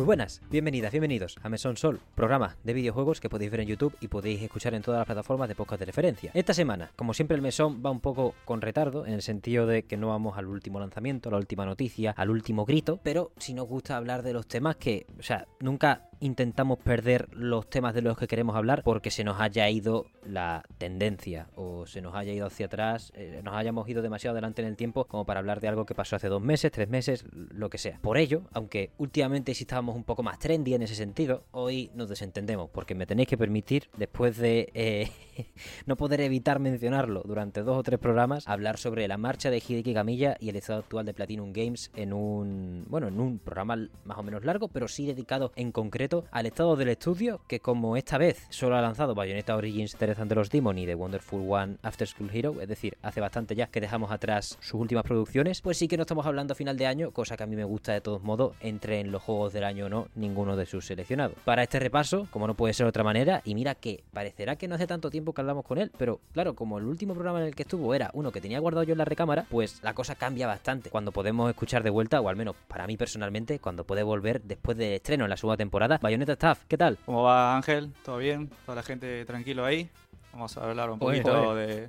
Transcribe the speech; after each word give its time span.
Muy 0.00 0.06
buenas, 0.06 0.40
bienvenidas, 0.50 0.92
bienvenidos 0.92 1.36
a 1.42 1.50
Mesón 1.50 1.76
Sol, 1.76 2.00
programa 2.14 2.56
de 2.64 2.72
videojuegos 2.72 3.20
que 3.20 3.28
podéis 3.28 3.50
ver 3.50 3.60
en 3.60 3.68
YouTube 3.68 3.94
y 4.00 4.08
podéis 4.08 4.40
escuchar 4.40 4.72
en 4.72 4.80
todas 4.80 4.98
las 4.98 5.04
plataformas 5.04 5.46
de 5.46 5.54
podcast 5.54 5.78
de 5.78 5.84
referencia. 5.84 6.30
Esta 6.32 6.54
semana, 6.54 6.90
como 6.96 7.12
siempre, 7.12 7.34
el 7.34 7.42
Mesón 7.42 7.82
va 7.84 7.90
un 7.90 8.00
poco 8.00 8.34
con 8.46 8.62
retardo, 8.62 9.04
en 9.04 9.12
el 9.12 9.20
sentido 9.20 9.66
de 9.66 9.82
que 9.82 9.98
no 9.98 10.08
vamos 10.08 10.38
al 10.38 10.46
último 10.46 10.80
lanzamiento, 10.80 11.28
a 11.28 11.32
la 11.32 11.36
última 11.36 11.66
noticia, 11.66 12.12
al 12.12 12.30
último 12.30 12.64
grito, 12.64 12.98
pero 13.02 13.32
si 13.36 13.52
nos 13.52 13.68
gusta 13.68 13.98
hablar 13.98 14.22
de 14.22 14.32
los 14.32 14.46
temas 14.46 14.76
que, 14.76 15.04
o 15.18 15.22
sea, 15.22 15.46
nunca 15.60 16.08
intentamos 16.20 16.78
perder 16.78 17.28
los 17.32 17.68
temas 17.68 17.94
de 17.94 18.02
los 18.02 18.16
que 18.16 18.26
queremos 18.26 18.56
hablar 18.56 18.82
porque 18.84 19.10
se 19.10 19.24
nos 19.24 19.40
haya 19.40 19.68
ido 19.68 20.06
la 20.24 20.64
tendencia 20.78 21.48
o 21.56 21.86
se 21.86 22.00
nos 22.00 22.14
haya 22.14 22.32
ido 22.32 22.46
hacia 22.46 22.66
atrás, 22.66 23.12
eh, 23.14 23.40
nos 23.42 23.54
hayamos 23.54 23.88
ido 23.88 24.02
demasiado 24.02 24.34
adelante 24.34 24.62
en 24.62 24.68
el 24.68 24.76
tiempo 24.76 25.06
como 25.06 25.24
para 25.24 25.40
hablar 25.40 25.60
de 25.60 25.68
algo 25.68 25.86
que 25.86 25.94
pasó 25.94 26.16
hace 26.16 26.28
dos 26.28 26.42
meses, 26.42 26.70
tres 26.70 26.88
meses, 26.88 27.24
lo 27.32 27.70
que 27.70 27.78
sea. 27.78 27.98
Por 28.00 28.18
ello, 28.18 28.42
aunque 28.52 28.90
últimamente 28.98 29.54
sí 29.54 29.64
estábamos 29.64 29.96
un 29.96 30.04
poco 30.04 30.22
más 30.22 30.38
trendy 30.38 30.74
en 30.74 30.82
ese 30.82 30.94
sentido, 30.94 31.44
hoy 31.50 31.90
nos 31.94 32.08
desentendemos 32.08 32.70
porque 32.70 32.94
me 32.94 33.06
tenéis 33.06 33.28
que 33.28 33.38
permitir, 33.38 33.88
después 33.96 34.36
de 34.36 34.70
eh, 34.74 35.10
no 35.86 35.96
poder 35.96 36.20
evitar 36.20 36.58
mencionarlo 36.58 37.22
durante 37.24 37.62
dos 37.62 37.78
o 37.78 37.82
tres 37.82 37.98
programas, 37.98 38.46
hablar 38.48 38.78
sobre 38.78 39.06
la 39.08 39.18
marcha 39.18 39.50
de 39.50 39.62
Hideki 39.66 39.94
Camilla 39.94 40.36
y 40.40 40.48
el 40.48 40.56
estado 40.56 40.80
actual 40.80 41.06
de 41.06 41.14
Platinum 41.14 41.52
Games 41.52 41.90
en 41.94 42.12
un, 42.12 42.84
bueno, 42.88 43.08
en 43.08 43.20
un 43.20 43.38
programa 43.38 43.88
más 44.04 44.18
o 44.18 44.22
menos 44.22 44.44
largo, 44.44 44.68
pero 44.68 44.88
sí 44.88 45.06
dedicado 45.06 45.52
en 45.56 45.72
concreto 45.72 46.24
al 46.30 46.46
estado 46.46 46.76
del 46.76 46.88
estudio, 46.88 47.40
que 47.46 47.60
como 47.60 47.96
esta 47.96 48.18
vez 48.18 48.46
solo 48.50 48.76
ha 48.76 48.80
lanzado 48.80 49.14
Bayonetta 49.14 49.56
Origins 49.56 49.96
Tereza 49.96 50.24
de 50.24 50.34
los 50.34 50.50
Demon 50.50 50.78
y 50.78 50.86
The 50.86 50.94
Wonderful 50.94 51.44
One 51.48 51.76
After 51.82 52.06
School 52.06 52.30
Hero, 52.32 52.60
es 52.60 52.68
decir, 52.68 52.96
hace 53.02 53.20
bastante 53.20 53.54
ya 53.54 53.68
que 53.68 53.80
dejamos 53.80 54.10
atrás 54.10 54.58
sus 54.60 54.80
últimas 54.80 55.04
producciones, 55.04 55.60
pues 55.60 55.78
sí 55.78 55.88
que 55.88 55.96
no 55.96 56.02
estamos 56.02 56.26
hablando 56.26 56.52
a 56.52 56.56
final 56.56 56.76
de 56.76 56.86
año, 56.86 57.10
cosa 57.10 57.36
que 57.36 57.42
a 57.42 57.46
mí 57.46 57.56
me 57.56 57.64
gusta 57.64 57.92
de 57.92 58.00
todos 58.00 58.22
modos, 58.22 58.54
entre 58.60 59.00
en 59.00 59.12
los 59.12 59.22
juegos 59.22 59.52
del 59.52 59.64
año 59.64 59.86
o 59.86 59.88
no, 59.88 60.08
ninguno 60.14 60.56
de 60.56 60.66
sus 60.66 60.86
seleccionados. 60.86 61.36
Para 61.44 61.62
este 61.62 61.78
repaso, 61.78 62.28
como 62.30 62.46
no 62.46 62.54
puede 62.54 62.74
ser 62.74 62.84
de 62.84 62.90
otra 62.90 63.04
manera, 63.04 63.42
y 63.44 63.54
mira 63.54 63.74
que 63.74 64.02
parecerá 64.12 64.56
que 64.56 64.68
no 64.68 64.74
hace 64.74 64.86
tanto 64.86 65.10
tiempo 65.10 65.29
que 65.32 65.40
hablamos 65.40 65.64
con 65.64 65.78
él, 65.78 65.90
pero 65.96 66.20
claro, 66.32 66.54
como 66.54 66.78
el 66.78 66.84
último 66.84 67.14
programa 67.14 67.40
en 67.40 67.46
el 67.46 67.54
que 67.54 67.62
estuvo 67.62 67.94
era 67.94 68.10
uno 68.14 68.32
que 68.32 68.40
tenía 68.40 68.58
guardado 68.58 68.84
yo 68.84 68.92
en 68.92 68.98
la 68.98 69.04
recámara, 69.04 69.46
pues 69.48 69.80
la 69.82 69.94
cosa 69.94 70.14
cambia 70.14 70.46
bastante 70.46 70.90
cuando 70.90 71.12
podemos 71.12 71.50
escuchar 71.50 71.82
de 71.82 71.90
vuelta, 71.90 72.20
o 72.20 72.28
al 72.28 72.36
menos 72.36 72.56
para 72.68 72.86
mí 72.86 72.96
personalmente, 72.96 73.58
cuando 73.58 73.84
puede 73.84 74.02
volver 74.02 74.42
después 74.42 74.76
del 74.76 74.94
estreno 74.94 75.24
en 75.24 75.30
la 75.30 75.36
segunda 75.36 75.56
temporada, 75.56 75.98
Bayonetta 76.00 76.32
Staff, 76.32 76.64
¿qué 76.68 76.76
tal? 76.76 76.98
¿Cómo 77.06 77.22
va 77.22 77.56
Ángel? 77.56 77.92
¿Todo 78.04 78.18
bien? 78.18 78.50
¿Toda 78.64 78.76
la 78.76 78.82
gente 78.82 79.24
tranquilo 79.24 79.64
ahí? 79.64 79.90
Vamos 80.32 80.56
a 80.56 80.68
hablar 80.68 80.90
un 80.90 80.98
poquito 80.98 81.54
de, 81.54 81.88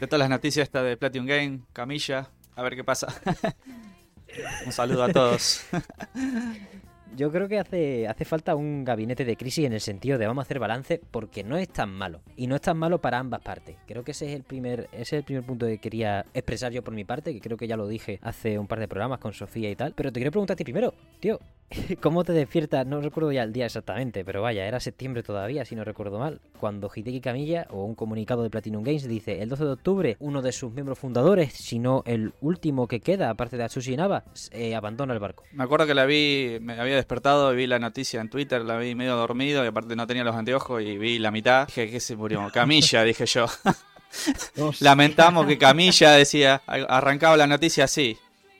de 0.00 0.06
todas 0.06 0.18
las 0.18 0.30
noticias 0.30 0.64
esta 0.64 0.82
de 0.82 0.96
Platinum 0.96 1.26
Game, 1.26 1.60
Camilla, 1.72 2.28
a 2.56 2.62
ver 2.62 2.74
qué 2.76 2.84
pasa. 2.84 3.08
un 4.66 4.72
saludo 4.72 5.04
a 5.04 5.12
todos. 5.12 5.64
Yo 7.18 7.32
creo 7.32 7.48
que 7.48 7.58
hace, 7.58 8.06
hace 8.06 8.24
falta 8.24 8.54
un 8.54 8.84
gabinete 8.84 9.24
de 9.24 9.36
crisis 9.36 9.66
en 9.66 9.72
el 9.72 9.80
sentido 9.80 10.18
de 10.18 10.28
vamos 10.28 10.42
a 10.42 10.46
hacer 10.46 10.60
balance 10.60 11.00
porque 11.10 11.42
no 11.42 11.56
es 11.56 11.68
tan 11.68 11.90
malo. 11.90 12.20
Y 12.36 12.46
no 12.46 12.54
es 12.54 12.60
tan 12.60 12.78
malo 12.78 13.00
para 13.00 13.18
ambas 13.18 13.40
partes. 13.40 13.74
Creo 13.88 14.04
que 14.04 14.12
ese 14.12 14.26
es 14.26 14.36
el 14.36 14.44
primer, 14.44 14.88
ese 14.92 15.02
es 15.02 15.12
el 15.14 15.24
primer 15.24 15.42
punto 15.42 15.66
que 15.66 15.78
quería 15.78 16.24
expresar 16.32 16.70
yo 16.70 16.84
por 16.84 16.94
mi 16.94 17.02
parte, 17.02 17.34
que 17.34 17.40
creo 17.40 17.56
que 17.56 17.66
ya 17.66 17.76
lo 17.76 17.88
dije 17.88 18.20
hace 18.22 18.56
un 18.56 18.68
par 18.68 18.78
de 18.78 18.86
programas 18.86 19.18
con 19.18 19.32
Sofía 19.32 19.68
y 19.68 19.74
tal. 19.74 19.94
Pero 19.96 20.12
te 20.12 20.20
quiero 20.20 20.30
preguntar 20.30 20.54
a 20.54 20.58
ti 20.58 20.62
primero, 20.62 20.94
tío, 21.18 21.40
¿Cómo 22.00 22.24
te 22.24 22.32
despiertas? 22.32 22.86
No 22.86 23.00
recuerdo 23.00 23.32
ya 23.32 23.42
el 23.42 23.52
día 23.52 23.66
exactamente, 23.66 24.24
pero 24.24 24.40
vaya, 24.42 24.66
era 24.66 24.80
septiembre 24.80 25.22
todavía, 25.22 25.64
si 25.64 25.76
no 25.76 25.84
recuerdo 25.84 26.18
mal, 26.18 26.40
cuando 26.58 26.90
Hideki 26.94 27.20
Camilla 27.20 27.66
o 27.70 27.84
un 27.84 27.94
comunicado 27.94 28.42
de 28.42 28.50
Platinum 28.50 28.82
Games 28.82 29.06
dice 29.06 29.42
el 29.42 29.48
12 29.48 29.64
de 29.64 29.70
octubre 29.70 30.16
uno 30.20 30.42
de 30.42 30.52
sus 30.52 30.72
miembros 30.72 30.98
fundadores, 30.98 31.52
si 31.52 31.78
no 31.78 32.02
el 32.06 32.32
último 32.40 32.88
que 32.88 33.00
queda, 33.00 33.30
aparte 33.30 33.56
de 33.56 33.64
Atsushi 33.64 33.96
Naba, 33.96 34.24
eh, 34.50 34.74
abandona 34.74 35.12
el 35.12 35.20
barco. 35.20 35.44
Me 35.52 35.64
acuerdo 35.64 35.86
que 35.86 35.94
la 35.94 36.06
vi, 36.06 36.58
me 36.60 36.80
había 36.80 36.96
despertado 37.08 37.54
y 37.54 37.56
vi 37.56 37.66
la 37.66 37.78
noticia 37.78 38.20
en 38.20 38.28
Twitter, 38.28 38.60
la 38.62 38.76
vi 38.76 38.94
medio 38.94 39.16
dormido 39.16 39.64
y 39.64 39.68
aparte 39.68 39.96
no 39.96 40.06
tenía 40.06 40.24
los 40.24 40.36
anteojos 40.36 40.82
y 40.82 40.98
vi 40.98 41.18
la 41.18 41.30
mitad. 41.30 41.66
Dije 41.66 41.90
que 41.90 42.00
se 42.00 42.14
murió. 42.16 42.50
Camilla, 42.52 43.02
dije 43.02 43.24
yo. 43.24 43.46
Lamentamos 44.80 45.46
que 45.46 45.56
Camilla 45.56 46.12
decía, 46.12 46.60
arrancaba 46.66 47.38
la 47.38 47.46
noticia 47.46 47.84
así. 47.84 48.18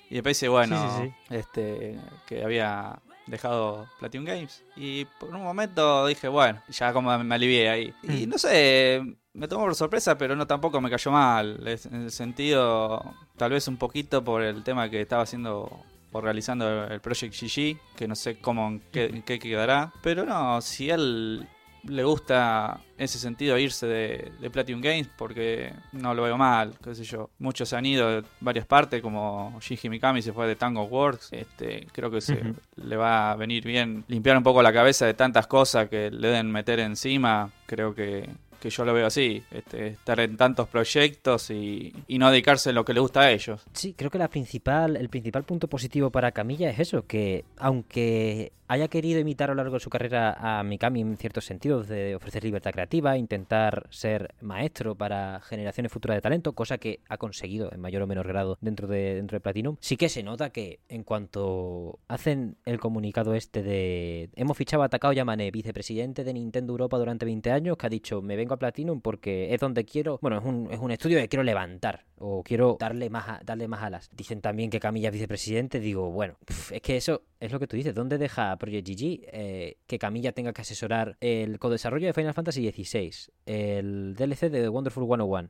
Y 0.09 0.15
después 0.15 0.39
dice, 0.39 0.49
bueno, 0.49 1.13
este 1.29 1.99
que 2.27 2.43
había 2.43 2.99
dejado 3.27 3.87
Platinum 3.99 4.25
Games. 4.25 4.65
Y 4.77 5.05
por 5.21 5.29
un 5.29 5.43
momento 5.43 6.07
dije, 6.07 6.29
bueno, 6.29 6.63
ya 6.71 6.95
como 6.95 7.17
me 7.19 7.35
alivié 7.35 7.69
ahí. 7.69 7.95
Y 8.03 8.27
mm. 8.27 8.31
no 8.31 8.39
sé, 8.39 9.03
me 9.35 9.47
tomó 9.47 9.65
por 9.65 9.75
sorpresa, 9.75 10.17
pero 10.17 10.35
no 10.35 10.47
tampoco 10.47 10.81
me 10.81 10.89
cayó 10.89 11.11
mal. 11.11 11.61
En 11.67 12.05
el 12.05 12.11
sentido, 12.11 13.15
tal 13.37 13.51
vez 13.51 13.69
un 13.69 13.77
poquito 13.77 14.25
por 14.25 14.41
el 14.41 14.65
tema 14.65 14.89
que 14.89 15.03
estaba 15.03 15.25
haciendo 15.25 15.85
o 16.13 16.21
realizando 16.21 16.85
el 16.85 17.01
Project 17.01 17.35
GG, 17.35 17.97
que 17.97 18.09
no 18.09 18.15
sé 18.15 18.39
cómo, 18.39 18.81
qué, 18.93 19.23
qué 19.25 19.39
quedará. 19.39 19.93
Pero 20.03 20.25
no, 20.25 20.61
si 20.61 20.91
él 20.91 21.47
le 21.85 22.05
gusta 22.05 22.81
ese 22.97 23.19
sentido 23.19 23.57
irse 23.59 23.87
de, 23.87 24.33
de, 24.41 24.51
Platinum 24.51 24.81
Games 24.81 25.09
porque 25.17 25.73
no 25.93 26.15
lo 26.15 26.23
veo 26.23 26.37
mal, 26.37 26.75
qué 26.83 26.95
sé 26.95 27.05
yo. 27.05 27.31
Muchos 27.39 27.73
han 27.73 27.87
ido 27.87 28.09
de 28.11 28.29
varias 28.41 28.67
partes, 28.67 29.01
como 29.01 29.57
Shinji 29.61 29.89
Mikami 29.89 30.23
se 30.23 30.33
fue 30.33 30.47
de 30.47 30.57
Tango 30.57 30.85
Works. 30.85 31.33
Este, 31.33 31.87
creo 31.93 32.11
que 32.11 32.21
se 32.21 32.55
le 32.77 32.97
va 32.97 33.33
a 33.33 33.37
venir 33.37 33.65
bien 33.65 34.05
limpiar 34.09 34.37
un 34.37 34.43
poco 34.43 34.63
la 34.63 34.73
cabeza 34.73 35.07
de 35.07 35.15
tantas 35.15 35.47
cosas 35.47 35.89
que 35.89 36.11
le 36.11 36.29
deben 36.29 36.51
meter 36.51 36.81
encima. 36.81 37.51
Creo 37.67 37.95
que 37.95 38.29
que 38.61 38.71
yo 38.71 38.85
lo 38.85 38.93
veo 38.93 39.07
así, 39.07 39.43
este, 39.51 39.89
estar 39.89 40.19
en 40.21 40.37
tantos 40.37 40.69
proyectos 40.69 41.51
y, 41.51 41.95
y, 42.07 42.19
no 42.19 42.31
dedicarse 42.31 42.71
a 42.71 42.73
lo 42.73 42.85
que 42.85 42.95
le 42.95 43.01
gusta 43.01 43.21
a 43.21 43.31
ellos. 43.31 43.63
Sí, 43.73 43.95
creo 43.97 44.11
que 44.11 44.19
la 44.19 44.29
principal, 44.29 44.97
el 44.97 45.09
principal 45.09 45.45
punto 45.45 45.69
positivo 45.69 46.11
para 46.11 46.33
Camilla 46.33 46.71
es 46.71 46.79
eso, 46.81 47.07
que 47.07 47.45
aunque 47.57 48.53
haya 48.69 48.89
querido 48.89 49.19
imitar 49.19 49.51
a 49.51 49.55
lo 49.55 49.63
largo 49.63 49.75
de 49.75 49.81
su 49.81 49.91
carrera 49.91 50.37
a 50.39 50.63
Mikami 50.63 51.01
en 51.01 51.17
ciertos 51.17 51.47
sentidos, 51.47 51.89
de 51.89 52.15
ofrecer 52.15 52.45
libertad 52.45 52.71
creativa, 52.71 53.17
intentar 53.17 53.87
ser 53.91 54.35
maestro 54.41 54.95
para 54.95 55.41
generaciones 55.41 55.91
futuras 55.91 56.17
de 56.17 56.21
talento, 56.21 56.53
cosa 56.53 56.79
que 56.79 57.01
ha 57.09 57.17
conseguido 57.17 57.73
en 57.73 57.81
mayor 57.81 58.03
o 58.03 58.07
menor 58.07 58.29
grado 58.29 58.59
dentro 58.61 58.87
de, 58.87 59.15
dentro 59.15 59.37
de 59.37 59.41
Platinum, 59.41 59.77
sí 59.81 59.97
que 59.97 60.09
se 60.09 60.23
nota 60.23 60.51
que 60.51 60.81
en 60.89 61.03
cuanto 61.03 61.99
hacen 62.09 62.57
el 62.65 62.79
comunicado 62.79 63.35
este 63.35 63.63
de 63.63 64.31
hemos 64.37 64.57
fichado 64.57 64.83
a 64.83 64.89
Takao 64.89 65.13
Yamane, 65.13 65.51
vicepresidente 65.51 66.23
de 66.23 66.33
Nintendo 66.35 66.73
Europa 66.73 66.99
durante 66.99 67.25
20 67.25 67.51
años, 67.51 67.77
que 67.77 67.87
ha 67.87 67.91
dicho 67.91 68.21
me 68.21 68.37
vengo 68.37 68.55
a 68.55 68.59
Platinum 68.59 69.01
porque 69.01 69.55
es 69.55 69.61
donde 69.61 69.85
quiero, 69.85 70.19
bueno, 70.21 70.39
es 70.39 70.45
un, 70.45 70.69
es 70.71 70.79
un 70.79 70.91
estudio 70.91 71.19
que 71.19 71.29
quiero 71.29 71.43
levantar 71.43 72.05
o 72.19 72.43
quiero 72.43 72.77
darle 72.79 73.09
más, 73.11 73.45
darle 73.45 73.69
más 73.69 73.83
alas. 73.83 74.11
Dicen 74.13 74.41
también 74.41 74.71
que 74.71 74.81
Camilla 74.81 75.09
es 75.09 75.15
vicepresidente, 75.15 75.81
digo, 75.81 76.11
bueno, 76.11 76.37
es 76.71 76.83
que 76.83 76.97
eso 76.97 77.23
es 77.41 77.53
lo 77.53 77.59
que 77.59 77.67
tú 77.67 77.77
dices, 77.77 77.95
¿dónde 77.95 78.19
deja 78.19 78.57
Project 78.59 78.89
GG 78.89 79.21
eh, 79.33 79.77
que 79.87 79.99
Camilla 79.99 80.33
tenga 80.33 80.53
que 80.53 80.63
asesorar 80.63 81.17
el 81.21 81.59
co-desarrollo 81.59 82.07
de 82.07 82.13
Final 82.13 82.35
Fantasy 82.35 82.71
XVI, 82.71 83.13
el 83.47 84.15
DLC 84.15 84.51
de 84.51 84.63
The 84.63 84.69
Wonderful 84.69 85.07
101, 85.07 85.49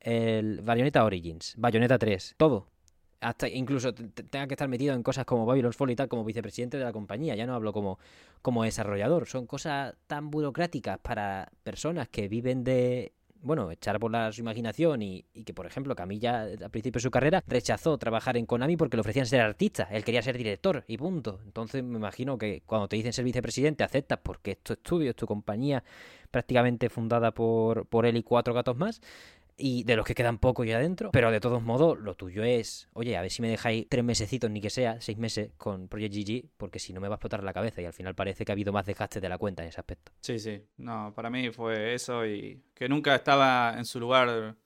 el 0.00 0.60
Bayonetta 0.62 1.04
Origins, 1.04 1.54
Bayonetta 1.56 1.98
3, 1.98 2.34
todo? 2.36 2.68
Hasta 3.20 3.48
incluso 3.48 3.92
tenga 3.94 4.46
que 4.46 4.54
estar 4.54 4.68
metido 4.68 4.94
en 4.94 5.02
cosas 5.02 5.24
como 5.24 5.44
Babylon's 5.44 5.76
Fall 5.76 5.90
y 5.90 5.96
tal, 5.96 6.08
como 6.08 6.24
vicepresidente 6.24 6.78
de 6.78 6.84
la 6.84 6.92
compañía. 6.92 7.34
Ya 7.34 7.46
no 7.46 7.54
hablo 7.54 7.72
como, 7.72 7.98
como 8.42 8.62
desarrollador. 8.62 9.26
Son 9.26 9.44
cosas 9.44 9.96
tan 10.06 10.30
burocráticas 10.30 10.98
para 11.00 11.50
personas 11.64 12.08
que 12.08 12.28
viven 12.28 12.62
de 12.62 13.12
bueno, 13.40 13.70
echar 13.70 13.98
por 13.98 14.10
la, 14.10 14.32
su 14.32 14.40
imaginación 14.40 15.02
y, 15.02 15.24
que, 15.44 15.54
por 15.54 15.66
ejemplo, 15.66 15.94
Camilla 15.94 16.42
al 16.42 16.70
principio 16.70 16.98
de 16.98 17.02
su 17.02 17.10
carrera 17.10 17.42
rechazó 17.46 17.96
trabajar 17.98 18.36
en 18.36 18.46
Konami 18.46 18.76
porque 18.76 18.96
le 18.96 19.00
ofrecían 19.00 19.26
ser 19.26 19.40
artista, 19.40 19.88
él 19.90 20.04
quería 20.04 20.22
ser 20.22 20.36
director 20.36 20.84
y 20.86 20.96
punto. 20.96 21.40
Entonces 21.44 21.82
me 21.82 21.98
imagino 21.98 22.38
que 22.38 22.62
cuando 22.66 22.88
te 22.88 22.96
dicen 22.96 23.12
ser 23.12 23.24
vicepresidente 23.24 23.84
aceptas 23.84 24.18
porque 24.22 24.52
es 24.52 24.58
tu 24.58 24.72
estudio, 24.72 25.10
es 25.10 25.16
tu 25.16 25.26
compañía 25.26 25.84
prácticamente 26.30 26.90
fundada 26.90 27.32
por, 27.32 27.86
por 27.86 28.06
él 28.06 28.16
y 28.16 28.22
cuatro 28.22 28.52
gatos 28.54 28.76
más 28.76 29.00
y 29.58 29.82
de 29.82 29.96
los 29.96 30.06
que 30.06 30.14
quedan 30.14 30.38
poco 30.38 30.64
ya 30.64 30.76
adentro, 30.76 31.10
pero 31.12 31.30
de 31.30 31.40
todos 31.40 31.62
modos 31.62 31.98
lo 31.98 32.14
tuyo 32.14 32.44
es, 32.44 32.88
oye, 32.92 33.16
a 33.16 33.22
ver 33.22 33.30
si 33.30 33.42
me 33.42 33.48
dejáis 33.48 33.86
tres 33.88 34.04
mesecitos, 34.04 34.50
ni 34.50 34.60
que 34.60 34.70
sea, 34.70 35.00
seis 35.00 35.18
meses 35.18 35.50
con 35.56 35.88
Project 35.88 36.14
GG, 36.14 36.44
porque 36.56 36.78
si 36.78 36.92
no 36.92 37.00
me 37.00 37.08
va 37.08 37.14
a 37.14 37.16
explotar 37.16 37.42
la 37.42 37.52
cabeza 37.52 37.82
y 37.82 37.84
al 37.84 37.92
final 37.92 38.14
parece 38.14 38.44
que 38.44 38.52
ha 38.52 38.54
habido 38.54 38.72
más 38.72 38.86
desgaste 38.86 39.20
de 39.20 39.28
la 39.28 39.36
cuenta 39.36 39.62
en 39.64 39.70
ese 39.70 39.80
aspecto. 39.80 40.12
Sí, 40.20 40.38
sí, 40.38 40.62
no, 40.76 41.12
para 41.14 41.28
mí 41.28 41.50
fue 41.50 41.94
eso 41.94 42.24
y 42.24 42.62
que 42.74 42.88
nunca 42.88 43.14
estaba 43.14 43.74
en 43.76 43.84
su 43.84 43.98
lugar 43.98 44.56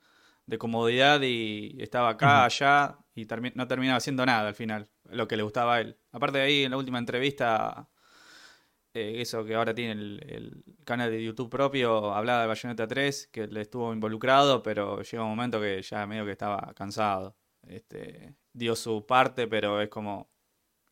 de 0.46 0.58
comodidad 0.58 1.22
y 1.22 1.76
estaba 1.80 2.10
acá, 2.10 2.44
allá 2.44 2.98
y 3.14 3.26
no 3.54 3.66
terminaba 3.66 3.96
haciendo 3.96 4.26
nada 4.26 4.48
al 4.48 4.54
final, 4.54 4.88
lo 5.08 5.26
que 5.26 5.36
le 5.36 5.42
gustaba 5.42 5.76
a 5.76 5.80
él. 5.80 5.96
Aparte 6.10 6.38
de 6.38 6.44
ahí, 6.44 6.64
en 6.64 6.70
la 6.70 6.76
última 6.76 6.98
entrevista 6.98 7.88
eh, 8.94 9.20
eso 9.20 9.44
que 9.44 9.54
ahora 9.54 9.74
tiene 9.74 9.92
el, 9.92 10.64
canal 10.84 11.10
de 11.10 11.24
YouTube 11.24 11.48
propio, 11.48 12.12
hablaba 12.14 12.42
de 12.42 12.48
Bayonetta 12.48 12.86
3, 12.86 13.28
que 13.32 13.46
le 13.46 13.62
estuvo 13.62 13.92
involucrado, 13.92 14.62
pero 14.62 15.02
llega 15.02 15.22
un 15.22 15.30
momento 15.30 15.60
que 15.60 15.80
ya 15.82 16.06
medio 16.06 16.24
que 16.24 16.32
estaba 16.32 16.72
cansado. 16.74 17.36
Este, 17.66 18.34
dio 18.52 18.74
su 18.76 19.06
parte, 19.06 19.46
pero 19.46 19.80
es 19.80 19.88
como, 19.88 20.30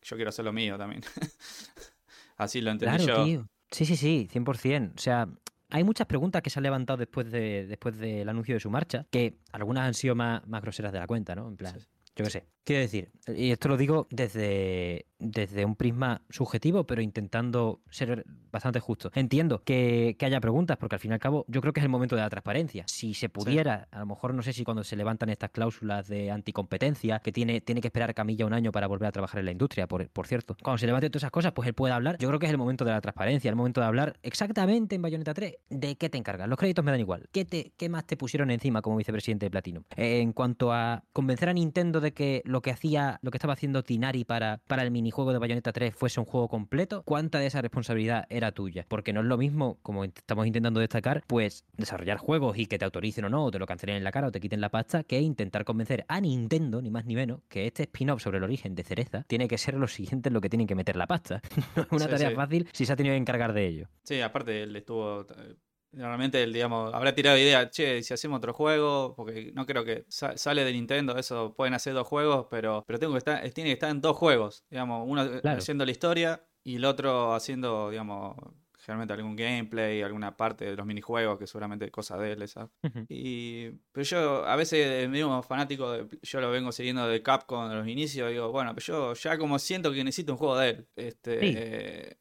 yo 0.01 0.15
quiero 0.15 0.29
hacer 0.29 0.45
lo 0.45 0.53
mío 0.53 0.77
también. 0.77 1.01
Así 2.37 2.61
lo 2.61 2.71
entendí 2.71 3.05
claro, 3.05 3.25
Tío. 3.25 3.47
Sí, 3.69 3.85
sí, 3.85 3.95
sí, 3.95 4.27
100%. 4.31 4.93
O 4.95 4.97
sea, 4.97 5.27
hay 5.69 5.83
muchas 5.83 6.07
preguntas 6.07 6.41
que 6.41 6.49
se 6.49 6.59
han 6.59 6.63
levantado 6.63 6.97
después, 6.97 7.31
de, 7.31 7.65
después 7.67 7.97
del 7.97 8.27
anuncio 8.27 8.55
de 8.55 8.59
su 8.59 8.69
marcha, 8.69 9.05
que 9.09 9.37
algunas 9.51 9.85
han 9.87 9.93
sido 9.93 10.15
más, 10.15 10.45
más 10.47 10.61
groseras 10.61 10.91
de 10.91 10.99
la 10.99 11.07
cuenta, 11.07 11.35
¿no? 11.35 11.47
En 11.47 11.55
plan, 11.55 11.77
yo 12.15 12.25
qué 12.25 12.29
sé. 12.29 12.45
Quiero 12.63 12.81
decir, 12.81 13.11
y 13.27 13.51
esto 13.51 13.69
lo 13.69 13.77
digo 13.77 14.07
desde, 14.11 15.07
desde 15.17 15.65
un 15.65 15.75
prisma 15.75 16.21
subjetivo, 16.29 16.85
pero 16.85 17.01
intentando 17.01 17.81
ser 17.89 18.25
bastante 18.51 18.79
justo. 18.79 19.11
Entiendo 19.15 19.63
que, 19.63 20.15
haya 20.21 20.39
preguntas, 20.39 20.77
porque 20.77 20.95
al 20.95 20.99
fin 20.99 21.11
y 21.11 21.13
al 21.15 21.19
cabo 21.19 21.45
yo 21.47 21.61
creo 21.61 21.73
que 21.73 21.79
es 21.79 21.83
el 21.83 21.89
momento 21.89 22.15
de 22.15 22.21
la 22.21 22.29
transparencia. 22.29 22.83
Si 22.87 23.13
se 23.13 23.29
pudiera, 23.29 23.87
a 23.91 23.99
lo 23.99 24.05
mejor 24.05 24.33
no 24.33 24.43
sé 24.43 24.53
si 24.53 24.63
cuando 24.63 24.83
se 24.83 24.95
levantan 24.95 25.29
estas 25.29 25.49
cláusulas 25.49 26.07
de 26.07 26.29
anticompetencia, 26.29 27.19
que 27.19 27.31
tiene, 27.31 27.61
tiene 27.61 27.81
que 27.81 27.87
esperar 27.87 28.13
Camilla 28.13 28.45
un 28.45 28.53
año 28.53 28.71
para 28.71 28.87
volver 28.87 29.07
a 29.07 29.11
trabajar 29.11 29.39
en 29.39 29.45
la 29.45 29.51
industria, 29.51 29.87
por, 29.87 30.07
por 30.09 30.27
cierto. 30.27 30.55
Cuando 30.61 30.77
se 30.77 30.85
levanten 30.85 31.11
todas 31.11 31.23
esas 31.23 31.31
cosas, 31.31 31.53
pues 31.53 31.67
él 31.67 31.73
puede 31.73 31.93
hablar. 31.93 32.17
Yo 32.19 32.27
creo 32.27 32.39
que 32.39 32.45
es 32.45 32.51
el 32.51 32.57
momento 32.57 32.85
de 32.85 32.91
la 32.91 33.01
transparencia, 33.01 33.49
el 33.49 33.55
momento 33.55 33.81
de 33.81 33.87
hablar 33.87 34.19
exactamente 34.21 34.95
en 34.95 35.01
Bayonetta 35.01 35.33
3 35.33 35.55
de 35.69 35.95
qué 35.95 36.09
te 36.09 36.17
encargas. 36.17 36.47
Los 36.47 36.59
créditos 36.59 36.85
me 36.85 36.91
dan 36.91 36.99
igual. 36.99 37.27
¿Qué, 37.31 37.45
te, 37.45 37.73
qué 37.77 37.89
más 37.89 38.05
te 38.05 38.17
pusieron 38.17 38.51
encima 38.51 38.81
como 38.81 38.97
vicepresidente 38.97 39.47
de 39.47 39.49
Platinum? 39.49 39.83
en 39.95 40.33
cuanto 40.33 40.73
a 40.73 41.03
convencer 41.13 41.49
a 41.49 41.53
Nintendo 41.53 42.01
de 42.01 42.13
que 42.13 42.41
lo 42.51 42.61
que 42.61 42.71
hacía, 42.71 43.19
lo 43.21 43.31
que 43.31 43.37
estaba 43.37 43.53
haciendo 43.53 43.83
Tinari 43.83 44.23
para, 44.23 44.59
para 44.67 44.83
el 44.83 44.91
minijuego 44.91 45.33
de 45.33 45.39
Bayonetta 45.39 45.71
3 45.71 45.95
fuese 45.95 46.19
un 46.19 46.25
juego 46.25 46.47
completo, 46.47 47.03
¿cuánta 47.03 47.39
de 47.39 47.47
esa 47.47 47.61
responsabilidad 47.61 48.25
era 48.29 48.51
tuya? 48.51 48.85
Porque 48.87 49.13
no 49.13 49.21
es 49.21 49.25
lo 49.25 49.37
mismo, 49.37 49.77
como 49.81 50.03
estamos 50.03 50.45
intentando 50.45 50.79
destacar, 50.79 51.23
pues 51.27 51.65
desarrollar 51.77 52.17
juegos 52.17 52.57
y 52.57 52.65
que 52.65 52.77
te 52.77 52.85
autoricen 52.85 53.25
o 53.25 53.29
no, 53.29 53.45
o 53.45 53.51
te 53.51 53.59
lo 53.59 53.65
cancelen 53.65 53.95
en 53.95 54.03
la 54.03 54.11
cara 54.11 54.27
o 54.27 54.31
te 54.31 54.39
quiten 54.39 54.61
la 54.61 54.69
pasta, 54.69 55.03
que 55.03 55.19
intentar 55.19 55.65
convencer 55.65 56.05
a 56.07 56.19
Nintendo, 56.21 56.81
ni 56.81 56.91
más 56.91 57.05
ni 57.05 57.15
menos, 57.15 57.41
que 57.47 57.67
este 57.67 57.83
spin-off 57.83 58.21
sobre 58.21 58.37
el 58.37 58.43
origen 58.43 58.75
de 58.75 58.83
Cereza 58.83 59.23
tiene 59.27 59.47
que 59.47 59.57
ser 59.57 59.75
lo 59.75 59.87
siguiente 59.87 60.29
en 60.29 60.33
lo 60.33 60.41
que 60.41 60.49
tienen 60.49 60.67
que 60.67 60.75
meter 60.75 60.95
la 60.95 61.07
pasta. 61.07 61.41
no 61.75 61.83
es 61.83 61.87
una 61.91 62.07
tarea 62.07 62.31
fácil 62.31 62.67
si 62.73 62.85
se 62.85 62.93
ha 62.93 62.95
tenido 62.95 63.13
que 63.13 63.17
encargar 63.17 63.53
de 63.53 63.67
ello. 63.67 63.87
Sí, 64.03 64.21
aparte 64.21 64.63
él 64.63 64.75
estuvo 64.75 65.21
eh, 65.21 65.55
Normalmente, 65.93 66.41
él, 66.41 66.53
digamos, 66.53 66.93
habrá 66.93 67.13
tirado 67.13 67.37
idea, 67.37 67.69
che, 67.69 68.01
si 68.01 68.13
hacemos 68.13 68.37
otro 68.37 68.53
juego, 68.53 69.13
porque 69.15 69.51
no 69.53 69.65
creo 69.65 69.83
que 69.83 70.05
sale 70.07 70.63
de 70.63 70.71
Nintendo, 70.71 71.17
eso 71.17 71.53
pueden 71.53 71.73
hacer 71.73 71.93
dos 71.93 72.07
juegos, 72.07 72.47
pero, 72.49 72.83
pero 72.87 72.97
tengo 72.97 73.13
que 73.13 73.17
estar, 73.17 73.49
tiene 73.49 73.69
que 73.69 73.73
estar 73.73 73.89
en 73.89 73.99
dos 73.99 74.15
juegos, 74.15 74.63
digamos, 74.69 75.05
uno 75.07 75.29
haciendo 75.43 75.85
la 75.85 75.91
historia 75.91 76.45
y 76.63 76.75
el 76.75 76.85
otro 76.85 77.33
haciendo, 77.33 77.89
digamos, 77.89 78.35
generalmente 78.81 79.13
algún 79.13 79.35
gameplay, 79.35 80.01
alguna 80.01 80.35
parte 80.35 80.65
de 80.65 80.75
los 80.75 80.85
minijuegos, 80.85 81.37
que 81.37 81.45
seguramente 81.45 81.91
cosa 81.91 82.17
de 82.17 82.31
él 82.33 82.41
esa. 82.41 82.69
y, 83.09 83.69
pero 83.91 84.03
yo 84.03 84.45
a 84.45 84.55
veces 84.55 85.07
mismo 85.09 85.43
fanático, 85.43 85.91
de, 85.91 86.07
yo 86.21 86.41
lo 86.41 86.51
vengo 86.51 86.71
siguiendo 86.71 87.07
de 87.07 87.21
Capcom 87.21 87.69
de 87.69 87.75
los 87.75 87.87
inicios, 87.87 88.31
digo, 88.31 88.51
bueno, 88.51 88.73
pero 88.73 88.85
yo 88.85 89.13
ya 89.13 89.37
como 89.37 89.59
siento 89.59 89.91
que 89.91 90.03
necesito 90.03 90.33
un 90.33 90.37
juego 90.37 90.57
de 90.57 90.69
él. 90.69 90.87
Este, 90.95 92.17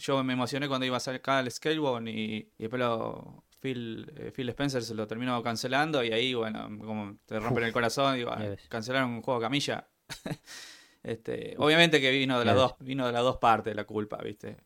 yo 0.00 0.22
me 0.24 0.32
emocioné 0.32 0.68
cuando 0.68 0.86
iba 0.86 0.96
a 0.96 1.00
sacar 1.00 1.44
el 1.44 1.50
Scalebone 1.50 2.10
y, 2.10 2.36
y 2.58 2.62
después 2.62 2.80
lo, 2.80 3.44
Phil, 3.60 4.10
eh, 4.16 4.32
Phil 4.34 4.48
Spencer 4.48 4.82
se 4.82 4.94
lo 4.94 5.06
terminó 5.06 5.42
cancelando 5.42 6.02
y 6.02 6.12
ahí, 6.12 6.34
bueno, 6.34 6.68
como 6.80 7.18
te 7.26 7.38
rompen 7.38 7.64
el 7.64 7.72
corazón, 7.72 8.16
digo, 8.16 8.30
ah, 8.30 8.56
cancelaron 8.68 9.10
un 9.10 9.22
juego 9.22 9.40
camilla. 9.40 9.86
este, 11.02 11.54
obviamente 11.58 12.00
que 12.00 12.10
vino 12.10 12.38
de 12.38 12.44
las 12.44 12.56
dos, 12.56 12.74
vino 12.80 13.06
de 13.06 13.12
las 13.12 13.22
dos 13.22 13.36
partes 13.36 13.76
la 13.76 13.84
culpa, 13.84 14.16
¿viste? 14.18 14.56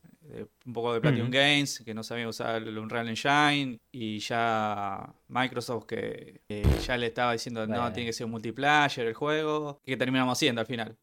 un 0.64 0.72
poco 0.72 0.94
de 0.94 1.02
Platinum 1.02 1.30
Games, 1.30 1.82
que 1.84 1.92
no 1.92 2.02
sabía 2.02 2.26
usar 2.26 2.62
el 2.62 2.78
Unreal 2.78 3.08
Engine, 3.08 3.78
y 3.92 4.18
ya 4.20 5.14
Microsoft 5.28 5.84
que 5.84 6.40
ya 6.82 6.96
le 6.96 7.08
estaba 7.08 7.32
diciendo, 7.32 7.66
no, 7.66 7.92
tiene 7.92 8.08
que 8.08 8.14
ser 8.14 8.24
un 8.24 8.30
multiplayer 8.30 9.06
el 9.06 9.14
juego, 9.14 9.80
que 9.84 9.98
terminamos 9.98 10.38
haciendo 10.38 10.62
al 10.62 10.66
final. 10.66 10.96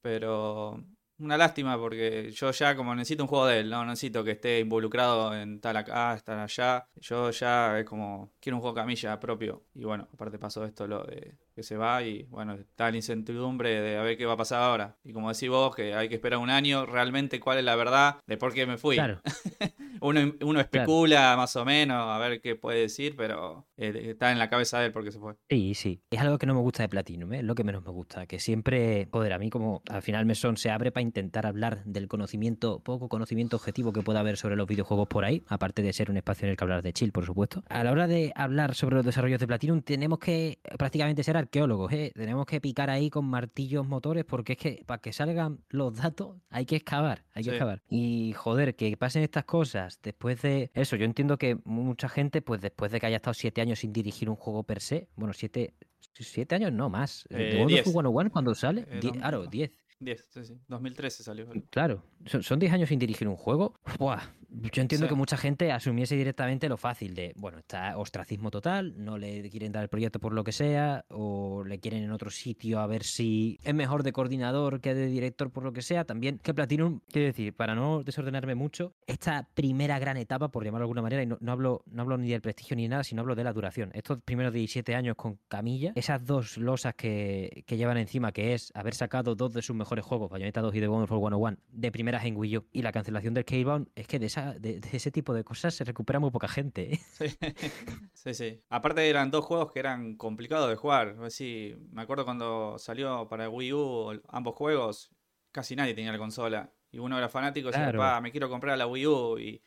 Pero 0.00 0.80
una 1.18 1.36
lástima 1.36 1.76
porque 1.78 2.30
yo 2.30 2.50
ya 2.52 2.76
como 2.76 2.94
necesito 2.94 3.22
un 3.24 3.28
juego 3.28 3.46
de 3.46 3.60
él, 3.60 3.70
no 3.70 3.84
necesito 3.84 4.22
que 4.24 4.32
esté 4.32 4.60
involucrado 4.60 5.34
en 5.34 5.60
tal 5.60 5.76
acá, 5.76 6.14
estar 6.14 6.38
allá. 6.38 6.88
Yo 6.96 7.30
ya 7.30 7.78
es 7.78 7.84
como 7.84 8.32
quiero 8.40 8.56
un 8.56 8.62
juego 8.62 8.74
camilla 8.74 9.18
propio. 9.18 9.64
Y 9.74 9.84
bueno, 9.84 10.08
aparte 10.12 10.38
pasó 10.38 10.64
esto 10.64 10.86
lo 10.86 11.04
de 11.04 11.34
que 11.58 11.64
se 11.64 11.76
va 11.76 12.04
y 12.04 12.22
bueno, 12.30 12.54
está 12.54 12.88
la 12.88 12.96
incertidumbre 12.96 13.80
de 13.80 13.96
a 13.96 14.02
ver 14.02 14.16
qué 14.16 14.26
va 14.26 14.34
a 14.34 14.36
pasar 14.36 14.62
ahora. 14.62 14.96
Y 15.02 15.12
como 15.12 15.32
decís 15.32 15.48
vos, 15.48 15.74
que 15.74 15.92
hay 15.92 16.08
que 16.08 16.14
esperar 16.14 16.38
un 16.38 16.50
año 16.50 16.86
realmente 16.86 17.40
cuál 17.40 17.58
es 17.58 17.64
la 17.64 17.74
verdad 17.74 18.20
de 18.28 18.36
por 18.36 18.54
qué 18.54 18.64
me 18.64 18.78
fui. 18.78 18.94
Claro. 18.94 19.20
uno, 20.00 20.34
uno 20.40 20.60
especula 20.60 21.36
más 21.36 21.56
o 21.56 21.64
menos 21.64 21.96
a 21.96 22.16
ver 22.18 22.40
qué 22.40 22.54
puede 22.54 22.82
decir, 22.82 23.16
pero 23.16 23.66
eh, 23.76 24.10
está 24.10 24.30
en 24.30 24.38
la 24.38 24.48
cabeza 24.48 24.78
de 24.78 24.86
él 24.86 24.92
porque 24.92 25.10
se 25.10 25.18
fue. 25.18 25.34
Sí, 25.50 25.74
sí. 25.74 26.00
Es 26.12 26.20
algo 26.20 26.38
que 26.38 26.46
no 26.46 26.54
me 26.54 26.60
gusta 26.60 26.84
de 26.84 26.88
Platinum, 26.88 27.32
¿eh? 27.32 27.38
es 27.38 27.44
lo 27.44 27.56
que 27.56 27.64
menos 27.64 27.84
me 27.84 27.90
gusta. 27.90 28.26
Que 28.26 28.38
siempre, 28.38 29.08
joder, 29.10 29.32
a 29.32 29.38
mí 29.40 29.50
como 29.50 29.82
al 29.90 30.02
final 30.02 30.26
Mesón 30.26 30.56
se 30.56 30.70
abre 30.70 30.92
para 30.92 31.02
intentar 31.02 31.44
hablar 31.44 31.82
del 31.86 32.06
conocimiento, 32.06 32.78
poco 32.84 33.08
conocimiento 33.08 33.56
objetivo 33.56 33.92
que 33.92 34.02
pueda 34.02 34.20
haber 34.20 34.36
sobre 34.36 34.54
los 34.54 34.68
videojuegos 34.68 35.08
por 35.08 35.24
ahí, 35.24 35.42
aparte 35.48 35.82
de 35.82 35.92
ser 35.92 36.08
un 36.08 36.18
espacio 36.18 36.46
en 36.46 36.52
el 36.52 36.56
que 36.56 36.62
hablar 36.62 36.82
de 36.82 36.92
chill, 36.92 37.10
por 37.10 37.26
supuesto. 37.26 37.64
A 37.68 37.82
la 37.82 37.90
hora 37.90 38.06
de 38.06 38.32
hablar 38.36 38.76
sobre 38.76 38.94
los 38.94 39.04
desarrollos 39.04 39.40
de 39.40 39.48
Platinum, 39.48 39.82
tenemos 39.82 40.20
que 40.20 40.60
prácticamente 40.78 41.24
ser 41.24 41.36
arqueólogos, 41.48 41.92
¿eh? 41.92 42.12
Tenemos 42.14 42.46
que 42.46 42.60
picar 42.60 42.90
ahí 42.90 43.08
con 43.08 43.24
martillos 43.24 43.86
motores 43.86 44.24
porque 44.24 44.52
es 44.52 44.58
que 44.58 44.84
para 44.86 45.00
que 45.00 45.12
salgan 45.12 45.60
los 45.70 45.96
datos 45.96 46.36
hay 46.50 46.66
que 46.66 46.76
excavar, 46.76 47.24
hay 47.32 47.44
que 47.44 47.50
excavar. 47.50 47.82
Y 47.88 48.34
joder, 48.34 48.76
que 48.76 48.96
pasen 48.96 49.22
estas 49.22 49.44
cosas 49.44 49.98
después 50.02 50.42
de 50.42 50.70
eso, 50.74 50.96
yo 50.96 51.04
entiendo 51.04 51.38
que 51.38 51.58
mucha 51.64 52.08
gente, 52.08 52.42
pues 52.42 52.60
después 52.60 52.92
de 52.92 53.00
que 53.00 53.06
haya 53.06 53.16
estado 53.16 53.34
siete 53.34 53.60
años 53.60 53.78
sin 53.78 53.92
dirigir 53.92 54.28
un 54.28 54.36
juego 54.36 54.62
per 54.62 54.80
se, 54.80 55.08
bueno, 55.16 55.32
siete, 55.32 55.74
siete 56.12 56.54
años 56.54 56.72
no 56.72 56.90
más. 56.90 57.26
Eh, 57.30 57.64
¿De 57.66 57.82
One 57.94 58.30
cuando 58.30 58.54
sale? 58.54 58.86
Eh, 58.90 59.00
claro, 59.00 59.46
diez. 59.46 59.72
10, 60.00 60.26
sí, 60.28 60.44
sí. 60.44 60.60
2013 60.68 61.22
salió. 61.24 61.48
Claro, 61.70 62.04
son 62.26 62.58
10 62.60 62.72
años 62.72 62.88
sin 62.88 63.00
dirigir 63.00 63.26
un 63.26 63.34
juego. 63.34 63.74
Buah, 63.98 64.20
yo 64.48 64.82
entiendo 64.82 65.08
que 65.08 65.14
mucha 65.14 65.36
gente 65.36 65.72
asumiese 65.72 66.14
directamente 66.14 66.68
lo 66.68 66.76
fácil 66.76 67.14
de, 67.14 67.32
bueno, 67.36 67.58
está 67.58 67.98
ostracismo 67.98 68.50
total, 68.50 68.94
no 68.96 69.18
le 69.18 69.48
quieren 69.50 69.72
dar 69.72 69.82
el 69.82 69.88
proyecto 69.88 70.20
por 70.20 70.32
lo 70.32 70.44
que 70.44 70.52
sea, 70.52 71.04
o 71.08 71.64
le 71.64 71.80
quieren 71.80 72.04
en 72.04 72.12
otro 72.12 72.30
sitio 72.30 72.80
a 72.80 72.86
ver 72.86 73.02
si 73.02 73.58
es 73.64 73.74
mejor 73.74 74.02
de 74.02 74.12
coordinador 74.12 74.80
que 74.80 74.94
de 74.94 75.06
director 75.06 75.50
por 75.50 75.64
lo 75.64 75.72
que 75.72 75.82
sea. 75.82 76.04
También 76.04 76.38
que 76.38 76.54
Platinum, 76.54 77.00
quiero 77.10 77.26
decir, 77.26 77.54
para 77.54 77.74
no 77.74 78.04
desordenarme 78.04 78.54
mucho, 78.54 78.94
esta 79.06 79.48
primera 79.54 79.98
gran 79.98 80.16
etapa, 80.16 80.48
por 80.48 80.64
llamarlo 80.64 80.84
de 80.84 80.86
alguna 80.86 81.02
manera, 81.02 81.22
y 81.22 81.26
no, 81.26 81.52
hablo, 81.52 81.82
no 81.86 82.02
hablo 82.02 82.16
ni 82.16 82.30
del 82.30 82.40
prestigio 82.40 82.76
ni 82.76 82.86
nada, 82.86 83.04
sino 83.04 83.22
hablo 83.22 83.34
de 83.34 83.44
la 83.44 83.52
duración. 83.52 83.90
Estos 83.94 84.22
primeros 84.22 84.52
17 84.52 84.94
años 84.94 85.16
con 85.16 85.38
Camilla, 85.48 85.92
esas 85.96 86.24
dos 86.24 86.56
losas 86.56 86.94
que, 86.94 87.64
que 87.66 87.76
llevan 87.76 87.98
encima, 87.98 88.32
que 88.32 88.54
es 88.54 88.70
haber 88.74 88.94
sacado 88.94 89.34
dos 89.34 89.52
de 89.52 89.62
sus 89.62 89.74
mejores 89.74 89.88
mejores 89.88 90.04
juegos, 90.04 90.28
Bayonetta 90.28 90.60
2 90.60 90.74
y 90.74 90.80
The 90.80 90.88
Wonderful 90.88 91.18
101, 91.18 91.56
de 91.72 91.90
primeras 91.90 92.22
en 92.26 92.36
Wii 92.36 92.58
U, 92.58 92.66
y 92.72 92.82
la 92.82 92.92
cancelación 92.92 93.32
del 93.32 93.46
K-Bound, 93.46 93.88
es 93.94 94.06
que 94.06 94.18
de, 94.18 94.26
esa, 94.26 94.37
de, 94.58 94.80
ese 94.92 95.10
tipo 95.10 95.34
de 95.34 95.44
cosas 95.44 95.74
se 95.74 95.84
recupera 95.84 96.18
muy 96.18 96.30
poca 96.30 96.48
gente. 96.48 96.94
¿eh? 96.94 97.00
Sí. 97.12 98.34
sí, 98.34 98.62
Aparte 98.68 99.08
eran 99.08 99.30
dos 99.30 99.44
juegos 99.44 99.72
que 99.72 99.80
eran 99.80 100.16
complicados 100.16 100.68
de 100.68 100.76
jugar. 100.76 101.16
me 101.16 102.02
acuerdo 102.02 102.24
cuando 102.24 102.78
salió 102.78 103.28
para 103.28 103.48
Wii 103.48 103.72
U 103.72 104.22
ambos 104.28 104.54
juegos, 104.54 105.10
casi 105.52 105.76
nadie 105.76 105.94
tenía 105.94 106.12
la 106.12 106.18
consola. 106.18 106.72
Y 106.90 106.98
uno 106.98 107.18
era 107.18 107.28
fanático 107.28 107.68
y 107.68 107.72
decía, 107.72 108.20
me 108.20 108.30
quiero 108.30 108.48
comprar 108.48 108.78
la 108.78 108.86
Wii 108.86 109.06
U. 109.06 109.38
Y 109.38 109.62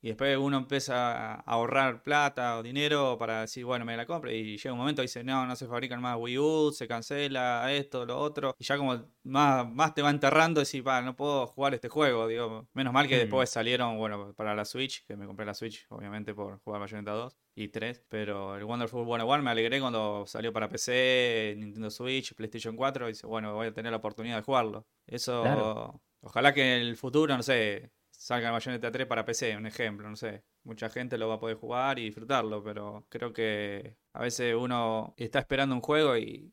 y 0.00 0.08
después 0.08 0.36
uno 0.38 0.58
empieza 0.58 1.34
a 1.34 1.40
ahorrar 1.40 2.02
plata 2.02 2.58
o 2.58 2.62
dinero 2.62 3.16
para 3.18 3.40
decir, 3.40 3.64
bueno, 3.64 3.84
me 3.84 3.96
la 3.96 4.06
compro. 4.06 4.30
Y 4.30 4.56
llega 4.56 4.72
un 4.72 4.78
momento 4.78 5.02
y 5.02 5.06
dice, 5.06 5.24
no, 5.24 5.44
no 5.44 5.56
se 5.56 5.66
fabrican 5.66 6.00
más 6.00 6.16
Wii 6.18 6.38
U, 6.38 6.72
se 6.72 6.86
cancela 6.86 7.72
esto, 7.72 8.06
lo 8.06 8.16
otro. 8.16 8.54
Y 8.58 8.64
ya 8.64 8.76
como 8.76 8.96
más, 9.24 9.68
más 9.68 9.94
te 9.94 10.02
va 10.02 10.10
enterrando, 10.10 10.60
decir, 10.60 10.86
va, 10.86 11.02
no 11.02 11.16
puedo 11.16 11.48
jugar 11.48 11.74
este 11.74 11.88
juego. 11.88 12.28
Digo, 12.28 12.68
menos 12.74 12.92
mal 12.92 13.08
que 13.08 13.16
mm. 13.16 13.18
después 13.18 13.50
salieron, 13.50 13.98
bueno, 13.98 14.32
para 14.34 14.54
la 14.54 14.64
Switch, 14.64 15.04
que 15.04 15.16
me 15.16 15.26
compré 15.26 15.44
la 15.44 15.54
Switch, 15.54 15.84
obviamente, 15.88 16.32
por 16.32 16.60
jugar 16.60 16.80
Bayonetta 16.80 17.12
2 17.12 17.36
y 17.56 17.68
3. 17.68 18.04
Pero 18.08 18.56
el 18.56 18.62
Wonderful 18.62 19.04
101 19.04 19.42
me 19.42 19.50
alegré 19.50 19.80
cuando 19.80 20.24
salió 20.26 20.52
para 20.52 20.68
PC, 20.68 21.54
Nintendo 21.58 21.90
Switch, 21.90 22.34
PlayStation 22.34 22.76
4. 22.76 23.08
Y 23.08 23.12
dice, 23.12 23.26
bueno, 23.26 23.52
voy 23.52 23.66
a 23.66 23.72
tener 23.72 23.90
la 23.90 23.98
oportunidad 23.98 24.36
de 24.36 24.42
jugarlo. 24.42 24.86
Eso, 25.08 26.00
ojalá 26.20 26.54
que 26.54 26.76
en 26.76 26.82
el 26.82 26.96
futuro, 26.96 27.36
no 27.36 27.42
sé 27.42 27.90
salga 28.18 28.50
Bayonetta 28.50 28.90
3 28.90 29.06
para 29.06 29.24
PC, 29.24 29.56
un 29.56 29.66
ejemplo, 29.66 30.10
no 30.10 30.16
sé. 30.16 30.42
Mucha 30.64 30.90
gente 30.90 31.16
lo 31.16 31.28
va 31.28 31.36
a 31.36 31.40
poder 31.40 31.56
jugar 31.56 31.98
y 32.00 32.06
disfrutarlo, 32.06 32.62
pero 32.62 33.06
creo 33.08 33.32
que 33.32 33.96
a 34.12 34.20
veces 34.20 34.56
uno 34.56 35.14
está 35.16 35.38
esperando 35.38 35.74
un 35.74 35.80
juego 35.80 36.16
y, 36.16 36.52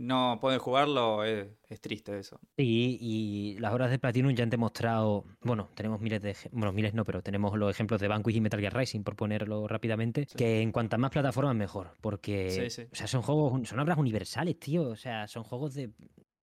no 0.00 0.38
puede 0.40 0.58
jugarlo, 0.58 1.22
es, 1.22 1.48
triste 1.80 2.18
eso. 2.18 2.40
Sí, 2.56 2.98
y 3.00 3.58
las 3.60 3.72
horas 3.72 3.90
de 3.90 3.98
Platinum 3.98 4.34
ya 4.34 4.44
han 4.44 4.50
demostrado, 4.50 5.26
bueno, 5.42 5.68
tenemos 5.74 6.00
miles 6.00 6.22
de, 6.22 6.34
bueno, 6.50 6.72
miles 6.72 6.94
no, 6.94 7.04
pero 7.04 7.22
tenemos 7.22 7.56
los 7.56 7.70
ejemplos 7.70 8.00
de 8.00 8.08
Vanquish 8.08 8.36
y 8.36 8.40
Metal 8.40 8.58
Gear 8.58 8.74
Rising, 8.74 9.02
por 9.04 9.14
ponerlo 9.14 9.68
rápidamente, 9.68 10.26
que 10.26 10.62
en 10.62 10.72
cuantas 10.72 10.98
más 10.98 11.10
plataformas 11.10 11.54
mejor, 11.54 11.92
porque, 12.00 12.68
o 12.90 12.96
sea, 12.96 13.06
son 13.06 13.20
juegos, 13.20 13.68
son 13.68 13.78
obras 13.78 13.98
universales, 13.98 14.58
tío, 14.58 14.88
o 14.88 14.96
sea, 14.96 15.28
son 15.28 15.44
juegos 15.44 15.74
de 15.74 15.90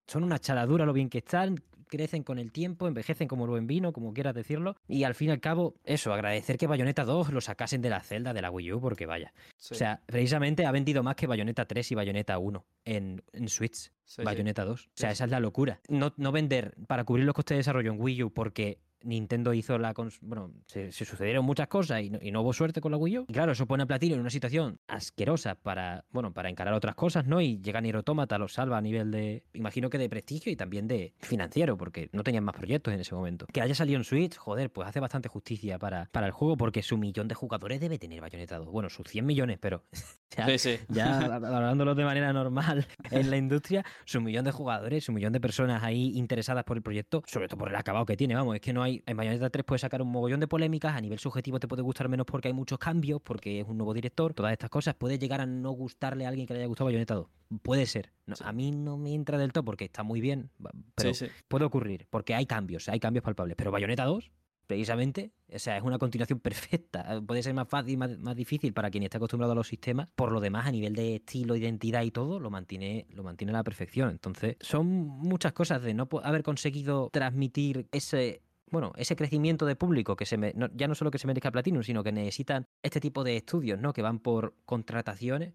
son 0.06 0.24
una 0.24 0.40
chaladura 0.40 0.86
lo 0.86 0.94
bien 0.94 1.10
que 1.10 1.20
están, 1.20 1.62
crecen 1.90 2.24
con 2.24 2.40
el 2.40 2.52
tiempo, 2.52 2.88
envejecen 2.88 3.28
como 3.28 3.46
el 3.46 3.52
buen 3.52 3.68
vino, 3.68 3.92
como 3.92 4.14
quieras 4.14 4.36
decirlo. 4.36 4.76
Y 4.88 5.04
al 5.04 5.16
fin 5.16 5.30
y 5.30 5.32
al 5.32 5.42
cabo, 5.42 5.76
eso, 5.84 6.14
agradecer 6.14 6.58
que 6.58 6.68
Bayonetta 6.68 7.04
2 7.04 7.34
lo 7.34 7.42
sacasen 7.42 7.82
de 7.82 7.90
la 7.90 8.02
celda 8.02 8.34
de 8.34 8.42
la 8.42 8.52
Wii 8.52 8.74
U, 8.74 8.82
porque 8.82 9.06
vaya. 9.06 9.34
O 9.72 9.76
sea, 9.76 10.02
precisamente 10.06 10.66
ha 10.66 10.72
vendido 10.72 11.04
más 11.04 11.16
que 11.16 11.28
Bayonetta 11.28 11.66
3 11.66 11.92
y 11.92 11.96
Bayonetta 11.96 12.38
1 12.38 12.66
en, 12.86 13.24
en 13.34 13.50
Switch. 13.50 13.92
Bayonetta 14.24 14.66
2. 14.66 14.82
O 14.82 14.90
sea, 14.94 15.12
esa 15.12 15.26
es 15.26 15.32
la 15.32 15.40
locura. 15.40 15.82
No, 15.88 16.14
no 16.18 16.32
vender 16.32 16.76
para 16.88 17.04
cubrir 17.04 17.26
los 17.26 17.36
costes 17.36 17.56
de 17.56 17.60
desarrollo 17.60 17.92
en 17.92 18.02
Wii 18.02 18.24
U 18.24 18.34
porque 18.34 18.80
Nintendo 19.04 19.54
hizo 19.54 19.78
la... 19.78 19.94
Bueno, 20.22 20.52
se, 20.68 20.92
sucedieron 20.92 21.46
muchas 21.46 21.68
cosas 21.68 22.02
y 22.02 22.32
no, 22.32 22.42
hubo 22.42 22.54
suerte 22.54 22.82
con 22.82 22.92
la 22.92 22.98
Wii 22.98 23.20
U. 23.20 23.26
Y 23.28 23.34
claro, 23.34 23.52
eso 23.52 23.66
pone 23.66 23.84
a 23.84 23.86
Platino 23.86 24.16
en 24.16 24.22
una 24.22 24.30
situación 24.30 24.80
asquerosa 24.88 25.56
para, 25.56 26.06
bueno, 26.12 26.34
para 26.34 26.50
encarar 26.50 26.74
otras 26.74 26.96
cosas, 26.96 27.26
¿no? 27.26 27.42
Y 27.42 27.60
llega 27.62 27.82
Nier 27.82 27.98
Automata, 27.98 28.38
lo 28.38 28.48
salva 28.48 28.78
a 28.78 28.82
nivel 28.82 29.12
de, 29.12 29.44
imagino 29.54 29.90
que 29.90 29.98
de 29.98 30.10
prestigio 30.10 30.52
y 30.52 30.56
también 30.56 30.88
de 30.88 31.14
financiero, 31.20 31.78
porque 31.78 32.10
no 32.14 32.24
tenían 32.24 32.44
más 32.44 32.56
proyectos 32.56 32.94
en 32.94 33.00
ese 33.00 33.16
momento. 33.16 33.46
Que 33.52 33.62
haya 33.62 33.76
salido 33.76 33.98
en 33.98 34.04
Switch, 34.04 34.36
joder, 34.38 34.72
pues 34.72 34.88
hace 34.88 35.00
bastante 35.00 35.30
justicia 35.30 35.80
para, 35.80 36.10
para 36.12 36.28
el 36.28 36.32
juego, 36.32 36.58
porque 36.58 36.82
su 36.84 36.98
millón 36.98 37.28
de 37.28 37.36
jugadores 37.36 37.80
debe 37.80 37.98
tener 37.98 38.22
Bayonetta 38.22 38.60
Bueno, 38.60 38.90
sus 38.90 39.08
100 39.08 39.26
millones, 39.26 39.58
pero 39.60 39.84
ya, 40.36 40.48
ya 40.88 41.36
hablándolo 41.36 41.96
de 41.96 42.04
manera 42.04 42.34
normal 42.34 42.88
en 43.12 43.30
la 43.30 43.38
industria, 43.38 43.86
su 44.06 44.22
millón 44.22 44.46
de 44.46 44.52
jugadores, 44.52 45.04
su 45.04 45.12
millón 45.12 45.34
de 45.34 45.40
personas 45.40 45.84
ahí 45.84 46.12
interesadas 46.16 46.64
por 46.64 46.78
el 46.78 46.84
proyecto, 46.84 47.24
sobre 47.28 47.48
todo 47.48 47.60
por 47.60 47.70
el 47.70 47.76
acabado 47.76 48.06
que 48.06 48.18
tiene, 48.18 48.36
vamos, 48.36 48.56
es 48.56 48.62
que 48.62 48.74
no 48.74 48.84
hay, 48.84 48.89
en 49.06 49.18
Bayonetta 49.18 49.50
3 49.50 49.66
puedes 49.66 49.82
sacar 49.82 50.02
un 50.02 50.12
mogollón 50.12 50.40
de 50.40 50.48
polémicas, 50.48 50.96
a 50.96 51.02
nivel 51.02 51.20
subjetivo 51.20 51.60
te 51.60 51.68
puede 51.68 51.82
gustar 51.82 52.10
menos 52.10 52.26
porque 52.26 52.48
hay 52.50 52.54
muchos 52.54 52.80
cambios, 52.80 53.22
porque 53.22 53.62
es 53.62 53.68
un 53.68 53.78
nuevo 53.78 53.94
director, 53.94 54.34
todas 54.34 54.52
estas 54.52 54.70
cosas, 54.70 54.96
puede 54.96 55.18
llegar 55.18 55.42
a 55.42 55.46
no 55.46 55.72
gustarle 55.72 56.26
a 56.26 56.30
alguien 56.30 56.48
que 56.48 56.54
le 56.54 56.60
haya 56.60 56.68
gustado 56.68 56.86
Bayonetta 56.86 57.16
2. 57.16 57.28
Puede 57.62 57.86
ser. 57.86 58.12
A 58.42 58.52
mí 58.52 58.72
no 58.72 58.98
me 58.98 59.14
entra 59.14 59.38
del 59.38 59.52
todo 59.52 59.64
porque 59.64 59.86
está 59.86 60.04
muy 60.04 60.22
bien, 60.22 60.52
pero 60.96 61.12
puede 61.48 61.66
ocurrir, 61.66 62.08
porque 62.10 62.36
hay 62.36 62.46
cambios, 62.46 62.90
hay 62.90 63.00
cambios 63.00 63.24
palpables. 63.24 63.56
Pero 63.56 63.72
Bayonetta 63.72 64.06
2 64.06 64.32
precisamente. 64.70 65.32
O 65.52 65.58
sea, 65.58 65.78
es 65.78 65.84
una 65.84 65.98
continuación 65.98 66.40
perfecta. 66.40 67.20
Puede 67.26 67.42
ser 67.42 67.56
más 67.56 67.68
fácil, 67.68 67.98
más, 67.98 68.20
más, 68.20 68.36
difícil 68.36 68.72
para 68.72 68.92
quien 68.92 69.04
está 69.04 69.18
acostumbrado 69.18 69.54
a 69.54 69.56
los 69.56 69.68
sistemas. 69.68 70.08
Por 70.16 70.32
lo 70.32 70.40
demás, 70.40 70.68
a 70.68 70.72
nivel 70.72 70.94
de 70.94 71.16
estilo, 71.16 71.56
identidad 71.56 72.04
y 72.04 72.12
todo, 72.12 72.40
lo 72.40 72.52
mantiene, 72.52 73.08
lo 73.10 73.24
mantiene 73.24 73.52
a 73.52 73.58
la 73.58 73.64
perfección. 73.64 74.12
Entonces, 74.12 74.58
son 74.62 74.86
muchas 74.86 75.54
cosas 75.54 75.82
de 75.82 75.96
no 75.96 76.08
haber 76.22 76.44
conseguido 76.44 77.10
transmitir 77.12 77.88
ese 77.92 78.44
bueno, 78.72 78.92
ese 78.96 79.16
crecimiento 79.16 79.66
de 79.66 79.76
público 79.76 80.16
que 80.16 80.26
se 80.26 80.38
me, 80.38 80.54
ya 80.74 80.88
no 80.88 80.96
solo 80.96 81.12
que 81.12 81.20
se 81.20 81.28
merezca 81.28 81.52
Platinum, 81.52 81.84
sino 81.84 82.04
que 82.04 82.12
necesitan 82.12 82.66
este 82.84 83.00
tipo 83.00 83.24
de 83.24 83.38
estudios, 83.38 83.80
¿no? 83.80 83.94
Que 83.94 84.02
van 84.02 84.20
por 84.20 84.56
contrataciones 84.66 85.54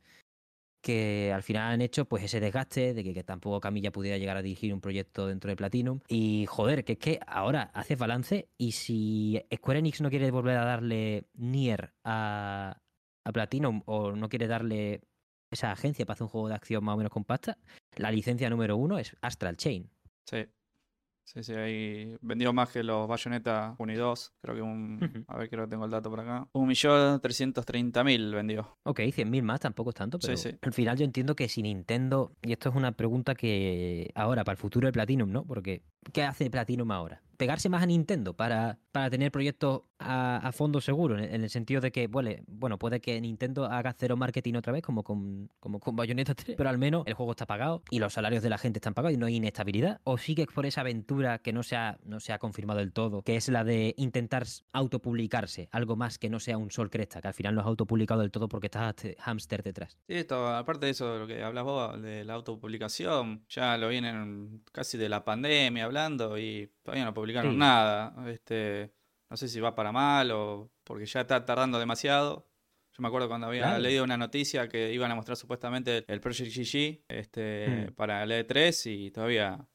que 0.85 1.33
al 1.33 1.43
final 1.43 1.73
han 1.73 1.81
hecho 1.81 2.05
pues 2.05 2.23
ese 2.23 2.41
desgaste 2.41 2.93
de 2.93 3.03
que, 3.03 3.25
tampoco 3.25 3.59
Camilla 3.59 3.91
pudiera 3.91 4.19
llegar 4.19 4.37
a 4.37 4.43
dirigir 4.43 4.75
un 4.75 4.83
proyecto 4.83 5.27
dentro 5.27 5.49
de 5.49 5.57
Platinum. 5.57 6.01
Y 6.09 6.45
joder, 6.47 6.85
que 6.85 6.93
es 6.93 6.99
que 6.99 7.21
ahora 7.27 7.71
haces 7.73 7.99
balance 7.99 8.51
y 8.59 8.73
si 8.73 9.43
Square 9.53 9.79
Enix 9.79 10.03
no 10.03 10.11
quiere 10.11 10.31
volver 10.31 10.59
a 10.59 10.65
darle 10.67 11.25
Nier 11.33 11.95
a, 12.05 12.83
a 13.25 13.33
Platinum 13.33 13.83
o 13.87 14.13
no 14.13 14.29
quiere 14.29 14.47
darle 14.47 15.01
esa 15.51 15.73
agencia 15.73 16.05
para 16.05 16.15
hacer 16.15 16.25
un 16.25 16.29
juego 16.29 16.49
de 16.49 16.55
acción 16.55 16.85
más 16.85 16.95
o 16.95 16.99
menos 16.99 17.13
compacta, 17.13 17.57
la 17.97 18.11
licencia 18.11 18.51
número 18.51 18.77
uno 18.77 18.99
es 18.99 19.17
Astral 19.23 19.57
Chain. 19.57 19.89
Sí. 20.29 20.45
Sí, 21.25 21.43
sí, 21.43 21.55
ahí 21.55 22.17
vendió 22.21 22.53
más 22.53 22.71
que 22.71 22.83
los 22.83 23.09
Bayonetta 23.09 23.75
1 23.79 23.93
y 23.93 23.97
2. 23.97 24.35
Creo 24.43 24.55
que 24.55 24.63
un. 24.63 25.25
A 25.27 25.39
ver, 25.39 25.49
creo 25.49 25.65
que 25.65 25.71
tengo 25.71 25.87
el 25.87 25.91
dato 25.91 26.11
por 26.11 26.21
acá. 26.21 26.47
Un 26.53 26.69
millón 26.69 27.21
trescientos 27.21 27.65
treinta 27.65 28.05
mil 28.05 28.35
vendió. 28.35 28.77
Ok, 28.85 29.01
cien 29.13 29.31
mil 29.31 29.43
más, 29.43 29.61
tampoco 29.61 29.91
es 29.91 29.97
tanto, 29.97 30.19
pero 30.19 30.35
al 30.63 30.73
final 30.73 30.99
yo 30.99 31.05
entiendo 31.05 31.35
que 31.35 31.49
si 31.49 31.63
Nintendo. 31.63 32.33
Y 32.43 32.53
esto 32.53 32.69
es 32.69 32.75
una 32.75 32.93
pregunta 32.93 33.35
que 33.35 34.11
ahora, 34.15 34.45
para 34.45 34.53
el 34.55 34.59
futuro 34.59 34.87
de 34.87 34.93
Platinum, 34.93 35.33
¿no? 35.33 35.45
Porque, 35.45 35.83
¿qué 36.13 36.23
hace 36.23 36.51
Platinum 36.51 36.91
ahora? 36.91 37.23
Pegarse 37.45 37.69
más 37.69 37.83
a 37.83 37.87
Nintendo 37.87 38.33
para, 38.33 38.79
para 38.91 39.11
tener 39.11 39.31
proyectos 39.31 39.83
a, 39.99 40.51
fondo 40.53 40.81
seguro, 40.81 41.19
en, 41.19 41.45
el 41.45 41.51
sentido 41.51 41.83
de 41.83 41.93
que, 41.93 42.07
bueno, 42.07 42.31
bueno, 42.47 42.79
puede 42.79 43.01
que 43.01 43.21
Nintendo 43.21 43.67
haga 43.67 43.95
cero 43.99 44.17
marketing 44.17 44.55
otra 44.55 44.73
vez, 44.73 44.83
como 44.83 45.03
con, 45.03 45.51
como 45.61 45.79
con 45.79 45.95
Bayonetta 45.95 46.35
3, 46.35 46.57
pero 46.57 46.71
al 46.71 46.79
menos 46.79 47.05
el 47.07 47.15
juego 47.15 47.33
está 47.33 47.47
pagado 47.47 47.83
y 47.91 47.99
los 47.99 48.15
salarios 48.15 48.43
de 48.43 48.49
la 48.49 48.57
gente 48.57 48.79
están 48.79 48.95
pagados 48.95 49.15
y 49.15 49.19
no 49.19 49.27
hay 49.27 49.37
inestabilidad. 49.37 50.01
O 50.05 50.17
sigues 50.17 50.47
por 50.55 50.65
esa 50.65 50.81
aventura 50.81 51.39
que 51.39 51.53
no 51.53 51.63
se 51.63 51.77
ha, 51.77 51.99
no 52.05 52.21
se 52.21 52.33
ha 52.33 52.39
confirmado 52.39 52.81
del 52.81 52.93
todo, 52.93 53.23
que 53.23 53.37
es 53.37 53.49
la 53.49 53.63
de 53.63 53.95
intentar 53.99 54.45
autopublicarse, 54.73 55.69
algo 55.71 55.97
más 55.97 56.19
que 56.19 56.31
no 56.31 56.41
sea 56.41 56.57
un 56.57 56.71
sol 56.71 56.89
cresta, 56.89 57.21
que 57.21 57.29
al 57.29 57.35
final 57.35 57.55
no 57.55 57.61
has 57.61 57.67
autopublicado 57.67 58.23
del 58.23 58.31
todo 58.31 58.49
porque 58.49 58.69
estás 58.69 58.95
hamster 59.19 59.63
detrás. 59.63 59.99
Sí, 60.07 60.15
esto, 60.15 60.49
aparte 60.49 60.87
de 60.87 60.93
eso, 60.93 61.13
de 61.13 61.19
lo 61.21 61.27
que 61.27 61.43
hablas 61.43 61.65
vos, 61.65 62.01
de 62.01 62.25
la 62.25 62.35
autopublicación, 62.35 63.45
ya 63.49 63.77
lo 63.77 63.89
vienen 63.89 64.63
casi 64.73 64.97
de 64.97 65.09
la 65.09 65.25
pandemia 65.25 65.85
hablando 65.85 66.39
y 66.39 66.71
todavía 66.83 67.05
no 67.05 67.15
nada. 67.43 68.15
Este, 68.29 68.93
no 69.31 69.37
sé 69.37 69.49
si 69.49 69.61
va 69.61 69.75
para 69.75 69.93
mal 69.93 70.31
o 70.31 70.71
porque 70.85 71.07
ya 71.07 71.23
está 71.23 71.45
tardando 71.45 71.79
demasiado. 71.79 72.49
Yo 72.93 73.03
me 73.03 73.09
acuerdo 73.09 73.29
cuando 73.29 73.49
había 73.49 73.77
leído 73.79 74.05
una 74.05 74.17
noticia 74.17 74.69
que 74.69 74.93
iban 74.93 75.11
a 75.11 75.17
mostrar 75.17 75.37
supuestamente 75.37 76.05
el 76.07 76.21
Project 76.21 76.55
GG 76.55 77.05
este, 77.09 77.89
hmm. 77.91 77.95
para 77.95 78.23
el 78.23 78.31
E3 78.31 78.91
y 78.93 79.11
todavía 79.11 79.67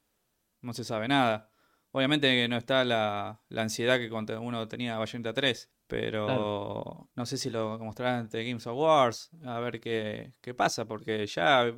no 0.62 0.74
se 0.74 0.84
sabe 0.86 1.08
nada. 1.08 1.52
Obviamente 1.92 2.48
no 2.48 2.56
está 2.56 2.86
la, 2.86 3.42
ansiedad 3.56 3.98
que 3.98 4.10
uno 4.12 4.68
tenía 4.68 4.98
Bayonetta 4.98 5.34
3, 5.34 5.72
pero 5.88 7.10
no 7.16 7.26
sé 7.26 7.38
si 7.38 7.50
lo 7.50 7.80
mostrarán 7.80 8.20
ante 8.20 8.44
Games 8.44 8.68
Awards, 8.68 9.32
a 9.44 9.60
ver 9.60 9.80
qué, 9.80 10.34
qué 10.40 10.54
pasa, 10.54 10.86
porque 10.86 11.26
ya, 11.26 11.74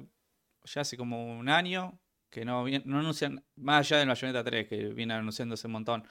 ya 0.66 0.82
hace 0.82 0.98
como 0.98 1.40
un 1.40 1.48
año 1.48 2.01
que 2.32 2.46
no, 2.46 2.66
no 2.86 3.00
anuncian, 3.00 3.44
más 3.58 3.86
allá 3.86 4.00
de 4.00 4.06
Bayonetta 4.06 4.44
3, 4.44 4.68
que 4.68 4.88
viene 4.88 5.14
anunciándose 5.14 5.68
un 5.68 5.74
montón. 5.74 6.04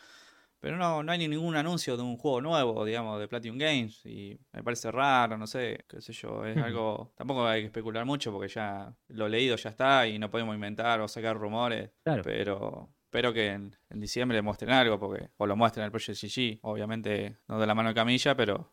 Pero 0.61 0.77
no, 0.77 1.03
no 1.03 1.11
hay 1.11 1.19
ningún 1.19 1.57
anuncio 1.57 1.97
de 1.97 2.03
un 2.03 2.19
juego 2.19 2.43
nuevo, 2.43 2.85
digamos, 2.85 3.19
de 3.19 3.27
Platinum 3.27 3.57
Games. 3.57 4.05
Y 4.05 4.39
me 4.53 4.63
parece 4.63 4.93
raro, 4.93 5.39
no 5.39 5.47
sé, 5.47 5.87
qué 5.89 6.03
sé 6.03 6.13
yo. 6.13 6.45
Es 6.45 6.57
algo. 6.59 7.13
Tampoco 7.17 7.47
hay 7.47 7.63
que 7.63 7.67
especular 7.67 8.05
mucho 8.05 8.31
porque 8.31 8.49
ya 8.49 8.95
lo 9.09 9.27
leído 9.27 9.57
ya 9.57 9.71
está 9.71 10.07
y 10.07 10.19
no 10.19 10.31
podemos 10.31 10.55
inventar 10.55 11.01
o 11.01 11.09
sacar 11.09 11.39
rumores. 11.39 11.91
Pero 12.23 12.91
espero 13.05 13.33
que 13.33 13.49
en, 13.49 13.75
diciembre 13.95 14.43
muestren 14.43 14.73
algo, 14.73 15.01
porque 15.01 15.31
o 15.39 15.47
lo 15.47 15.57
muestren 15.57 15.83
en 15.83 15.87
el 15.87 15.93
Project 15.93 16.23
GG. 16.23 16.59
Obviamente 16.61 17.39
no 17.49 17.59
de 17.59 17.67
la 17.67 17.75
mano 17.75 17.89
de 17.89 17.95
Camilla, 17.95 18.37
pero. 18.37 18.71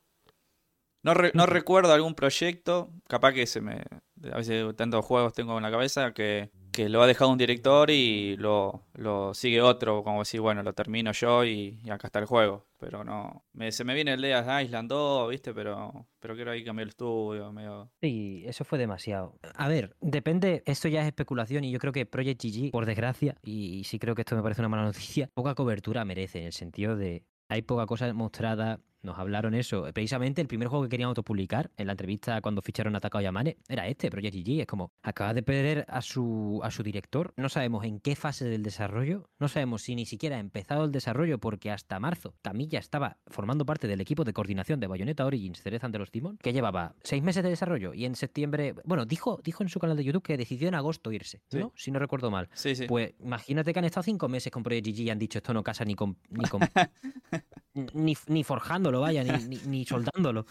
No, 1.03 1.13
no 1.33 1.45
recuerdo 1.45 1.93
algún 1.93 2.15
proyecto, 2.15 2.91
capaz 3.07 3.31
que 3.31 3.47
se 3.47 3.61
me. 3.61 3.81
A 4.29 4.37
veces 4.37 4.75
tantos 4.75 5.05
juegos 5.05 5.31
tengo 5.31 5.55
en 5.55 5.63
la 5.63 5.71
cabeza 5.71 6.13
que 6.13 6.51
que 6.77 6.89
lo 6.89 7.01
ha 7.01 7.07
dejado 7.07 7.31
un 7.31 7.39
director 7.39 7.89
y 7.89 8.37
lo, 8.37 8.83
lo 8.93 9.33
sigue 9.33 9.63
otro, 9.63 10.03
como 10.03 10.19
decir, 10.19 10.41
bueno, 10.41 10.61
lo 10.61 10.73
termino 10.73 11.11
yo 11.11 11.43
y, 11.43 11.79
acá 11.89 12.05
está 12.05 12.19
el 12.19 12.27
juego. 12.27 12.67
Pero 12.79 13.03
no, 13.03 13.45
me, 13.53 13.71
se 13.71 13.83
me 13.83 13.95
viene 13.95 14.13
el 14.13 14.21
de 14.21 14.29
Island 14.63 14.87
2, 14.87 15.27
¿viste? 15.31 15.55
Pero, 15.55 16.05
pero 16.19 16.35
quiero 16.35 16.51
ahí 16.51 16.63
cambiar 16.63 16.83
el 16.83 16.89
estudio, 16.89 17.51
medio... 17.51 17.89
Sí, 17.99 18.43
eso 18.45 18.63
fue 18.63 18.77
demasiado. 18.77 19.39
A 19.55 19.67
ver, 19.67 19.95
depende, 20.01 20.61
esto 20.67 20.87
ya 20.87 21.01
es 21.01 21.07
especulación 21.07 21.63
y 21.63 21.71
yo 21.71 21.79
creo 21.79 21.91
que 21.91 22.05
Project 22.05 22.43
GG, 22.43 22.69
por 22.69 22.85
desgracia, 22.85 23.35
y, 23.41 23.79
y 23.79 23.83
sí 23.83 23.97
creo 23.97 24.13
que 24.13 24.21
esto 24.21 24.35
me 24.35 24.43
parece 24.43 24.61
una 24.61 24.69
mala 24.69 24.83
noticia, 24.83 25.31
poca 25.33 25.55
cobertura 25.55 26.05
merece 26.05 26.37
en 26.37 26.45
el 26.45 26.53
sentido 26.53 26.95
de 26.95 27.23
hay 27.49 27.63
poca 27.63 27.87
cosa 27.87 28.13
mostrada 28.13 28.79
nos 29.07 29.17
hablaron 29.17 29.55
eso. 29.55 29.85
Precisamente 29.93 30.41
el 30.41 30.47
primer 30.47 30.67
juego 30.67 30.83
que 30.83 30.89
querían 30.89 31.07
autopublicar 31.07 31.71
en 31.77 31.87
la 31.87 31.93
entrevista 31.93 32.39
cuando 32.41 32.61
ficharon 32.61 32.95
a 32.95 32.99
Takao 32.99 33.21
Yamane 33.21 33.57
era 33.67 33.87
este, 33.87 34.11
Project 34.11 34.35
GG. 34.35 34.61
Es 34.61 34.67
como, 34.67 34.91
acaba 35.01 35.33
de 35.33 35.41
perder 35.41 35.85
a 35.87 36.01
su, 36.03 36.59
a 36.63 36.69
su 36.69 36.83
director. 36.83 37.33
No 37.37 37.49
sabemos 37.49 37.85
en 37.85 37.99
qué 37.99 38.15
fase 38.15 38.45
del 38.45 38.61
desarrollo. 38.61 39.29
No 39.39 39.47
sabemos 39.47 39.81
si 39.81 39.95
ni 39.95 40.05
siquiera 40.05 40.37
ha 40.37 40.39
empezado 40.39 40.85
el 40.85 40.91
desarrollo 40.91 41.39
porque 41.39 41.71
hasta 41.71 41.99
marzo 41.99 42.35
Camilla 42.43 42.79
estaba 42.79 43.17
formando 43.27 43.65
parte 43.65 43.87
del 43.87 44.01
equipo 44.01 44.23
de 44.23 44.33
coordinación 44.33 44.79
de 44.79 44.87
Bayonetta 44.87 45.25
Origins 45.25 45.61
Cereza 45.61 45.87
de 45.89 45.99
los 45.99 46.11
Demon, 46.11 46.37
que 46.37 46.53
llevaba 46.53 46.95
seis 47.03 47.23
meses 47.23 47.43
de 47.43 47.49
desarrollo 47.49 47.93
y 47.93 48.05
en 48.05 48.15
septiembre, 48.15 48.75
bueno, 48.83 49.05
dijo, 49.05 49.39
dijo 49.43 49.63
en 49.63 49.69
su 49.69 49.79
canal 49.79 49.97
de 49.97 50.03
YouTube 50.03 50.23
que 50.23 50.37
decidió 50.37 50.67
en 50.67 50.75
agosto 50.75 51.11
irse, 51.11 51.41
¿no? 51.51 51.71
Si 51.75 51.91
no 51.91 51.99
recuerdo 51.99 52.29
mal. 52.29 52.49
Sí, 52.53 52.75
sí. 52.75 52.85
Pues 52.87 53.13
imagínate 53.19 53.73
que 53.73 53.79
han 53.79 53.85
estado 53.85 54.03
cinco 54.03 54.27
meses 54.27 54.51
con 54.51 54.63
Project 54.63 54.87
GG 54.87 54.99
y 54.99 55.09
han 55.09 55.19
dicho 55.19 55.39
esto 55.39 55.53
no 55.53 55.63
casa 55.63 55.85
ni 55.85 55.95
con, 55.95 56.17
ni 56.29 56.45
con 56.45 56.61
ni, 57.93 58.15
ni 58.27 58.43
forjándolo, 58.43 58.96
vaya, 59.01 59.23
ni, 59.23 59.57
ni, 59.67 59.85
soldándolo. 59.85 60.45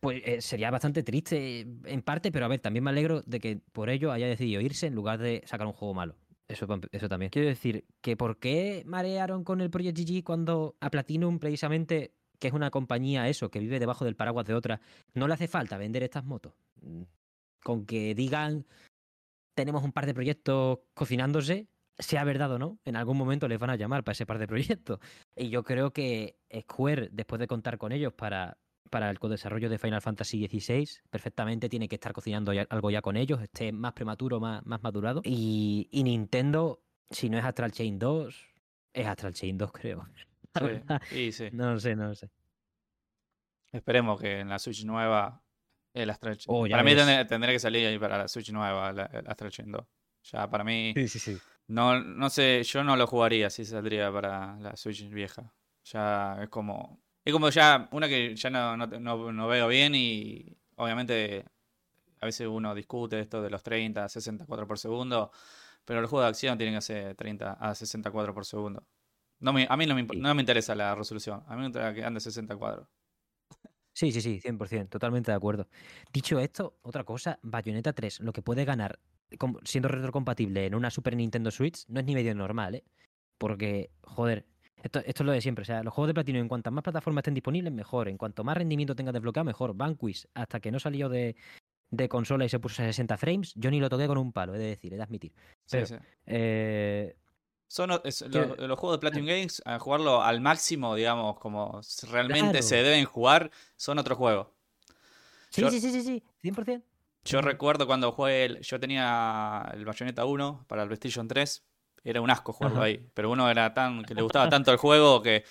Pues 0.00 0.22
eh, 0.24 0.40
sería 0.40 0.70
bastante 0.70 1.02
triste 1.02 1.60
en 1.60 2.02
parte, 2.02 2.32
pero 2.32 2.44
a 2.44 2.48
ver, 2.48 2.60
también 2.60 2.82
me 2.82 2.90
alegro 2.90 3.22
de 3.22 3.38
que 3.38 3.60
por 3.72 3.88
ello 3.88 4.10
haya 4.10 4.26
decidido 4.26 4.60
irse 4.60 4.88
en 4.88 4.94
lugar 4.94 5.20
de 5.20 5.42
sacar 5.46 5.66
un 5.66 5.72
juego 5.72 5.94
malo. 5.94 6.16
Eso, 6.48 6.66
eso 6.90 7.08
también. 7.08 7.30
Quiero 7.30 7.48
decir, 7.48 7.84
que 8.00 8.16
¿por 8.16 8.38
qué 8.38 8.82
marearon 8.84 9.44
con 9.44 9.60
el 9.60 9.70
Project 9.70 9.98
GG 9.98 10.24
cuando 10.24 10.76
a 10.80 10.90
Platinum 10.90 11.38
precisamente, 11.38 12.14
que 12.38 12.48
es 12.48 12.52
una 12.52 12.70
compañía 12.70 13.28
eso, 13.28 13.50
que 13.50 13.60
vive 13.60 13.78
debajo 13.78 14.04
del 14.04 14.16
paraguas 14.16 14.44
de 14.44 14.54
otra, 14.54 14.80
no 15.14 15.28
le 15.28 15.34
hace 15.34 15.48
falta 15.48 15.78
vender 15.78 16.02
estas 16.02 16.24
motos? 16.24 16.52
Con 17.62 17.86
que 17.86 18.14
digan, 18.14 18.66
tenemos 19.54 19.84
un 19.84 19.92
par 19.92 20.06
de 20.06 20.14
proyectos 20.14 20.80
cocinándose, 20.94 21.68
sea 22.02 22.24
verdad 22.24 22.52
o 22.52 22.58
no, 22.58 22.78
en 22.84 22.96
algún 22.96 23.16
momento 23.16 23.48
les 23.48 23.58
van 23.58 23.70
a 23.70 23.76
llamar 23.76 24.04
para 24.04 24.12
ese 24.12 24.26
par 24.26 24.38
de 24.38 24.46
proyectos. 24.46 24.98
Y 25.36 25.48
yo 25.48 25.62
creo 25.62 25.92
que 25.92 26.36
Square, 26.60 27.08
después 27.12 27.38
de 27.40 27.46
contar 27.46 27.78
con 27.78 27.92
ellos 27.92 28.12
para, 28.12 28.58
para 28.90 29.10
el 29.10 29.18
desarrollo 29.22 29.70
de 29.70 29.78
Final 29.78 30.02
Fantasy 30.02 30.46
XVI, 30.46 30.88
perfectamente 31.10 31.68
tiene 31.68 31.88
que 31.88 31.96
estar 31.96 32.12
cocinando 32.12 32.52
algo 32.68 32.90
ya 32.90 33.02
con 33.02 33.16
ellos, 33.16 33.40
esté 33.40 33.72
más 33.72 33.92
prematuro, 33.94 34.40
más, 34.40 34.64
más 34.66 34.82
madurado. 34.82 35.22
Y, 35.24 35.88
Nintendo, 35.92 36.82
si 37.10 37.30
no 37.30 37.38
es 37.38 37.44
Astral 37.44 37.72
Chain 37.72 37.98
2, 37.98 38.48
es 38.92 39.06
Astral 39.06 39.32
Chain 39.32 39.58
2, 39.58 39.72
creo. 39.72 40.06
Sí, 41.08 41.32
sí. 41.32 41.48
No 41.52 41.72
lo 41.72 41.80
sé, 41.80 41.96
no 41.96 42.08
lo 42.08 42.14
sé. 42.14 42.28
Esperemos 43.72 44.20
que 44.20 44.40
en 44.40 44.50
la 44.50 44.58
Switch 44.58 44.84
nueva 44.84 45.42
el 45.94 46.10
Astral 46.10 46.36
Chain. 46.36 46.54
Oh, 46.54 46.68
para 46.68 46.82
mí 46.82 46.94
tendría, 46.94 47.52
que 47.52 47.58
salir 47.58 47.86
ahí 47.86 47.98
para 47.98 48.18
la 48.18 48.28
Switch 48.28 48.52
nueva 48.52 48.90
el 48.90 49.26
Astral 49.26 49.50
Chain 49.50 49.72
2. 49.72 49.86
Ya 50.24 50.50
para 50.50 50.62
mí. 50.62 50.92
Sí, 50.94 51.08
sí, 51.08 51.18
sí. 51.18 51.38
No, 51.72 51.98
no 52.02 52.28
sé, 52.28 52.62
yo 52.64 52.84
no 52.84 52.96
lo 52.96 53.06
jugaría 53.06 53.48
si 53.48 53.64
saldría 53.64 54.12
para 54.12 54.56
la 54.60 54.76
Switch 54.76 55.08
vieja. 55.08 55.54
Ya 55.84 56.36
es 56.42 56.50
como. 56.50 57.00
Es 57.24 57.32
como 57.32 57.48
ya 57.48 57.88
una 57.92 58.08
que 58.08 58.36
ya 58.36 58.50
no, 58.50 58.76
no, 58.76 59.48
veo 59.48 59.68
bien 59.68 59.94
y 59.94 60.54
obviamente 60.76 61.46
a 62.20 62.26
veces 62.26 62.46
uno 62.46 62.74
discute 62.74 63.20
esto 63.20 63.40
de 63.40 63.48
los 63.48 63.62
30, 63.62 64.06
64 64.06 64.66
por 64.66 64.78
segundo, 64.78 65.30
pero 65.86 66.00
el 66.00 66.06
juego 66.06 66.24
de 66.24 66.28
acción 66.28 66.58
tiene 66.58 66.74
que 66.74 66.82
ser 66.82 67.14
30 67.14 67.52
a 67.54 67.74
64 67.74 68.34
por 68.34 68.44
segundo. 68.44 68.84
No 69.40 69.52
a 69.66 69.76
mí 69.76 69.86
no 69.86 69.94
me, 69.94 70.02
no 70.02 70.34
me 70.34 70.42
interesa 70.42 70.74
la 70.74 70.94
resolución, 70.94 71.42
a 71.46 71.54
mí 71.54 71.60
me 71.60 71.66
interesa 71.68 71.94
que 71.94 72.04
ande 72.04 72.20
60 72.20 72.54
cuadros. 72.56 72.86
Sí, 73.94 74.12
sí, 74.12 74.20
sí, 74.20 74.40
100%, 74.40 74.90
totalmente 74.90 75.30
de 75.30 75.36
acuerdo. 75.36 75.68
Dicho 76.12 76.38
esto, 76.38 76.76
otra 76.82 77.04
cosa, 77.04 77.38
Bayonetta 77.42 77.94
3, 77.94 78.20
lo 78.20 78.32
que 78.32 78.42
puede 78.42 78.66
ganar 78.66 78.98
siendo 79.64 79.88
retrocompatible 79.88 80.66
en 80.66 80.74
una 80.74 80.90
Super 80.90 81.16
Nintendo 81.16 81.50
Switch 81.50 81.84
no 81.88 82.00
es 82.00 82.06
ni 82.06 82.14
medio 82.14 82.34
normal, 82.34 82.76
¿eh? 82.76 82.84
Porque, 83.38 83.90
joder, 84.02 84.46
esto, 84.82 85.00
esto 85.00 85.22
es 85.22 85.26
lo 85.26 85.32
de 85.32 85.40
siempre. 85.40 85.62
O 85.62 85.64
sea, 85.64 85.82
los 85.82 85.92
juegos 85.92 86.08
de 86.08 86.14
platino, 86.14 86.38
en 86.38 86.48
cuantas 86.48 86.72
más 86.72 86.84
plataformas 86.84 87.22
estén 87.22 87.34
disponibles, 87.34 87.72
mejor. 87.72 88.08
En 88.08 88.16
cuanto 88.16 88.44
más 88.44 88.56
rendimiento 88.56 88.94
tenga 88.94 89.12
desbloqueado, 89.12 89.44
mejor. 89.44 89.74
Vanquish, 89.74 90.26
hasta 90.34 90.60
que 90.60 90.70
no 90.70 90.78
salió 90.78 91.08
de, 91.08 91.36
de 91.92 92.08
consola 92.08 92.44
y 92.44 92.48
se 92.48 92.58
puso 92.58 92.82
a 92.82 92.86
60 92.86 93.16
frames, 93.18 93.52
yo 93.54 93.70
ni 93.70 93.78
lo 93.78 93.88
toqué 93.88 94.06
con 94.06 94.18
un 94.18 94.32
palo, 94.32 94.54
he 94.54 94.58
de 94.58 94.68
decir, 94.68 94.92
he 94.94 94.96
de 94.96 95.02
admitir. 95.02 95.32
Pero, 95.70 95.86
sí, 95.86 95.94
Eh, 96.26 97.14
son 97.68 97.88
los, 97.88 98.00
juegos 98.02 98.92
de 98.92 98.98
Platinum 98.98 99.26
Games, 99.26 99.62
a 99.64 99.78
jugarlo 99.78 100.22
al 100.22 100.40
máximo, 100.40 100.94
digamos, 100.94 101.38
como 101.38 101.80
realmente 102.10 102.62
se 102.62 102.76
deben 102.76 103.04
jugar, 103.06 103.50
son 103.76 103.98
otro 103.98 104.16
juego. 104.16 104.52
Sí, 105.48 105.64
sí, 105.70 105.80
sí, 105.80 105.90
sí, 105.90 106.02
sí, 106.02 106.22
100%. 106.42 106.82
Yo 107.24 107.40
recuerdo 107.40 107.86
cuando 107.86 108.12
jugué, 108.12 108.44
el, 108.44 108.60
yo 108.60 108.80
tenía 108.80 109.68
el 109.74 109.84
Bayonetta 109.84 110.24
1 110.24 110.64
para 110.66 110.82
el 110.82 110.88
PlayStation 110.88 111.28
3, 111.28 111.64
era 112.04 112.20
un 112.20 112.30
asco 112.30 112.52
jugarlo 112.52 112.82
ahí, 112.82 113.04
pero 113.14 113.30
uno 113.30 113.48
era 113.48 113.72
tan 113.72 114.02
que 114.04 114.14
le 114.14 114.22
gustaba 114.22 114.48
tanto 114.50 114.72
el 114.72 114.76
juego 114.76 115.22
que 115.22 115.44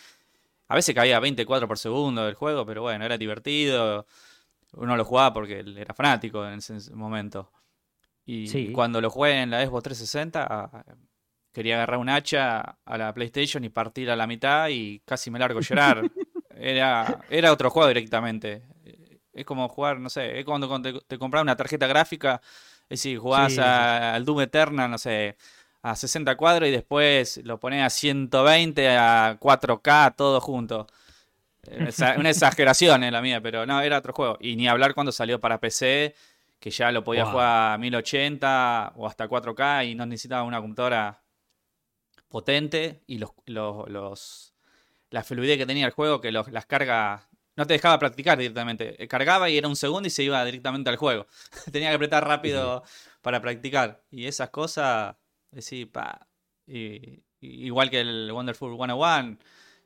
a 0.68 0.76
veces 0.76 0.96
caía 0.96 1.20
24 1.20 1.68
por 1.68 1.78
segundo 1.78 2.26
del 2.26 2.36
juego, 2.36 2.66
pero 2.66 2.82
bueno, 2.82 3.06
era 3.06 3.18
divertido. 3.18 4.06
Uno 4.74 4.96
lo 4.96 5.04
jugaba 5.04 5.34
porque 5.34 5.60
él 5.60 5.78
era 5.78 5.94
fanático 5.94 6.46
en 6.48 6.60
ese 6.60 6.96
momento. 6.96 7.52
Y 8.26 8.72
cuando 8.72 9.02
lo 9.02 9.10
jugué 9.10 9.42
en 9.42 9.50
la 9.50 9.66
Xbox 9.66 9.84
360, 9.84 10.86
quería 11.52 11.76
agarrar 11.76 12.00
un 12.00 12.08
hacha 12.08 12.78
a 12.86 12.98
la 12.98 13.14
PlayStation 13.14 13.64
y 13.66 13.70
partir 13.70 14.10
a 14.10 14.16
la 14.16 14.28
mitad 14.28 14.70
y 14.70 15.02
casi 15.06 15.30
me 15.30 15.40
largo 15.40 15.60
a 15.60 15.62
llorar. 15.62 16.10
era, 16.56 17.20
era 17.30 17.52
otro 17.52 17.70
juego 17.70 17.90
directamente. 17.90 18.64
Es 19.34 19.46
como 19.46 19.68
jugar, 19.70 20.00
no 20.00 20.10
sé, 20.10 20.40
es 20.40 20.46
cuando 20.46 20.82
te, 20.82 21.00
te 21.08 21.18
compras 21.18 21.42
una 21.42 21.56
tarjeta 21.56 21.88
gráfica, 21.88 22.42
es 22.84 23.00
decir, 23.00 23.18
jugás 23.18 23.58
al 23.58 24.26
Doom 24.26 24.42
Eternal, 24.42 24.92
no 24.92 24.98
sé, 24.98 25.38
a 25.82 25.96
60 25.96 26.36
cuadros 26.36 26.68
y 26.68 26.72
después 26.72 27.40
lo 27.44 27.60
pones 27.60 27.84
a 27.84 27.90
120, 27.90 28.90
a 28.90 29.38
4K, 29.40 30.16
todo 30.16 30.42
junto. 30.42 30.88
Una 32.18 32.30
exageración 32.30 33.04
en 33.04 33.14
la 33.14 33.22
mía, 33.22 33.42
pero 33.42 33.66
no, 33.66 33.82
era 33.82 34.00
otro 34.00 34.14
juego. 34.14 34.38
Y 34.42 34.56
ni 34.56 34.68
hablar 34.68 34.94
cuando 34.94 35.12
salió 35.12 35.40
para 35.40 35.60
PC, 35.60 36.16
que 36.60 36.70
ya 36.70 36.92
lo 36.92 37.04
podía 37.04 37.26
jugar 37.26 37.74
a 37.74 37.78
1080 37.78 38.94
o 38.96 39.08
hasta 39.08 39.28
4K 39.28 39.90
y 39.90 39.96
no 39.96 40.06
necesitaba 40.06 40.44
una 40.44 40.60
computadora 40.60 41.22
potente 42.30 43.02
y 43.08 43.18
los, 43.18 43.32
los, 43.46 44.54
la 45.10 45.24
fluidez 45.24 45.58
que 45.58 45.66
tenía 45.66 45.86
el 45.86 45.92
juego, 45.92 46.22
que 46.22 46.32
las 46.32 46.66
cargas 46.66 47.24
no 47.56 47.66
te 47.68 47.74
dejaba 47.74 48.00
practicar 48.00 48.38
directamente. 48.38 49.02
Eh, 49.02 49.08
cargaba 49.08 49.50
y 49.50 49.58
era 49.58 49.68
un 49.68 49.76
segundo 49.76 50.08
y 50.08 50.12
se 50.12 50.24
iba 50.24 50.44
directamente 50.46 50.90
al 50.90 50.98
juego. 50.98 51.28
tenía 51.72 51.90
que 51.90 51.96
apretar 51.96 52.28
rápido 52.28 52.84
para 53.22 53.42
practicar. 53.42 54.04
Y 54.10 54.26
esas 54.26 54.50
cosas, 54.50 55.16
sí, 55.58 55.86
pa. 55.86 56.28
Y, 56.68 57.24
igual 57.42 57.90
que 57.90 58.02
el 58.02 58.32
Wonderful 58.32 58.76
101, 58.76 59.38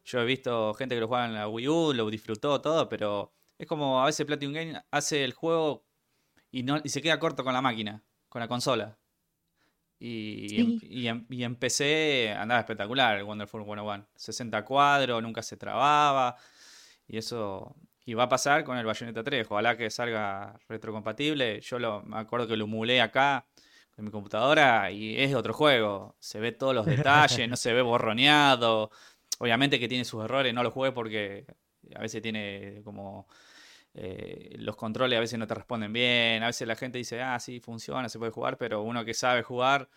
yo 0.03 0.21
he 0.21 0.25
visto 0.25 0.73
gente 0.75 0.95
que 0.95 1.01
lo 1.01 1.07
juega 1.07 1.25
en 1.25 1.33
la 1.33 1.47
Wii 1.47 1.67
U, 1.67 1.93
lo 1.93 2.09
disfrutó 2.09 2.61
todo, 2.61 2.89
pero 2.89 3.33
es 3.57 3.67
como 3.67 4.01
a 4.01 4.05
veces 4.05 4.25
Platinum 4.25 4.53
Game 4.53 4.83
hace 4.91 5.23
el 5.23 5.33
juego 5.33 5.85
y, 6.51 6.63
no, 6.63 6.79
y 6.83 6.89
se 6.89 7.01
queda 7.01 7.19
corto 7.19 7.43
con 7.43 7.53
la 7.53 7.61
máquina, 7.61 8.03
con 8.29 8.39
la 8.41 8.47
consola. 8.47 8.97
Y, 9.97 10.59
en, 11.07 11.25
y, 11.29 11.49
PC 11.55 12.33
andaba 12.37 12.59
espectacular 12.59 13.17
el 13.17 13.23
Wonderful 13.23 13.63
101. 13.63 14.07
60 14.15 14.65
cuadros, 14.65 15.23
nunca 15.23 15.41
se 15.41 15.57
trababa. 15.57 16.35
Y 17.07 17.17
eso 17.17 17.75
y 18.05 18.13
va 18.13 18.23
a 18.23 18.29
pasar 18.29 18.63
con 18.63 18.77
el 18.77 18.85
Bayonetta 18.85 19.23
3. 19.23 19.47
Ojalá 19.49 19.75
que 19.75 19.89
salga 19.89 20.59
retrocompatible. 20.69 21.59
Yo 21.61 21.79
lo, 21.79 22.03
me 22.03 22.17
acuerdo 22.17 22.47
que 22.47 22.55
lo 22.55 22.65
emulé 22.65 23.01
acá 23.01 23.47
en 23.97 24.05
mi 24.05 24.11
computadora 24.11 24.91
y 24.91 25.19
es 25.19 25.33
otro 25.33 25.53
juego. 25.53 26.15
Se 26.19 26.39
ve 26.39 26.51
todos 26.51 26.75
los 26.75 26.85
detalles, 26.85 27.49
no 27.49 27.55
se 27.55 27.73
ve 27.73 27.81
borroneado. 27.81 28.91
Obviamente 29.39 29.79
que 29.79 29.87
tiene 29.87 30.05
sus 30.05 30.23
errores, 30.23 30.53
no 30.53 30.61
lo 30.61 30.69
jugué 30.69 30.91
porque 30.91 31.45
a 31.95 31.99
veces 31.99 32.21
tiene 32.21 32.81
como 32.83 33.27
eh, 33.93 34.55
los 34.59 34.75
controles 34.75 35.17
a 35.17 35.21
veces 35.21 35.39
no 35.39 35.47
te 35.47 35.55
responden 35.55 35.93
bien, 35.93 36.43
a 36.43 36.47
veces 36.47 36.67
la 36.67 36.75
gente 36.75 36.97
dice, 36.97 37.21
ah, 37.21 37.39
sí, 37.39 37.59
funciona, 37.59 38.09
se 38.09 38.19
puede 38.19 38.31
jugar, 38.31 38.57
pero 38.57 38.81
uno 38.81 39.05
que 39.05 39.13
sabe 39.13 39.41
jugar 39.41 39.89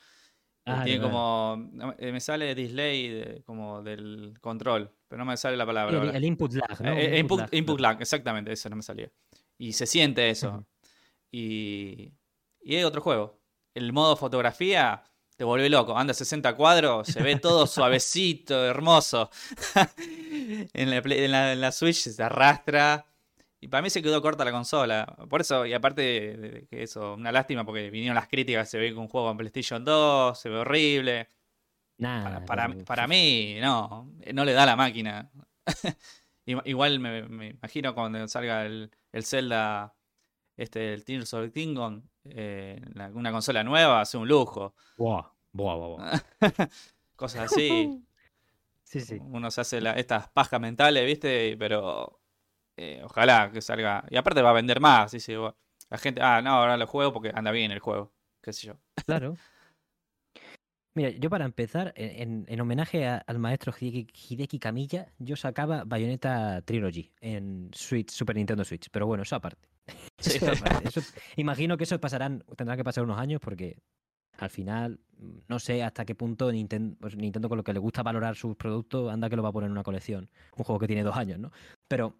ah, 0.67 0.83
tiene 0.85 1.03
como, 1.03 1.69
eh, 1.99 2.13
me 2.13 2.21
sale 2.21 2.55
display 2.55 3.43
como 3.45 3.83
del 3.83 4.35
control, 4.41 4.93
pero 5.09 5.19
no 5.19 5.25
me 5.25 5.37
sale 5.37 5.57
la 5.57 5.67
palabra. 5.67 6.11
El, 6.15 6.25
input 6.25 6.53
lag, 6.53 6.81
¿no? 6.81 6.95
input, 7.53 7.81
lag, 7.81 8.01
exactamente, 8.01 8.53
eso 8.53 8.69
no 8.69 8.77
me 8.77 8.83
salía. 8.83 9.11
Y 9.57 9.73
se 9.73 9.87
siente 9.87 10.31
eso. 10.31 10.67
y, 11.33 12.13
y 12.63 12.77
hay 12.77 12.85
otro 12.85 13.01
juego. 13.01 13.41
El 13.75 13.93
modo 13.93 14.17
fotografía 14.17 15.03
te 15.37 15.45
vuelve 15.45 15.71
loco. 15.71 15.97
Anda 15.97 16.13
60 16.13 16.55
cuadros, 16.57 17.09
se 17.09 17.23
ve 17.23 17.37
todo 17.37 17.67
suavecito, 17.67 18.67
hermoso. 18.67 19.31
en, 20.75 20.91
la, 20.91 21.53
en 21.53 21.61
la 21.61 21.73
Switch 21.73 22.09
se 22.09 22.23
arrastra 22.23 23.07
y 23.61 23.69
para 23.69 23.83
mí 23.83 23.91
se 23.91 24.03
quedó 24.03 24.21
corta 24.21 24.45
la 24.45 24.53
consola. 24.53 25.07
Por 25.29 25.41
eso, 25.41 25.65
y 25.65 25.73
aparte 25.73 26.03
de 26.03 26.67
que 26.69 26.83
eso, 26.83 27.15
una 27.15 27.33
lástima 27.33 27.65
porque 27.65 27.91
vinieron 27.91 28.15
las 28.15 28.29
críticas, 28.29 28.69
se 28.69 28.79
ve 28.79 28.89
que 28.89 28.99
un 28.99 29.09
juego 29.09 29.31
en 29.31 29.37
PlayStation 29.37 29.85
2, 29.85 30.39
se 30.39 30.49
ve 30.49 30.59
horrible. 30.59 31.29
Para, 32.01 32.45
para, 32.85 33.09
mí, 33.09 33.57
no, 33.61 34.09
no 34.33 34.45
le 34.45 34.53
da 34.53 34.65
la 34.65 34.77
máquina. 34.77 35.31
Igual 36.47 37.01
me, 37.01 37.51
imagino 37.51 37.95
cuando 37.95 38.27
salga 38.29 38.65
el, 38.65 38.91
el 39.13 39.25
Zelda, 39.25 39.95
este, 40.57 40.95
el 40.95 41.05
Tears 41.05 41.35
of 41.35 41.45
the 41.45 41.53
Kingdom, 41.53 42.03
eh, 42.25 42.81
una 43.15 43.33
consola 43.33 43.65
nueva, 43.65 44.01
hace 44.01 44.17
un 44.17 44.29
lujo. 44.29 44.75
Buah, 44.97 45.27
buah, 45.53 45.77
buah, 45.77 46.21
Cosas 47.17 47.53
así. 47.53 48.05
sí, 48.85 49.01
sí. 49.01 49.19
Uno 49.21 49.51
se 49.51 49.61
hace 49.61 49.81
estas 49.97 50.29
pajas 50.29 50.61
mentales, 50.61 51.05
¿viste? 51.05 51.57
Pero 51.59 52.21
eh, 52.77 53.03
ojalá 53.05 53.51
que 53.53 53.61
salga. 53.61 54.05
Y 54.09 54.17
aparte 54.17 54.41
va 54.41 54.51
a 54.51 54.55
vender 54.55 54.81
más. 54.81 55.13
Dice, 55.13 55.37
la 55.91 55.99
gente, 55.99 56.23
ah, 56.23 56.41
no, 56.43 56.51
ahora 56.51 56.77
lo 56.77 56.87
juego 56.87 57.13
porque 57.13 57.33
anda 57.35 57.51
bien 57.51 57.73
el 57.73 57.81
juego. 57.81 58.13
Qué 58.41 58.53
sé 58.53 58.69
yo. 58.69 58.75
Claro. 59.05 59.37
Mira, 60.99 61.11
yo 61.11 61.31
para 61.31 61.45
empezar, 61.45 61.93
en, 61.95 62.61
homenaje 62.61 63.07
al 63.07 63.39
maestro 63.39 63.73
Hideki, 63.73 64.59
Kamiya, 64.59 65.13
yo 65.21 65.37
sacaba 65.37 65.85
Bayonetta 65.85 66.61
Trilogy 66.63 67.13
en 67.21 67.71
Switch, 67.73 68.11
Super 68.11 68.35
Nintendo 68.35 68.65
Switch. 68.65 68.89
Pero 68.91 69.07
bueno, 69.07 69.23
eso 69.23 69.37
aparte. 69.37 69.69
imagino 71.37 71.77
que 71.77 71.85
eso 71.85 72.01
pasarán, 72.01 72.43
tendrá 72.57 72.77
que 72.77 72.83
pasar 72.83 73.05
unos 73.05 73.17
años 73.17 73.41
porque 73.41 73.79
al 74.39 74.51
final 74.51 74.99
no 75.47 75.61
sé 75.61 75.85
hasta 75.85 76.05
qué 76.05 76.17
punto 76.17 76.51
Nintendo, 76.51 76.97
pues 76.99 77.15
Nintendo 77.15 77.49
con 77.49 77.59
lo 77.59 77.63
que 77.63 77.75
le 77.75 77.79
gusta 77.79 78.03
valorar 78.03 78.35
sus 78.35 78.57
productos, 78.57 79.13
anda 79.13 79.31
que 79.31 79.37
lo 79.37 79.45
va 79.45 79.51
a 79.51 79.53
poner 79.53 79.69
en 79.69 79.73
una 79.73 79.85
colección. 79.85 80.29
Un 80.57 80.65
juego 80.65 80.81
que 80.81 80.89
tiene 80.89 81.05
dos 81.05 81.17
años, 81.17 81.39
¿no? 81.39 81.53
Pero 81.87 82.17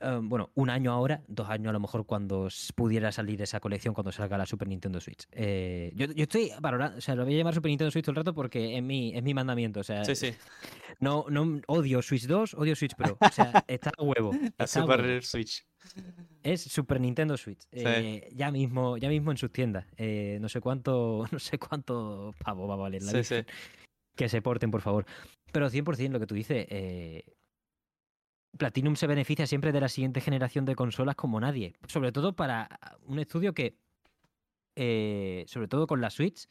Em, 0.00 0.28
bueno, 0.28 0.50
un 0.54 0.68
año 0.68 0.92
ahora, 0.92 1.22
dos 1.26 1.48
años 1.48 1.70
a 1.70 1.72
lo 1.72 1.80
mejor 1.80 2.04
cuando 2.04 2.48
pudiera 2.74 3.12
salir 3.12 3.40
esa 3.40 3.60
colección 3.60 3.94
cuando 3.94 4.12
salga 4.12 4.36
la 4.36 4.44
Super 4.44 4.68
Nintendo 4.68 5.00
Switch. 5.00 5.26
Eh, 5.32 5.92
yo, 5.94 6.06
estoy 6.16 6.52
valorando, 6.60 6.98
o 6.98 7.00
sea, 7.00 7.14
lo 7.14 7.24
voy 7.24 7.34
a 7.34 7.38
llamar 7.38 7.54
Super 7.54 7.70
Nintendo 7.70 7.90
Switch 7.90 8.04
todo 8.04 8.12
el 8.12 8.16
rato 8.16 8.34
porque 8.34 8.76
es 8.76 8.82
mi, 8.82 9.14
es 9.14 9.22
mi 9.22 9.32
mandamiento. 9.32 9.80
O 9.80 9.84
sea, 9.84 10.04
sí, 10.04 10.14
sí. 10.14 10.34
No, 11.00 11.24
no 11.30 11.60
odio 11.66 12.02
Switch 12.02 12.26
2, 12.26 12.54
odio 12.54 12.76
Switch 12.76 12.94
Pro. 12.94 13.16
O 13.20 13.30
sea, 13.30 13.64
está 13.68 13.90
a 13.96 14.02
huevo. 14.02 14.32
La 14.58 14.66
Super 14.66 15.24
Switch. 15.24 15.64
Es 16.42 16.60
Super 16.62 17.00
Nintendo 17.00 17.36
Switch. 17.36 17.66
Eh, 17.72 18.28
ya 18.32 18.50
mismo, 18.50 18.98
ya 18.98 19.08
mismo 19.08 19.30
en 19.30 19.38
sus 19.38 19.50
tiendas. 19.50 19.86
Eh, 19.96 20.38
no 20.40 20.48
sé 20.48 20.60
cuánto, 20.60 21.26
no 21.32 21.38
sé 21.38 21.58
cuánto 21.58 22.34
pavo 22.44 22.66
va 22.66 22.74
a 22.74 22.78
valer 22.78 23.02
la 23.02 23.24
sí, 23.24 23.36
Que 24.14 24.28
se 24.28 24.42
porten, 24.42 24.70
por 24.70 24.82
favor. 24.82 25.06
Pero 25.52 25.70
100% 25.70 26.10
lo 26.10 26.20
que 26.20 26.26
tú 26.26 26.34
dices, 26.34 26.66
Platinum 28.56 28.96
se 28.96 29.06
beneficia 29.06 29.46
siempre 29.46 29.72
de 29.72 29.80
la 29.80 29.88
siguiente 29.88 30.20
generación 30.20 30.64
de 30.64 30.74
consolas 30.74 31.16
como 31.16 31.40
nadie. 31.40 31.74
Sobre 31.86 32.12
todo 32.12 32.34
para 32.34 32.68
un 33.04 33.18
estudio 33.18 33.54
que, 33.54 33.78
eh, 34.74 35.44
sobre 35.48 35.68
todo 35.68 35.86
con 35.86 36.00
la 36.00 36.10
Switch, 36.10 36.48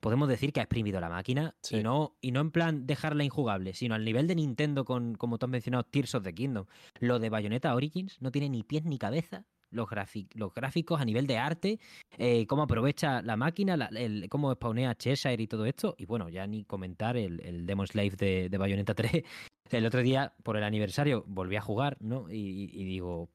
podemos 0.00 0.28
decir 0.28 0.52
que 0.52 0.60
ha 0.60 0.64
exprimido 0.64 1.00
la 1.00 1.08
máquina 1.08 1.56
y, 1.70 1.82
no, 1.82 2.16
y 2.20 2.32
no 2.32 2.40
en 2.40 2.50
plan 2.50 2.86
dejarla 2.86 3.24
injugable, 3.24 3.74
sino 3.74 3.94
al 3.94 4.04
nivel 4.04 4.26
de 4.26 4.36
Nintendo 4.36 4.84
con, 4.84 5.14
como 5.14 5.38
tú 5.38 5.46
has 5.46 5.50
mencionado, 5.50 5.84
Tears 5.84 6.14
of 6.14 6.24
the 6.24 6.34
Kingdom. 6.34 6.66
Lo 7.00 7.18
de 7.18 7.30
Bayonetta 7.30 7.74
Origins 7.74 8.20
no 8.20 8.30
tiene 8.30 8.48
ni 8.48 8.62
pies 8.62 8.84
ni 8.84 8.98
cabeza 8.98 9.44
los, 9.70 9.88
los 10.34 10.54
gráficos 10.54 11.00
a 11.00 11.04
nivel 11.04 11.26
de 11.26 11.38
arte, 11.38 11.80
eh, 12.18 12.46
cómo 12.46 12.62
aprovecha 12.62 13.22
la 13.22 13.36
máquina, 13.36 13.88
cómo 14.28 14.52
spawnea 14.52 14.94
Cheshire 14.94 15.42
y 15.42 15.46
todo 15.46 15.66
esto. 15.66 15.94
Y 15.98 16.06
bueno, 16.06 16.28
ya 16.28 16.46
ni 16.46 16.64
comentar 16.64 17.16
el, 17.16 17.40
el 17.40 17.66
Demon 17.66 17.86
Slave 17.86 18.16
de, 18.16 18.48
de 18.48 18.58
Bayonetta 18.58 18.94
3. 18.94 19.22
El 19.70 19.86
otro 19.86 20.02
día, 20.02 20.32
por 20.42 20.56
el 20.56 20.64
aniversario, 20.64 21.24
volví 21.26 21.56
a 21.56 21.60
jugar, 21.60 21.96
¿no? 22.00 22.30
Y, 22.30 22.70
y 22.72 22.84
digo, 22.84 23.30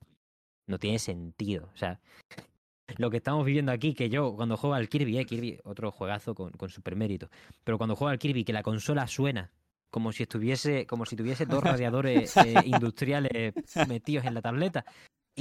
no 0.67 0.79
tiene 0.79 0.99
sentido. 0.99 1.69
O 1.73 1.77
sea, 1.77 1.99
lo 2.97 3.09
que 3.09 3.17
estamos 3.17 3.45
viviendo 3.45 3.71
aquí, 3.71 3.93
que 3.93 4.09
yo 4.09 4.35
cuando 4.35 4.57
juego 4.57 4.75
al 4.75 4.89
Kirby, 4.89 5.17
eh, 5.17 5.25
Kirby, 5.25 5.59
otro 5.63 5.91
juegazo 5.91 6.35
con, 6.35 6.51
con 6.51 6.69
super 6.69 6.95
mérito, 6.95 7.29
pero 7.63 7.77
cuando 7.77 7.95
juego 7.95 8.09
al 8.09 8.19
Kirby, 8.19 8.43
que 8.43 8.53
la 8.53 8.63
consola 8.63 9.07
suena 9.07 9.51
como 9.91 10.11
si 10.13 10.23
estuviese, 10.23 10.87
como 10.87 11.05
si 11.05 11.15
tuviese 11.15 11.45
dos 11.45 11.63
radiadores 11.63 12.35
eh, 12.37 12.55
industriales 12.65 13.53
metidos 13.87 14.25
en 14.25 14.33
la 14.33 14.41
tableta. 14.41 14.85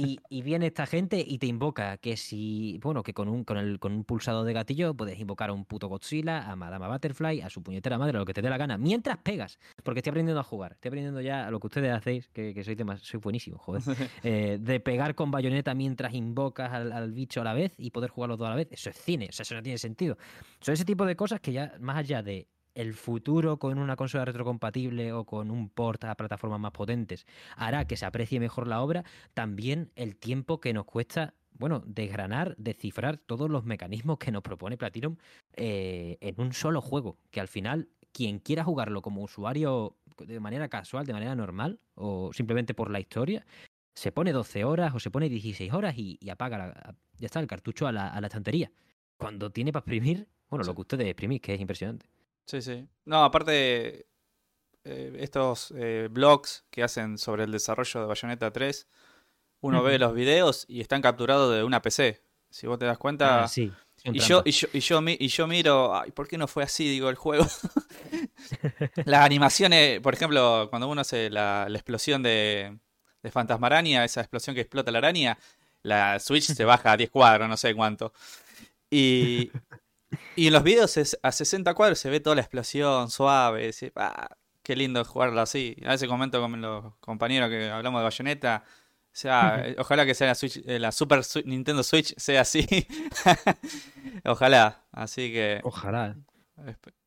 Y, 0.01 0.19
y, 0.29 0.41
viene 0.41 0.67
esta 0.67 0.85
gente 0.85 1.23
y 1.25 1.37
te 1.37 1.47
invoca 1.47 1.97
que 1.97 2.17
si, 2.17 2.79
bueno, 2.81 3.03
que 3.03 3.13
con 3.13 3.27
un, 3.27 3.43
con, 3.43 3.57
el, 3.57 3.79
con 3.79 3.93
un 3.93 4.03
pulsado 4.03 4.43
de 4.43 4.53
gatillo 4.53 4.93
puedes 4.93 5.19
invocar 5.19 5.49
a 5.49 5.53
un 5.53 5.65
puto 5.65 5.87
Godzilla, 5.87 6.49
a 6.49 6.55
Madame 6.55 6.87
Butterfly, 6.87 7.41
a 7.41 7.49
su 7.49 7.61
puñetera 7.61 7.97
madre, 7.97 8.17
a 8.17 8.19
lo 8.19 8.25
que 8.25 8.33
te 8.33 8.41
dé 8.41 8.49
la 8.49 8.57
gana, 8.57 8.77
mientras 8.77 9.17
pegas. 9.17 9.59
Porque 9.83 9.99
estoy 9.99 10.11
aprendiendo 10.11 10.39
a 10.39 10.43
jugar, 10.43 10.73
estoy 10.73 10.89
aprendiendo 10.89 11.21
ya 11.21 11.47
a 11.47 11.51
lo 11.51 11.59
que 11.59 11.67
ustedes 11.67 11.91
hacéis, 11.91 12.27
que, 12.29 12.53
que 12.53 12.63
soy, 12.63 12.77
soy 13.01 13.19
buenísimo, 13.19 13.57
joder. 13.57 13.81
Eh, 14.23 14.57
de 14.59 14.79
pegar 14.79 15.15
con 15.15 15.31
bayoneta 15.31 15.73
mientras 15.73 16.13
invocas 16.13 16.71
al, 16.71 16.91
al, 16.91 17.11
bicho 17.11 17.41
a 17.41 17.43
la 17.43 17.53
vez 17.53 17.73
y 17.77 17.91
poder 17.91 18.09
jugarlo 18.09 18.37
todo 18.37 18.47
a 18.47 18.51
la 18.51 18.55
vez. 18.55 18.67
Eso 18.71 18.89
es 18.89 18.97
cine, 18.97 19.27
o 19.29 19.31
sea, 19.31 19.43
eso 19.43 19.55
no 19.55 19.61
tiene 19.61 19.77
sentido. 19.77 20.17
Son 20.59 20.73
ese 20.73 20.85
tipo 20.85 21.05
de 21.05 21.15
cosas 21.15 21.39
que 21.39 21.51
ya, 21.51 21.73
más 21.79 21.97
allá 21.97 22.21
de 22.21 22.47
el 22.75 22.93
futuro 22.93 23.57
con 23.57 23.77
una 23.77 23.95
consola 23.95 24.25
retrocompatible 24.25 25.13
o 25.13 25.25
con 25.25 25.51
un 25.51 25.69
port 25.69 26.03
a 26.03 26.15
plataformas 26.15 26.59
más 26.59 26.71
potentes 26.71 27.25
hará 27.55 27.85
que 27.85 27.97
se 27.97 28.05
aprecie 28.05 28.39
mejor 28.39 28.67
la 28.67 28.81
obra, 28.81 29.03
también 29.33 29.91
el 29.95 30.15
tiempo 30.15 30.59
que 30.59 30.73
nos 30.73 30.85
cuesta, 30.85 31.33
bueno, 31.53 31.83
desgranar, 31.85 32.55
descifrar 32.57 33.17
todos 33.17 33.49
los 33.49 33.65
mecanismos 33.65 34.17
que 34.17 34.31
nos 34.31 34.41
propone 34.41 34.77
Platinum 34.77 35.17
eh, 35.53 36.17
en 36.21 36.39
un 36.39 36.53
solo 36.53 36.81
juego, 36.81 37.17
que 37.29 37.39
al 37.39 37.47
final 37.47 37.89
quien 38.11 38.39
quiera 38.39 38.63
jugarlo 38.63 39.01
como 39.01 39.23
usuario 39.23 39.97
de 40.17 40.39
manera 40.39 40.69
casual, 40.69 41.05
de 41.05 41.13
manera 41.13 41.35
normal 41.35 41.79
o 41.95 42.31
simplemente 42.33 42.73
por 42.73 42.91
la 42.91 42.99
historia, 42.99 43.45
se 43.93 44.11
pone 44.11 44.31
12 44.31 44.63
horas 44.63 44.93
o 44.95 44.99
se 44.99 45.11
pone 45.11 45.29
16 45.29 45.73
horas 45.73 45.95
y, 45.97 46.17
apaga 46.29 46.57
la, 46.57 46.95
ya 47.17 47.25
está 47.25 47.39
el 47.39 47.47
cartucho 47.47 47.87
a 47.87 47.91
la, 47.91 48.07
a 48.07 48.21
la 48.21 48.27
estantería. 48.27 48.71
Cuando 49.17 49.51
tiene 49.51 49.71
para 49.71 49.81
exprimir, 49.81 50.27
bueno, 50.49 50.65
lo 50.65 50.73
que 50.73 50.81
ustedes 50.81 51.07
exprimís, 51.07 51.41
que 51.41 51.53
es 51.53 51.61
impresionante. 51.61 52.07
Sí, 52.45 52.61
sí. 52.61 52.87
No, 53.05 53.23
aparte, 53.23 54.07
eh, 54.83 55.17
estos 55.19 55.73
eh, 55.77 56.07
blogs 56.11 56.65
que 56.69 56.83
hacen 56.83 57.17
sobre 57.17 57.43
el 57.43 57.51
desarrollo 57.51 58.01
de 58.01 58.05
Bayonetta 58.07 58.51
3, 58.51 58.87
uno 59.61 59.83
ve 59.83 59.99
los 59.99 60.13
videos 60.13 60.65
y 60.67 60.81
están 60.81 61.01
capturados 61.01 61.53
de 61.53 61.63
una 61.63 61.81
PC. 61.81 62.21
Si 62.49 62.67
vos 62.67 62.77
te 62.79 62.85
das 62.85 62.97
cuenta. 62.97 63.43
Ah, 63.43 63.47
sí. 63.47 63.71
Y 64.03 64.19
yo, 64.19 64.41
y, 64.43 64.51
yo, 64.51 64.67
y, 64.73 64.79
yo, 64.79 64.99
y 65.07 65.27
yo 65.27 65.47
miro, 65.47 65.95
ay, 65.95 66.11
¿por 66.11 66.27
qué 66.27 66.37
no 66.37 66.47
fue 66.47 66.63
así, 66.63 66.89
digo, 66.89 67.09
el 67.09 67.15
juego? 67.15 67.45
Las 69.05 69.23
animaciones, 69.23 69.99
por 69.99 70.15
ejemplo, 70.15 70.67
cuando 70.71 70.87
uno 70.87 71.01
hace 71.01 71.29
la, 71.29 71.67
la 71.69 71.77
explosión 71.77 72.23
de, 72.23 72.79
de 73.21 73.31
Fantasmarania, 73.31 74.03
esa 74.03 74.21
explosión 74.21 74.55
que 74.55 74.61
explota 74.61 74.91
la 74.91 74.97
araña, 74.97 75.37
la 75.83 76.19
Switch 76.19 76.45
se 76.45 76.65
baja 76.65 76.93
a 76.93 76.97
10 76.97 77.11
cuadros, 77.11 77.47
no 77.47 77.57
sé 77.57 77.75
cuánto. 77.75 78.11
Y, 78.89 79.51
y 80.35 80.47
en 80.47 80.53
los 80.53 80.63
videos 80.63 80.97
a 81.21 81.31
60 81.31 81.73
cuadros 81.73 81.99
se 81.99 82.09
ve 82.09 82.19
toda 82.19 82.35
la 82.35 82.41
explosión 82.41 83.09
suave. 83.09 83.71
ah, 83.95 84.29
qué 84.63 84.75
lindo 84.75 85.03
jugarlo 85.05 85.41
así. 85.41 85.75
A 85.85 85.89
veces 85.89 86.07
comento 86.07 86.41
con 86.41 86.61
los 86.61 86.95
compañeros 86.99 87.49
que 87.49 87.69
hablamos 87.69 87.99
de 87.99 88.03
Bayonetta. 88.03 88.63
O 88.65 89.13
sea, 89.13 89.67
eh, 89.67 89.75
ojalá 89.77 90.05
que 90.05 90.13
sea 90.15 90.27
la, 90.27 90.35
Switch, 90.35 90.61
eh, 90.65 90.79
la 90.79 90.91
Super 90.91 91.21
Nintendo 91.45 91.83
Switch 91.83 92.13
sea 92.17 92.41
así. 92.41 92.65
ojalá. 94.25 94.85
Así 94.91 95.31
que. 95.31 95.59
Ojalá. 95.63 96.15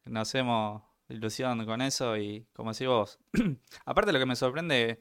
Nos 0.05 0.29
hacemos 0.29 0.83
ilusión 1.09 1.64
con 1.64 1.81
eso 1.81 2.17
y 2.17 2.47
como 2.53 2.73
decís 2.73 2.88
vos. 2.88 3.19
Aparte 3.85 4.12
lo 4.12 4.19
que 4.19 4.27
me 4.27 4.37
sorprende 4.37 5.01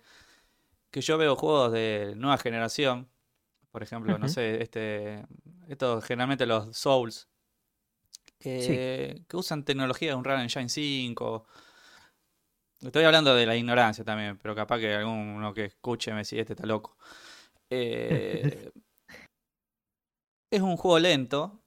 que 0.91 1.01
yo 1.01 1.17
veo 1.17 1.35
juegos 1.35 1.71
de 1.71 2.13
nueva 2.15 2.37
generación. 2.37 3.09
Por 3.71 3.83
ejemplo, 3.83 4.17
no 4.17 4.29
sé, 4.29 4.61
este. 4.61 5.25
Estos 5.67 6.05
generalmente 6.05 6.45
los 6.45 6.77
Souls 6.77 7.27
que, 8.43 9.23
usan 9.33 9.63
tecnología 9.63 10.09
de 10.09 10.15
Unreal 10.15 10.41
Engine 10.41 10.69
5. 10.69 11.45
Estoy 12.81 13.03
hablando 13.05 13.33
de 13.33 13.45
la 13.45 13.55
ignorancia 13.55 14.03
también, 14.03 14.37
pero 14.37 14.55
capaz 14.55 14.79
que 14.79 14.93
alguno 14.93 15.53
que 15.53 15.65
escuche 15.65 16.11
me 16.11 16.19
dice, 16.19 16.39
este 16.39 16.53
está 16.53 16.65
loco. 16.65 16.97
Eh, 17.69 18.71
es 20.51 20.61
un 20.61 20.75
juego 20.75 20.99
lento 20.99 21.63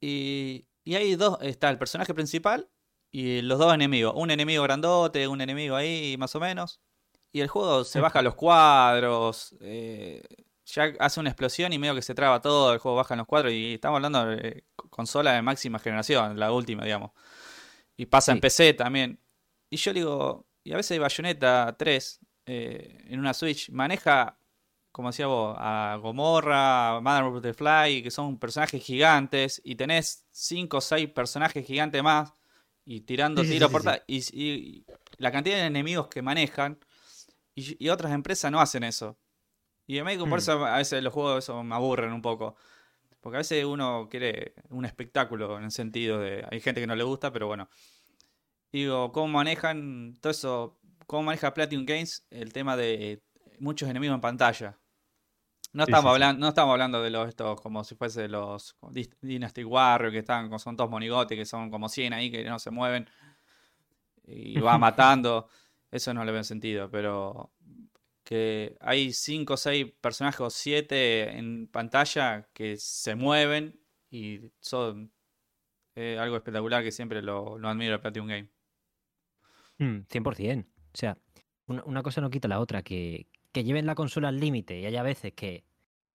y, 0.00 0.66
y 0.84 0.94
hay 0.94 1.16
dos, 1.16 1.38
está 1.40 1.70
el 1.70 1.78
personaje 1.78 2.12
principal 2.12 2.68
y 3.10 3.40
los 3.40 3.58
dos 3.58 3.72
enemigos. 3.74 4.12
Un 4.14 4.30
enemigo 4.30 4.62
grandote, 4.62 5.26
un 5.26 5.40
enemigo 5.40 5.74
ahí 5.74 6.16
más 6.18 6.34
o 6.34 6.40
menos. 6.40 6.80
Y 7.32 7.40
el 7.40 7.48
juego 7.48 7.84
se 7.84 8.00
baja 8.00 8.22
los 8.22 8.34
cuadros. 8.34 9.56
Eh, 9.60 10.22
ya 10.68 10.92
hace 10.98 11.20
una 11.20 11.30
explosión 11.30 11.72
y 11.72 11.78
medio 11.78 11.94
que 11.94 12.02
se 12.02 12.14
traba 12.14 12.40
todo, 12.40 12.72
el 12.72 12.78
juego 12.78 12.96
baja 12.96 13.14
en 13.14 13.18
los 13.18 13.26
cuadros 13.26 13.52
y 13.52 13.74
estamos 13.74 13.96
hablando 13.96 14.26
de 14.26 14.64
consola 14.90 15.32
de 15.32 15.42
máxima 15.42 15.78
generación, 15.78 16.38
la 16.38 16.52
última, 16.52 16.84
digamos. 16.84 17.12
Y 17.96 18.06
pasa 18.06 18.32
en 18.32 18.40
PC 18.40 18.74
también. 18.74 19.18
Y 19.70 19.76
yo 19.76 19.92
digo, 19.92 20.46
y 20.62 20.72
a 20.72 20.76
veces 20.76 20.98
Bayonetta 20.98 21.74
3 21.78 22.20
eh, 22.46 23.04
en 23.08 23.18
una 23.18 23.34
Switch 23.34 23.70
maneja, 23.70 24.38
como 24.92 25.10
decía 25.10 25.26
vos, 25.26 25.56
a 25.58 25.98
Gomorra, 26.00 26.96
a 26.96 27.00
Mother 27.00 27.24
of 27.24 27.42
the 27.42 27.54
Fly, 27.54 28.02
que 28.02 28.10
son 28.10 28.38
personajes 28.38 28.82
gigantes, 28.82 29.60
y 29.64 29.74
tenés 29.74 30.26
5 30.30 30.76
o 30.76 30.80
6 30.80 31.10
personajes 31.10 31.66
gigantes 31.66 32.02
más, 32.02 32.32
y 32.84 33.00
tirando 33.02 33.42
tiros 33.42 33.70
por... 33.70 33.82
y, 34.06 34.18
y, 34.32 34.86
la 35.16 35.32
cantidad 35.32 35.56
de 35.56 35.66
enemigos 35.66 36.08
que 36.08 36.22
manejan, 36.22 36.78
y 37.54 37.88
otras 37.88 38.12
empresas 38.12 38.52
no 38.52 38.60
hacen 38.60 38.84
eso. 38.84 39.18
Y 39.88 39.98
a 39.98 40.04
mí 40.04 40.18
por 40.18 40.28
mm. 40.28 40.34
eso 40.34 40.66
a 40.66 40.76
veces 40.76 41.02
los 41.02 41.14
juegos 41.14 41.44
eso 41.44 41.64
me 41.64 41.74
aburren 41.74 42.12
un 42.12 42.20
poco. 42.20 42.56
Porque 43.20 43.36
a 43.36 43.38
veces 43.38 43.64
uno 43.64 44.06
quiere 44.10 44.54
un 44.68 44.84
espectáculo 44.84 45.56
en 45.56 45.64
el 45.64 45.70
sentido 45.70 46.20
de. 46.20 46.46
Hay 46.50 46.60
gente 46.60 46.80
que 46.82 46.86
no 46.86 46.94
le 46.94 47.04
gusta, 47.04 47.32
pero 47.32 47.46
bueno. 47.46 47.70
Digo, 48.70 49.10
¿cómo 49.12 49.28
manejan 49.28 50.14
todo 50.20 50.30
eso? 50.30 50.78
¿Cómo 51.06 51.22
maneja 51.22 51.54
Platinum 51.54 51.86
Games 51.86 52.26
el 52.30 52.52
tema 52.52 52.76
de 52.76 53.22
muchos 53.60 53.88
enemigos 53.88 54.14
en 54.14 54.20
pantalla? 54.20 54.78
No 55.72 55.84
estamos, 55.84 56.12
hablando, 56.12 56.40
no 56.40 56.48
estamos 56.48 56.72
hablando 56.72 57.02
de 57.02 57.10
los 57.10 57.28
estos 57.28 57.58
como 57.60 57.82
si 57.82 57.94
fuese 57.94 58.28
los 58.28 58.76
Dynasty 59.22 59.64
Warriors 59.64 60.12
que 60.12 60.18
están, 60.18 60.58
son 60.58 60.76
todos 60.76 60.90
monigotes, 60.90 61.36
que 61.36 61.46
son 61.46 61.70
como 61.70 61.88
100 61.88 62.12
ahí, 62.12 62.30
que 62.30 62.44
no 62.44 62.58
se 62.58 62.70
mueven 62.70 63.08
y 64.26 64.60
va 64.60 64.76
matando. 64.78 65.48
Eso 65.90 66.12
no 66.12 66.24
le 66.26 66.32
veo 66.32 66.44
sentido, 66.44 66.90
pero 66.90 67.52
que 68.28 68.76
hay 68.80 69.14
5 69.14 69.54
o 69.54 69.56
6 69.56 69.86
personajes 70.02 70.40
o 70.42 70.50
7 70.50 71.38
en 71.38 71.66
pantalla 71.66 72.46
que 72.52 72.76
se 72.76 73.14
mueven 73.14 73.80
y 74.10 74.52
son 74.60 75.14
eh, 75.94 76.18
algo 76.20 76.36
espectacular 76.36 76.84
que 76.84 76.92
siempre 76.92 77.22
lo, 77.22 77.54
admiro 77.66 77.92
de 77.92 77.98
Platinum 78.00 78.28
Game. 78.28 78.48
100%. 79.78 80.56
Mm, 80.56 80.60
o 80.60 80.64
sea, 80.92 81.16
una, 81.68 82.02
cosa 82.02 82.20
no 82.20 82.28
quita 82.28 82.48
la 82.48 82.60
otra, 82.60 82.82
que, 82.82 83.28
que 83.50 83.64
lleven 83.64 83.86
la 83.86 83.94
consola 83.94 84.28
al 84.28 84.38
límite 84.38 84.78
y 84.78 84.84
haya 84.84 85.02
veces 85.02 85.32
que 85.32 85.64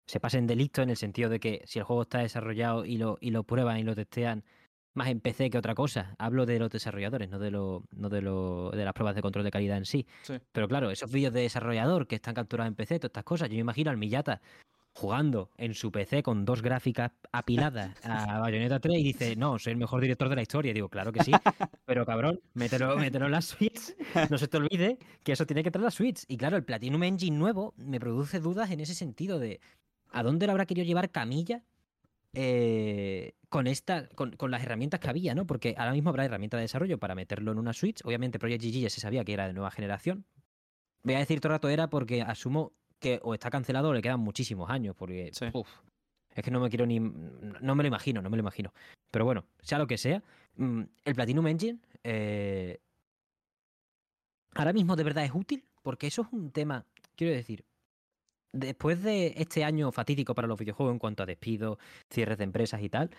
se 0.06 0.18
pasen 0.18 0.46
de 0.46 0.56
listo 0.56 0.80
en 0.80 0.88
el 0.88 0.96
sentido 0.96 1.28
de 1.28 1.40
que 1.40 1.60
si 1.66 1.78
el 1.78 1.84
juego 1.84 2.00
está 2.00 2.20
desarrollado 2.20 2.86
y 2.86 2.96
lo, 2.96 3.18
y 3.20 3.32
lo 3.32 3.44
prueban 3.44 3.76
y 3.76 3.82
lo 3.82 3.94
testean 3.94 4.46
más 4.94 5.08
en 5.08 5.20
PC 5.20 5.50
que 5.50 5.58
otra 5.58 5.74
cosa. 5.74 6.14
Hablo 6.18 6.46
de 6.46 6.58
los 6.58 6.70
desarrolladores, 6.70 7.28
no 7.30 7.38
de 7.38 7.50
lo, 7.50 7.84
no 7.94 8.08
de 8.08 8.22
lo, 8.22 8.70
de 8.70 8.84
las 8.84 8.94
pruebas 8.94 9.14
de 9.14 9.22
control 9.22 9.44
de 9.44 9.50
calidad 9.50 9.78
en 9.78 9.84
sí. 9.84 10.06
Pero 10.52 10.68
claro, 10.68 10.90
esos 10.90 11.10
vídeos 11.10 11.32
de 11.32 11.42
desarrollador 11.42 12.06
que 12.06 12.16
están 12.16 12.34
capturados 12.34 12.68
en 12.68 12.74
PC, 12.74 12.98
todas 12.98 13.10
estas 13.10 13.24
cosas, 13.24 13.48
yo 13.48 13.54
me 13.54 13.60
imagino 13.60 13.90
al 13.90 13.96
Miyata 13.96 14.40
jugando 14.98 15.50
en 15.56 15.74
su 15.74 15.92
PC 15.92 16.24
con 16.24 16.44
dos 16.44 16.60
gráficas 16.60 17.12
apiladas 17.30 17.94
a 18.04 18.40
Bayonetta 18.40 18.80
3 18.80 18.98
y 18.98 19.02
dice, 19.04 19.36
no, 19.36 19.58
soy 19.58 19.72
el 19.72 19.76
mejor 19.78 20.00
director 20.00 20.28
de 20.28 20.36
la 20.36 20.42
historia. 20.42 20.72
digo, 20.72 20.88
claro 20.88 21.12
que 21.12 21.22
sí, 21.22 21.30
pero 21.84 22.04
cabrón, 22.04 22.40
mételo, 22.54 22.96
mételo 22.96 23.26
en 23.26 23.32
las 23.32 23.46
suites. 23.46 23.96
No 24.28 24.38
se 24.38 24.48
te 24.48 24.56
olvide 24.56 24.98
que 25.22 25.32
eso 25.32 25.46
tiene 25.46 25.62
que 25.62 25.70
traer 25.70 25.84
las 25.84 25.94
suites. 25.94 26.24
Y 26.28 26.36
claro, 26.36 26.56
el 26.56 26.64
Platinum 26.64 27.02
Engine 27.04 27.36
nuevo 27.36 27.74
me 27.76 28.00
produce 28.00 28.40
dudas 28.40 28.70
en 28.70 28.80
ese 28.80 28.94
sentido 28.94 29.38
de 29.38 29.60
¿a 30.10 30.22
dónde 30.22 30.46
lo 30.46 30.52
habrá 30.52 30.66
querido 30.66 30.84
llevar 30.84 31.10
Camilla 31.10 31.62
eh, 32.34 33.32
con, 33.48 33.66
esta, 33.66 34.08
con, 34.08 34.50
las 34.50 34.62
herramientas 34.62 35.00
que 35.00 35.08
había, 35.08 35.34
¿no? 35.34 35.46
Porque 35.46 35.74
ahora 35.78 35.92
mismo 35.92 36.10
habrá 36.10 36.24
herramientas 36.24 36.58
de 36.58 36.62
desarrollo 36.62 36.98
para 36.98 37.14
meterlo 37.14 37.52
en 37.52 37.58
una 37.58 37.72
Switch. 37.72 38.00
Obviamente 38.04 38.38
Project 38.38 38.62
GG 38.62 38.80
ya 38.82 38.90
se 38.90 39.00
sabía 39.00 39.24
que 39.24 39.32
era 39.32 39.46
de 39.46 39.54
nueva 39.54 39.70
generación. 39.70 40.24
Voy 41.02 41.14
a 41.14 41.18
decir 41.18 41.40
todo 41.40 41.50
el 41.50 41.54
rato 41.54 41.68
era 41.68 41.88
porque 41.88 42.22
asumo 42.22 42.72
que 42.98 43.20
o 43.22 43.34
está 43.34 43.50
cancelado 43.50 43.88
o 43.90 43.92
le 43.92 44.02
quedan 44.02 44.20
muchísimos 44.20 44.68
años, 44.70 44.94
porque 44.96 45.30
es 45.30 46.42
que 46.42 46.50
no 46.50 46.60
me 46.60 46.68
quiero 46.68 46.86
ni... 46.86 47.00
No 47.00 47.74
me 47.74 47.82
lo 47.82 47.86
imagino, 47.86 48.20
no 48.20 48.30
me 48.30 48.36
lo 48.36 48.42
imagino. 48.42 48.72
Pero 49.10 49.24
bueno, 49.24 49.44
sea 49.62 49.78
lo 49.78 49.86
que 49.86 49.96
sea, 49.96 50.22
mm, 50.56 50.82
el 51.04 51.14
Platinum 51.14 51.46
Engine 51.46 51.78
eh, 52.04 52.80
ahora 54.54 54.72
mismo 54.72 54.96
de 54.96 55.04
verdad 55.04 55.24
es 55.24 55.32
útil, 55.34 55.64
porque 55.82 56.08
eso 56.08 56.22
es 56.22 56.28
un 56.32 56.50
tema, 56.50 56.84
quiero 57.16 57.34
decir, 57.34 57.64
después 58.52 59.02
de 59.02 59.34
este 59.36 59.64
año 59.64 59.92
fatídico 59.92 60.34
para 60.34 60.48
los 60.48 60.58
videojuegos 60.58 60.92
en 60.92 60.98
cuanto 60.98 61.22
a 61.22 61.26
despidos, 61.26 61.78
cierres 62.10 62.38
de 62.38 62.44
empresas 62.44 62.82
y 62.82 62.88
tal, 62.88 63.10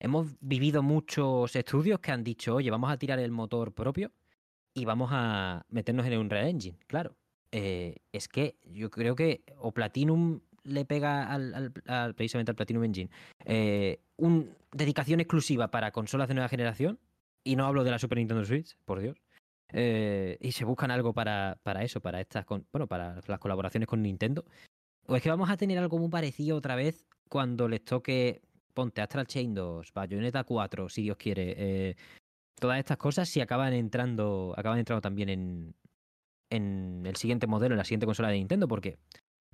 hemos 0.00 0.28
vivido 0.40 0.82
muchos 0.82 1.54
estudios 1.56 2.00
que 2.00 2.12
han 2.12 2.24
dicho, 2.24 2.56
oye, 2.56 2.70
vamos 2.70 2.90
a 2.90 2.98
tirar 2.98 3.18
el 3.18 3.30
motor 3.30 3.72
propio 3.72 4.12
y 4.74 4.84
vamos 4.84 5.10
a 5.12 5.64
meternos 5.70 6.06
en 6.06 6.18
un 6.18 6.30
Real 6.30 6.48
Engine, 6.48 6.78
claro. 6.86 7.16
Eh, 7.52 7.96
es 8.12 8.28
que 8.28 8.56
yo 8.64 8.90
creo 8.90 9.14
que 9.14 9.44
o 9.58 9.72
Platinum 9.72 10.40
le 10.64 10.84
pega 10.84 11.32
al, 11.32 11.72
precisamente 12.16 12.50
al 12.50 12.56
Platinum 12.56 12.84
Engine 12.84 13.10
eh, 13.44 14.00
una 14.16 14.44
dedicación 14.72 15.20
exclusiva 15.20 15.70
para 15.70 15.92
consolas 15.92 16.26
de 16.26 16.34
nueva 16.34 16.48
generación, 16.48 16.98
y 17.44 17.56
no 17.56 17.66
hablo 17.66 17.84
de 17.84 17.90
la 17.90 17.98
Super 17.98 18.18
Nintendo 18.18 18.44
Switch, 18.44 18.76
por 18.84 19.00
Dios, 19.00 19.16
eh, 19.72 20.38
y 20.40 20.52
se 20.52 20.64
buscan 20.64 20.90
algo 20.90 21.12
para 21.12 21.58
eso, 21.82 22.00
para 22.00 22.20
estas, 22.20 22.44
bueno, 22.72 22.86
para 22.86 23.20
las 23.26 23.38
colaboraciones 23.38 23.86
con 23.86 24.02
Nintendo, 24.02 24.44
o 25.06 25.16
es 25.16 25.22
que 25.22 25.30
vamos 25.30 25.50
a 25.50 25.56
tener 25.56 25.78
algo 25.78 25.98
muy 25.98 26.08
parecido 26.08 26.56
otra 26.56 26.76
vez 26.76 27.06
cuando 27.28 27.68
les 27.68 27.84
toque, 27.84 28.42
ponte 28.72 29.00
Astral 29.00 29.26
Chain 29.26 29.54
2, 29.54 29.92
Bayonetta 29.92 30.44
4, 30.44 30.88
si 30.88 31.02
Dios 31.02 31.16
quiere, 31.16 31.54
eh, 31.56 31.96
todas 32.58 32.78
estas 32.78 32.96
cosas 32.96 33.28
si 33.28 33.40
acaban 33.40 33.72
entrando, 33.72 34.54
acaban 34.56 34.78
entrando 34.78 35.00
también 35.00 35.28
en, 35.28 35.74
en 36.50 37.02
el 37.06 37.16
siguiente 37.16 37.46
modelo, 37.46 37.74
en 37.74 37.78
la 37.78 37.84
siguiente 37.84 38.06
consola 38.06 38.28
de 38.28 38.36
Nintendo, 38.36 38.68
porque 38.68 38.98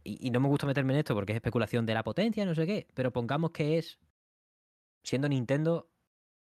y, 0.04 0.30
no 0.30 0.40
me 0.40 0.48
gusta 0.48 0.66
meterme 0.66 0.94
en 0.94 1.00
esto 1.00 1.14
porque 1.14 1.32
es 1.32 1.36
especulación 1.36 1.86
de 1.86 1.94
la 1.94 2.02
potencia, 2.02 2.44
no 2.44 2.54
sé 2.54 2.66
qué, 2.66 2.86
pero 2.94 3.12
pongamos 3.12 3.50
que 3.50 3.78
es, 3.78 3.98
siendo 5.04 5.28
Nintendo, 5.28 5.90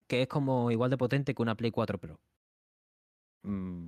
que 0.08 0.24
es 0.24 0.28
como 0.28 0.72
igual 0.72 0.89
de 0.89 0.98
potente 0.98 1.34
que 1.34 1.41
una 1.41 1.56
Play 1.56 1.72
4 1.72 1.98
Pro. 2.00 2.19
Mm, 3.43 3.88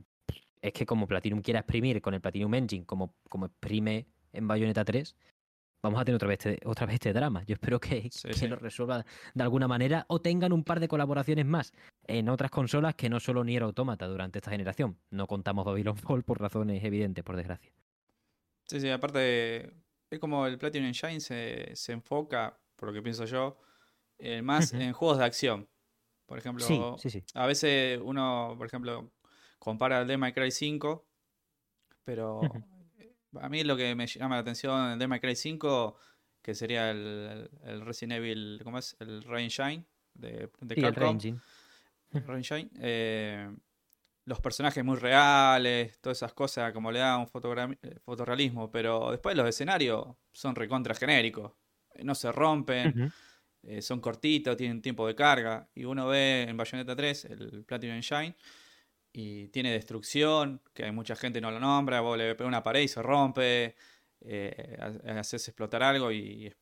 es 0.62 0.74
que 0.74 0.86
como 0.86 1.08
Platinum 1.08 1.42
quiera 1.42 1.62
exprimir 1.62 2.02
con 2.02 2.14
el 2.14 2.22
Platinum 2.22 2.54
Engine, 2.54 2.86
como, 2.86 3.16
como 3.30 3.46
exprime 3.46 4.08
en 4.34 4.48
Bayonetta 4.48 4.86
3, 4.86 5.16
vamos 5.84 6.02
a 6.02 6.06
tener 6.06 6.16
otra 6.16 6.28
vez 6.28 6.46
este, 6.46 6.60
otra 6.68 6.86
vez 6.86 6.96
este 6.96 7.14
drama. 7.14 7.44
Yo 7.46 7.54
espero 7.54 7.80
que, 7.80 8.10
que 8.10 8.48
lo 8.48 8.56
resuelva 8.56 9.06
de 9.34 9.44
alguna 9.44 9.68
manera 9.68 10.06
o 10.08 10.22
tengan 10.22 10.54
un 10.54 10.64
par 10.64 10.80
de 10.80 10.88
colaboraciones 10.88 11.46
más 11.46 11.74
en 12.06 12.30
otras 12.30 12.52
consolas 12.52 12.96
que 12.96 13.10
no 13.10 13.20
solo 13.20 13.44
Nier 13.44 13.64
Automata 13.64 14.08
durante 14.08 14.40
esta 14.40 14.52
generación. 14.52 14.98
No 15.10 15.28
contamos 15.28 15.66
Babylon 15.66 15.98
Fall 15.98 16.24
por 16.24 16.40
razones 16.40 16.84
evidentes, 16.84 17.24
por 17.24 17.36
desgracia. 17.36 17.72
Sí, 18.66 18.80
sí, 18.80 18.90
aparte 18.90 19.74
es 20.10 20.20
como 20.20 20.46
el 20.46 20.58
Platinum 20.58 20.88
Engine 20.88 21.20
se, 21.20 21.76
se 21.76 21.94
enfoca, 21.94 22.60
por 22.76 22.90
lo 22.90 22.94
que 22.94 23.02
pienso 23.02 23.26
yo, 23.26 23.58
eh, 24.18 24.42
más 24.42 24.74
en 24.74 24.94
juegos 24.94 25.18
de 25.18 25.26
acción. 25.26 25.68
Por 26.26 26.38
ejemplo, 26.38 26.98
a 27.34 27.46
veces 27.46 28.00
uno, 28.02 28.56
por 28.58 28.66
ejemplo, 28.66 29.12
compara 29.60 30.02
el 30.02 30.08
Devil 30.08 30.34
Cry 30.34 30.50
5, 30.50 31.06
pero 32.06 32.42
a 33.40 33.50
mí 33.50 33.64
lo 33.64 33.78
que 33.78 33.96
me 33.96 34.08
llama 34.08 34.36
la 34.36 34.42
atención 34.42 34.92
el 34.92 35.00
Devil 35.00 35.20
Cry 35.20 35.36
5, 35.36 35.96
que 36.42 36.56
sería 36.56 36.92
el, 36.92 37.50
Resident 37.82 38.14
Evil, 38.14 38.62
¿cómo 38.64 38.78
es? 38.78 38.96
El 39.00 39.24
Rain 39.24 39.50
Shine 39.50 39.86
de, 40.14 40.50
de 40.60 40.76
Capcom. 40.76 41.18
Rain 42.12 42.42
Shine. 42.42 42.70
Eh, 42.80 43.50
los 44.26 44.40
personajes 44.40 44.84
muy 44.84 44.98
reales, 44.98 46.00
todas 46.00 46.18
esas 46.18 46.34
cosas, 46.34 46.72
como 46.74 46.92
le 46.92 47.00
da 47.00 47.18
un 47.18 47.28
eh, 47.82 48.00
fotorrealismo, 48.04 48.72
pero 48.72 49.12
después 49.12 49.36
los 49.36 49.48
escenarios 49.48 50.08
son 50.32 50.56
recontra 50.56 50.94
genéricos, 50.94 51.54
eh, 51.96 52.04
no 52.04 52.14
se 52.14 52.32
rompen, 52.32 53.12
eh, 53.64 53.82
son 53.82 54.00
cortitos, 54.00 54.56
tienen 54.56 54.82
tiempo 54.82 55.08
de 55.08 55.16
carga, 55.16 55.68
y 55.74 55.86
uno 55.86 56.08
ve 56.08 56.44
en 56.44 56.56
Bayonetta 56.56 56.96
3 56.96 57.26
el 57.26 57.66
Platinum 57.66 58.00
Shine 58.00 58.36
y 59.14 59.48
tiene 59.50 59.72
destrucción, 59.72 60.62
que 60.74 60.86
hay 60.86 60.92
mucha 60.92 61.16
gente 61.16 61.42
no 61.42 61.52
lo 61.52 61.60
nombra, 61.60 62.02
vos 62.02 62.18
le 62.18 62.36
pegas 62.36 62.48
una 62.48 62.64
pared 62.64 62.82
y 62.82 62.88
se 62.88 63.02
rompe, 63.02 63.76
eh, 64.22 64.78
haces 65.06 65.48
explotar 65.48 65.84
algo 65.84 66.12
y 66.12 66.54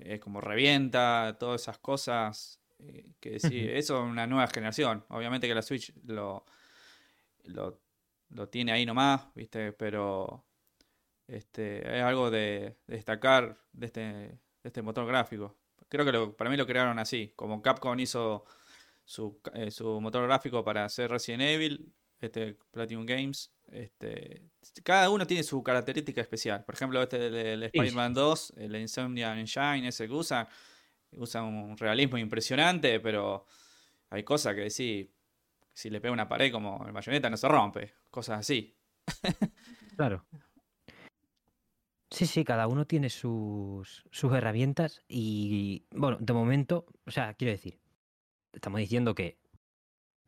es, 0.00 0.20
como 0.20 0.40
revienta, 0.40 1.36
todas 1.38 1.62
esas 1.62 1.78
cosas. 1.78 2.60
que 3.20 3.30
decir, 3.32 3.70
eso 3.70 3.98
es 3.98 4.10
una 4.10 4.26
nueva 4.26 4.46
generación. 4.48 5.04
Obviamente 5.08 5.48
que 5.48 5.54
la 5.54 5.62
Switch 5.62 5.92
lo, 6.04 6.44
lo, 7.44 7.80
lo 8.30 8.48
tiene 8.48 8.72
ahí 8.72 8.86
nomás, 8.86 9.28
¿viste? 9.34 9.72
Pero 9.72 10.44
este, 11.26 11.98
es 11.98 12.02
algo 12.02 12.30
de, 12.30 12.76
destacar 12.86 13.58
de 13.72 13.86
este, 13.86 14.00
de 14.00 14.38
este 14.64 14.82
motor 14.82 15.06
gráfico. 15.06 15.56
Creo 15.88 16.04
que 16.04 16.32
para 16.34 16.50
mí 16.50 16.56
lo 16.56 16.66
crearon 16.66 16.98
así, 16.98 17.32
como 17.36 17.62
Capcom 17.62 17.98
hizo 17.98 18.44
su, 19.04 19.40
eh, 19.54 19.70
su 19.70 20.00
motor 20.00 20.24
gráfico 20.26 20.64
para 20.64 20.84
hacer 20.84 21.10
Resident 21.10 21.42
Evil, 21.42 21.92
este 22.20 22.56
Platinum 22.70 23.06
Games, 23.06 23.52
este, 23.70 24.42
cada 24.82 25.10
uno 25.10 25.26
tiene 25.26 25.42
su 25.42 25.62
característica 25.62 26.20
especial. 26.20 26.64
Por 26.64 26.74
ejemplo, 26.74 27.02
este 27.02 27.30
del, 27.30 27.62
Spider-Man 27.64 28.14
2, 28.14 28.54
el 28.56 28.76
Insomnia 28.76 29.38
Engine, 29.38 29.88
ese 29.88 30.06
que 30.06 30.14
usa, 30.14 30.48
usa 31.12 31.42
un 31.42 31.76
realismo 31.76 32.18
impresionante, 32.18 33.00
pero 33.00 33.46
hay 34.10 34.24
cosas 34.24 34.54
que 34.54 34.62
decir, 34.62 35.12
si 35.72 35.90
le 35.90 36.00
pega 36.00 36.12
una 36.12 36.28
pared 36.28 36.50
como 36.50 36.84
el 36.86 36.92
bayoneta 36.92 37.30
no 37.30 37.36
se 37.36 37.48
rompe, 37.48 37.94
cosas 38.10 38.40
así. 38.40 38.76
claro. 39.96 40.26
Sí, 42.10 42.26
sí, 42.26 42.42
cada 42.42 42.68
uno 42.68 42.86
tiene 42.86 43.10
sus, 43.10 44.02
sus 44.10 44.32
herramientas 44.32 45.02
y, 45.08 45.84
bueno, 45.90 46.16
de 46.18 46.32
momento, 46.32 46.86
o 47.06 47.10
sea, 47.10 47.34
quiero 47.34 47.52
decir, 47.52 47.78
estamos 48.52 48.80
diciendo 48.80 49.14
que 49.14 49.38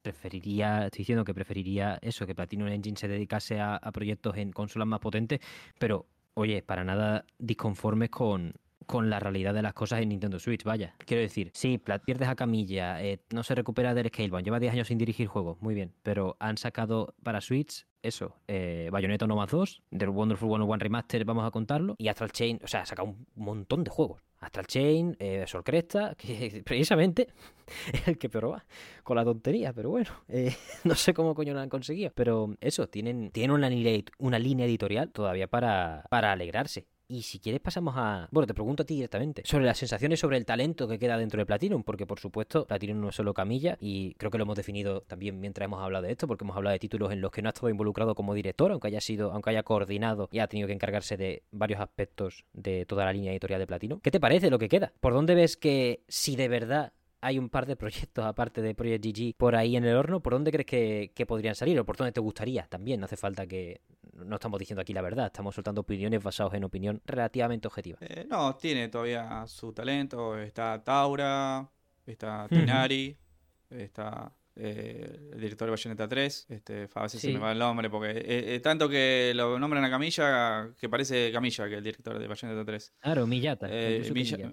preferiría, 0.03 0.87
estoy 0.87 0.99
diciendo 0.99 1.25
que 1.25 1.35
preferiría 1.35 1.99
eso, 2.03 2.27
que 2.27 2.35
Platinum 2.35 2.69
Engine 2.69 2.97
se 2.97 3.09
dedicase 3.09 3.61
a, 3.61 3.79
proyectos 3.93 4.37
en 4.37 4.53
consolas 4.53 4.89
más 4.89 5.01
potentes, 5.01 5.41
pero, 5.79 6.07
oye, 6.35 6.63
para 6.63 6.85
nada 6.85 7.25
disconformes 7.39 8.11
con, 8.11 8.55
con 8.87 9.11
la 9.11 9.21
realidad 9.21 9.55
de 9.55 9.63
las 9.63 9.75
cosas 9.75 10.01
en 10.01 10.11
Nintendo 10.11 10.39
Switch, 10.39 10.65
vaya. 10.65 10.95
Quiero 11.05 11.23
decir, 11.23 11.51
sí, 11.55 11.79
pierdes 12.05 12.29
a 12.29 12.37
Camilla, 12.37 13.03
eh, 13.03 13.21
no 13.31 13.43
se 13.43 13.55
recupera 13.55 13.95
del 13.95 14.09
Scalebound, 14.09 14.45
lleva 14.45 14.61
10 14.61 14.73
años 14.73 14.89
sin 14.89 14.99
dirigir 14.99 15.27
juegos, 15.27 15.61
muy 15.61 15.75
bien, 15.75 15.93
pero 16.03 16.37
han 16.41 16.57
sacado 16.57 17.15
para 17.23 17.41
Switch 17.41 17.87
eso, 18.03 18.37
eh, 18.49 18.89
Bayonetta 18.91 19.27
no 19.27 19.37
más 19.37 19.51
2, 19.51 19.83
The 19.91 20.07
Wonderful 20.09 20.49
101 20.49 20.77
Remaster, 20.79 21.25
vamos 21.25 21.47
a 21.47 21.51
contarlo, 21.51 21.97
y 21.99 22.09
Astral 22.09 22.33
Chain, 22.33 22.61
o 22.63 22.67
sea, 22.67 22.83
ha 22.83 22.87
sacado 22.87 23.09
un 23.09 23.27
montón 23.35 23.85
de 23.85 23.91
juegos. 23.91 24.23
Astral 24.41 24.67
Chain, 24.67 25.17
eh, 25.19 25.45
Sol 25.47 25.63
Cresta, 25.63 26.15
que 26.19 26.63
precisamente 26.65 27.29
es 27.93 28.09
el 28.09 28.19
que 28.19 28.29
peor 28.29 28.53
va 28.53 28.65
con 29.03 29.17
la 29.17 29.25
tontería, 29.25 29.73
pero 29.73 29.91
bueno, 29.91 30.11
eh, 30.29 30.55
no 30.85 30.95
sé 30.95 31.15
cómo 31.15 31.35
coño 31.35 31.55
lo 31.55 31.61
han 31.61 31.69
conseguido. 31.69 32.11
Pero 32.15 32.55
eso, 32.61 32.89
tienen, 32.89 33.31
tienen 33.31 33.51
una, 33.51 33.69
línea 34.39 34.67
editorial 34.67 35.11
todavía 35.11 35.47
para, 35.47 36.05
para 36.11 36.33
alegrarse. 36.33 36.87
Y 37.11 37.23
si 37.23 37.41
quieres 37.41 37.61
pasamos 37.61 37.95
a... 37.97 38.29
Bueno, 38.31 38.47
te 38.47 38.55
pregunto 38.55 38.85
a 38.85 38.87
ti 38.87 38.95
directamente 38.95 39.43
sobre 39.45 39.65
las 39.65 39.79
sensaciones 39.79 40.21
sobre 40.21 40.37
el 40.37 40.47
talento 40.47 40.87
que 40.87 40.97
queda 40.97 41.19
dentro 41.19 41.41
de 41.41 41.47
Platinum, 41.47 41.83
porque 41.83 42.07
por 42.07 42.21
supuesto 42.21 42.67
Platinum 42.67 43.01
no 43.01 43.09
es 43.09 43.17
solo 43.17 43.35
camilla 43.35 43.77
y 43.81 44.15
creo 44.15 44.31
que 44.31 44.39
lo 44.39 44.45
hemos 44.45 44.57
definido 44.57 45.01
también 45.01 45.41
mientras 45.41 45.65
hemos 45.65 45.83
hablado 45.83 46.07
de 46.07 46.13
esto, 46.13 46.29
porque 46.29 46.45
hemos 46.45 46.57
hablado 46.57 46.73
de 46.73 46.79
títulos 46.79 47.11
en 47.11 47.21
los 47.21 47.33
que 47.33 47.43
no 47.43 47.49
ha 47.49 47.51
estado 47.51 47.69
involucrado 47.69 48.15
como 48.15 48.33
director, 48.33 48.71
aunque 48.71 48.87
haya 48.87 49.01
sido, 49.01 49.33
aunque 49.33 49.51
haya 49.51 49.65
coordinado 49.65 50.29
y 50.31 50.39
ha 50.39 50.47
tenido 50.47 50.69
que 50.69 50.73
encargarse 50.73 51.17
de 51.17 51.43
varios 51.51 51.81
aspectos 51.81 52.45
de 52.53 52.87
toda 52.87 53.05
la 53.05 53.13
línea 53.13 53.33
editorial 53.33 53.59
de 53.59 53.67
Platinum. 53.67 53.99
¿Qué 53.99 54.13
te 54.13 54.21
parece 54.21 54.49
lo 54.49 54.61
que 54.61 54.69
queda? 54.69 54.93
¿Por 55.01 55.13
dónde 55.13 55.35
ves 55.35 55.57
que 55.57 56.05
si 56.07 56.37
de 56.37 56.47
verdad 56.47 56.93
hay 57.21 57.39
un 57.39 57.49
par 57.49 57.67
de 57.67 57.77
proyectos 57.77 58.25
aparte 58.25 58.63
de 58.63 58.75
Project 58.75 59.05
GG 59.05 59.35
por 59.37 59.57
ahí 59.57 59.77
en 59.77 59.85
el 59.85 59.97
horno. 59.97 60.21
¿Por 60.21 60.33
dónde 60.33 60.51
crees 60.51 60.67
que, 60.67 61.27
podrían 61.27 61.55
salir 61.55 61.79
o 61.79 61.85
por 61.85 61.97
dónde 61.97 62.13
te 62.13 62.21
gustaría? 62.21 62.67
También 62.67 63.01
no 63.01 63.07
hace 63.07 63.17
falta 63.17 63.47
que... 63.47 63.81
No 64.13 64.37
estamos 64.37 64.59
diciendo 64.59 64.83
aquí 64.83 64.93
la 64.93 65.01
verdad, 65.01 65.27
estamos 65.27 65.55
soltando 65.55 65.81
opiniones 65.81 66.23
basadas 66.23 66.53
en 66.55 66.65
opinión 66.65 67.01
relativamente 67.07 67.69
objetiva. 67.69 67.99
Eh, 68.03 68.27
no, 68.29 68.55
tiene 68.57 68.89
todavía 68.89 69.47
su 69.47 69.73
talento. 69.73 70.37
Está 70.39 70.83
Taura, 70.85 71.67
está 72.05 72.47
Tinari, 72.49 73.17
está 73.71 74.31
eh, 74.57 75.31
el 75.33 75.41
director 75.41 75.67
de 75.67 75.71
Bayonetta 75.71 76.07
3. 76.07 76.47
Este, 76.51 76.89
a 76.93 77.03
veces 77.03 77.21
se 77.21 77.33
me 77.33 77.39
va 77.39 77.53
el 77.53 77.59
nombre 77.59 77.89
porque 77.89 78.13
eh, 78.15 78.61
tanto 78.61 78.91
que 78.91 79.33
lo 79.35 79.59
nombran 79.59 79.85
a 79.85 79.91
Camilla 79.91 80.75
que 80.79 80.91
parece 80.91 81.33
Camilla 81.33 81.67
que 81.67 81.77
el 81.77 81.85
director 81.85 82.19
de 82.19 82.29
Bayonetta 82.29 82.65
3. 82.65 82.95
Claro, 83.01 83.27
Millata. 83.27 83.69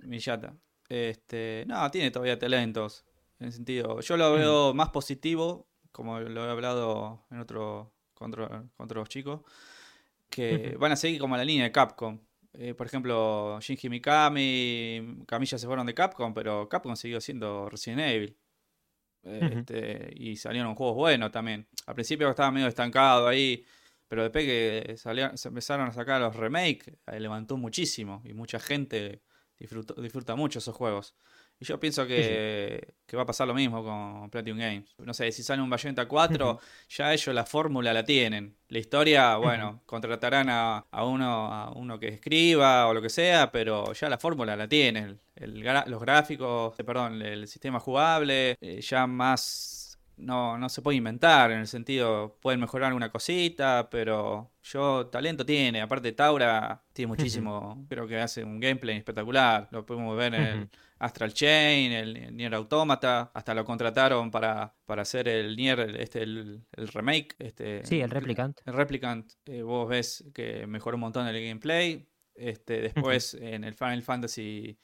Millata. 0.03 0.55
Este, 0.89 1.65
no, 1.67 1.89
tiene 1.91 2.11
todavía 2.11 2.39
talentos. 2.39 3.05
En 3.39 3.51
sentido, 3.51 3.99
yo 4.01 4.17
lo 4.17 4.33
veo 4.33 4.73
mm. 4.73 4.77
más 4.77 4.89
positivo, 4.89 5.67
como 5.91 6.19
lo 6.19 6.45
he 6.45 6.49
hablado 6.49 7.25
en 7.29 7.39
otro 7.39 7.93
contra, 8.13 8.63
otros 8.77 9.09
chicos, 9.09 9.41
que 10.29 10.75
van 10.79 10.91
a 10.91 10.95
seguir 10.95 11.19
como 11.19 11.37
la 11.37 11.45
línea 11.45 11.65
de 11.65 11.71
Capcom. 11.71 12.19
Eh, 12.53 12.73
por 12.73 12.87
ejemplo, 12.87 13.59
Shinji 13.61 13.89
Mikami, 13.89 15.23
Camilla 15.27 15.57
se 15.57 15.67
fueron 15.67 15.85
de 15.85 15.93
Capcom, 15.93 16.33
pero 16.33 16.67
Capcom 16.67 16.95
siguió 16.95 17.21
siendo 17.21 17.69
Resident 17.69 18.01
Evil. 18.01 18.37
Este, 19.23 20.13
y 20.15 20.37
salieron 20.37 20.73
juegos 20.73 20.95
buenos 20.95 21.31
también. 21.31 21.67
Al 21.85 21.93
principio 21.93 22.29
estaba 22.29 22.49
medio 22.49 22.67
estancado 22.67 23.27
ahí, 23.27 23.65
pero 24.07 24.23
después 24.23 24.45
que 24.45 24.95
salieron, 24.97 25.37
se 25.37 25.49
empezaron 25.49 25.87
a 25.87 25.91
sacar 25.91 26.21
los 26.21 26.35
remakes, 26.35 26.93
levantó 27.19 27.57
muchísimo 27.57 28.21
y 28.25 28.33
mucha 28.33 28.59
gente 28.59 29.21
disfruta 29.59 30.35
mucho 30.35 30.59
esos 30.59 30.75
juegos. 30.75 31.15
Y 31.59 31.65
yo 31.65 31.79
pienso 31.79 32.05
que, 32.05 32.93
va 33.15 33.23
a 33.23 33.25
pasar 33.25 33.47
lo 33.47 33.55
mismo 33.55 33.83
con 33.83 34.29
Platinum 34.29 34.59
Games. 34.59 34.93
No 34.99 35.13
sé, 35.13 35.31
si 35.31 35.41
sale 35.41 35.61
un 35.61 35.69
Bayonetta 35.69 36.07
4, 36.07 36.59
ya 36.89 37.13
ellos 37.13 37.33
la 37.33 37.45
fórmula 37.45 37.93
la 37.93 38.03
tienen. 38.03 38.55
La 38.69 38.77
historia, 38.77 39.35
bueno, 39.37 39.81
contratarán 39.85 40.49
a, 40.49 40.85
uno, 41.03 41.51
a 41.51 41.71
uno 41.71 41.99
que 41.99 42.09
escriba 42.09 42.87
o 42.87 42.93
lo 42.93 43.01
que 43.01 43.09
sea, 43.09 43.51
pero 43.51 43.93
ya 43.93 44.07
la 44.09 44.19
fórmula 44.19 44.55
la 44.55 44.67
tienen. 44.67 45.19
los 45.35 46.01
gráficos, 46.01 46.79
eh, 46.79 46.83
perdón, 46.83 47.21
el 47.23 47.47
sistema 47.47 47.79
jugable, 47.79 48.57
eh, 48.61 48.81
ya 48.81 49.07
más 49.07 49.86
no, 50.17 50.57
no 50.57 50.69
se 50.69 50.81
puede 50.81 50.97
inventar, 50.97 51.51
en 51.51 51.59
el 51.59 51.67
sentido, 51.67 52.37
pueden 52.41 52.59
mejorar 52.59 52.87
alguna 52.87 53.11
cosita, 53.11 53.87
pero 53.89 54.51
yo 54.63 55.07
talento 55.07 55.45
tiene, 55.45 55.81
aparte 55.81 56.11
Taura 56.11 56.83
tiene 56.91 57.07
muchísimo, 57.07 57.85
creo 57.89 58.07
que 58.07 58.19
hace 58.19 58.43
un 58.43 58.59
gameplay 58.59 58.97
espectacular, 58.97 59.67
lo 59.71 59.85
podemos 59.85 60.17
ver 60.17 60.33
en 60.33 60.43
el 60.43 60.69
Astral 60.99 61.33
Chain, 61.33 61.91
el, 61.91 62.35
Nier 62.35 62.55
Automata, 62.55 63.31
hasta 63.33 63.53
lo 63.53 63.63
contrataron 63.63 64.31
para, 64.31 64.75
para 64.85 65.03
hacer 65.03 65.27
el 65.27 65.55
Nier, 65.55 65.79
este, 65.99 66.23
el, 66.23 66.63
remake. 66.93 67.35
Este, 67.39 67.85
sí, 67.85 68.01
el 68.01 68.09
Replicant. 68.09 68.59
El 68.65 68.73
Replicant, 68.73 69.31
eh, 69.45 69.61
vos 69.61 69.87
ves 69.87 70.23
que 70.33 70.65
mejoró 70.65 70.97
un 70.97 71.01
montón 71.01 71.27
el 71.27 71.39
gameplay. 71.39 72.07
Este, 72.33 72.81
después 72.81 73.33
en 73.33 73.63
el 73.63 73.73
Final 73.73 74.03
Fantasy 74.03 74.77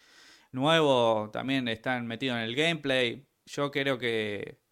nuevo 0.52 1.30
también 1.32 1.68
están 1.68 2.08
metidos 2.08 2.38
en 2.38 2.44
el 2.44 2.56
gameplay. 2.56 3.28
Yo 3.46 3.72
creo 3.72 3.98
que 3.98 4.63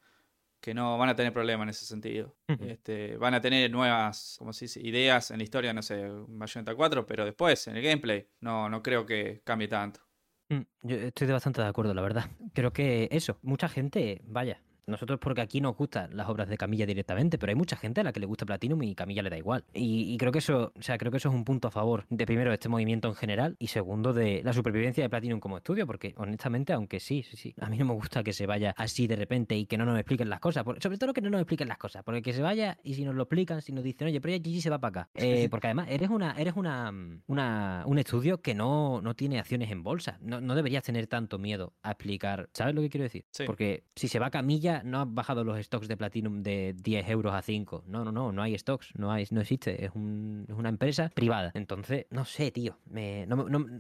que 0.62 0.74
no 0.74 0.97
van 0.97 1.10
a 1.10 1.15
tener 1.15 1.34
problema 1.34 1.63
en 1.63 1.69
ese 1.69 1.86
sentido. 1.86 2.36
este, 2.47 3.17
van 3.17 3.34
a 3.34 3.41
tener 3.41 3.69
nuevas, 3.71 4.36
como 4.38 4.54
se 4.54 4.65
dice, 4.65 4.80
ideas 4.82 5.32
en 5.32 5.39
la 5.39 5.43
historia, 5.43 5.74
no 5.74 5.82
sé, 5.82 6.08
Bayonetta 6.28 6.76
4, 6.76 7.06
pero 7.06 7.26
después, 7.26 7.67
en 7.67 7.76
el 7.76 7.84
gameplay, 7.84 8.28
no, 8.39 8.69
no 8.69 8.82
creo 8.84 9.06
que 9.06 9.41
cambie 9.43 9.67
tanto. 9.67 10.02
Mm, 10.50 10.62
yo 10.84 10.95
estoy 10.97 11.28
bastante 11.28 11.62
de 11.62 11.67
acuerdo, 11.67 11.93
la 11.93 12.02
verdad. 12.02 12.30
Creo 12.54 12.71
que 12.71 13.10
eso, 13.12 13.38
mucha 13.41 13.67
gente, 13.67 14.21
vaya, 14.26 14.62
nosotros 14.88 15.20
porque 15.20 15.41
aquí 15.41 15.62
nos 15.62 15.76
gustan 15.76 16.15
las 16.15 16.28
obras 16.30 16.50
de 16.50 16.58
Camilla 16.58 16.86
directamente, 16.86 17.38
pero 17.38 17.52
hay 17.52 17.56
mucha 17.56 17.76
gente 17.76 18.02
a 18.02 18.04
la 18.04 18.13
que 18.13 18.20
le 18.20 18.26
gusta 18.26 18.46
Platinum 18.46 18.82
y 18.84 18.96
Camilla 18.96 19.22
le 19.22 19.30
da 19.30 19.38
igual. 19.38 19.63
Y, 19.74 20.17
creo 20.17 20.32
que 20.32 20.39
eso, 20.39 20.74
o 20.78 20.82
sea, 20.82 20.98
creo 20.98 21.12
que 21.12 21.17
eso 21.17 21.30
es 21.30 21.36
un 21.36 21.44
punto 21.44 21.67
a 21.67 21.72
favor 21.72 22.06
de 22.10 22.26
primero 22.26 22.52
de 22.52 22.56
este 22.56 22.70
movimiento 22.70 23.08
en 23.08 23.15
general 23.15 23.56
y 23.60 23.67
segundo 23.67 24.13
de 24.13 24.41
la 24.44 24.54
supervivencia 24.54 25.04
de 25.04 25.10
Platinum 25.10 25.39
como 25.39 25.58
estudio, 25.58 25.88
porque 25.88 26.13
honestamente, 26.17 26.74
aunque 26.74 27.00
sí, 27.00 27.24
sí, 27.24 27.38
sí, 27.38 27.54
a 27.60 27.70
mí 27.70 27.78
no 27.78 27.86
me 27.86 27.94
gusta 27.94 28.24
que 28.24 28.34
se 28.34 28.46
vaya 28.46 28.74
así 28.78 29.08
de 29.08 29.15
repente 29.15 29.56
y 29.56 29.65
que 29.65 29.78
no 29.78 29.86
nos 29.86 29.98
expliquen 29.98 30.30
las 30.30 30.39
cosas, 30.39 30.63
sobre 30.63 30.98
todo 30.98 31.13
que 31.13 31.22
no 31.22 31.30
nos 31.30 31.41
expliquen 31.41 31.67
las 31.67 31.78
cosas, 31.78 32.04
porque 32.04 32.22
que 32.22 32.34
se 32.34 32.41
vaya 32.41 32.78
y 32.84 32.94
si 32.94 33.06
nos 33.06 33.15
lo 33.15 33.24
explican, 33.24 33.62
si 33.62 33.72
nos 33.72 33.84
dicen, 33.84 34.08
oye, 34.08 34.22
pero 34.22 34.36
ya 34.36 34.44
Gigi 34.44 34.62
se 34.62 34.70
va 34.70 34.80
para 34.80 35.02
acá, 35.02 35.10
eh, 35.15 35.48
porque 35.50 35.67
además 35.67 35.88
eres 35.89 36.10
una, 36.10 36.34
eres 36.38 36.56
una, 36.56 36.94
una, 37.28 37.84
un 37.86 37.98
estudio 37.98 38.41
que 38.41 38.54
no, 38.54 39.02
no 39.02 39.15
tiene 39.15 39.39
acciones 39.39 39.72
en 39.72 39.84
bolsa, 39.84 40.17
no, 40.22 40.41
no 40.41 40.56
deberías 40.56 40.84
tener 40.84 41.08
tanto 41.08 41.38
miedo 41.38 41.74
a 41.84 41.91
explicar, 41.91 42.50
¿sabes 42.54 42.76
lo 42.76 42.82
que 42.82 42.89
quiero 42.89 43.04
decir? 43.04 43.26
Porque 43.46 43.84
si 43.96 44.08
se 44.08 44.20
va 44.20 44.30
Camilla, 44.30 44.70
no 44.84 45.01
has 45.01 45.13
bajado 45.13 45.43
los 45.43 45.60
stocks 45.63 45.88
de 45.88 45.97
Platinum 45.97 46.41
de 46.43 46.75
10 46.81 47.10
euros 47.10 47.34
a 47.34 47.41
5. 47.41 47.84
No, 47.88 48.03
no, 48.03 48.12
no, 48.12 48.31
no 48.31 48.41
hay 48.41 48.57
stocks, 48.57 48.93
no, 48.95 49.12
hay, 49.12 49.25
no 49.31 49.41
existe. 49.41 49.86
Es, 49.86 49.91
un, 49.93 50.45
es 50.47 50.55
una 50.55 50.69
empresa 50.69 51.10
privada. 51.13 51.51
Entonces, 51.53 52.05
no 52.10 52.25
sé, 52.25 52.51
tío. 52.51 52.77
Me, 52.86 53.27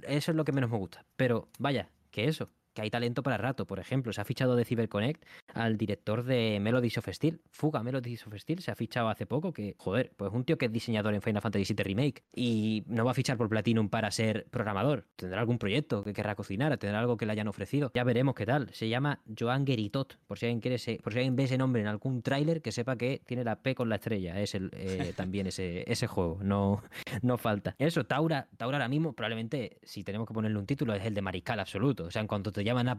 eso 0.03 0.31
es 0.31 0.37
lo 0.37 0.43
que 0.43 0.51
menos 0.51 0.69
me 0.69 0.77
gusta. 0.77 1.05
Pero 1.15 1.47
vaya, 1.59 1.89
que 2.11 2.25
eso 2.25 2.49
que 2.73 2.81
hay 2.81 2.89
talento 2.89 3.23
para 3.23 3.37
rato. 3.37 3.65
Por 3.65 3.79
ejemplo, 3.79 4.13
se 4.13 4.21
ha 4.21 4.25
fichado 4.25 4.55
de 4.55 4.65
CyberConnect 4.65 5.23
al 5.53 5.77
director 5.77 6.23
de 6.23 6.59
Melodies 6.61 6.97
of 6.97 7.07
Steel. 7.09 7.41
Fuga 7.49 7.83
Melodies 7.83 8.25
of 8.27 8.35
Steel 8.37 8.61
se 8.61 8.71
ha 8.71 8.75
fichado 8.75 9.09
hace 9.09 9.25
poco, 9.25 9.53
que, 9.53 9.75
joder, 9.77 10.11
pues 10.15 10.31
un 10.33 10.43
tío 10.43 10.57
que 10.57 10.65
es 10.65 10.71
diseñador 10.71 11.13
en 11.13 11.21
Final 11.21 11.41
Fantasy 11.41 11.73
VII 11.73 11.83
Remake 11.83 12.23
y 12.33 12.83
no 12.87 13.05
va 13.05 13.11
a 13.11 13.13
fichar 13.13 13.37
por 13.37 13.49
Platinum 13.49 13.89
para 13.89 14.11
ser 14.11 14.47
programador. 14.49 15.07
Tendrá 15.15 15.39
algún 15.39 15.57
proyecto 15.57 16.03
que 16.03 16.13
querrá 16.13 16.35
cocinar, 16.35 16.77
tendrá 16.77 16.99
algo 16.99 17.17
que 17.17 17.25
le 17.25 17.33
hayan 17.33 17.47
ofrecido. 17.47 17.91
Ya 17.93 18.03
veremos 18.03 18.35
qué 18.35 18.45
tal. 18.45 18.69
Se 18.73 18.89
llama 18.89 19.21
Joan 19.37 19.65
Geritot, 19.65 20.17
por 20.27 20.39
si 20.39 20.45
alguien 20.45 20.61
quiere 20.61 20.77
por 21.03 21.13
si 21.13 21.19
alguien 21.19 21.35
ve 21.35 21.43
ese 21.43 21.57
nombre 21.57 21.81
en 21.81 21.87
algún 21.87 22.21
tráiler, 22.21 22.61
que 22.61 22.71
sepa 22.71 22.95
que 22.95 23.21
tiene 23.25 23.43
la 23.43 23.61
P 23.61 23.75
con 23.75 23.89
la 23.89 23.95
estrella. 23.95 24.39
Es 24.39 24.55
el, 24.55 24.71
eh, 24.73 25.13
también 25.15 25.47
ese, 25.47 25.83
ese 25.91 26.07
juego, 26.07 26.39
no, 26.41 26.83
no 27.21 27.37
falta. 27.37 27.75
Eso, 27.77 28.05
Taura, 28.05 28.47
Taura 28.57 28.77
ahora 28.77 28.87
mismo, 28.87 29.13
probablemente, 29.13 29.77
si 29.83 30.03
tenemos 30.03 30.27
que 30.27 30.33
ponerle 30.33 30.57
un 30.57 30.65
título, 30.65 30.93
es 30.93 31.05
el 31.05 31.13
de 31.13 31.21
mariscal 31.21 31.59
absoluto. 31.59 32.05
O 32.05 32.11
sea, 32.11 32.21
en 32.21 32.27
cuanto 32.27 32.51
te 32.51 32.60
llaman 32.63 32.87
a, 32.89 32.97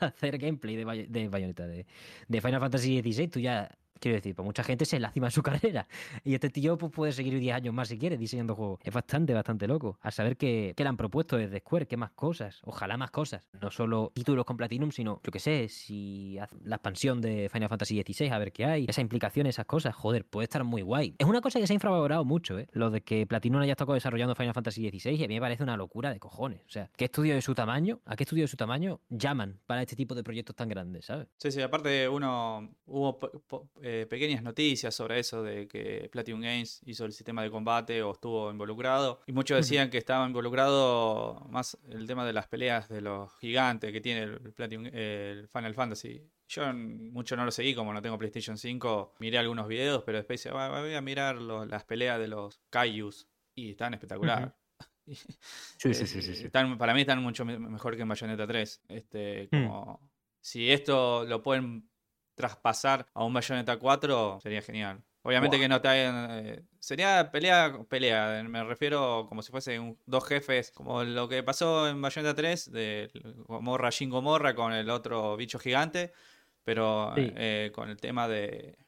hacer 0.00 0.38
gameplay 0.38 0.76
de, 0.76 1.06
de 1.08 1.28
Bayonetta, 1.28 1.66
de, 1.66 1.86
de 2.28 2.40
Final 2.40 2.60
Fantasy 2.60 3.00
XVI, 3.00 3.28
tú 3.28 3.40
ya 3.40 3.70
Quiero 4.00 4.16
decir, 4.16 4.34
pues 4.34 4.44
mucha 4.44 4.64
gente 4.64 4.84
se 4.84 4.98
lastima 4.98 5.30
su 5.30 5.42
carrera. 5.42 5.86
Y 6.24 6.34
este 6.34 6.50
tío 6.50 6.76
pues, 6.78 6.90
puede 6.92 7.12
seguir 7.12 7.38
10 7.38 7.54
años 7.54 7.74
más 7.74 7.88
si 7.88 7.98
quiere 7.98 8.16
diseñando 8.16 8.54
juegos. 8.56 8.80
Es 8.82 8.92
bastante, 8.92 9.34
bastante 9.34 9.66
loco. 9.68 9.98
A 10.00 10.10
saber 10.10 10.36
qué, 10.36 10.72
qué 10.76 10.82
le 10.82 10.88
han 10.88 10.96
propuesto 10.96 11.36
desde 11.36 11.60
Square, 11.60 11.86
qué 11.86 11.96
más 11.96 12.10
cosas. 12.12 12.60
Ojalá 12.64 12.96
más 12.96 13.10
cosas. 13.10 13.42
No 13.60 13.70
solo 13.70 14.10
títulos 14.14 14.44
con 14.44 14.56
Platinum, 14.56 14.90
sino, 14.90 15.20
yo 15.22 15.30
qué 15.30 15.38
sé, 15.38 15.68
si 15.68 16.38
la 16.64 16.76
expansión 16.76 17.20
de 17.20 17.48
Final 17.52 17.68
Fantasy 17.68 18.02
XVI, 18.02 18.28
a 18.30 18.38
ver 18.38 18.52
qué 18.52 18.64
hay. 18.64 18.86
Esa 18.88 19.00
implicación, 19.00 19.46
esas 19.46 19.66
cosas. 19.66 19.94
Joder, 19.94 20.24
puede 20.24 20.44
estar 20.44 20.64
muy 20.64 20.82
guay. 20.82 21.14
Es 21.18 21.26
una 21.26 21.40
cosa 21.40 21.60
que 21.60 21.66
se 21.66 21.72
ha 21.72 21.74
infravalorado 21.74 22.24
mucho, 22.24 22.58
¿eh? 22.58 22.68
Lo 22.72 22.90
de 22.90 23.02
que 23.02 23.26
Platinum 23.26 23.60
haya 23.60 23.72
estado 23.72 23.94
desarrollando 23.94 24.34
Final 24.34 24.54
Fantasy 24.54 24.88
XVI 24.88 25.14
y 25.16 25.24
a 25.24 25.28
mí 25.28 25.34
me 25.34 25.40
parece 25.40 25.62
una 25.62 25.76
locura 25.76 26.10
de 26.10 26.18
cojones. 26.18 26.62
O 26.66 26.70
sea, 26.70 26.90
¿qué 26.96 27.06
estudio 27.06 27.34
de 27.34 27.42
su 27.42 27.54
tamaño, 27.54 28.00
a 28.04 28.16
qué 28.16 28.24
estudio 28.24 28.44
de 28.44 28.48
su 28.48 28.56
tamaño 28.56 29.00
llaman 29.08 29.60
para 29.66 29.82
este 29.82 29.96
tipo 29.96 30.14
de 30.14 30.22
proyectos 30.22 30.56
tan 30.56 30.68
grandes, 30.68 31.06
¿sabes? 31.06 31.28
Sí, 31.36 31.50
sí, 31.50 31.60
aparte 31.60 32.08
uno 32.08 32.70
hubo 32.86 33.18
eh, 33.92 34.06
pequeñas 34.06 34.44
noticias 34.44 34.94
sobre 34.94 35.18
eso 35.18 35.42
de 35.42 35.66
que 35.66 36.08
Platinum 36.12 36.40
Games 36.40 36.80
hizo 36.86 37.04
el 37.04 37.12
sistema 37.12 37.42
de 37.42 37.50
combate 37.50 38.04
o 38.04 38.12
estuvo 38.12 38.48
involucrado. 38.48 39.20
Y 39.26 39.32
muchos 39.32 39.56
decían 39.56 39.90
que 39.90 39.98
estaba 39.98 40.24
involucrado 40.28 41.44
más 41.50 41.76
el 41.88 42.06
tema 42.06 42.24
de 42.24 42.32
las 42.32 42.46
peleas 42.46 42.88
de 42.88 43.00
los 43.00 43.36
gigantes 43.38 43.90
que 43.90 44.00
tiene 44.00 44.22
el, 44.22 44.52
Platinum, 44.52 44.86
el 44.86 45.48
Final 45.48 45.74
Fantasy. 45.74 46.22
Yo 46.46 46.72
mucho 46.72 47.34
no 47.34 47.44
lo 47.44 47.50
seguí, 47.50 47.74
como 47.74 47.92
no 47.92 48.00
tengo 48.00 48.16
PlayStation 48.16 48.56
5, 48.56 49.16
miré 49.18 49.38
algunos 49.38 49.66
videos, 49.66 50.04
pero 50.06 50.18
después 50.18 50.40
decía, 50.40 50.68
voy 50.68 50.94
a 50.94 51.00
mirar 51.00 51.40
las 51.40 51.82
peleas 51.82 52.20
de 52.20 52.28
los 52.28 52.60
Kaijus. 52.70 53.26
Y 53.56 53.72
están 53.72 53.94
espectacular. 53.94 54.56
sí, 55.06 55.94
sí, 55.94 56.06
sí, 56.06 56.22
sí, 56.22 56.44
Están, 56.44 56.78
para 56.78 56.94
mí 56.94 57.00
están 57.00 57.20
mucho 57.20 57.44
mejor 57.44 57.96
que 57.96 58.02
en 58.02 58.08
Bayonetta 58.08 58.46
3. 58.46 58.82
Este, 58.86 59.48
hmm. 59.50 59.94
Si 60.40 60.70
esto 60.70 61.24
lo 61.26 61.42
pueden 61.42 61.89
traspasar 62.40 63.06
a 63.14 63.24
un 63.24 63.32
Bayonetta 63.32 63.78
4 63.78 64.38
sería 64.42 64.62
genial. 64.62 65.02
Obviamente 65.22 65.58
que 65.58 65.68
no 65.68 65.80
te 65.82 65.88
hayan, 65.88 66.46
eh, 66.46 66.62
sería 66.78 67.30
pelea, 67.30 67.84
pelea. 67.88 68.42
Me 68.48 68.64
refiero 68.64 69.26
como 69.28 69.42
si 69.42 69.50
fuesen 69.50 69.98
dos 70.06 70.26
jefes, 70.26 70.70
como 70.70 71.04
lo 71.04 71.28
que 71.28 71.42
pasó 71.42 71.88
en 71.88 72.00
Bayonetta 72.00 72.34
3, 72.34 72.72
de 72.72 73.10
Gomorra 73.46 73.90
Shin 73.90 74.08
Gomorra 74.08 74.54
con 74.54 74.72
el 74.72 74.88
otro 74.88 75.36
bicho 75.36 75.58
gigante, 75.58 76.12
pero 76.64 77.12
eh, 77.16 77.70
con 77.74 77.90
el 77.90 77.98
tema 77.98 78.28
de, 78.28 78.78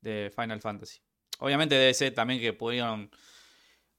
de 0.00 0.32
Final 0.34 0.60
Fantasy. 0.60 1.00
Obviamente 1.38 1.76
debe 1.76 1.94
ser 1.94 2.12
también 2.12 2.40
que 2.40 2.52
pudieron 2.52 3.10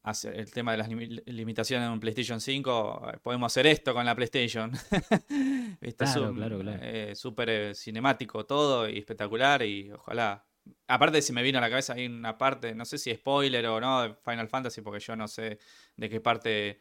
el 0.03 0.51
tema 0.51 0.71
de 0.71 0.77
las 0.79 0.89
limitaciones 0.89 1.85
en 1.85 1.93
un 1.93 1.99
PlayStation 1.99 2.41
5, 2.41 3.11
eh, 3.13 3.17
podemos 3.21 3.51
hacer 3.51 3.67
esto 3.67 3.93
con 3.93 4.05
la 4.05 4.15
PlayStation. 4.15 4.71
claro, 5.97 6.33
claro, 6.33 6.59
claro. 6.59 6.79
Eh, 6.81 7.13
súper 7.15 7.49
eh, 7.49 7.75
cinemático 7.75 8.45
todo 8.45 8.89
y 8.89 8.97
espectacular 8.97 9.61
y 9.63 9.91
ojalá. 9.91 10.45
Aparte, 10.87 11.21
si 11.21 11.33
me 11.33 11.43
vino 11.43 11.57
a 11.57 11.61
la 11.61 11.69
cabeza, 11.69 11.93
hay 11.93 12.05
una 12.05 12.37
parte, 12.37 12.75
no 12.75 12.85
sé 12.85 12.97
si 12.97 13.13
spoiler 13.13 13.65
o 13.67 13.79
no, 13.79 14.03
de 14.03 14.15
Final 14.15 14.47
Fantasy, 14.47 14.81
porque 14.81 14.99
yo 14.99 15.15
no 15.15 15.27
sé 15.27 15.59
de 15.95 16.09
qué 16.09 16.19
parte 16.19 16.79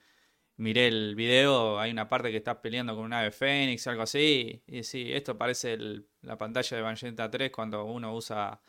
miré 0.56 0.88
el 0.88 1.14
video. 1.14 1.78
Hay 1.78 1.90
una 1.90 2.08
parte 2.08 2.30
que 2.30 2.36
está 2.38 2.60
peleando 2.60 2.94
con 2.94 3.04
un 3.04 3.12
ave 3.12 3.30
Fénix, 3.30 3.86
algo 3.86 4.02
así. 4.02 4.62
Y 4.66 4.82
sí, 4.82 5.12
esto 5.12 5.36
parece 5.36 5.78
la 6.22 6.36
pantalla 6.36 6.76
de 6.76 6.82
Bayonetta 6.82 7.30
3 7.30 7.50
cuando 7.50 7.84
uno 7.84 8.14
usa 8.14 8.60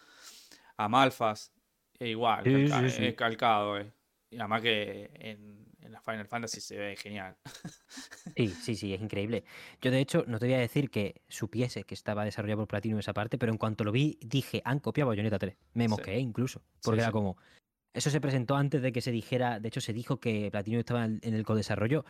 a 0.78 0.88
Malfas. 0.90 1.54
E 2.00 2.10
igual, 2.10 2.48
es 2.48 3.14
calcado, 3.16 3.78
eh. 3.78 3.92
Y 4.32 4.40
además 4.40 4.62
que 4.62 5.12
en, 5.14 5.68
en, 5.82 5.92
la 5.92 6.02
Final 6.02 6.26
Fantasy 6.26 6.62
se 6.62 6.78
ve 6.78 6.96
genial. 6.96 7.36
Sí, 8.38 8.48
sí, 8.48 8.76
sí, 8.76 8.94
es 8.94 9.02
increíble. 9.02 9.44
Yo 9.82 9.92
de 9.92 10.00
hecho 10.00 10.24
no 10.26 10.40
te 10.40 10.46
voy 10.46 10.56
a 10.56 10.60
decir 10.60 10.90
que 10.90 11.22
supiese 11.28 11.84
que 11.84 11.94
estaba 11.94 12.24
desarrollado 12.24 12.62
por 12.62 12.70
Platinum 12.70 13.00
esa 13.00 13.14
parte, 13.14 13.38
pero 13.38 13.52
en 13.52 13.58
cuanto 13.58 13.84
lo 13.84 13.92
vi 13.92 14.18
dije, 14.22 14.62
han 14.64 14.80
copiado 14.80 15.10
Bayonetta 15.10 15.38
3. 15.38 15.58
Me 15.74 15.90
mosqueé 15.90 16.20
incluso, 16.20 16.62
porque 16.82 17.02
era 17.02 17.12
como... 17.12 17.38
Eso 17.94 18.10
se 18.10 18.22
presentó 18.22 18.56
antes 18.56 18.82
de 18.82 18.94
que 18.94 19.02
se 19.02 19.12
dijera, 19.12 19.60
de 19.60 19.68
hecho 19.68 19.82
se 19.82 19.92
dijo 19.92 20.22
que 20.22 20.50
Platinum 20.50 20.80
estaba 20.80 21.04
en 21.04 21.20
el 21.22 21.44
codesarrollo 21.44 22.06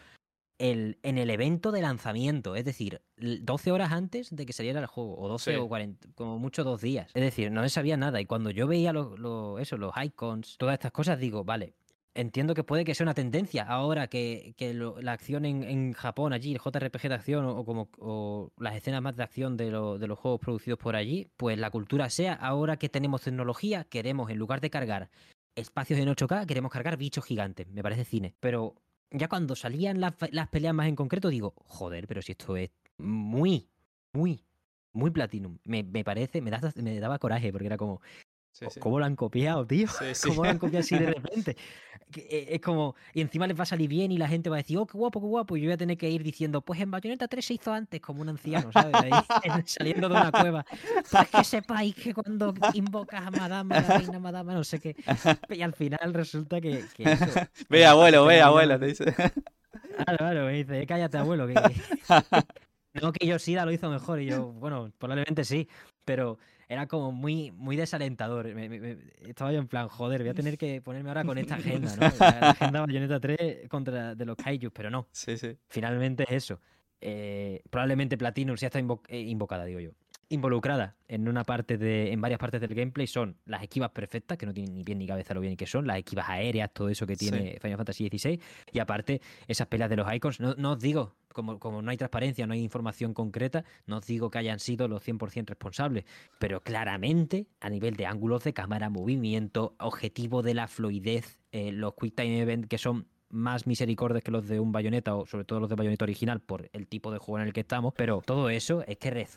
el, 0.61 0.99
en 1.01 1.17
el 1.17 1.29
evento 1.29 1.71
de 1.71 1.81
lanzamiento, 1.81 2.55
es 2.55 2.63
decir, 2.63 3.01
12 3.17 3.71
horas 3.71 3.91
antes 3.91 4.33
de 4.33 4.45
que 4.45 4.53
saliera 4.53 4.79
el 4.79 4.85
juego, 4.85 5.17
o 5.17 5.27
12 5.27 5.57
o 5.57 5.67
40, 5.67 6.09
como 6.13 6.37
mucho 6.37 6.63
dos 6.63 6.81
días. 6.81 7.09
Es 7.15 7.23
decir, 7.23 7.51
no 7.51 7.63
se 7.63 7.69
sabía 7.69 7.97
nada. 7.97 8.21
Y 8.21 8.25
cuando 8.25 8.51
yo 8.51 8.67
veía 8.67 8.91
eso, 8.91 9.77
los 9.77 9.93
icons, 10.03 10.57
todas 10.57 10.73
estas 10.73 10.91
cosas, 10.91 11.19
digo, 11.19 11.43
vale, 11.43 11.73
entiendo 12.13 12.53
que 12.53 12.63
puede 12.63 12.83
que 12.83 12.95
sea 12.95 13.05
una 13.05 13.13
tendencia 13.13 13.63
ahora 13.63 14.07
que, 14.07 14.53
la 14.99 15.11
acción 15.11 15.45
en, 15.45 15.93
Japón, 15.93 16.33
allí, 16.33 16.53
el 16.53 16.59
JRPG 16.59 17.09
de 17.09 17.15
acción 17.15 17.45
o, 17.45 17.65
como 17.65 18.51
las 18.57 18.75
escenas 18.75 19.01
más 19.01 19.15
de 19.15 19.23
acción 19.23 19.57
de, 19.57 19.65
de, 19.65 20.07
los 20.07 20.19
juegos 20.19 20.39
producidos 20.39 20.79
por 20.79 20.95
allí, 20.95 21.27
pues 21.37 21.57
la 21.57 21.71
cultura 21.71 22.09
sea, 22.09 22.33
ahora 22.33 22.77
que 22.77 22.89
tenemos 22.89 23.21
tecnología, 23.21 23.85
queremos, 23.85 24.29
en 24.29 24.37
lugar 24.37 24.61
de 24.61 24.69
cargar 24.69 25.09
espacios 25.55 25.99
en 25.99 26.09
8K, 26.09 26.45
queremos 26.45 26.71
cargar 26.71 26.97
bichos 26.97 27.25
gigantes. 27.25 27.67
Me 27.67 27.83
parece 27.83 28.05
cine. 28.05 28.35
Pero 28.39 28.75
ya 29.11 29.27
cuando 29.27 29.55
salían 29.55 29.99
las, 29.99 30.13
las 30.31 30.49
peleas 30.49 30.73
más 30.73 30.87
en 30.87 30.95
concreto, 30.95 31.29
digo, 31.29 31.53
joder, 31.65 32.07
pero 32.07 32.21
si 32.21 32.33
esto 32.33 32.55
es 32.55 32.71
muy, 32.97 33.69
muy, 34.13 34.45
muy 34.93 35.11
Platinum. 35.11 35.57
Me, 35.65 35.83
parece, 36.03 36.41
me, 36.41 36.51
me 36.75 36.99
daba 36.99 37.19
coraje 37.19 37.51
porque 37.51 37.67
era 37.67 37.77
como, 37.77 38.01
¿Cómo 38.79 38.99
lo 38.99 39.05
han 39.05 39.15
copiado, 39.15 39.65
tío? 39.65 39.87
¿Cómo 40.27 40.43
lo 40.43 40.49
han 40.49 40.57
copiado 40.59 40.81
así 40.81 40.97
de 40.97 41.05
repente? 41.13 41.57
Eh, 42.15 42.47
es 42.49 42.61
como, 42.61 42.95
y 43.13 43.21
encima 43.21 43.47
les 43.47 43.57
va 43.57 43.63
a 43.63 43.65
salir 43.65 43.89
bien 43.89 44.11
y 44.11 44.17
la 44.17 44.27
gente 44.27 44.49
va 44.49 44.57
a 44.57 44.59
decir, 44.59 44.77
oh, 44.77 44.85
qué 44.85 44.97
guapo, 44.97 45.19
qué 45.19 45.27
guapo. 45.27 45.57
Y 45.57 45.61
yo 45.61 45.67
voy 45.67 45.73
a 45.73 45.77
tener 45.77 45.97
que 45.97 46.09
ir 46.09 46.23
diciendo, 46.23 46.61
pues 46.61 46.79
en 46.79 46.91
Bayonetta 46.91 47.27
3 47.27 47.45
se 47.45 47.53
hizo 47.55 47.73
antes, 47.73 48.01
como 48.01 48.21
un 48.21 48.29
anciano, 48.29 48.71
¿sabes? 48.71 48.95
Ahí, 48.95 49.11
saliendo 49.65 50.09
de 50.09 50.15
una 50.15 50.31
cueva. 50.31 50.65
Para 51.11 51.25
que 51.25 51.43
sepáis 51.43 51.95
que 51.95 52.13
cuando 52.13 52.53
invocas 52.73 53.25
a 53.25 53.31
Madama, 53.31 53.81
la 53.81 53.97
reina 53.97 54.19
Madama, 54.19 54.53
no 54.53 54.63
sé 54.63 54.79
qué. 54.79 54.95
Y 55.49 55.61
al 55.61 55.73
final 55.73 56.13
resulta 56.13 56.59
que. 56.59 56.83
ve, 57.69 57.85
abuelo, 57.85 58.25
ve, 58.25 58.41
abuelo, 58.41 58.79
te 58.79 58.85
dice. 58.87 59.13
Claro, 59.13 60.17
claro, 60.17 60.45
me 60.45 60.53
dice, 60.53 60.85
cállate, 60.85 61.17
abuelo. 61.17 61.47
Que, 61.47 61.53
No, 63.01 63.13
que 63.13 63.25
Yoshida 63.25 63.65
lo 63.65 63.71
hizo 63.71 63.89
mejor. 63.89 64.19
Y 64.21 64.27
yo, 64.27 64.47
bueno, 64.47 64.91
probablemente 64.97 65.45
sí, 65.45 65.67
pero 66.05 66.37
era 66.71 66.87
como 66.87 67.11
muy, 67.11 67.51
muy 67.51 67.75
desalentador. 67.75 68.47
estaba 69.27 69.51
yo 69.51 69.59
en 69.59 69.67
plan, 69.67 69.89
joder, 69.89 70.21
voy 70.21 70.29
a 70.29 70.33
tener 70.33 70.57
que 70.57 70.81
ponerme 70.81 71.09
ahora 71.09 71.25
con 71.25 71.37
esta 71.37 71.55
agenda, 71.55 71.93
¿no? 71.97 72.13
La, 72.17 72.51
agenda 72.51 72.79
Bayonetta 72.79 73.19
3 73.19 73.67
contra 73.67 74.15
de 74.15 74.25
los 74.25 74.37
Kaijus, 74.37 74.71
pero 74.73 74.89
no. 74.89 75.05
Sí, 75.11 75.37
sí. 75.37 75.57
Finalmente 75.67 76.23
es 76.23 76.31
eso. 76.31 76.61
Eh, 77.01 77.61
probablemente 77.69 78.17
Platinum 78.17 78.55
sí 78.55 78.65
está 78.65 78.79
eh, 78.79 79.19
invocada, 79.19 79.65
digo 79.65 79.81
yo 79.81 79.91
involucrada 80.31 80.95
en 81.07 81.27
una 81.27 81.43
parte 81.43 81.77
de, 81.77 82.11
en 82.11 82.21
varias 82.21 82.39
partes 82.39 82.61
del 82.61 82.73
gameplay 82.73 83.05
son 83.05 83.37
las 83.45 83.61
esquivas 83.61 83.91
perfectas, 83.91 84.37
que 84.37 84.45
no 84.45 84.53
tienen 84.53 84.75
ni 84.75 84.83
pie 84.83 84.95
ni 84.95 85.05
cabeza 85.05 85.33
lo 85.33 85.41
bien 85.41 85.57
que 85.57 85.67
son, 85.67 85.85
las 85.85 85.97
esquivas 85.97 86.29
aéreas, 86.29 86.71
todo 86.73 86.89
eso 86.89 87.05
que 87.05 87.15
tiene 87.15 87.57
Final 87.61 87.77
Fantasy 87.77 88.07
XVI, 88.07 88.39
y 88.71 88.79
aparte 88.79 89.21
esas 89.47 89.67
peleas 89.67 89.89
de 89.89 89.97
los 89.97 90.13
icons, 90.13 90.39
no, 90.39 90.55
no 90.55 90.71
os 90.71 90.79
digo, 90.79 91.15
como, 91.33 91.59
como 91.59 91.81
no 91.81 91.91
hay 91.91 91.97
transparencia, 91.97 92.47
no 92.47 92.53
hay 92.53 92.61
información 92.61 93.13
concreta, 93.13 93.65
no 93.85 93.97
os 93.97 94.05
digo 94.05 94.29
que 94.29 94.39
hayan 94.39 94.59
sido 94.59 94.87
los 94.87 95.05
100% 95.05 95.47
responsables, 95.47 96.05
pero 96.39 96.61
claramente 96.61 97.47
a 97.59 97.69
nivel 97.69 97.95
de 97.95 98.05
ángulos 98.05 98.43
de 98.43 98.53
cámara, 98.53 98.89
movimiento, 98.89 99.75
objetivo 99.79 100.41
de 100.41 100.53
la 100.53 100.67
fluidez, 100.67 101.39
eh, 101.51 101.71
los 101.71 101.93
Quick 101.95 102.15
Time 102.15 102.39
Event 102.39 102.67
que 102.67 102.77
son 102.77 103.07
más 103.31 103.67
misericordias 103.67 104.23
que 104.23 104.31
los 104.31 104.47
de 104.47 104.59
un 104.59 104.71
bayoneta 104.71 105.15
o 105.15 105.25
sobre 105.25 105.45
todo 105.45 105.59
los 105.59 105.69
de 105.69 105.75
bayoneta 105.75 106.05
original 106.05 106.41
por 106.41 106.69
el 106.73 106.87
tipo 106.87 107.11
de 107.11 107.17
juego 107.17 107.39
en 107.39 107.47
el 107.47 107.53
que 107.53 107.61
estamos, 107.61 107.93
pero 107.95 108.21
todo 108.25 108.49
eso 108.49 108.83
es 108.87 108.97
que 108.97 109.27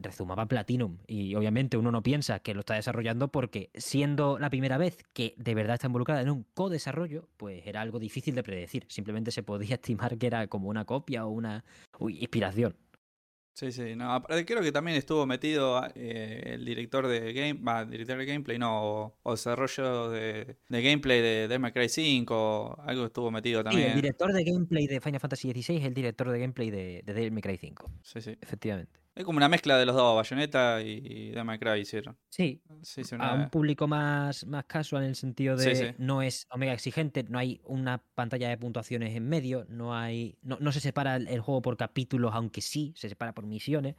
resumaba 0.00 0.46
Platinum. 0.46 0.98
Y 1.06 1.34
obviamente 1.34 1.76
uno 1.76 1.90
no 1.90 2.02
piensa 2.02 2.40
que 2.40 2.54
lo 2.54 2.60
está 2.60 2.74
desarrollando 2.74 3.28
porque 3.28 3.70
siendo 3.74 4.38
la 4.38 4.50
primera 4.50 4.78
vez 4.78 4.98
que 5.12 5.34
de 5.36 5.54
verdad 5.54 5.74
está 5.74 5.86
involucrada 5.86 6.22
en 6.22 6.30
un 6.30 6.46
co-desarrollo, 6.54 7.28
pues 7.36 7.66
era 7.66 7.80
algo 7.80 7.98
difícil 7.98 8.34
de 8.34 8.42
predecir, 8.42 8.86
simplemente 8.88 9.30
se 9.30 9.42
podía 9.42 9.74
estimar 9.76 10.18
que 10.18 10.26
era 10.26 10.46
como 10.46 10.68
una 10.68 10.84
copia 10.84 11.26
o 11.26 11.30
una 11.30 11.64
inspiración. 12.08 12.76
Sí, 13.56 13.72
sí, 13.72 13.96
no, 13.96 14.22
creo 14.22 14.60
que 14.60 14.70
también 14.70 14.98
estuvo 14.98 15.24
metido 15.24 15.82
eh, 15.94 16.42
el 16.44 16.64
director 16.66 17.06
de 17.06 17.32
game, 17.32 17.54
va, 17.54 17.86
director 17.86 18.18
de 18.18 18.26
gameplay, 18.26 18.58
no, 18.58 19.16
o, 19.22 19.30
desarrollo 19.30 20.10
de, 20.10 20.58
gameplay 20.68 21.22
de 21.22 21.48
Devil 21.48 21.72
Cry 21.72 21.88
5, 21.88 22.34
o 22.36 22.82
algo 22.82 23.06
estuvo 23.06 23.30
metido 23.30 23.64
también. 23.64 23.84
Sí, 23.84 23.90
el 23.92 24.02
director 24.02 24.30
de 24.34 24.44
gameplay 24.44 24.86
de 24.86 25.00
Final 25.00 25.20
Fantasy 25.20 25.52
XVI 25.52 25.76
es 25.76 25.84
el 25.84 25.94
director 25.94 26.30
de 26.30 26.38
gameplay 26.38 26.70
de, 26.70 27.02
de 27.02 27.14
Devil 27.14 27.40
Cry 27.40 27.56
5. 27.56 27.90
Sí, 28.02 28.20
sí. 28.20 28.36
Efectivamente. 28.42 29.05
Es 29.16 29.24
como 29.24 29.38
una 29.38 29.48
mezcla 29.48 29.78
de 29.78 29.86
los 29.86 29.96
dos, 29.96 30.14
Bayonetta 30.14 30.82
y 30.82 31.30
Devil 31.30 31.58
Cry 31.58 31.80
hicieron. 31.80 32.18
Sí, 32.28 32.60
a 33.18 33.32
un 33.32 33.48
público 33.48 33.88
más, 33.88 34.44
más 34.46 34.66
casual 34.66 35.04
en 35.04 35.08
el 35.08 35.16
sentido 35.16 35.56
de 35.56 35.94
no 35.96 36.20
es 36.20 36.46
omega 36.50 36.74
exigente, 36.74 37.24
no 37.24 37.38
hay 37.38 37.58
una 37.64 38.02
pantalla 38.14 38.50
de 38.50 38.58
puntuaciones 38.58 39.16
en 39.16 39.26
medio, 39.26 39.64
no 39.70 39.96
hay 39.96 40.36
no, 40.42 40.58
no 40.60 40.70
se 40.70 40.80
separa 40.80 41.16
el, 41.16 41.40
juego 41.40 41.62
por 41.62 41.78
capítulos, 41.78 42.32
aunque 42.34 42.60
sí 42.60 42.92
se 42.94 43.08
separa 43.08 43.32
por 43.32 43.46
misiones. 43.46 43.96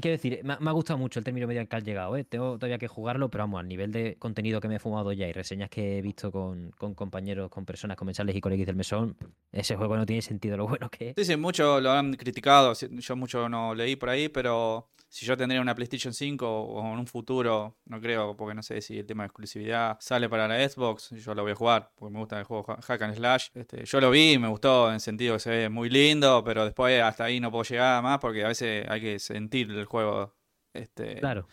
Quiero 0.00 0.16
decir, 0.16 0.40
me, 0.44 0.54
ha 0.54 0.72
gustado 0.72 0.98
mucho 0.98 1.18
el 1.18 1.24
término 1.24 1.46
medio 1.46 1.66
que 1.66 1.76
has 1.76 1.84
llegado, 1.84 2.16
¿eh? 2.16 2.24
Tengo 2.24 2.58
todavía 2.58 2.78
que 2.78 2.88
jugarlo, 2.88 3.30
pero 3.30 3.44
vamos, 3.44 3.60
al 3.60 3.68
nivel 3.68 3.92
de 3.92 4.16
contenido 4.18 4.60
que 4.60 4.68
me 4.68 4.76
he 4.76 4.78
fumado 4.78 5.12
ya 5.12 5.26
y 5.26 5.32
reseñas 5.32 5.70
que 5.70 5.98
he 5.98 6.02
visto 6.02 6.30
con, 6.30 6.70
con 6.72 6.94
compañeros, 6.94 7.50
con 7.50 7.64
personas 7.64 7.96
comensales 7.96 8.36
y 8.36 8.40
colegas 8.40 8.66
del 8.66 8.76
mesón, 8.76 9.16
ese 9.52 9.76
juego 9.76 9.96
no 9.96 10.06
tiene 10.06 10.22
sentido 10.22 10.56
lo 10.56 10.68
bueno 10.68 10.88
que 10.90 11.10
es. 11.10 11.14
Sí, 11.16 11.24
sí, 11.24 11.36
lo 11.36 11.92
han 11.92 12.14
criticado, 12.14 12.72
yo 12.74 13.16
mucho 13.16 13.48
no 13.48 13.74
leí 13.74 13.96
por 13.96 14.10
ahí, 14.10 14.28
pero 14.28 14.88
si 15.08 15.24
yo 15.24 15.36
tendría 15.36 15.60
una 15.60 15.74
PlayStation 15.74 16.12
5 16.12 16.46
o 16.46 16.92
en 16.92 16.98
un 16.98 17.06
futuro, 17.06 17.78
no 17.86 18.00
creo, 18.00 18.36
porque 18.36 18.54
no 18.54 18.62
sé 18.62 18.82
si 18.82 18.98
el 18.98 19.06
tema 19.06 19.22
de 19.22 19.28
exclusividad 19.28 19.96
sale 20.00 20.28
para 20.28 20.48
la 20.48 20.68
Xbox, 20.68 21.10
yo 21.10 21.34
lo 21.34 21.42
voy 21.42 21.52
a 21.52 21.54
jugar, 21.54 21.90
porque 21.94 22.12
me 22.12 22.18
gusta 22.18 22.38
el 22.38 22.44
juego 22.44 22.64
Hack 22.82 23.02
and 23.02 23.14
Slash. 23.14 23.48
Este, 23.54 23.84
yo 23.84 24.00
lo 24.00 24.10
vi, 24.10 24.38
me 24.38 24.48
gustó 24.48 24.92
en 24.92 25.00
sentido 25.00 25.34
que 25.34 25.40
se 25.40 25.50
ve 25.50 25.68
muy 25.68 25.88
lindo, 25.88 26.42
pero 26.44 26.64
después 26.64 27.00
hasta 27.00 27.24
ahí 27.24 27.40
no 27.40 27.50
puedo 27.50 27.64
llegar 27.64 28.02
más 28.02 28.18
porque 28.18 28.44
a 28.44 28.48
veces 28.48 28.86
hay 28.88 29.00
que 29.00 29.18
sentir 29.18 29.70
el 29.70 29.85
juego. 29.86 30.36
Este, 30.74 31.16
claro. 31.16 31.48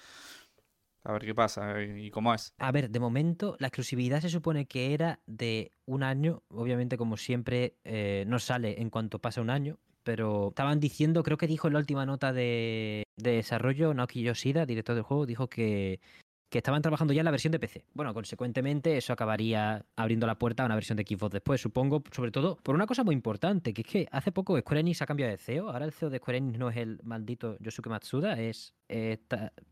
A 1.05 1.11
ver 1.11 1.25
qué 1.25 1.35
pasa 1.35 1.81
y 1.81 2.09
cómo 2.11 2.33
es. 2.33 2.53
A 2.57 2.71
ver, 2.71 2.89
de 2.89 2.99
momento 2.99 3.57
la 3.59 3.67
exclusividad 3.67 4.21
se 4.21 4.29
supone 4.29 4.65
que 4.65 4.93
era 4.93 5.19
de 5.25 5.71
un 5.85 6.03
año. 6.03 6.43
Obviamente, 6.49 6.97
como 6.97 7.17
siempre, 7.17 7.77
eh, 7.83 8.23
no 8.27 8.39
sale 8.39 8.81
en 8.81 8.89
cuanto 8.89 9.19
pasa 9.19 9.41
un 9.41 9.49
año 9.49 9.79
pero 10.03 10.49
estaban 10.49 10.79
diciendo, 10.79 11.23
creo 11.23 11.37
que 11.37 11.47
dijo 11.47 11.67
en 11.67 11.73
la 11.73 11.79
última 11.79 12.05
nota 12.05 12.33
de, 12.33 13.07
de 13.17 13.31
desarrollo, 13.31 13.93
Naoki 13.93 14.21
Yoshida, 14.21 14.65
director 14.65 14.95
del 14.95 15.03
juego, 15.03 15.25
dijo 15.25 15.47
que 15.47 15.99
que 16.53 16.59
estaban 16.59 16.83
trabajando 16.83 17.13
ya 17.15 17.21
en 17.21 17.25
la 17.25 17.31
versión 17.31 17.51
de 17.51 17.57
PC. 17.57 17.83
Bueno, 17.95 18.13
consecuentemente 18.13 18.95
eso 18.95 19.11
acabaría 19.11 19.83
abriendo 19.95 20.27
la 20.27 20.37
puerta 20.37 20.61
a 20.61 20.67
una 20.67 20.75
versión 20.75 20.95
de 20.95 21.03
Xbox 21.03 21.33
después, 21.33 21.59
supongo, 21.59 22.03
sobre 22.11 22.29
todo 22.29 22.57
por 22.61 22.75
una 22.75 22.85
cosa 22.85 23.03
muy 23.03 23.15
importante, 23.15 23.73
que 23.73 23.81
es 23.81 23.87
que 23.87 24.07
hace 24.11 24.31
poco 24.31 24.55
Square 24.59 24.81
Enix 24.81 25.01
ha 25.01 25.07
cambiado 25.07 25.31
de 25.31 25.39
CEO, 25.39 25.71
ahora 25.71 25.85
el 25.85 25.93
CEO 25.93 26.11
de 26.11 26.19
Square 26.19 26.37
Enix 26.37 26.59
no 26.59 26.69
es 26.69 26.77
el 26.77 26.99
maldito 27.01 27.57
Yosuke 27.59 27.89
Matsuda, 27.89 28.39
es 28.39 28.75
eh, 28.93 29.17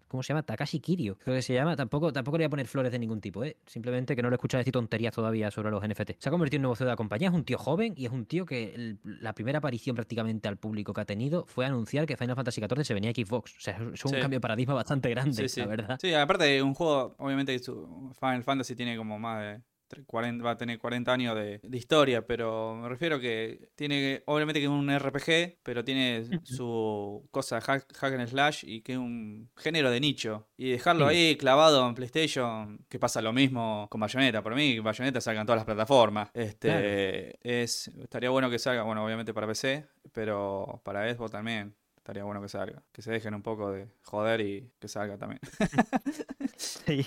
¿cómo 0.07 0.23
se 0.23 0.33
llama? 0.33 0.41
Takashi 0.41 0.79
Kirio, 0.79 1.15
creo 1.17 1.35
que 1.35 1.43
se 1.43 1.53
llama. 1.53 1.75
Tampoco, 1.75 2.11
tampoco 2.11 2.37
le 2.37 2.43
voy 2.43 2.47
a 2.47 2.49
poner 2.49 2.67
flores 2.67 2.91
de 2.91 2.97
ningún 2.97 3.21
tipo, 3.21 3.43
¿eh? 3.43 3.57
Simplemente 3.67 4.15
que 4.15 4.23
no 4.23 4.29
lo 4.29 4.33
he 4.33 4.37
escuchado 4.37 4.59
decir 4.59 4.73
tonterías 4.73 5.13
todavía 5.13 5.51
sobre 5.51 5.69
los 5.69 5.87
NFT. 5.87 6.13
Se 6.17 6.29
ha 6.29 6.31
convertido 6.31 6.57
en 6.57 6.61
nuevo 6.63 6.75
CEO 6.75 6.85
de 6.85 6.93
la 6.93 6.95
compañía, 6.95 7.29
es 7.29 7.35
un 7.35 7.43
tío 7.43 7.59
joven 7.59 7.93
y 7.95 8.07
es 8.07 8.11
un 8.11 8.25
tío 8.25 8.45
que 8.45 8.97
la 9.03 9.33
primera 9.33 9.59
aparición 9.59 9.95
prácticamente 9.95 10.47
al 10.47 10.57
público 10.57 10.91
que 10.91 11.01
ha 11.01 11.05
tenido 11.05 11.45
fue 11.45 11.65
anunciar 11.67 12.07
que 12.07 12.17
Final 12.17 12.35
Fantasy 12.35 12.61
XIV 12.61 12.83
se 12.83 12.93
venía 12.95 13.11
a 13.11 13.13
Xbox. 13.13 13.55
O 13.57 13.61
sea, 13.61 13.79
es 13.93 14.03
un 14.03 14.11
cambio 14.13 14.37
de 14.37 14.41
paradigma 14.41 14.73
bastante 14.73 15.09
grande, 15.09 15.47
la 15.55 15.65
verdad. 15.67 15.99
Sí, 16.01 16.13
aparte 16.13 16.63
un 16.63 16.73
juego, 16.73 17.15
obviamente 17.19 17.57
Final 17.59 18.43
Fantasy 18.43 18.75
tiene 18.75 18.97
como 18.97 19.19
más 19.19 19.41
de 19.41 19.61
va 20.45 20.51
a 20.51 20.57
tener 20.57 20.79
40 20.79 21.11
años 21.11 21.35
de, 21.35 21.59
historia, 21.71 22.25
pero 22.25 22.75
me 22.75 22.89
refiero 22.89 23.19
que 23.19 23.69
tiene, 23.75 24.23
obviamente 24.25 24.59
que 24.59 24.65
es 24.65 24.71
un 24.71 24.89
RPG, 24.97 25.59
pero 25.63 25.83
tiene 25.83 26.27
su 26.43 27.27
cosa 27.31 27.61
hack, 27.61 27.87
hack 27.95 28.13
and 28.13 28.27
slash 28.27 28.63
y 28.65 28.81
que 28.81 28.93
es 28.93 28.97
un 28.97 29.49
género 29.55 29.89
de 29.91 29.99
nicho. 29.99 30.47
Y 30.57 30.71
dejarlo 30.71 31.07
ahí 31.07 31.35
clavado 31.37 31.87
en 31.87 31.95
PlayStation, 31.95 32.85
que 32.89 32.99
pasa 32.99 33.21
lo 33.21 33.33
mismo 33.33 33.87
con 33.89 34.01
Bayonetta. 34.01 34.43
Por 34.43 34.55
mí, 34.55 34.79
Bayonetta 34.79 35.21
salga 35.21 35.41
en 35.41 35.47
todas 35.47 35.59
las 35.59 35.65
plataformas. 35.65 36.29
Este, 36.33 37.37
es, 37.41 37.87
estaría 37.87 38.29
bueno 38.29 38.49
que 38.49 38.59
salga, 38.59 38.83
bueno, 38.83 39.03
obviamente 39.03 39.33
para 39.33 39.47
PC, 39.47 39.85
pero 40.11 40.81
para 40.83 41.13
Xbox 41.13 41.31
también. 41.31 41.75
Estaría 42.01 42.23
bueno 42.23 42.41
que 42.41 42.49
salga. 42.49 42.81
Que 42.91 43.03
se 43.03 43.11
dejen 43.11 43.35
un 43.35 43.43
poco 43.43 43.71
de 43.71 43.87
joder 44.01 44.41
y 44.41 44.71
que 44.79 44.87
salga 44.87 45.19
también. 45.19 45.39
sí, 46.57 47.05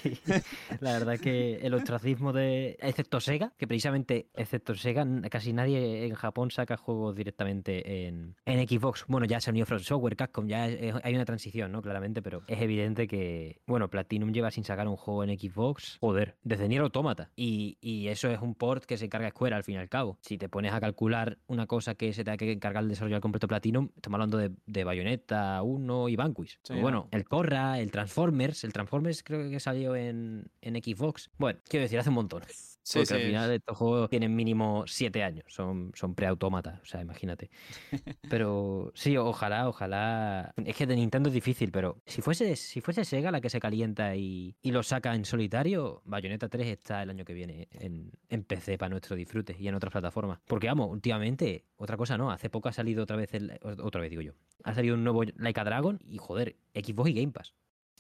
la 0.78 0.92
verdad 0.92 1.18
que 1.18 1.57
el 1.57 1.74
ostracismo 1.74 2.32
de. 2.32 2.76
Excepto 2.80 3.18
Sega, 3.18 3.53
que 3.59 3.66
precisamente, 3.66 4.28
excepto 4.34 4.76
Sega, 4.76 5.05
casi 5.30 5.53
nadie 5.53 6.07
en 6.07 6.14
Japón 6.14 6.53
saca 6.53 6.76
juegos 6.76 7.16
directamente 7.16 8.07
en, 8.07 8.36
en 8.45 8.68
Xbox. 8.68 9.05
Bueno, 9.09 9.26
ya 9.26 9.40
se 9.40 9.51
unió 9.51 9.66
From 9.66 9.80
Software, 9.80 10.14
Capcom, 10.14 10.47
ya 10.47 10.62
hay 10.62 11.14
una 11.14 11.24
transición, 11.24 11.72
¿no? 11.72 11.82
Claramente, 11.82 12.22
pero 12.22 12.45
es 12.47 12.62
evidente 12.62 13.09
que. 13.09 13.62
Bueno, 13.66 13.90
Platinum 13.90 14.32
lleva 14.32 14.53
sin 14.53 14.62
sacar 14.62 14.86
un 14.86 14.97
juego 14.97 15.24
en 15.24 15.36
Xbox, 15.36 15.99
joder, 16.01 16.36
desde 16.45 16.68
Nier 16.68 16.82
Automata. 16.82 17.32
Y, 17.34 17.78
y 17.80 18.07
eso 18.09 18.30
es 18.30 18.40
un 18.40 18.55
port 18.55 18.84
que 18.84 18.97
se 18.97 19.07
encarga 19.07 19.30
Square 19.30 19.57
al 19.57 19.64
fin 19.64 19.74
y 19.74 19.78
al 19.78 19.88
cabo. 19.88 20.18
Si 20.20 20.38
te 20.38 20.49
pones 20.49 20.72
a 20.72 20.78
calcular 20.78 21.38
una 21.49 21.66
cosa 21.66 21.97
que 21.97 22.12
se 22.12 22.22
tenga 22.22 22.36
que 22.36 22.53
encargar 22.53 22.84
el 22.84 22.90
desarrollo 22.90 23.16
del 23.16 23.22
completo 23.22 23.49
Platinum, 23.49 23.88
estamos 23.97 24.18
hablando 24.18 24.38
de 24.38 24.84
Bayonetta 24.85 25.62
1 25.62 26.09
y 26.09 26.16
Vanquish. 26.16 26.61
bueno, 26.80 27.09
el 27.11 27.24
Corra, 27.24 27.78
el 27.80 27.91
Transformers, 27.91 28.64
el 28.64 28.72
Transformers 28.72 29.22
creo 29.22 29.51
que 29.51 29.61
salió 29.61 29.97
en, 29.97 30.51
en 30.61 30.74
Xbox. 30.76 31.30
Bueno, 31.39 31.59
quiero 31.68 31.82
decir, 31.82 31.99
hace 31.99 32.11
un 32.11 32.16
montón. 32.16 32.43
Porque 32.93 33.14
al 33.14 33.20
final 33.20 33.51
estos 33.53 33.76
juegos 33.76 34.11
tienen 34.11 34.35
mínimo 34.35 34.85
siete 34.87 35.22
años, 35.22 35.45
son, 35.49 35.93
son 35.95 36.14
preautómatas, 36.14 36.80
o 36.82 36.85
sea, 36.85 37.01
imagínate. 37.01 37.51
Pero 38.28 38.93
sí, 38.95 39.16
ojalá, 39.16 39.68
ojalá. 39.68 40.53
Es 40.64 40.76
que 40.76 40.87
de 40.87 40.97
Nintendo 40.97 41.28
es 41.28 41.35
difícil, 41.35 41.70
pero 41.72 42.03
si 42.07 42.20
fuese, 42.20 42.57
si 42.57 42.80
fuese 42.80 43.05
Sega 43.05 43.30
la 43.30 43.41
que 43.41 43.51
se 43.51 43.61
calienta 43.61 44.16
y, 44.16 44.57
y 44.61 44.70
lo 44.70 44.82
saca 44.82 45.14
en 45.14 45.24
solitario, 45.24 46.03
Bayonetta 46.05 46.49
3 46.49 46.66
está 46.66 47.03
el 47.03 47.11
año 47.11 47.24
que 47.24 47.35
viene 47.35 47.68
en, 47.70 48.12
en 48.28 48.45
PC 48.45 48.78
para 48.78 48.91
nuestro 48.91 49.16
disfrute 49.16 49.57
y 49.59 49.68
en 49.68 49.74
otras 49.74 49.93
plataformas. 49.93 50.41
Porque 50.47 50.66
vamos, 50.66 50.91
últimamente, 50.91 51.66
otra 51.76 51.97
cosa 51.97 52.18
no, 52.18 52.30
hace 52.30 52.51
poco 52.51 52.68
ha 52.68 52.72
salido 52.72 53.03
otra 53.03 53.16
vez 53.16 53.32
el. 53.35 53.59
Otra 53.62 54.01
vez 54.01 54.11
digo 54.11 54.22
yo. 54.22 54.32
Ha 54.62 54.74
salido 54.74 54.95
un 54.95 55.05
nuevo 55.05 55.22
Like 55.37 55.61
a 55.61 55.64
Dragon 55.64 56.01
y 56.05 56.18
joder, 56.18 56.57
Xbox 56.74 57.11
y 57.11 57.14
Game 57.14 57.32
Pass. 57.32 57.55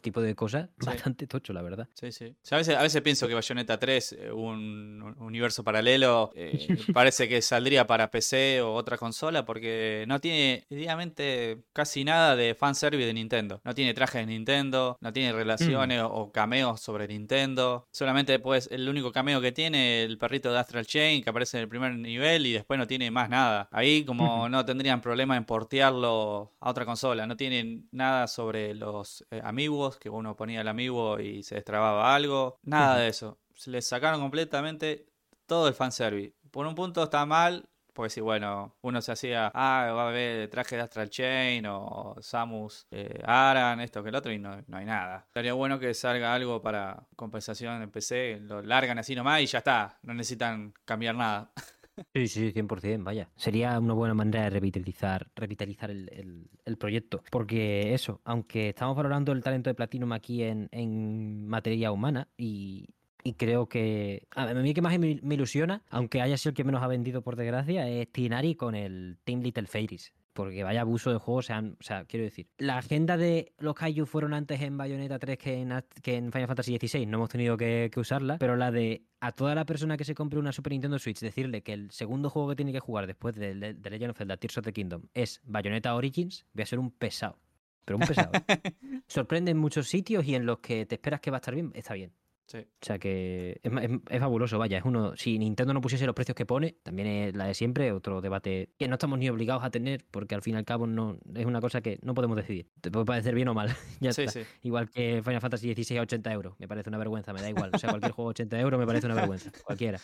Tipo 0.04 0.20
de 0.20 0.34
cosas 0.36 0.68
bastante 0.76 1.26
tocho, 1.26 1.52
la 1.52 1.62
verdad. 1.62 1.88
Sí, 1.94 2.12
sí. 2.12 2.36
a, 2.50 2.56
veces, 2.56 2.76
a 2.76 2.82
veces 2.82 3.02
pienso 3.02 3.26
que 3.26 3.34
Bayonetta 3.34 3.80
3, 3.80 4.12
eh, 4.12 4.30
un, 4.30 5.16
universo 5.18 5.64
paralelo, 5.64 6.30
eh, 6.36 6.68
parece 6.94 7.28
que 7.28 7.42
saldría 7.42 7.86
para 7.86 8.10
PC 8.10 8.60
o 8.60 8.74
otra 8.74 8.98
consola 8.98 9.44
porque 9.44 10.04
no 10.06 10.20
tiene, 10.20 10.66
idealmente, 10.68 11.64
casi 11.72 12.04
nada 12.04 12.36
de 12.36 12.54
fanservice 12.54 13.06
de 13.06 13.14
Nintendo. 13.14 13.60
No 13.64 13.74
tiene 13.74 13.94
traje 13.94 14.18
de 14.18 14.26
Nintendo, 14.26 14.98
no 15.00 15.12
tiene 15.12 15.32
relaciones 15.32 16.02
mm. 16.02 16.06
o, 16.06 16.30
cameos 16.30 16.80
sobre 16.80 17.08
Nintendo. 17.08 17.88
Solamente 17.90 18.32
después, 18.32 18.68
el 18.70 18.88
único 18.88 19.10
cameo 19.10 19.40
que 19.40 19.52
tiene, 19.52 20.02
el 20.02 20.18
perrito 20.18 20.52
de 20.52 20.58
Astral 20.58 20.86
Chain, 20.86 21.22
que 21.22 21.30
aparece 21.30 21.56
en 21.56 21.62
el 21.62 21.68
primer 21.68 21.96
nivel 21.96 22.46
y 22.46 22.52
después 22.52 22.78
no 22.78 22.86
tiene 22.86 23.10
más 23.10 23.30
nada. 23.30 23.68
Ahí 23.72 24.04
como 24.04 24.48
no 24.50 24.64
tendrían 24.66 25.00
problema 25.00 25.36
en 25.36 25.46
portearlo 25.46 26.52
a 26.60 26.70
otra 26.70 26.84
consola. 26.84 27.26
No 27.26 27.36
tienen 27.36 27.88
nada 27.90 28.26
sobre 28.26 28.74
los 28.74 29.24
eh, 29.30 29.40
amigos, 29.42 29.93
que 29.98 30.10
uno 30.10 30.36
ponía 30.36 30.60
el 30.60 30.68
amigo 30.68 31.18
y 31.20 31.42
se 31.42 31.56
destrababa 31.56 32.14
algo. 32.14 32.58
Nada 32.62 32.98
de 32.98 33.08
eso. 33.08 33.38
Se 33.54 33.70
les 33.70 33.86
sacaron 33.86 34.20
completamente 34.20 35.06
todo 35.46 35.68
el 35.68 35.74
fanservice. 35.74 36.34
Por 36.50 36.66
un 36.66 36.74
punto 36.74 37.02
está 37.02 37.26
mal, 37.26 37.68
porque 37.94 38.10
si, 38.10 38.20
bueno, 38.20 38.76
uno 38.82 39.00
se 39.00 39.12
hacía, 39.12 39.52
ah, 39.54 39.92
va 39.94 40.08
a 40.08 40.10
ver 40.10 40.50
traje 40.50 40.76
de 40.76 40.82
Astral 40.82 41.08
Chain 41.10 41.64
o 41.66 42.16
Samus 42.20 42.86
eh, 42.90 43.20
Aran, 43.24 43.80
esto 43.80 44.02
que 44.02 44.08
el 44.08 44.14
otro, 44.16 44.32
y 44.32 44.38
no, 44.38 44.62
no, 44.66 44.76
hay 44.76 44.84
nada. 44.84 45.24
Estaría 45.28 45.52
bueno 45.52 45.78
que 45.78 45.94
salga 45.94 46.34
algo 46.34 46.60
para 46.60 47.06
compensación 47.14 47.80
en 47.82 47.90
PC, 47.90 48.40
lo 48.42 48.62
largan 48.62 48.98
así 48.98 49.14
nomás 49.14 49.42
y 49.42 49.46
ya 49.46 49.58
está, 49.58 49.98
no 50.02 50.12
necesitan 50.12 50.74
cambiar 50.84 51.14
nada. 51.14 51.52
Sí, 52.12 52.28
sí, 52.28 52.52
100%, 52.52 53.04
vaya. 53.04 53.30
Sería 53.36 53.78
una 53.78 53.94
buena 53.94 54.14
manera 54.14 54.44
de 54.44 54.50
revitalizar, 54.50 55.28
revitalizar 55.34 55.90
el, 55.90 56.48
proyecto. 56.78 57.22
Porque 57.30 57.94
eso, 57.94 58.20
aunque 58.24 58.70
estamos 58.70 58.96
valorando 58.96 59.32
el 59.32 59.42
talento 59.42 59.70
de 59.70 59.74
Platinum 59.74 60.12
aquí 60.12 60.42
en, 60.42 60.68
en 60.72 61.46
materia 61.46 61.92
humana 61.92 62.28
y, 62.36 62.88
creo 63.36 63.68
que 63.68 64.26
a 64.32 64.52
mí 64.54 64.74
que 64.74 64.82
más 64.82 64.98
me, 64.98 65.20
ilusiona, 65.22 65.82
aunque 65.88 66.20
haya 66.20 66.36
sido 66.36 66.50
el 66.50 66.56
que 66.56 66.64
menos 66.64 66.82
ha 66.82 66.88
vendido 66.88 67.22
por 67.22 67.36
desgracia, 67.36 67.88
es 67.88 68.10
Tinari 68.12 68.54
con 68.54 68.74
el 68.74 69.18
Team 69.24 69.40
Little 69.40 69.66
Fairies 69.66 70.12
porque 70.34 70.64
vaya 70.64 70.82
abuso 70.82 71.10
de 71.10 71.18
juego, 71.18 71.38
o 71.38 71.42
sea, 71.42 72.04
quiero 72.06 72.24
decir, 72.24 72.48
la 72.58 72.78
agenda 72.78 73.16
de 73.16 73.52
los 73.58 73.74
Kaiju 73.74 74.04
fueron 74.04 74.34
antes 74.34 74.60
en 74.60 74.76
Bayonetta 74.76 75.18
3 75.18 75.38
que 75.38 75.62
en, 75.62 75.72
que 76.02 76.16
en 76.16 76.32
Final 76.32 76.48
Fantasy 76.48 76.76
XVI, 76.76 77.06
no 77.06 77.18
hemos 77.18 77.30
tenido 77.30 77.56
que, 77.56 77.90
usarla, 77.96 78.38
pero 78.38 78.56
la 78.56 78.70
de 78.70 79.04
a 79.20 79.32
toda 79.32 79.54
la 79.54 79.64
persona 79.64 79.96
que 79.96 80.04
se 80.04 80.14
compre 80.14 80.38
una 80.38 80.52
Super 80.52 80.72
Nintendo 80.72 80.98
Switch 80.98 81.20
decirle 81.20 81.62
que 81.62 81.72
el 81.72 81.90
segundo 81.92 82.28
juego 82.28 82.50
que 82.50 82.56
tiene 82.56 82.72
que 82.72 82.80
jugar 82.80 83.06
después 83.06 83.34
de, 83.36 83.54
de, 83.54 83.90
Legend 83.90 84.10
of 84.10 84.18
Zelda 84.18 84.36
Tears 84.36 84.58
of 84.58 84.64
the 84.64 84.72
Kingdom 84.72 85.02
es 85.14 85.40
Bayonetta 85.44 85.94
Origins, 85.94 86.44
voy 86.52 86.62
a 86.62 86.66
ser 86.66 86.78
un 86.78 86.90
pesado. 86.90 87.38
Pero 87.84 87.98
un 87.98 88.06
pesado. 88.06 88.32
Sorprende 89.06 89.50
en 89.50 89.58
muchos 89.58 89.88
sitios 89.88 90.26
y 90.26 90.34
en 90.34 90.46
los 90.46 90.58
que 90.58 90.86
te 90.86 90.94
esperas 90.96 91.20
que 91.20 91.30
va 91.30 91.36
a 91.36 91.40
estar 91.40 91.54
bien, 91.54 91.70
está 91.74 91.94
bien. 91.94 92.12
O 92.52 92.84
sea 92.84 92.98
que 92.98 93.60
es, 93.62 94.20
fabuloso, 94.20 94.58
vaya, 94.58 94.78
es 94.78 94.84
uno. 94.84 95.16
Si 95.16 95.38
Nintendo 95.38 95.72
no 95.72 95.80
pusiese 95.80 96.06
los 96.06 96.14
precios 96.14 96.36
que 96.36 96.46
pone, 96.46 96.76
también 96.82 97.08
es 97.08 97.34
la 97.34 97.46
de 97.46 97.54
siempre, 97.54 97.92
otro 97.92 98.20
debate 98.20 98.70
que 98.78 98.86
no 98.86 98.94
estamos 98.94 99.18
ni 99.18 99.28
obligados 99.28 99.64
a 99.64 99.70
tener, 99.70 100.04
porque 100.10 100.34
al 100.34 100.42
fin 100.42 100.54
y 100.54 100.58
al 100.58 100.64
cabo 100.64 100.86
no 100.86 101.18
es 101.34 101.46
una 101.46 101.60
cosa 101.60 101.80
que 101.80 101.98
no 102.02 102.14
podemos 102.14 102.36
decidir. 102.36 102.68
Te 102.80 102.90
puede 102.90 103.06
parecer 103.06 103.34
bien 103.34 103.48
o 103.48 103.54
mal. 103.54 103.74
ya 104.00 104.10
está. 104.10 104.40
Igual 104.62 104.90
que 104.90 105.22
Final 105.24 105.40
Fantasy 105.40 105.74
XVI 105.74 105.98
a 105.98 106.02
80 106.02 106.32
euros. 106.32 106.54
Me 106.58 106.68
parece 106.68 106.88
una 106.90 106.98
vergüenza, 106.98 107.32
me 107.32 107.40
da 107.40 107.48
igual. 107.48 107.70
O 107.72 107.78
sea, 107.78 107.90
cualquier 107.90 108.12
juego 108.12 108.30
a 108.30 108.32
80 108.32 108.60
euros 108.60 108.78
me 108.78 108.86
parece 108.86 109.06
una 109.06 109.14
vergüenza. 109.14 109.50
Cualquiera. 109.64 109.98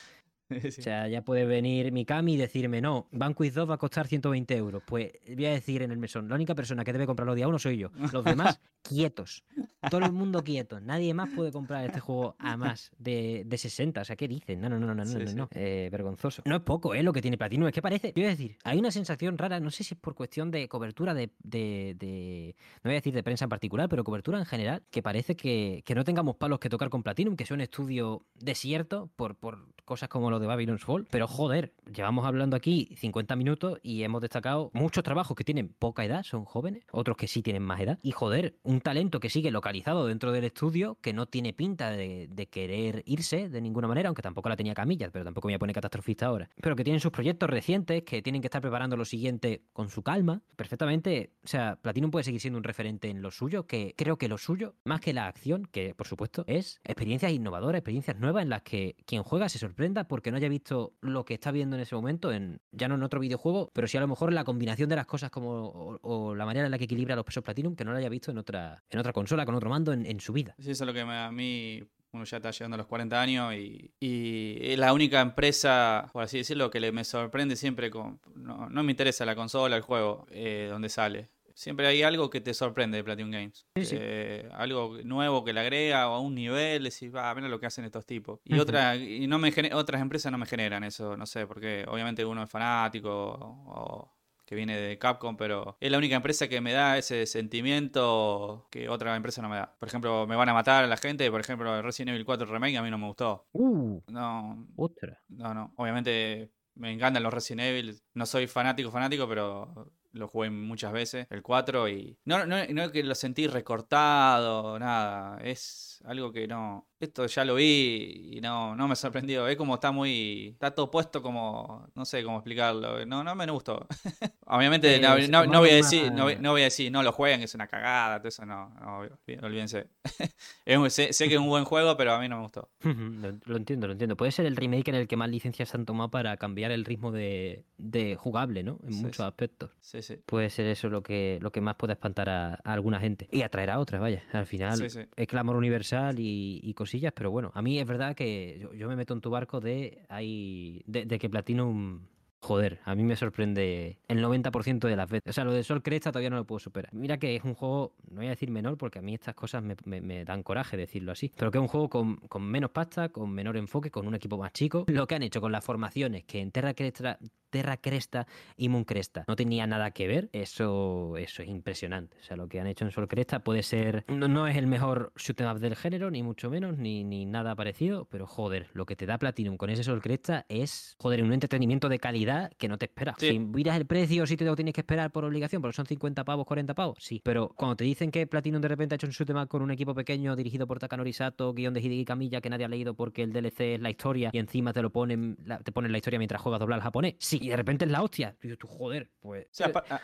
O 0.81 0.83
sea, 0.83 1.09
ya 1.09 1.23
puede 1.23 1.45
venir 1.45 1.93
Mikami 1.93 2.35
y 2.35 2.37
decirme, 2.37 2.81
no, 2.81 3.07
Banquiz 3.13 3.55
2 3.55 3.71
va 3.71 3.75
a 3.75 3.79
costar 3.79 4.07
120 4.07 4.57
euros. 4.57 4.83
Pues 4.85 5.13
voy 5.27 5.47
a 5.47 5.51
decir 5.51 5.83
en 5.83 5.91
el 5.91 5.99
mesón, 5.99 6.29
la 6.29 6.35
única 6.35 6.55
persona 6.55 6.85
que 6.85 6.93
debe 6.93 7.07
comprarlo 7.07 7.35
día 7.35 7.49
uno 7.49 7.59
soy 7.59 7.79
yo. 7.79 7.91
Los 8.13 8.25
demás, 8.25 8.61
quietos. 8.83 9.45
Todo 9.91 10.05
el 10.05 10.13
mundo 10.13 10.43
quieto. 10.43 10.81
Nadie 10.81 11.15
más 11.15 11.31
puede 11.31 11.53
comprar 11.53 11.87
este 11.87 12.01
juego 12.01 12.37
a 12.39 12.57
más 12.57 12.91
de, 12.99 13.45
de 13.47 13.59
60. 13.59 14.01
O 14.01 14.05
sea, 14.05 14.17
¿qué 14.17 14.29
dicen? 14.29 14.61
No, 14.61 14.69
no, 14.69 14.79
no, 14.79 14.95
no, 14.95 15.05
no, 15.05 15.05
no. 15.05 15.35
no. 15.35 15.49
Eh, 15.53 15.89
vergonzoso. 15.91 16.43
No 16.45 16.57
es 16.57 16.63
poco, 16.63 16.95
¿eh? 16.95 17.03
Lo 17.03 17.13
que 17.13 17.23
tiene 17.23 17.39
Platino. 17.39 17.67
Es 17.67 17.73
que 17.73 17.83
parece, 17.83 18.13
quiero 18.13 18.29
decir, 18.29 18.59
hay 18.65 18.79
una 18.79 18.91
sensación 18.91 19.39
rara, 19.39 19.61
no 19.61 19.71
sé 19.71 19.85
si 19.85 19.95
es 19.95 20.01
por 20.01 20.15
cuestión 20.15 20.51
de 20.51 20.69
cobertura 20.69 21.15
de, 21.15 21.31
de, 21.43 21.97
de 21.99 22.57
no 22.83 22.89
voy 22.89 22.93
a 22.93 22.97
decir 22.97 23.15
de 23.15 23.23
prensa 23.23 23.45
en 23.45 23.49
particular, 23.49 23.89
pero 23.89 24.05
cobertura 24.05 24.39
en 24.39 24.47
general, 24.47 24.83
que 24.91 25.03
parece 25.03 25.37
que, 25.37 25.83
que 25.85 25.95
no 25.95 26.05
tengamos 26.05 26.37
palos 26.37 26.59
que 26.59 26.69
tocar 26.69 26.91
con 26.91 27.03
Platinum, 27.03 27.37
que 27.37 27.47
sea 27.47 27.55
un 27.55 27.61
estudio 27.61 28.23
desierto 28.35 29.11
por, 29.17 29.37
por 29.37 29.67
cosas 29.85 30.09
como 30.09 30.31
lo 30.31 30.40
de 30.41 30.47
Babylon's 30.47 30.85
Fall, 30.85 31.07
pero 31.11 31.27
joder, 31.27 31.73
llevamos 31.93 32.27
hablando 32.27 32.57
aquí 32.57 32.95
50 32.97 33.37
minutos 33.37 33.79
y 33.83 34.03
hemos 34.03 34.21
destacado 34.21 34.71
muchos 34.73 35.05
trabajos 35.05 35.37
que 35.37 35.45
tienen 35.45 35.69
poca 35.69 36.05
edad, 36.05 36.23
son 36.23 36.45
jóvenes, 36.45 36.85
otros 36.93 37.17
que 37.17 37.29
sí 37.29 37.43
tienen 37.43 37.63
más 37.63 37.81
edad, 37.81 37.99
y 38.03 38.13
joder, 38.13 38.57
un 38.63 38.81
talento 38.81 39.21
que 39.21 39.31
sigue 39.31 39.51
localizado 39.51 40.07
dentro 40.07 40.33
del 40.33 40.45
estudio, 40.45 40.99
que 41.01 41.13
no 41.13 41.27
tiene 41.27 41.53
pinta 41.53 41.91
de, 41.91 42.29
querer 42.51 43.03
irse 43.07 43.49
de 43.49 43.61
ninguna 43.61 43.87
manera, 43.87 44.09
aunque 44.09 44.23
tampoco 44.23 44.49
la 44.49 44.57
tenía 44.57 44.75
Camillas, 44.75 45.11
pero 45.13 45.25
tampoco 45.25 45.49
me 45.49 45.53
voy 45.53 45.57
a 45.57 45.59
poner 45.59 45.75
catastrofista 45.75 46.27
ahora, 46.27 46.49
pero 46.61 46.75
que 46.75 46.85
tienen 46.85 47.01
sus 47.01 47.13
proyectos 47.13 47.49
recientes, 47.49 48.03
que 48.03 48.23
tienen 48.23 48.41
que 48.41 48.47
estar 48.47 48.63
preparando 48.63 48.97
lo 48.97 49.05
siguiente 49.05 49.63
con 49.73 49.91
su 49.91 50.03
calma, 50.03 50.43
perfectamente, 50.57 51.33
o 51.45 51.49
sea, 51.49 51.77
Platinum 51.77 52.11
puede 52.11 52.25
seguir 52.25 52.41
siendo 52.41 52.59
un 52.59 52.65
referente 52.65 53.09
en 53.09 53.23
lo 53.23 53.31
suyo, 53.31 53.67
que 53.67 53.95
creo 53.97 54.17
que 54.17 54.29
lo 54.29 54.39
suyo, 54.39 54.75
más 54.85 55.01
que 55.01 55.13
la 55.13 55.27
acción, 55.27 55.69
que 55.71 55.95
por 55.95 56.07
supuesto 56.07 56.45
es 56.47 56.81
experiencias 56.85 57.33
innovadoras, 57.33 57.81
experiencias 57.81 58.19
nuevas 58.19 58.43
en 58.43 58.49
las 58.49 58.63
que 58.63 58.97
quien 59.05 59.23
juega 59.23 59.49
se 59.49 59.59
sorprende 59.59 59.91
porque 60.05 60.30
no 60.31 60.37
haya 60.37 60.49
visto 60.49 60.95
lo 61.01 61.25
que 61.25 61.35
está 61.35 61.51
viendo 61.51 61.77
en 61.77 61.83
ese 61.83 61.95
momento, 61.95 62.33
en, 62.33 62.61
ya 62.73 62.89
no 62.89 62.95
en 62.95 63.03
otro 63.03 63.21
videojuego, 63.21 63.71
pero 63.73 63.89
sí 63.89 63.97
a 63.97 64.01
lo 64.01 64.09
mejor 64.09 64.33
la 64.33 64.45
combinación 64.45 64.89
de 64.89 64.97
las 64.97 65.07
cosas 65.07 65.31
como 65.31 65.99
o, 66.03 66.35
la 66.35 66.47
manera 66.47 66.67
en 66.67 66.71
la 66.71 66.79
que 66.79 66.85
equilibra 66.85 67.17
los 67.17 67.25
pesos 67.25 67.43
Platinum 67.43 67.75
que 67.77 67.85
no 67.85 67.93
lo 67.93 67.99
haya 67.99 68.09
visto 68.09 68.31
en 68.31 68.39
otra, 68.39 68.83
en 68.91 68.99
otra 68.99 69.13
consola, 69.13 69.45
con 69.45 69.55
otro 69.55 69.71
mando 69.71 69.93
en, 69.93 70.21
su 70.21 70.33
vida. 70.33 70.55
Sí, 70.59 70.71
eso 70.71 70.85
es 70.85 70.87
lo 70.87 70.93
que 70.93 71.01
a 71.01 71.31
mí 71.31 71.83
uno 72.13 72.25
ya 72.25 72.37
está 72.39 72.51
llegando 72.51 72.75
a 72.75 72.79
los 72.79 72.87
40 72.87 73.21
años 73.21 73.55
y, 73.55 73.93
y, 74.01 74.59
es 74.61 74.79
la 74.79 74.93
única 74.93 75.21
empresa, 75.21 76.09
por 76.13 76.23
así 76.23 76.39
decirlo, 76.39 76.71
que 76.71 76.93
me 76.93 77.05
sorprende 77.05 77.57
siempre 77.57 77.91
con... 77.91 78.21
No, 78.35 78.69
no 78.69 78.83
me 78.83 78.91
interesa 78.91 79.25
la 79.25 79.35
consola, 79.35 79.77
el 79.77 79.83
juego, 79.83 80.27
eh, 80.31 80.69
donde 80.71 80.89
sale. 80.89 81.31
Siempre 81.61 81.87
hay 81.87 82.03
algo 82.03 82.31
que 82.31 82.41
te 82.41 82.55
sorprende 82.55 82.97
de 82.97 83.05
Platinum 83.05 83.31
Games. 83.31 83.67
Eh, 83.75 84.49
algo 84.55 84.97
nuevo 85.05 85.45
que 85.45 85.53
le 85.53 85.61
agrega 85.61 86.09
o 86.09 86.15
a 86.15 86.19
un 86.19 86.35
nivel, 86.35 86.85
decís, 86.85 87.15
va, 87.15 87.29
a 87.29 87.35
ver 87.35 87.45
lo 87.45 87.61
que 87.61 87.67
hacen 87.67 87.85
estos 87.85 88.07
tipos. 88.07 88.41
Y, 88.45 88.59
otra, 88.59 88.97
y 88.97 89.27
no 89.27 89.39
me 89.39 89.53
otras 89.75 90.01
empresas 90.01 90.33
no 90.33 90.39
me 90.39 90.47
generan 90.47 90.85
eso, 90.85 91.19
no 91.19 91.27
sé, 91.27 91.47
porque 91.47 91.85
obviamente 91.87 92.25
uno 92.25 92.45
es 92.45 92.49
fanático 92.49 93.11
o, 93.13 94.11
que 94.47 94.55
viene 94.55 94.75
de 94.75 94.97
Capcom, 94.97 95.37
pero 95.37 95.77
es 95.81 95.91
la 95.91 95.99
única 95.99 96.17
empresa 96.17 96.49
que 96.49 96.63
me 96.63 96.73
da 96.73 96.97
ese 96.97 97.27
sentimiento 97.27 98.67
que 98.71 98.89
otra 98.89 99.15
empresa 99.15 99.43
no 99.43 99.51
me 99.51 99.57
da. 99.57 99.77
Por 99.79 99.87
ejemplo, 99.87 100.27
me 100.27 100.37
van 100.37 100.49
a 100.49 100.55
matar 100.55 100.85
a 100.85 100.87
la 100.87 100.97
gente, 100.97 101.31
por 101.31 101.43
ejemplo, 101.43 101.83
Resident 101.83 102.15
Evil 102.15 102.25
4 102.25 102.47
Remake 102.47 102.79
a 102.79 102.83
mí 102.83 102.91
no 102.91 102.97
me 102.97 103.07
gustó. 103.07 103.49
Uh, 103.53 104.01
no. 104.07 104.67
Otra. 104.77 105.21
No, 105.29 105.53
no. 105.53 105.75
Obviamente 105.77 106.53
me 106.75 106.91
encantan 106.91 107.23
los 107.23 107.35
Resident 107.35 107.61
Evil. 107.61 108.01
No 108.15 108.25
soy 108.25 108.47
fanático, 108.47 108.91
fanático, 108.91 109.29
pero 109.29 109.93
lo 110.13 110.29
jugué 110.29 110.51
muchas 110.51 110.93
veces, 110.93 111.27
el 111.31 111.43
4, 111.43 111.89
y 111.89 112.19
no, 112.25 112.47
no, 112.47 112.65
no 112.67 112.93
que 112.93 113.03
lo 113.03 113.15
sentí 113.15 113.47
recortado, 113.47 114.79
nada, 114.79 115.39
es 115.43 115.90
algo 116.05 116.33
que 116.33 116.47
no, 116.49 116.87
esto 116.99 117.27
ya 117.27 117.45
lo 117.45 117.55
vi 117.55 118.31
y 118.33 118.41
no, 118.41 118.75
no 118.75 118.89
me 118.89 118.97
sorprendió. 118.97 119.49
Es 119.49 119.57
como 119.57 119.75
está 119.75 119.91
muy. 119.91 120.49
Está 120.49 120.71
todo 120.73 120.91
puesto 120.91 121.23
como. 121.23 121.89
No 121.95 122.05
sé 122.05 122.23
cómo 122.23 122.39
explicarlo. 122.39 123.05
No, 123.07 123.25
no 123.25 123.35
me 123.35 123.47
gustó. 123.51 123.87
Obviamente, 124.47 124.99
no, 125.01 125.17
no, 125.47 125.61
voy 125.61 125.71
a 125.71 125.77
decir, 125.77 126.13
no, 126.13 126.25
voy 126.25 126.61
a 126.61 126.65
decir, 126.65 126.91
no 126.91 127.03
lo 127.03 127.13
jueguen, 127.13 127.43
es 127.43 127.55
una 127.55 127.67
cagada. 127.67 128.19
Todo 128.19 128.29
eso 128.29 128.45
no, 128.45 128.69
no 128.81 128.99
olvídense. 129.43 129.87
sé, 130.91 131.13
sé, 131.13 131.29
que 131.29 131.35
es 131.35 131.41
un 131.41 131.49
buen 131.49 131.65
juego, 131.65 131.97
pero 131.97 132.13
a 132.13 132.19
mí 132.19 132.29
no 132.29 132.37
me 132.37 132.43
gustó. 132.43 132.69
lo, 132.83 133.57
entiendo, 133.57 133.87
lo 133.87 133.93
entiendo. 133.93 134.17
Puede 134.17 134.33
ser 134.33 134.47
el 134.47 134.57
remake 134.57 134.89
en 134.89 134.97
el 134.97 135.09
que 135.09 135.17
más 135.17 135.31
licencias 135.31 135.69
se 135.69 135.77
han 135.77 135.87
tomado 135.87 136.11
para 136.11 136.37
cambiar 136.37 136.71
el 136.71 136.85
ritmo 136.85 137.13
de, 137.13 137.65
de 137.79 138.17
jugable, 138.17 138.63
¿no? 138.63 138.79
En 138.83 138.97
muchos 138.97 139.21
aspectos. 139.21 139.71
Sí, 139.81 140.03
sí. 140.03 140.17
Puede 140.27 140.51
ser 140.51 140.67
eso 140.67 140.89
lo 140.89 141.03
que, 141.03 141.39
lo 141.41 141.53
que 141.53 141.61
más 141.61 141.77
puede 141.77 141.93
espantar 141.93 142.29
a, 142.29 142.55
alguna 142.65 143.01
gente. 143.01 143.29
Y 143.31 143.43
atraer 143.43 143.71
a 143.71 143.79
otras, 143.79 144.01
vaya. 144.01 144.25
Al 144.33 144.47
final 144.47 144.83
es 144.83 145.27
clamor 145.29 145.57
universal 145.57 145.90
y, 146.17 146.61
y 146.63 146.75
cosas 146.75 147.13
pero 147.15 147.31
bueno, 147.31 147.51
a 147.55 147.63
mí 147.63 147.79
es 147.79 147.87
verdad 147.87 148.15
que 148.15 148.69
yo, 148.77 148.89
me 148.89 148.97
meto 148.97 149.15
en 149.15 149.21
tu 149.21 149.31
barco 149.31 149.61
de, 149.61 150.03
hay, 150.09 150.83
de, 150.87 151.05
de 151.05 151.19
que 151.19 151.29
Platinum 151.29 152.01
Joder, 152.43 152.81
a 152.85 152.95
mí 152.95 153.03
me 153.03 153.17
sorprende 153.17 153.99
el 154.09 154.25
90% 154.25 154.89
de 154.89 154.97
las 154.97 155.11
veces. 155.11 155.29
O 155.29 155.33
sea, 155.33 155.45
lo 155.45 155.53
de 155.53 155.63
Sol 155.63 155.83
Cresta 155.83 156.11
todavía 156.11 156.31
no 156.31 156.37
lo 156.37 156.47
puedo 156.47 156.59
superar. 156.59 156.93
Mira 156.95 157.19
que 157.19 157.37
es 157.37 157.45
un 157.45 157.55
juego, 157.55 157.93
no 158.11 158.17
voy 158.17 158.27
a 158.27 158.31
decir 158.31 158.51
menor, 158.51 158.79
porque 158.79 158.99
a 158.99 159.03
mí 159.03 159.13
estas 159.13 159.35
cosas 159.35 159.63
me, 159.63 160.25
dan 160.25 160.43
coraje 160.43 160.79
decirlo 160.79 161.13
así, 161.13 161.31
pero 161.37 161.51
que 161.51 161.59
es 161.59 161.63
un 161.63 161.69
juego 161.69 161.91
con, 161.91 162.43
menos 162.43 162.71
pasta, 162.71 163.11
con 163.11 163.31
menor 163.31 163.59
enfoque, 163.59 163.91
con 163.91 164.07
un 164.07 164.15
equipo 164.15 164.39
más 164.39 164.53
chico. 164.53 164.87
Lo 164.89 165.07
que 165.07 165.17
han 165.17 165.23
hecho 165.23 165.43
con 165.43 165.53
las 165.53 165.65
formaciones, 165.65 166.25
que 166.25 166.41
en 166.41 166.51
Terra 166.51 166.73
Cresta, 166.73 167.19
Terra 167.51 167.77
Cresta 167.77 168.27
y 168.57 168.69
Moon 168.69 168.85
Cresta 168.85 169.25
no 169.29 169.37
tenía 169.37 169.67
nada 169.67 169.91
que 169.91 170.09
ver, 170.09 170.31
eso, 170.33 171.17
eso 171.19 171.43
es 171.43 171.49
impresionante. 171.49 172.17
O 172.21 172.23
sea, 172.23 172.37
lo 172.39 172.49
que 172.49 172.59
han 172.59 172.67
hecho 172.67 172.87
en 172.87 172.91
Sol 172.91 173.07
Cresta 173.07 173.41
puede 173.41 173.63
ser, 173.63 174.05
no, 174.09 174.49
es 174.49 174.57
el 174.57 174.67
mejor 174.67 175.13
shoot 175.17 175.41
up 175.43 175.59
del 175.59 175.77
género, 175.77 176.11
ni 176.11 176.23
mucho 176.23 176.49
menos, 176.49 176.79
ni, 176.79 177.05
ni 177.05 177.27
nada 177.27 177.55
parecido, 177.55 178.07
pero 178.07 178.27
joder, 178.27 178.71
lo 178.73 178.87
que 178.87 178.97
te 178.97 179.05
da 179.05 179.19
Platinum 179.19 179.59
con 179.59 179.69
ese 179.69 179.85
Sol 179.85 180.01
Cresta 180.01 180.47
es, 180.49 180.97
joder, 180.99 181.23
un 181.23 181.35
entretenimiento 181.35 181.89
de 181.89 181.99
calidad 181.99 182.30
que 182.59 182.69
no 182.69 182.79
te 182.79 182.87
espera. 182.87 183.15
Si 183.19 183.39
miras 183.39 183.77
el 183.77 183.87
precio, 183.87 184.27
si 184.27 184.37
te 184.37 184.45
lo 184.45 184.57
tienes 184.57 184.75
que 184.75 184.81
esperar 184.81 185.11
por 185.11 185.25
obligación, 185.25 185.63
porque 185.63 185.77
son 185.77 185.87
50 185.87 186.25
pavos, 186.25 186.47
40 186.47 186.75
pavos, 186.75 186.99
sí. 187.01 187.21
Pero 187.25 187.49
cuando 187.57 187.77
te 187.77 187.85
dicen 187.85 188.11
que 188.11 188.27
Platinum 188.27 188.61
de 188.61 188.69
repente 188.69 188.95
ha 188.95 188.97
hecho 188.97 189.07
un 189.07 189.13
shoot'em 189.13 189.47
con 189.47 189.63
un 189.63 189.71
equipo 189.71 189.95
pequeño 189.95 190.37
dirigido 190.37 190.67
por 190.67 190.79
Takanori 190.79 191.13
Sato, 191.13 191.53
guion 191.53 191.75
de 191.75 191.81
Hideki 191.81 192.05
Kamiya 192.05 192.41
que 192.41 192.51
nadie 192.51 192.65
ha 192.65 192.69
leído 192.69 192.95
porque 192.95 193.23
el 193.23 193.33
DLC 193.33 193.75
es 193.75 193.81
la 193.81 193.91
historia 193.91 194.31
y 194.33 194.39
encima 194.39 194.73
te 194.73 194.83
lo 194.83 194.91
ponen, 194.91 195.37
te 195.65 195.73
ponen 195.73 195.93
la 195.93 195.99
historia 195.99 196.19
mientras 196.19 196.41
juegas 196.41 196.61
doblar 196.61 196.79
al 196.79 196.83
japonés. 196.83 197.15
Sí, 197.19 197.39
y 197.43 197.49
de 197.49 197.57
repente 197.57 197.85
es 197.85 197.91
la 197.91 198.03
hostia. 198.03 198.37
Y 198.43 198.55
tú, 198.57 198.67
joder, 198.67 199.11
pues. 199.21 199.47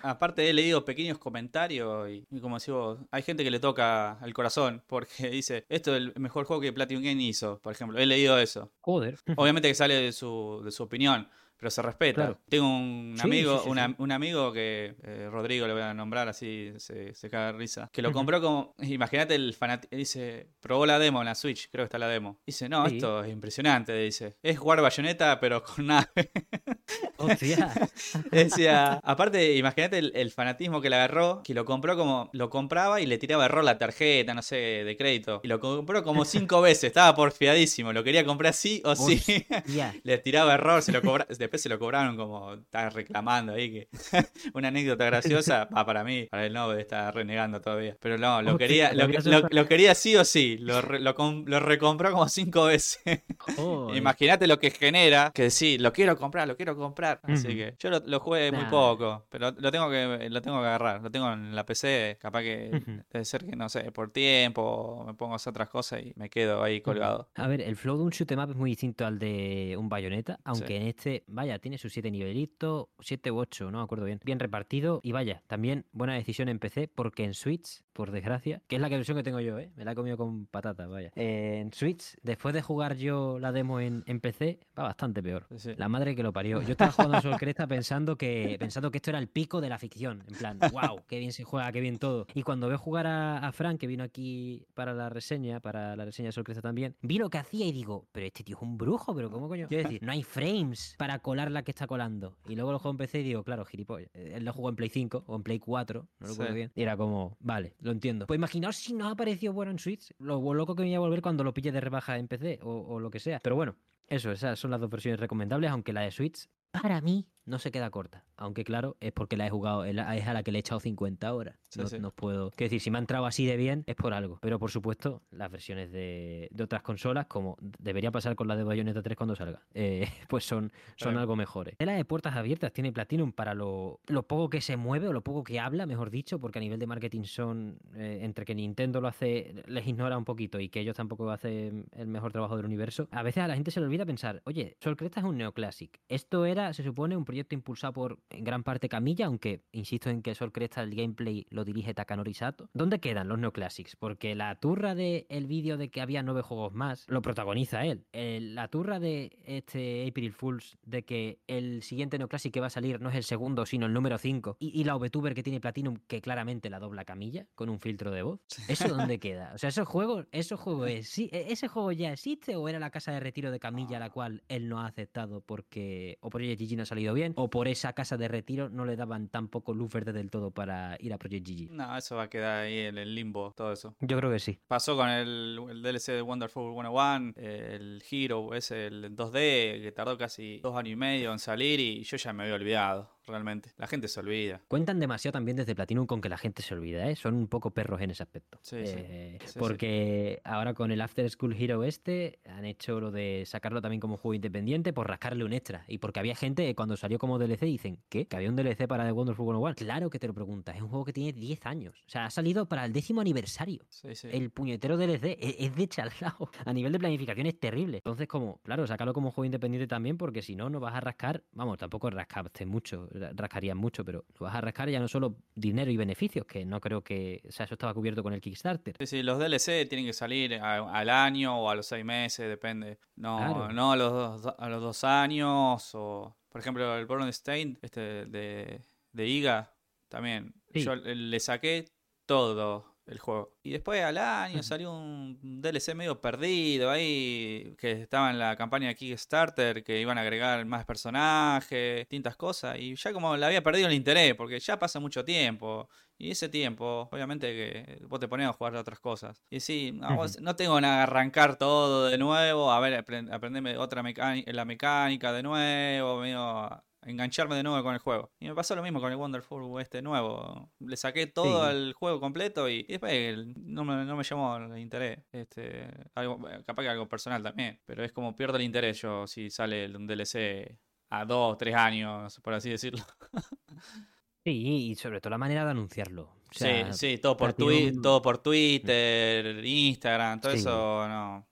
aparte 0.03 0.49
he 0.49 0.53
leído 0.53 0.85
pequeños 0.85 1.19
comentarios 1.19 2.09
y, 2.11 2.41
como 2.41 2.57
decimos, 2.57 2.99
hay 3.11 3.23
gente 3.23 3.45
que 3.45 3.51
le 3.51 3.61
toca 3.61 4.13
al 4.13 4.33
corazón 4.33 4.83
porque 4.87 5.29
dice, 5.31 5.65
esto 5.69 5.95
es 5.95 6.03
el 6.03 6.13
mejor 6.21 6.45
juego 6.45 6.63
que 6.63 6.73
Platinum 6.73 7.03
Game 7.03 7.23
hizo, 7.23 7.61
por 7.61 7.73
ejemplo. 7.73 7.99
He 7.99 8.07
leído 8.07 8.39
eso. 8.39 8.73
Joder. 8.81 9.19
Obviamente 9.37 9.69
que 9.69 9.75
sale 9.75 9.95
de 9.95 10.13
su, 10.13 10.63
de 10.65 10.71
su 10.71 10.83
opinión 10.83 11.29
pero 11.57 11.71
se 11.71 11.83
respeta. 11.83 12.39
Tengo 12.49 12.67
un 12.67 13.17
amigo, 13.21 13.65
un 13.65 14.13
amigo 14.13 14.53
que 14.53 14.95
eh, 15.03 15.29
Rodrigo 15.31 15.67
le 15.67 15.73
voy 15.73 15.83
a 15.83 15.95
nombrar 15.95 16.29
así, 16.29 16.73
se, 16.79 17.15
se 17.15 17.31
caga 17.31 17.53
de 17.53 17.59
risa, 17.59 17.91
que 17.93 18.03
lo 18.03 18.13
compró 18.13 18.41
como, 18.41 18.75
imagínate 18.79 19.35
el 19.35 19.55
fanático, 19.55 19.97
dice, 19.97 20.49
probó 20.61 20.87
la 20.87 20.99
demo 20.99 21.21
en 21.21 21.27
la 21.27 21.35
Switch, 21.35 21.69
creo 21.71 21.85
que 21.85 21.87
está 21.87 21.99
la 21.99 22.09
demo. 22.09 22.41
Dice, 22.47 22.69
no, 22.69 22.87
esto 22.87 23.25
es 23.25 23.33
impresionante, 23.33 23.97
dice, 23.97 24.37
es 24.43 24.59
jugar 24.59 24.81
bayoneta 24.81 25.39
pero 25.41 25.63
con 25.63 25.87
nave. 25.87 26.07
Decía, 28.31 29.01
aparte, 29.03 29.57
imagínate 29.57 29.99
el, 29.99 30.31
fanatismo 30.31 30.81
que 30.81 30.91
le 30.91 30.97
agarró, 30.97 31.43
que 31.43 31.55
lo 31.55 31.65
compró 31.65 31.97
como, 31.97 32.31
lo 32.33 32.51
compraba 32.51 33.01
y 33.01 33.07
le 33.07 33.19
tiraba 33.19 33.47
error 33.47 33.65
la 33.65 33.79
tarjeta, 33.79 34.35
no 34.35 34.43
sé, 34.43 34.57
de 34.57 34.97
crédito. 34.97 35.41
Y 35.43 35.49
lo 35.49 35.61
compró 35.61 36.03
como 36.03 36.25
cinco 36.25 36.61
veces, 36.61 36.85
estaba 36.85 37.15
porfiadísimo, 37.15 37.93
lo 37.93 38.05
quería 38.05 38.25
comprar 38.25 38.53
sí 38.53 38.83
o 38.85 38.95
sí. 38.95 39.23
le 40.03 40.19
tiraba 40.19 40.55
error, 40.55 40.83
se 40.83 40.93
lo 40.93 41.03
cobraba 41.03 41.27
después 41.47 41.63
se 41.63 41.69
lo 41.69 41.79
cobraron 41.79 42.17
como 42.17 42.55
estaba 42.55 42.91
reclamando 42.91 43.53
ahí 43.53 43.71
que 43.71 43.89
una 44.55 44.69
anécdota 44.69 45.05
graciosa 45.05 45.69
va 45.77 45.85
para 45.87 46.05
mí, 46.05 46.27
para 46.31 46.47
el 46.47 46.53
no 46.53 46.73
está 46.73 47.11
renegando 47.11 47.61
todavía. 47.61 47.97
Pero 48.01 48.19
no, 48.19 48.43
lo 48.43 48.57
quería, 48.59 48.93
lo, 48.93 49.67
quería 49.67 49.95
sí 49.95 50.17
o 50.17 50.25
sí, 50.25 50.59
lo, 50.59 50.83
lo, 50.83 51.61
recompró 51.61 52.11
como 52.11 52.29
cinco 52.29 52.65
veces. 52.65 53.23
Imagínate 53.95 54.47
lo 54.47 54.59
que 54.59 54.71
genera, 54.71 55.31
que 55.35 55.51
sí, 55.51 55.79
lo 55.79 55.93
quiero 55.93 56.17
comprar, 56.17 56.49
lo 56.49 56.57
quiero 56.57 56.77
comprar. 56.77 57.21
Así 57.23 57.49
que 57.49 57.75
yo 57.79 57.91
lo, 57.91 58.21
jugué 58.21 58.53
muy 58.53 58.65
poco, 58.67 59.27
pero 59.29 59.53
lo 59.53 59.71
tengo 59.71 59.91
que 59.91 60.29
lo 60.31 60.43
tengo 60.43 60.61
que 60.61 60.67
agarrar, 60.67 61.03
lo 61.03 61.11
tengo 61.11 61.33
en 61.33 61.55
la 61.55 61.65
PC, 61.65 62.19
capaz 62.21 62.43
que 62.43 63.05
debe 63.11 63.25
ser 63.25 63.45
que 63.45 63.57
no 63.57 63.69
sé, 63.69 63.93
por 63.93 64.11
tiempo 64.11 65.05
me 65.07 65.15
pongo 65.15 65.35
a 65.35 65.37
hacer 65.37 65.51
otras 65.51 65.69
cosas 65.69 66.03
y 66.03 66.13
me 66.17 66.31
quedo 66.31 66.63
ahí 66.63 66.81
colgado. 66.81 67.29
A 67.35 67.47
ver, 67.47 67.61
el 67.61 67.77
flow 67.77 67.97
de 67.97 68.05
un 68.05 68.11
shoot 68.11 68.31
em 68.33 68.41
up 68.41 68.51
es 68.51 68.57
muy 68.57 68.71
distinto 68.71 69.07
al 69.07 69.19
de 69.19 69.77
un 69.79 69.89
bayoneta, 69.89 70.39
aunque 70.45 70.77
en 70.77 70.87
este 70.87 71.25
vaya, 71.37 71.61
tiene 71.61 71.79
sus 71.79 71.93
7 71.93 72.11
nivelitos, 72.11 72.89
7 72.99 73.31
u 73.31 73.39
8, 73.39 73.71
no 73.71 73.79
me 73.79 73.85
acuerdo 73.85 74.07
bien. 74.07 74.19
Bien 74.25 74.41
repartido 74.41 75.01
y 75.03 75.13
vaya, 75.13 75.43
también 75.47 75.85
buena 75.93 76.15
decisión 76.15 76.49
en 76.49 76.59
PC 76.59 76.89
porque 76.89 77.23
en 77.25 77.35
Switch, 77.35 77.83
por 77.97 78.11
desgracia, 78.11 78.61
que 78.69 78.77
es 78.77 78.83
la 78.83 78.91
versión 78.91 79.17
que 79.17 79.23
tengo 79.23 79.41
yo, 79.41 79.59
¿eh? 79.59 79.71
me 79.75 79.85
la 79.85 79.93
he 79.93 79.95
comido 79.95 80.19
con 80.19 80.45
patatas, 80.47 80.89
vaya. 80.89 81.11
Eh, 81.17 81.61
en 81.63 81.73
Switch, 81.73 82.15
después 82.23 82.55
de 82.55 82.61
jugar 82.61 82.97
yo 82.97 83.39
la 83.39 83.53
demo 83.53 83.81
en, 83.81 84.05
en 84.07 84.21
PC, 84.21 84.61
va 84.79 84.85
bastante 84.85 85.23
peor. 85.23 85.47
La 85.79 85.89
madre 85.89 86.15
que 86.15 86.23
lo 86.23 86.31
parió. 86.33 86.61
Yo 86.61 86.73
estaba 86.73 86.93
jugando 86.93 87.17
a 87.17 87.23
Sol 87.23 87.37
Cresta 87.39 87.67
pensando 87.67 88.17
que, 88.17 88.57
pensando 88.59 88.91
que 88.91 88.99
esto 88.99 89.11
era 89.11 89.19
el 89.19 89.29
pico 89.29 89.63
de 89.63 89.71
la 89.71 89.79
ficción. 89.79 90.23
En 90.29 90.35
plan, 90.37 90.59
wow, 90.73 91.01
qué 91.09 91.19
bien 91.19 91.33
se 91.33 91.43
juega, 91.45 91.73
qué 91.73 91.81
bien 91.81 91.99
todo. 91.99 92.27
Y 92.35 92.43
cuando 92.43 92.69
veo 92.69 92.77
jugar 92.77 93.07
a, 93.07 93.39
a 93.39 93.53
Frank, 93.53 93.81
que 93.81 93.87
vino 93.87 94.05
aquí 94.05 94.67
para 94.75 94.93
la 94.93 95.09
reseña, 95.09 95.61
para 95.61 95.97
la 95.97 96.05
reseña 96.05 96.29
de 96.29 96.33
Sol 96.33 96.45
Cresta 96.45 96.61
también, 96.61 96.95
vi 97.01 97.17
lo 97.17 97.31
que 97.31 97.39
hacía 97.39 97.67
y 97.67 97.73
digo, 97.73 98.07
pero 98.13 98.27
este 98.27 98.45
tío 98.45 98.57
es 98.57 98.63
un 98.63 98.77
brujo, 98.77 99.15
pero 99.15 99.31
¿cómo 99.31 99.49
coño? 99.49 99.69
Quiero 99.69 99.85
decir, 99.85 100.03
no 100.03 100.13
hay 100.13 100.23
frames 100.23 100.95
para 100.99 101.19
colar 101.21 101.51
la 101.51 101.63
que 101.63 101.71
está 101.71 101.87
colando. 101.87 102.37
Y 102.47 102.57
luego 102.57 102.73
lo 102.73 102.79
juego 102.79 102.93
en 102.93 102.99
PC 102.99 103.21
y 103.21 103.25
digo, 103.25 103.43
claro, 103.43 103.65
gilipollas. 103.65 104.11
Él 104.13 104.45
lo 104.45 104.53
jugó 104.53 104.69
en 104.69 104.77
Play 104.77 104.91
5 104.91 105.25
o 105.27 105.37
en 105.37 105.43
Play 105.43 105.59
4, 105.59 106.07
no 106.21 106.27
lo 106.27 106.33
recuerdo 106.33 106.55
bien. 106.55 106.73
Y 106.75 106.83
era 106.83 106.95
como, 106.97 107.39
vale, 107.41 107.75
lo 107.87 107.93
entiendo. 107.93 108.27
Pues 108.27 108.37
imaginaos 108.37 108.77
si 108.77 108.93
no 108.93 109.09
ha 109.09 109.17
parecido 109.17 109.53
bueno 109.53 109.73
en 109.73 109.79
Switch, 109.79 110.13
lo 110.19 110.53
loco 110.53 110.75
que 110.75 110.83
me 110.83 110.91
iba 110.91 110.99
a 110.99 111.01
volver 111.01 111.23
cuando 111.23 111.45
lo 111.45 111.55
pille 111.55 111.73
de 111.73 111.81
rebaja 111.81 112.19
en 112.19 112.29
PC 112.29 112.61
o, 112.63 112.71
o 112.71 113.01
lo 113.01 113.11
que 113.11 113.21
sea. 113.21 113.41
Pero 113.41 113.57
bueno, 113.57 113.77
eso, 114.09 114.31
esas 114.31 114.59
son 114.59 114.71
las 114.71 114.81
dos 114.81 114.91
versiones 114.91 115.21
recomendables, 115.21 115.71
aunque 115.71 115.93
la 115.93 116.03
de 116.03 116.11
Switch, 116.11 116.49
para 116.71 117.01
mí, 117.01 117.27
no 117.47 117.59
se 117.59 117.71
queda 117.71 117.91
corta. 117.91 118.25
Aunque 118.37 118.65
claro, 118.65 118.97
es 119.01 119.13
porque 119.13 119.37
la 119.37 119.47
he 119.47 119.51
jugado, 119.51 119.85
es 119.85 119.97
a 119.99 120.33
la 120.35 120.43
que 120.43 120.53
le 120.53 120.59
he 120.59 120.61
echado 120.61 120.81
50 120.81 121.33
horas. 121.33 121.57
no, 121.99 122.11
puedo. 122.11 122.51
Quiero 122.51 122.67
decir, 122.67 122.81
si 122.81 122.91
me 122.91 122.99
ha 122.99 123.01
entrado 123.01 123.25
así 123.25 123.47
de 123.47 123.57
bien, 123.57 123.85
es 123.87 123.95
por 123.95 124.13
algo. 124.13 124.39
Pero 124.43 124.59
por 124.59 124.71
supuesto, 124.71 125.23
las 125.31 125.51
versiones 125.51 125.91
de, 125.93 126.51
otras 126.61 126.83
consolas, 126.83 127.27
como 127.27 127.57
debería 127.61 128.11
pasar 128.11 128.35
con 128.35 128.49
la 128.49 128.57
de 128.57 128.65
Bayonetta 128.65 129.03
3 129.03 129.17
cuando 129.17 129.37
salga, 129.37 129.63
eh, 129.73 130.09
pues 130.29 130.45
son, 130.45 130.73
son 130.97 131.17
algo 131.17 131.37
mejores. 131.37 131.77
La 131.79 131.93
de 131.93 132.05
puertas 132.05 132.35
abiertas 132.35 132.73
tiene 132.73 132.93
Platinum 132.93 133.33
para 133.33 133.55
lo, 133.55 134.01
poco 134.27 134.51
que 134.51 134.61
se 134.61 134.77
mueve 134.77 135.09
o 135.09 135.13
lo 135.13 135.23
poco 135.23 135.45
que 135.45 135.61
habla, 135.61 135.87
mejor 135.87 136.11
dicho, 136.11 136.41
porque 136.41 136.59
a 136.59 136.63
nivel 136.63 136.81
de 136.81 136.87
marketing 136.87 137.23
son, 137.23 137.79
eh, 137.95 138.21
entre 138.23 138.45
que 138.45 138.55
Nintendo 138.55 139.01
lo 139.01 139.09
hace, 139.09 139.55
les 139.67 139.87
ignora 139.87 140.19
un 140.19 140.25
poquito 140.25 140.59
y 140.59 140.69
que 140.69 140.81
ellos 140.81 140.97
tampoco 140.97 141.31
hacen 141.31 141.87
el 141.93 142.09
mejor 142.09 142.33
trabajo 142.33 142.57
del 142.57 142.67
universo. 142.67 143.09
A 143.13 143.23
veces 143.23 143.45
a 143.45 143.49
la 143.49 143.55
gente 143.55 143.71
se 143.71 143.81
le 143.81 143.87
olvida 143.87 144.05
pensar, 144.05 144.43
oye, 144.45 144.77
Sol 144.81 144.97
Cresta 144.97 145.21
es 145.21 145.27
un 145.27 145.37
neoclásic. 145.37 146.01
Esto 146.09 146.45
era, 146.45 146.73
se 146.73 146.83
supone, 146.83 147.17
un 147.17 147.25
proyecto 147.25 147.36
proyecto 147.37 147.55
impulsado 147.55 147.93
por 147.93 148.19
en 148.31 148.45
gran 148.45 148.63
parte 148.63 148.89
Camilla, 148.89 149.27
aunque 149.27 149.61
insisto 149.73 150.09
en 150.09 150.23
que 150.23 150.35
Sol 150.35 150.53
Cresta 150.53 150.83
el 150.83 150.95
gameplay 150.95 151.47
lo 151.51 151.67
dirige 151.67 151.93
Takanori 151.93 152.33
Sato. 152.33 152.71
¿Dónde 152.73 152.99
quedan 152.99 153.29
los 153.29 153.39
Neoclassics? 153.39 153.95
Porque 153.97 154.35
la 154.35 154.55
turra 154.55 154.95
del 154.95 155.27
el 155.29 155.47
vídeo 155.47 155.77
de 155.77 155.91
que 155.91 156.01
había 156.01 156.23
nueve 156.23 156.41
juegos 156.41 156.73
más 156.73 157.05
lo 157.09 157.21
protagoniza 157.21 157.85
él. 157.85 158.07
la 158.55 158.69
turra 158.69 158.99
de 159.01 159.37
este 159.45 160.07
April 160.09 160.33
Fools 160.33 160.79
de 160.83 161.05
que 161.05 161.41
el 161.47 161.83
siguiente 161.83 162.17
Neoclassic 162.17 162.55
que 162.55 162.61
va 162.61 162.69
a 162.69 162.71
salir 162.71 163.03
no 163.03 163.11
es 163.11 163.17
el 163.17 163.25
segundo, 163.25 163.67
sino 163.67 163.85
el 163.85 163.93
número 163.93 164.17
5. 164.17 164.57
Y, 164.59 164.85
la 164.85 164.95
VTuber 164.97 165.35
que 165.35 165.43
tiene 165.43 165.61
Platinum 165.61 165.99
que 166.07 166.23
claramente 166.23 166.71
la 166.71 166.79
dobla 166.79 167.05
Camilla 167.05 167.47
con 167.55 167.69
un 167.69 167.81
filtro 167.81 168.13
de 168.13 168.23
voz. 168.23 168.41
¿Eso 168.67 168.89
dónde 168.89 169.19
queda? 169.21 169.53
O 169.55 169.59
sea, 169.59 169.69
esos 169.69 169.87
juegos, 169.87 170.27
esos 170.33 170.59
juegos 170.59 170.91
¿sí? 171.03 171.29
E, 171.33 171.53
¿ese 171.53 171.69
juego 171.69 171.93
ya 171.93 172.13
existe 172.13 172.57
o 172.57 172.67
era 172.69 172.79
la 172.79 172.91
casa 172.91 173.13
de 173.13 173.21
retiro 173.21 173.51
de 173.51 173.59
Camilla 173.59 173.99
la 173.99 174.09
cual 174.09 174.43
él 174.49 174.69
no 174.69 174.81
ha 174.81 174.87
aceptado 174.87 175.43
porque 175.43 176.17
o 176.21 176.31
por 176.31 176.41
ella 176.41 176.57
Gigi 176.57 176.77
no 176.77 176.85
ha 176.85 176.87
salido 176.87 177.13
bien? 177.13 177.26
O 177.35 177.49
por 177.49 177.69
esa 177.69 177.93
casa 177.93 178.17
de 178.17 178.29
retiro 178.29 178.69
no 178.69 178.85
le 178.85 178.97
daban 178.97 179.29
tampoco 179.29 179.75
luz 179.75 179.93
verde 179.93 180.13
del 180.13 180.31
todo 180.31 180.51
para 180.51 180.97
ir 181.01 181.13
a 181.13 181.19
Project 181.19 181.49
GG. 181.49 181.71
No, 181.73 181.97
eso 181.97 182.17
va 182.17 182.25
a 182.25 182.31
quedar 182.31 182.65
ahí 182.65 182.79
en 182.81 182.99
el 182.99 183.15
limbo, 183.15 183.53
todo 183.57 183.73
eso. 183.73 183.97
Yo 184.01 184.17
creo 184.17 184.31
que 184.31 184.39
sí. 184.39 184.61
Pasó 184.67 184.97
con 184.97 185.09
el, 185.09 185.57
DLC 185.83 186.13
de 186.13 186.23
Wonderful 186.23 186.73
101, 186.73 187.35
el 187.37 188.03
Hero, 188.11 188.55
ese, 188.55 188.87
el 188.87 189.17
2D, 189.17 189.83
que 189.83 189.93
tardó 189.95 190.17
casi 190.17 190.59
dos 190.61 190.77
años 190.77 190.93
y 190.93 190.97
medio 190.97 191.33
en 191.33 191.39
salir 191.39 191.81
y 191.81 192.03
yo 192.03 192.17
ya 192.17 192.33
me 192.33 192.45
había 192.45 192.55
olvidado 192.55 193.16
realmente. 193.27 193.71
La 193.77 193.87
gente 193.87 194.09
se 194.09 194.21
olvida. 194.21 194.61
Cuentan 194.69 195.01
demasiado 195.01 195.33
también 195.33 195.57
desde 195.57 195.75
Platinum 195.75 196.07
con 196.07 196.21
que 196.21 196.29
la 196.29 196.39
gente 196.39 196.63
se 196.63 196.75
olvida, 196.75 197.09
¿eh? 197.09 197.17
Son 197.17 197.35
un 197.35 197.49
poco 197.49 197.71
perros 197.71 198.01
en 198.01 198.11
ese 198.11 198.23
aspecto. 198.23 198.59
Sí, 198.63 198.87
sí. 198.87 198.95
Eh, 198.97 199.39
porque 199.59 200.41
ahora 200.45 200.75
con 200.75 200.91
el 200.91 201.01
After 201.01 201.29
School 201.31 201.55
Hero 201.59 201.85
este 201.85 202.39
han 202.47 202.65
hecho 202.65 203.01
lo 203.01 203.11
de 203.11 203.45
sacarlo 203.47 203.81
también 203.81 204.01
como 204.01 204.17
juego 204.17 204.35
independiente 204.35 204.93
por 204.93 205.09
rascarle 205.09 205.45
un 205.45 205.53
extra. 205.53 205.85
Y 205.89 205.99
porque 205.99 206.21
había 206.21 206.35
gente 206.35 206.75
cuando 206.75 206.97
salió 206.97 207.19
como 207.19 207.39
DLC 207.39 207.63
dicen, 207.63 207.99
¿qué? 208.09 208.27
¿Que 208.27 208.37
había 208.37 208.49
un 208.49 208.57
DLC 208.57 208.87
para 208.87 209.05
The 209.05 209.13
Wonderful 209.13 209.47
101? 209.47 209.75
Claro 209.75 210.11
que 210.11 210.19
te 210.19 210.27
lo 210.27 210.35
preguntas. 210.35 210.77
Es 210.77 210.83
un 210.83 210.89
juego 210.89 211.05
que 211.05 211.13
tiene 211.13 211.33
10 211.33 211.67
años. 211.67 212.03
O 212.07 212.11
sea, 212.11 212.27
ha 212.27 212.31
salido 212.31 212.67
para 212.67 212.85
el 212.85 212.93
décimo 212.93 213.21
aniversario. 213.21 213.85
El 214.25 214.51
puñetero 214.51 214.97
DLC 214.97 215.25
e-, 215.25 215.57
es, 215.59 215.75
de 215.75 215.89
chalao. 215.89 216.51
A 216.65 216.73
nivel 216.73 216.93
de 216.93 216.99
planificación 216.99 217.47
es 217.47 217.59
terrible. 217.59 217.99
Entonces, 217.99 218.29
como, 218.29 218.61
claro, 218.63 218.87
sácalo 218.87 219.13
como 219.13 219.31
juego 219.31 219.47
independiente 219.47 219.87
también 219.87 220.17
porque 220.17 220.43
si 220.43 220.57
no, 220.57 220.71
no 220.71 220.81
vas 220.81 220.95
a 220.95 221.01
rascar, 221.01 221.43
vamos, 221.53 221.79
tampoco 221.79 222.11
rascaste 222.11 222.67
mucho 222.67 223.09
rascarían 223.35 223.77
mucho, 223.77 224.05
pero 224.05 224.25
lo 224.39 224.47
vas 224.47 224.55
a 224.55 224.61
rascar 224.61 224.89
ya 224.89 225.01
no 225.01 225.09
solo 225.09 225.37
dinero 225.55 225.91
y 225.91 225.97
beneficios, 225.97 226.47
que 226.47 226.65
no 226.65 226.81
creo 226.81 227.03
que, 227.03 227.43
o 227.49 227.53
sea, 227.53 227.65
eso 227.65 227.75
estaba 227.75 227.95
cubierto 227.95 228.23
con 228.23 228.33
el 228.33 228.41
Kickstarter. 228.41 228.97
Sí, 228.99 229.07
sí, 229.07 229.23
los 229.23 229.39
DLC 229.39 229.89
tienen 229.89 230.07
que 230.07 230.13
salir 230.13 230.55
al 230.55 231.11
año 231.11 231.59
o 231.61 231.71
a 231.71 231.75
los 231.75 231.87
seis 231.87 232.05
meses, 232.05 232.49
depende. 232.49 232.99
No, 233.17 233.73
no 233.73 233.93
a 233.93 233.97
los, 233.97 234.43
dos, 234.43 234.55
a 234.59 234.69
los 234.69 234.83
dos 234.83 235.05
años 235.05 235.91
o, 235.95 236.37
por 236.49 236.61
ejemplo, 236.61 236.97
el 236.97 237.07
Born 237.07 237.29
Stain, 237.29 237.79
este 237.83 238.27
de, 238.27 238.81
de 239.13 239.27
IGA, 239.27 239.73
también. 240.09 240.55
Yo 240.73 240.95
le 240.95 241.41
saqué 241.41 241.87
todo 242.27 242.96
el 243.07 243.19
juego. 243.19 243.55
Y 243.63 243.71
después 243.71 244.03
al 244.03 244.19
año 244.19 244.63
salió 244.63 244.93
un 244.93 245.39
DLC 245.61 245.95
medio 245.95 246.21
perdido 246.21 246.91
ahí, 246.91 247.75
que 247.79 247.93
estaba 247.93 248.31
en 248.31 248.39
la 248.39 248.57
campaña 248.57 248.89
de 248.89 248.97
Kickstarter, 248.97 249.85
que 249.85 250.01
iban 250.01 250.19
a 250.19 250.23
agregar 250.23 250.65
más 250.67 250.85
personajes, 250.85 252.01
distintas 252.01 252.37
cosas, 252.37 252.79
y 252.79 252.97
ya 252.97 253.13
como 253.13 253.37
le 253.37 253.47
había 253.47 253.63
perdido 253.63 253.89
el 253.89 253.95
interés, 253.95 254.35
porque 254.35 254.59
ya 254.59 254.79
pasa 254.79 255.01
mucho 255.01 255.25
tiempo. 255.25 255.89
Y 256.19 256.31
ese 256.31 256.49
tiempo, 256.49 257.09
obviamente 257.13 257.47
que 257.53 258.07
vos 258.07 258.19
te 258.19 258.27
ponías 258.27 258.49
a 258.49 258.53
jugar 258.55 258.75
otras 258.77 258.99
cosas. 258.99 259.43
Y 259.51 259.61
sí, 259.61 259.93
no, 259.93 260.25
no 260.41 260.57
tengo 260.57 260.81
nada 260.81 261.03
arrancar 261.03 261.57
todo 261.57 262.07
de 262.07 262.17
nuevo, 262.17 262.73
a 262.73 262.81
ver, 262.81 262.95
aprenderme 262.95 263.77
otra 263.77 264.03
mecánica, 264.03 264.51
la 264.53 264.65
mecánica 264.65 265.33
de 265.33 265.43
nuevo, 265.43 266.21
medio 266.21 266.83
engancharme 267.07 267.57
de 267.57 267.63
nuevo 267.63 267.83
con 267.83 267.95
el 267.95 268.01
juego. 268.01 268.33
Y 268.39 268.49
me 268.49 268.55
pasó 268.55 268.75
lo 268.77 268.83
mismo 268.83 269.01
con 269.01 269.11
el 269.11 269.17
Wonderful 269.17 269.81
este 269.81 270.03
nuevo. 270.03 270.71
Le 270.81 270.97
saqué 270.97 271.27
todo 271.27 271.63
al 271.63 271.93
juego 271.95 272.21
completo 272.21 272.69
y, 272.69 272.83
después 272.83 273.39
no 273.57 273.85
me, 273.85 274.05
no 274.05 274.17
me, 274.17 274.25
llamó 274.25 274.57
el 274.57 274.79
interés. 274.79 275.21
Este, 275.33 275.89
algo, 276.15 276.41
capaz 276.67 276.83
que 276.83 276.89
algo 276.89 277.09
personal 277.09 277.43
también. 277.43 277.81
Pero 277.87 278.05
es 278.05 278.13
como 278.13 278.37
pierdo 278.37 278.57
el 278.57 278.65
interés 278.65 279.01
yo 279.01 279.27
si 279.27 279.51
sale 279.51 279.95
un 279.97 280.07
DLC 280.07 280.79
a 281.11 281.25
dos, 281.25 281.57
tres 281.57 281.75
años, 281.75 282.41
por 282.43 282.55
así 282.55 282.71
decirlo. 282.71 283.05
Sí, 284.47 284.91
y 284.91 284.95
sobre 284.95 285.21
todo 285.21 285.31
la 285.31 285.39
manera 285.39 285.65
de 285.65 285.73
anunciarlo. 285.73 286.31
sí, 286.53 286.69
sí, 286.93 287.19
todo 287.19 287.37
por, 287.37 287.53
todo 287.53 288.23
por 288.23 288.39
Twitter, 288.39 289.65
Instagram, 289.65 290.41
todo 290.41 290.53
eso, 290.53 291.09
no. 291.09 291.49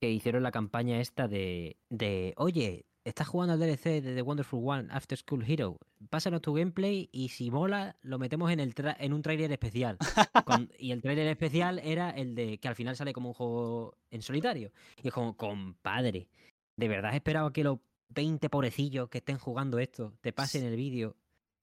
Que 0.00 0.10
hicieron 0.10 0.42
la 0.42 0.50
campaña 0.50 0.98
esta 0.98 1.28
de, 1.28 1.78
de, 1.90 2.34
oye, 2.36 2.86
estás 3.04 3.28
jugando 3.28 3.52
al 3.52 3.60
DLC 3.60 4.02
de 4.02 4.14
The 4.14 4.22
Wonderful 4.22 4.62
One 4.64 4.88
After 4.90 5.16
School 5.18 5.44
Hero, 5.46 5.78
pásanos 6.08 6.40
tu 6.40 6.54
gameplay 6.54 7.08
y 7.12 7.28
si 7.28 7.50
mola, 7.50 7.96
lo 8.02 8.18
metemos 8.18 8.50
en, 8.50 8.60
el 8.60 8.74
en 8.98 9.12
un 9.12 9.22
trailer 9.22 9.52
especial. 9.52 9.98
y 10.78 10.90
el 10.90 11.02
trailer 11.02 11.28
especial 11.28 11.78
era 11.80 12.10
el 12.10 12.34
de 12.34 12.58
que 12.58 12.68
al 12.68 12.74
final 12.74 12.96
sale 12.96 13.12
como 13.12 13.28
un 13.28 13.34
juego 13.34 13.96
en 14.10 14.22
solitario. 14.22 14.72
Y 15.02 15.08
es 15.08 15.14
como, 15.14 15.36
compadre, 15.36 16.28
¿de 16.76 16.88
verdad 16.88 17.10
has 17.10 17.16
esperado 17.16 17.52
que 17.52 17.64
los 17.64 17.78
20 18.08 18.48
pobrecillos 18.48 19.08
que 19.08 19.18
estén 19.18 19.38
jugando 19.38 19.78
esto 19.78 20.14
te 20.20 20.32
pasen 20.32 20.64
el 20.64 20.76
vídeo 20.76 21.16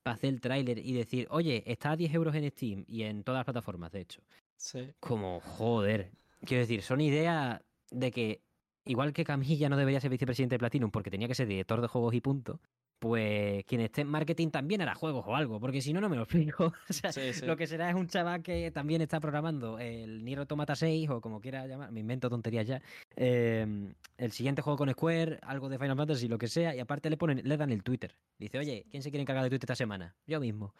para 0.03 0.15
hacer 0.15 0.33
el 0.33 0.41
tráiler 0.41 0.77
y 0.79 0.93
decir, 0.93 1.27
oye, 1.29 1.63
está 1.65 1.91
a 1.91 1.95
10 1.95 2.13
euros 2.13 2.35
en 2.35 2.49
Steam 2.51 2.85
y 2.87 3.03
en 3.03 3.23
todas 3.23 3.39
las 3.39 3.45
plataformas, 3.45 3.91
de 3.91 4.01
hecho. 4.01 4.21
Sí. 4.57 4.91
Como, 4.99 5.39
joder. 5.39 6.11
Quiero 6.43 6.61
decir, 6.61 6.81
son 6.81 7.01
ideas 7.01 7.61
de 7.91 8.11
que, 8.11 8.41
igual 8.85 9.13
que 9.13 9.23
Camilla 9.23 9.69
no 9.69 9.77
debería 9.77 9.99
ser 9.99 10.09
vicepresidente 10.09 10.55
de 10.55 10.59
Platinum 10.59 10.91
porque 10.91 11.11
tenía 11.11 11.27
que 11.27 11.35
ser 11.35 11.47
director 11.47 11.81
de 11.81 11.87
juegos 11.87 12.13
y 12.13 12.21
punto, 12.21 12.59
pues 13.01 13.65
quien 13.65 13.81
esté 13.81 14.01
en 14.01 14.07
marketing 14.07 14.49
también 14.49 14.81
hará 14.81 14.93
juegos 14.93 15.25
o 15.27 15.35
algo, 15.35 15.59
porque 15.59 15.81
si 15.81 15.91
no, 15.91 16.01
no 16.01 16.07
me 16.07 16.15
lo 16.15 16.23
explico. 16.23 16.71
o 16.89 16.93
sea, 16.93 17.11
lo 17.45 17.57
que 17.57 17.65
será 17.65 17.89
es 17.89 17.95
un 17.95 18.07
chaval 18.07 18.43
que 18.43 18.69
también 18.69 19.01
está 19.01 19.19
programando 19.19 19.79
el 19.79 20.23
Nier 20.23 20.39
Automata 20.39 20.75
6 20.75 21.09
o 21.09 21.19
como 21.19 21.41
quiera 21.41 21.65
llamar, 21.65 21.91
me 21.91 21.99
invento 22.01 22.29
tonterías 22.29 22.67
ya, 22.67 22.81
em, 23.15 23.93
el 24.17 24.31
siguiente 24.31 24.61
juego 24.61 24.77
con 24.77 24.91
Square, 24.91 25.39
algo 25.41 25.67
de 25.67 25.79
Final 25.79 25.97
Fantasy, 25.97 26.27
lo 26.27 26.37
que 26.37 26.47
sea, 26.47 26.75
y 26.75 26.79
aparte 26.79 27.09
le 27.09 27.17
ponen, 27.17 27.41
le 27.43 27.57
dan 27.57 27.71
el 27.71 27.81
Twitter. 27.81 28.15
Dice, 28.37 28.59
oye, 28.59 28.85
¿quién 28.91 29.01
se 29.01 29.09
quiere 29.09 29.23
encargar 29.23 29.43
de 29.43 29.49
Twitter 29.49 29.65
esta 29.65 29.75
semana? 29.75 30.15
Yo 30.27 30.39
mismo. 30.39 30.75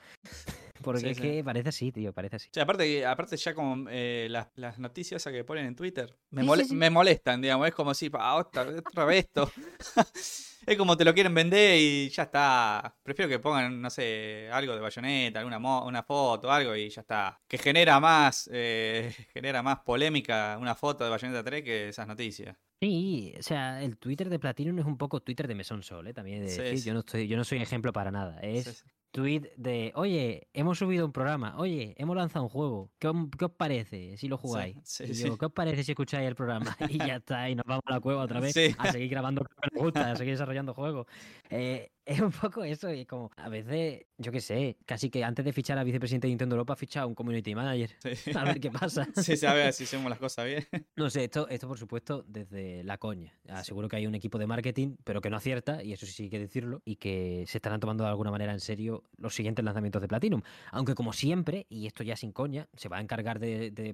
Porque 0.81 1.11
es 1.11 1.19
que 1.19 1.43
parece 1.43 1.69
así, 1.69 1.91
tío, 1.91 2.13
parece 2.13 2.37
así. 2.37 2.49
aparte, 2.59 3.05
aparte 3.05 3.37
ya 3.37 3.53
como 3.53 3.87
eh, 3.89 4.27
las, 4.29 4.79
noticias 4.79 5.23
que 5.23 5.43
ponen 5.43 5.65
en 5.65 5.75
Twitter 5.75 6.15
me, 6.29 6.43
me 6.43 6.89
molestan, 6.89 7.41
digamos, 7.41 7.67
es 7.67 7.73
como 7.73 7.93
si, 7.93 8.09
ah, 8.13 8.35
otra, 8.35 8.63
otra 8.63 9.05
vez 9.05 9.25
esto. 9.25 9.51
es 10.65 10.77
como 10.77 10.95
te 10.95 11.05
lo 11.05 11.13
quieren 11.13 11.33
vender 11.33 11.77
y 11.77 12.09
ya 12.09 12.23
está. 12.23 12.95
Prefiero 13.03 13.29
que 13.29 13.39
pongan, 13.39 13.81
no 13.81 13.89
sé, 13.89 14.49
algo 14.51 14.73
de 14.75 14.81
bayoneta, 14.81 15.39
alguna 15.39 15.57
una 15.83 16.03
foto, 16.03 16.51
algo 16.51 16.75
y 16.75 16.89
ya 16.89 17.01
está. 17.01 17.39
Que 17.47 17.57
genera 17.57 17.99
más, 17.99 18.49
eh, 18.51 19.13
genera 19.33 19.63
más 19.63 19.79
polémica 19.79 20.57
una 20.59 20.75
foto 20.75 21.03
de 21.03 21.09
Bayonetta 21.09 21.43
3 21.43 21.63
que 21.63 21.89
esas 21.89 22.07
noticias. 22.07 22.55
Sí, 22.79 23.33
o 23.37 23.43
sea, 23.43 23.83
el 23.83 23.97
Twitter 23.97 24.29
de 24.29 24.39
Platinum 24.39 24.79
es 24.79 24.85
un 24.85 24.97
poco 24.97 25.21
Twitter 25.21 25.47
de 25.47 25.53
Mesón 25.53 25.83
Sol, 25.83 26.07
¿eh? 26.07 26.13
También 26.13 26.43
de 26.43 26.77
Yo, 26.77 26.93
no 26.93 27.01
estoy, 27.01 27.27
yo 27.27 27.37
no 27.37 27.43
soy 27.43 27.59
ejemplo 27.59 27.93
para 27.93 28.09
nada. 28.09 28.39
Es 28.41 28.83
tweet 29.11 29.51
de, 29.57 29.91
oye, 29.95 30.47
hemos 30.53 30.79
subido 30.79 31.05
un 31.05 31.11
programa, 31.11 31.55
oye, 31.57 31.93
hemos 31.97 32.15
lanzado 32.15 32.43
un 32.45 32.49
juego, 32.49 32.91
¿qué, 32.97 33.07
os 33.07 33.51
parece 33.55 34.17
si 34.17 34.27
lo 34.27 34.37
jugáis? 34.37 34.77
¿Qué 34.97 35.45
os 35.45 35.51
parece 35.51 35.83
si 35.83 35.91
escucháis 35.91 36.27
el 36.27 36.35
programa? 36.35 36.75
Y 36.89 36.97
ya 36.97 37.17
está, 37.17 37.49
y 37.49 37.55
nos 37.55 37.65
vamos 37.65 37.83
a 37.85 37.91
la 37.91 37.99
cueva 37.99 38.23
otra 38.23 38.39
vez 38.39 38.55
a 38.77 38.91
seguir 38.91 39.09
grabando 39.09 39.43
que 39.43 39.69
nos 39.73 39.83
gusta, 39.83 40.11
a 40.11 40.15
seguir 40.15 40.33
desarrollando 40.33 40.73
juegos. 40.73 41.07
Eh, 41.49 41.91
es 42.05 42.19
un 42.19 42.31
poco 42.31 42.63
eso, 42.63 42.91
y 42.91 43.05
como 43.05 43.31
a 43.37 43.49
veces, 43.49 44.05
yo 44.17 44.31
qué 44.31 44.41
sé, 44.41 44.77
casi 44.85 45.09
que 45.09 45.23
antes 45.23 45.45
de 45.45 45.53
fichar 45.53 45.77
a 45.77 45.83
vicepresidente 45.83 46.27
de 46.27 46.31
Nintendo 46.31 46.55
Europa, 46.55 46.73
ha 46.73 46.75
fichado 46.75 47.07
un 47.07 47.15
community 47.15 47.53
manager. 47.53 47.91
A 48.35 48.43
ver 48.43 48.59
qué 48.59 48.71
pasa. 48.71 49.07
Sí, 49.21 49.45
a 49.45 49.53
ver 49.53 49.71
si 49.73 49.83
hacemos 49.83 50.09
las 50.09 50.19
cosas 50.19 50.45
bien. 50.45 50.67
No 50.95 51.09
sé, 51.09 51.23
esto, 51.25 51.47
esto 51.47 51.67
por 51.67 51.77
supuesto 51.77 52.23
desde 52.27 52.83
la 52.83 52.97
coña. 52.97 53.33
Aseguro 53.49 53.87
que 53.87 53.95
hay 53.95 54.07
un 54.07 54.15
equipo 54.15 54.37
de 54.37 54.47
marketing, 54.47 54.95
pero 55.03 55.21
que 55.21 55.29
no 55.29 55.37
acierta, 55.37 55.83
y 55.83 55.93
eso 55.93 56.05
sí 56.05 56.23
hay 56.23 56.29
que 56.29 56.39
decirlo, 56.39 56.81
y 56.85 56.95
que 56.97 57.45
se 57.47 57.57
estarán 57.57 57.79
tomando 57.79 58.03
de 58.03 58.09
alguna 58.09 58.31
manera 58.31 58.51
en 58.51 58.59
serio 58.59 59.03
los 59.17 59.35
siguientes 59.35 59.63
lanzamientos 59.63 60.01
de 60.01 60.07
Platinum. 60.07 60.41
Aunque 60.71 60.95
como 60.95 61.13
siempre, 61.13 61.65
y 61.69 61.87
esto 61.87 62.03
ya 62.03 62.15
sin 62.15 62.31
coña, 62.31 62.67
se 62.75 62.89
va 62.89 62.97
a 62.97 63.01
encargar 63.01 63.39
de, 63.39 63.71
de 63.71 63.93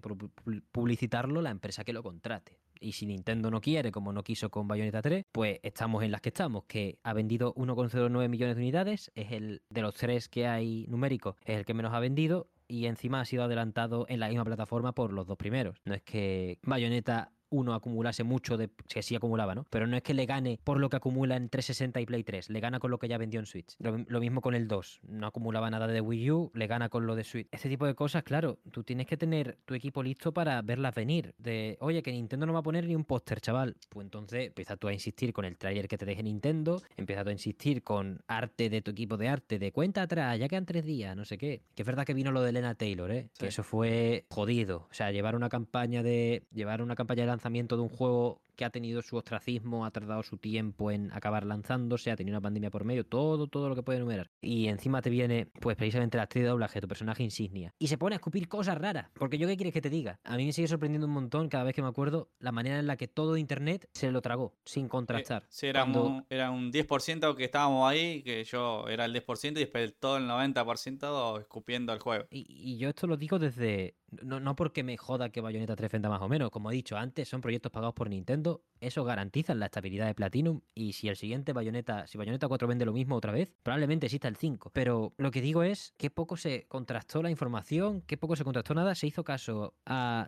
publicitarlo 0.72 1.42
la 1.42 1.52
empresa 1.52 1.84
que 1.84 1.94
lo 1.94 2.04
contrate 2.04 2.58
y 2.80 2.94
si 2.94 3.06
Nintendo 3.06 3.52
no 3.52 3.62
quiere, 3.62 3.92
como 3.92 4.14
no 4.14 4.24
quiso 4.24 4.50
con 4.50 4.68
Bayonetta 4.68 5.02
3, 5.02 5.26
pues 5.32 5.60
estamos 5.64 6.04
en 6.04 6.12
las 6.12 6.22
que 6.22 6.30
estamos, 6.30 6.66
que 6.66 7.00
ha 7.04 7.14
vendido 7.14 7.54
1,09 8.00 8.30
millones 8.30 8.56
de 8.56 8.62
unidades, 8.62 9.12
es 9.16 9.32
el 9.32 9.62
de 9.70 9.82
los 9.82 9.96
tres 9.96 10.30
que 10.30 10.48
hay 10.48 10.86
numéricos, 10.88 11.36
es 11.46 11.58
el 11.58 11.66
que 11.66 11.74
menos 11.74 11.94
ha 11.94 12.00
vendido 12.00 12.48
y 12.68 12.86
encima 12.86 13.22
ha 13.22 13.26
sido 13.26 13.44
adelantado 13.44 14.06
en 14.10 14.20
la 14.20 14.28
misma 14.28 14.46
plataforma 14.46 14.94
por 14.94 15.14
los 15.14 15.28
dos 15.28 15.38
primeros. 15.38 15.80
No 15.86 15.94
es 15.94 16.02
que 16.04 16.60
Bayonetta 16.64 17.32
uno 17.50 17.74
acumulase 17.74 18.24
mucho 18.24 18.58
de 18.58 18.70
que 18.88 19.02
sí 19.02 19.16
acumulaba, 19.16 19.56
¿no? 19.56 19.66
Pero 19.70 19.88
no 19.88 19.98
es 19.98 20.04
que 20.04 20.14
le 20.14 20.26
gane 20.26 20.60
por 20.64 20.80
lo 20.80 20.90
que 20.90 20.98
acumula 20.98 21.36
en 21.36 21.50
360 21.50 22.02
y 22.02 22.06
Play 22.06 22.24
3, 22.24 22.50
le 22.50 22.60
gana 22.60 22.80
con 22.80 22.92
lo 22.92 23.00
que 23.00 23.08
ya 23.08 23.18
vendió 23.18 23.40
en 23.40 23.46
Switch. 23.46 23.76
Lo, 23.80 24.20
mismo 24.20 24.42
con 24.42 24.56
el 24.56 24.68
2, 24.68 25.02
no 25.08 25.28
acumulaba 25.28 25.70
nada 25.70 25.88
de 25.88 26.02
Wii 26.02 26.32
U, 26.32 26.52
le 26.54 26.68
gana 26.68 26.90
con 26.90 27.06
lo 27.06 27.16
de 27.16 27.24
Switch. 27.24 27.48
Este 27.52 27.70
tipo 27.70 27.86
de 27.86 27.96
cosas, 27.96 28.24
claro, 28.24 28.60
tú 28.72 28.84
tienes 28.84 29.08
que 29.08 29.18
tener 29.18 29.58
tu 29.66 29.74
equipo 29.76 30.04
listo 30.04 30.34
para 30.34 30.62
verlas 30.62 30.96
venir. 30.96 31.34
De, 31.38 31.78
oye, 31.82 32.02
que 32.02 32.12
Nintendo 32.12 32.46
no 32.46 32.54
va 32.54 32.60
a 32.60 32.64
poner 32.64 32.86
ni 32.86 32.96
un 32.96 33.06
póster, 33.06 33.42
chaval. 33.42 33.76
Pues 33.90 34.06
entonces 34.06 34.48
empieza 34.48 34.78
tú 34.78 34.88
a 34.88 34.94
insistir 34.94 35.34
con 35.34 35.46
el 35.46 35.58
trailer 35.58 35.88
que 35.88 35.98
te 35.98 36.06
deje 36.06 36.24
Nintendo, 36.24 36.82
empieza 36.96 37.24
tú 37.24 37.30
a 37.30 37.34
insistir 37.34 37.84
con 37.84 38.22
arte 38.28 38.70
de 38.70 38.82
tu 38.82 38.92
equipo 38.92 39.18
de 39.18 39.30
arte, 39.30 39.60
de 39.60 39.72
cuenta 39.72 40.04
atrás, 40.04 40.38
ya 40.40 40.48
quedan 40.48 40.66
tres 40.66 40.86
días, 40.86 41.16
no 41.16 41.26
sé 41.26 41.38
qué. 41.38 41.62
Que 41.76 41.84
es 41.84 41.86
verdad 41.86 42.06
que 42.06 42.14
vino 42.14 42.32
lo 42.32 42.42
de 42.42 42.50
Elena 42.50 42.76
Taylor, 42.76 43.12
¿eh? 43.12 43.30
Que 43.38 43.48
eso 43.48 43.64
fue 43.64 44.26
jodido. 44.30 44.88
O 44.90 44.94
sea, 44.94 45.12
llevar 45.12 45.36
una 45.36 45.50
campaña 45.50 46.04
de. 46.04 46.44
llevar 46.54 46.82
una 46.82 46.96
campaña 46.96 47.26
de 47.26 47.32
lanzamiento 47.38 47.76
de 47.76 47.84
un 47.84 47.90
juego 47.90 48.42
que 48.58 48.66
ha 48.66 48.72
tenido 48.72 49.04
su 49.04 49.16
ostracismo, 49.16 49.86
ha 49.86 49.92
tardado 49.92 50.24
su 50.24 50.38
tiempo 50.38 50.90
en 50.90 51.12
acabar 51.14 51.46
lanzándose, 51.46 52.10
ha 52.10 52.16
tenido 52.16 52.36
una 52.36 52.42
pandemia 52.42 52.72
por 52.72 52.84
medio, 52.84 53.06
todo, 53.06 53.46
todo 53.46 53.70
lo 53.70 53.76
que 53.76 53.84
puede 53.84 54.00
enumerar. 54.00 54.32
Y 54.42 54.68
encima 54.68 55.02
te 55.04 55.12
viene, 55.12 55.46
pues 55.62 55.78
precisamente 55.78 56.18
la 56.18 56.24
actriz 56.24 56.44
de 56.44 56.50
doblaje, 56.50 56.82
tu 56.82 56.88
personaje 56.88 57.24
insignia. 57.24 57.74
Y 57.78 57.88
se 57.88 58.00
pone 58.00 58.16
a 58.16 58.18
escupir 58.18 58.48
cosas 58.48 58.78
raras. 58.78 59.12
Porque 59.14 59.38
yo 59.38 59.48
qué 59.48 59.56
quieres 59.56 59.74
que 59.74 59.82
te 59.82 59.92
diga. 59.92 60.20
A 60.24 60.36
mí 60.38 60.46
me 60.46 60.54
sigue 60.54 60.68
sorprendiendo 60.68 61.06
un 61.06 61.14
montón 61.14 61.50
cada 61.50 61.64
vez 61.64 61.76
que 61.76 61.84
me 61.84 61.88
acuerdo 61.88 62.32
la 62.40 62.52
manera 62.52 62.80
en 62.80 62.88
la 62.88 62.98
que 62.98 63.08
todo 63.08 63.38
internet 63.38 63.88
se 63.94 64.12
lo 64.12 64.22
tragó, 64.22 64.56
sin 64.66 64.90
contrastar. 64.90 65.44
Eh, 65.44 65.48
sí, 65.50 65.68
era, 65.68 65.84
un, 65.84 66.26
era 66.30 66.50
un 66.50 66.72
10% 66.74 67.36
que 67.36 67.46
estábamos 67.46 67.88
ahí, 67.88 68.24
que 68.24 68.44
yo 68.44 68.88
era 68.88 69.06
el 69.06 69.14
10% 69.14 69.52
y 69.52 69.54
después 69.54 69.94
todo 70.00 70.18
el 70.18 70.28
90% 70.28 71.40
escupiendo 71.40 71.94
el 71.94 72.00
juego. 72.00 72.26
Y, 72.32 72.48
y 72.50 72.78
yo 72.80 72.90
esto 72.90 73.06
lo 73.06 73.18
digo 73.18 73.38
desde, 73.38 73.96
no, 74.24 74.40
no 74.40 74.56
porque 74.56 74.84
me 74.84 74.98
joda 74.98 75.30
que 75.30 75.42
Bayonetta 75.42 75.76
3 75.76 75.92
venda 75.92 76.10
más 76.10 76.22
o 76.22 76.30
menos, 76.30 76.50
como 76.50 76.72
he 76.72 76.76
dicho 76.76 76.98
antes, 76.98 77.28
son 77.28 77.42
proyectos 77.42 77.72
pagados 77.72 77.94
por 77.94 78.10
Nintendo, 78.10 78.64
eso 78.80 79.04
garantiza 79.04 79.54
la 79.56 79.66
estabilidad 79.66 80.08
de 80.08 80.16
Platinum 80.16 80.62
y 80.74 80.94
si 80.94 81.10
el 81.10 81.16
siguiente 81.16 81.54
Bayonetta, 81.54 82.08
si 82.08 82.18
Bayonetta 82.18 82.48
4 82.48 82.68
vende 82.68 82.86
lo 82.86 82.94
mismo 82.94 83.16
otra 83.16 83.32
vez, 83.32 83.50
probablemente 83.64 84.06
exista 84.06 84.28
el 84.28 84.36
5. 84.36 84.72
Pero 84.74 85.14
lo 85.18 85.32
que 85.32 85.42
digo 85.42 85.64
es 85.64 85.94
que 85.98 86.10
poco 86.10 86.38
se 86.38 86.66
contrastó 86.68 87.22
la 87.22 87.30
información, 87.30 88.02
que 88.02 88.18
poco 88.18 88.36
se 88.36 88.44
contrastó 88.44 88.74
nada, 88.74 88.96
se 88.96 89.08
hizo 89.08 89.24
caso 89.24 89.76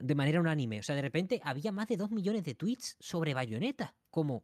de 0.02 0.16
manera 0.16 0.40
unánime. 0.40 0.80
O 0.80 0.84
sea, 0.84 0.96
de 0.96 1.02
repente 1.02 1.42
había 1.44 1.72
más 1.72 1.88
de 1.88 1.98
2 1.98 2.12
millones 2.12 2.44
de 2.44 2.56
tweets 2.56 2.98
sobre 3.00 3.34
Bayonetta, 3.34 3.96
como 4.10 4.44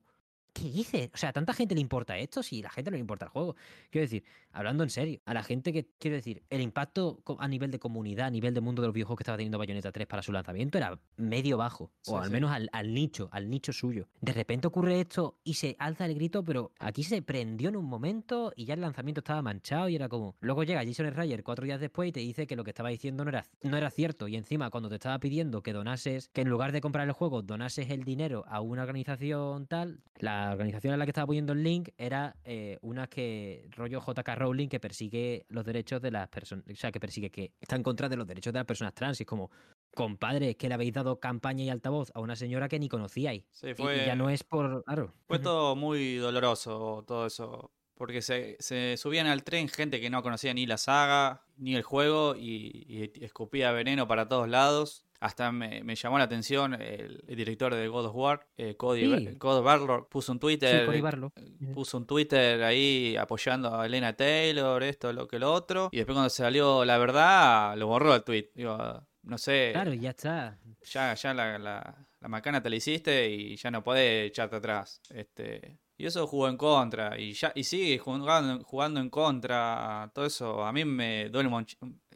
¿qué 0.56 0.72
dices? 0.72 1.12
O 1.14 1.18
sea, 1.18 1.30
¿a 1.30 1.34
tanta 1.34 1.54
gente 1.54 1.76
le 1.76 1.82
importa 1.82 2.18
esto 2.18 2.42
si 2.42 2.62
la 2.62 2.70
gente 2.70 2.90
no 2.90 2.96
le 2.96 3.02
importa 3.02 3.26
el 3.26 3.32
juego? 3.32 3.56
Quiero 3.92 4.06
decir, 4.06 4.24
hablando 4.54 4.84
en 4.84 4.90
serio, 4.90 5.20
a 5.26 5.34
la 5.34 5.44
gente 5.44 5.74
que, 5.74 5.86
quiero 6.00 6.16
decir, 6.16 6.44
el 6.50 6.62
impacto 6.62 7.22
a 7.38 7.48
nivel 7.48 7.72
de 7.72 7.78
comunidad, 7.78 8.28
a 8.28 8.30
nivel 8.30 8.54
de 8.54 8.62
mundo 8.62 8.82
de 8.82 8.88
los 8.88 8.94
videojuegos 8.94 9.18
que 9.18 9.24
estaba 9.24 9.38
teniendo 9.38 9.58
Bayonetta 9.58 9.92
3 9.92 10.08
para 10.08 10.24
su 10.24 10.32
lanzamiento 10.32 10.78
era 10.78 10.98
medio 11.18 11.58
bajo, 11.58 11.92
o 12.08 12.18
al 12.18 12.32
menos 12.32 12.52
al, 12.52 12.94
nicho, 12.94 13.28
al 13.32 13.50
nicho 13.50 13.74
suyo. 13.74 14.08
De 14.22 14.32
repente 14.32 14.68
ocurre 14.68 15.02
esto 15.02 15.40
y 15.44 15.56
se 15.56 15.76
alza 15.78 16.06
el 16.06 16.16
grito, 16.16 16.44
pero 16.44 16.72
aquí 16.80 17.04
se 17.04 17.22
prendió 17.22 17.68
en 17.68 17.76
un 17.76 17.86
momento 17.86 18.54
y 18.56 18.64
ya 18.64 18.76
el 18.76 18.82
lanzamiento 18.82 19.20
estaba 19.20 19.42
manchado 19.42 19.90
y 19.90 19.96
era 19.96 20.08
como... 20.08 20.38
Luego 20.40 20.64
llega 20.64 20.86
Jason 20.86 21.12
Schreier 21.12 21.44
cuatro 21.44 21.66
días 21.66 21.82
después 21.82 22.08
y 22.10 22.12
te 22.14 22.22
dice 22.22 22.48
que 22.48 22.56
lo 22.56 22.64
que 22.64 22.72
estaba 22.72 22.90
diciendo 22.90 23.26
no 23.26 23.30
era, 23.30 23.46
no 23.62 23.76
era 23.76 23.90
cierto 23.90 24.30
y 24.30 24.38
encima 24.38 24.70
cuando 24.70 24.88
te 24.88 24.96
estaba 24.96 25.20
pidiendo 25.20 25.62
que 25.62 25.74
donases, 25.74 26.30
que 26.30 26.42
en 26.42 26.50
lugar 26.50 26.72
de 26.72 26.80
comprar 26.80 27.06
el 27.06 27.14
juego, 27.14 27.42
donases 27.42 27.90
el 27.90 28.06
dinero 28.06 28.46
a 28.48 28.62
una 28.62 28.84
organización 28.84 29.68
tal, 29.68 30.00
la 30.18 30.45
la 30.48 30.54
organización 30.54 30.94
a 30.94 30.98
la 30.98 31.06
que 31.06 31.12
estaba 31.12 31.28
poniendo 31.28 31.54
el 31.54 31.64
link 31.64 31.90
era 31.98 32.36
eh, 32.44 32.78
una 32.82 33.08
que, 33.08 33.68
rollo 33.72 34.02
JK 34.02 34.28
Rowling, 34.36 34.68
que 34.68 34.80
persigue 34.80 35.46
los 35.50 35.66
derechos 35.66 36.02
de 36.02 36.12
las 36.12 36.28
personas, 36.30 36.66
o 36.72 36.76
sea, 36.76 36.92
que 36.92 37.00
persigue, 37.00 37.30
que 37.30 37.54
está 37.60 37.76
en 37.76 37.84
contra 37.84 38.10
de 38.10 38.18
los 38.18 38.28
derechos 38.28 38.54
de 38.54 38.60
las 38.60 38.66
personas 38.66 38.94
trans. 38.94 39.20
Y 39.20 39.24
es 39.24 39.28
como, 39.28 39.52
compadre, 39.94 40.56
que 40.56 40.68
le 40.68 40.76
habéis 40.76 40.94
dado 40.94 41.20
campaña 41.20 41.64
y 41.64 41.70
altavoz 41.70 42.12
a 42.14 42.20
una 42.20 42.36
señora 42.36 42.68
que 42.68 42.80
ni 42.80 42.90
conocíais. 42.90 43.44
Sí, 43.52 43.74
fue, 43.74 44.04
y 44.04 44.06
ya 44.06 44.16
no 44.16 44.30
es 44.30 44.44
por. 44.44 44.84
Claro. 44.84 45.14
Fue 45.28 45.40
todo 45.40 45.76
muy 45.76 46.16
doloroso, 46.18 47.04
todo 47.08 47.26
eso. 47.26 47.72
Porque 47.96 48.22
se, 48.22 48.58
se, 48.60 48.98
subían 48.98 49.28
al 49.28 49.44
tren 49.44 49.70
gente 49.70 50.02
que 50.02 50.10
no 50.10 50.22
conocía 50.22 50.54
ni 50.54 50.66
la 50.66 50.78
saga, 50.78 51.46
ni 51.56 51.76
el 51.76 51.84
juego, 51.84 52.36
y, 52.36 52.86
y 52.88 53.24
escupía 53.24 53.72
veneno 53.72 54.06
para 54.08 54.28
todos 54.28 54.50
lados. 54.50 55.05
Hasta 55.20 55.52
me, 55.52 55.96
llamó 55.96 56.18
la 56.18 56.26
atención 56.26 56.74
el, 56.74 57.24
director 57.28 57.74
de 57.74 57.88
God 57.88 58.06
of 58.08 58.16
War, 58.16 58.48
eh, 58.58 58.76
Cody, 58.76 59.38
Barlow, 59.40 60.08
puso 60.10 60.32
un 60.32 60.40
Twitter. 60.40 60.90
Eh, 60.94 61.68
puso 61.74 61.98
un 61.98 62.06
Twitter 62.06 62.64
ahí 62.64 63.16
apoyando 63.18 63.80
a 63.80 63.86
Elena 63.86 64.16
Taylor, 64.16 64.84
esto, 64.84 65.14
lo 65.14 65.28
que 65.28 65.40
lo 65.40 65.52
otro. 65.52 65.90
Y 65.92 65.98
después 65.98 66.16
cuando 66.16 66.30
salió 66.30 66.86
la 66.86 66.98
verdad, 66.98 67.76
lo 67.78 67.88
borró 67.88 68.14
el 68.14 68.24
tweet. 68.24 68.52
Digo, 68.54 68.78
no 69.24 69.38
sé. 69.38 69.72
Claro, 69.74 69.94
ya 69.94 70.12
está. 70.12 70.60
Ya, 70.84 71.14
ya 71.14 71.34
la, 71.34 71.58
la, 71.58 72.08
la 72.20 72.28
macana 72.28 72.62
te 72.62 72.70
la 72.70 72.76
hiciste 72.76 73.30
y 73.30 73.56
ya 73.56 73.72
no 73.72 73.84
podés 73.84 74.28
echarte 74.28 74.58
atrás. 74.58 75.02
Este. 75.10 75.80
Y 75.98 76.06
eso 76.06 76.28
jugó 76.28 76.50
en 76.50 76.58
contra. 76.58 77.20
Y 77.20 77.34
ya 77.34 77.52
y 77.56 77.64
sigue 77.64 77.98
jugando, 77.98 78.64
jugando 78.64 79.00
en 79.00 79.10
contra. 79.10 80.12
Todo 80.14 80.26
eso 80.26 80.66
a 80.66 80.74
mí 80.74 80.84
me 80.84 81.30
duele 81.30 81.50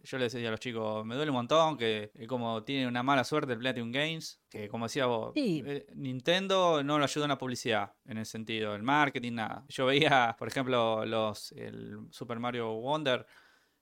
yo 0.09 0.17
le 0.17 0.23
decía 0.25 0.47
a 0.47 0.51
los 0.51 0.59
chicos, 0.59 1.05
me 1.05 1.15
duele 1.15 1.29
un 1.29 1.37
montón 1.37 1.77
que 1.77 2.11
como 2.27 2.63
tiene 2.63 2.87
una 2.87 3.03
mala 3.03 3.23
suerte 3.23 3.53
el 3.53 3.59
Platinum 3.59 3.91
Games, 3.91 4.41
que 4.49 4.67
como 4.67 4.85
decía 4.85 5.05
vos, 5.05 5.33
eh, 5.35 5.85
Nintendo 5.93 6.83
no 6.83 6.97
lo 6.97 7.03
ayuda 7.03 7.25
en 7.25 7.29
la 7.29 7.37
publicidad, 7.37 7.93
en 8.05 8.17
el 8.17 8.25
sentido, 8.25 8.75
el 8.75 8.81
marketing, 8.81 9.33
nada. 9.33 9.65
Yo 9.69 9.85
veía, 9.85 10.35
por 10.39 10.47
ejemplo, 10.47 11.05
los 11.05 11.51
el 11.51 11.99
Super 12.09 12.39
Mario 12.39 12.73
Wonder, 12.73 13.25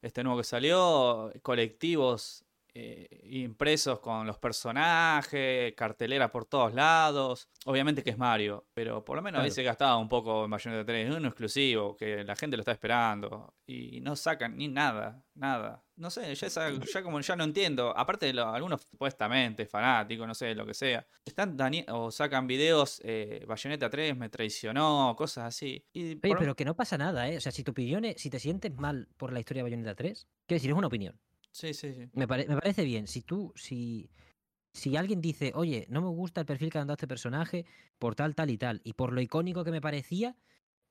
este 0.01 0.23
nuevo 0.23 0.39
que 0.39 0.43
salió, 0.43 1.32
colectivos 1.41 2.43
eh, 2.80 3.21
impresos 3.23 3.99
con 3.99 4.28
los 4.28 4.38
personajes, 4.38 5.73
cartelera 5.73 6.32
por 6.32 6.45
todos 6.45 6.75
lados. 6.75 7.49
Obviamente 7.65 8.03
que 8.03 8.11
es 8.11 8.19
Mario, 8.19 8.67
pero 8.75 9.03
por 9.03 9.15
lo 9.15 9.23
menos 9.23 9.39
claro. 9.39 9.51
se 9.51 9.63
gastaba 9.63 9.97
un 9.97 10.07
poco 10.07 10.45
en 10.45 10.51
Bayonetta 10.51 10.86
3, 10.86 11.15
uno 11.15 11.28
exclusivo, 11.30 11.97
que 11.97 12.23
la 12.23 12.36
gente 12.36 12.55
lo 12.55 12.61
está 12.61 12.73
esperando. 12.73 13.55
Y 13.65 13.99
no 14.01 14.15
sacan 14.15 14.55
ni 14.55 14.67
nada, 14.67 15.23
nada. 15.34 15.84
No 15.95 16.11
sé, 16.11 16.36
ya, 16.36 16.47
ya 16.47 17.01
como 17.01 17.19
ya 17.19 17.36
no 17.36 17.45
entiendo. 17.45 17.97
Aparte 17.97 18.32
de 18.32 18.39
algunos 18.39 18.84
supuestamente 18.84 19.65
fanáticos, 19.65 20.28
no 20.28 20.36
sé, 20.36 20.53
lo 20.53 20.67
que 20.67 20.75
sea. 20.75 21.07
Están 21.25 21.57
o 21.89 22.11
sacan 22.11 22.45
videos, 22.45 23.01
eh, 23.03 23.43
Bayonetta 23.47 23.89
3 23.89 24.15
me 24.15 24.30
traicionó, 24.30 25.15
cosas 25.17 25.45
así. 25.45 25.84
Oye, 25.95 26.19
pero 26.21 26.55
que 26.55 26.65
no 26.65 26.75
pasa 26.75 26.95
nada, 26.99 27.28
¿eh? 27.28 27.38
O 27.38 27.41
sea, 27.41 27.51
si 27.51 27.63
tu 27.63 27.71
opinión 27.71 28.05
es, 28.05 28.21
si 28.21 28.30
te 28.30 28.39
sientes 28.39 28.71
mal 28.75 29.07
por 29.17 29.34
la 29.34 29.39
historia 29.39 29.63
de 29.63 29.71
Bayonetta 29.71 29.95
3, 29.95 30.28
quiero 30.45 30.57
decir, 30.57 30.69
es 30.69 30.78
una 30.78 30.88
opinión. 30.88 31.19
Sí, 31.58 31.74
sí, 31.74 31.91
sí. 31.91 32.08
Me, 32.14 32.28
parece 32.28 32.84
bien. 32.84 33.08
Si 33.08 33.24
tú, 33.24 33.51
si, 33.55 34.12
si 34.74 34.95
alguien 34.95 35.22
dice, 35.22 35.53
oye, 35.55 35.88
no 35.89 36.03
me 36.03 36.10
gusta 36.10 36.41
el 36.41 36.45
perfil 36.45 36.72
que 36.72 36.78
han 36.78 36.86
dado 36.86 36.93
este 36.93 37.08
personaje 37.08 37.66
por 37.97 38.14
tal, 38.14 38.36
tal 38.36 38.51
y 38.51 38.60
tal, 38.60 38.80
y 38.84 38.93
por 38.93 39.12
lo 39.12 39.22
icónico 39.22 39.64
que 39.64 39.72
me 39.72 39.82
parecía, 39.82 40.36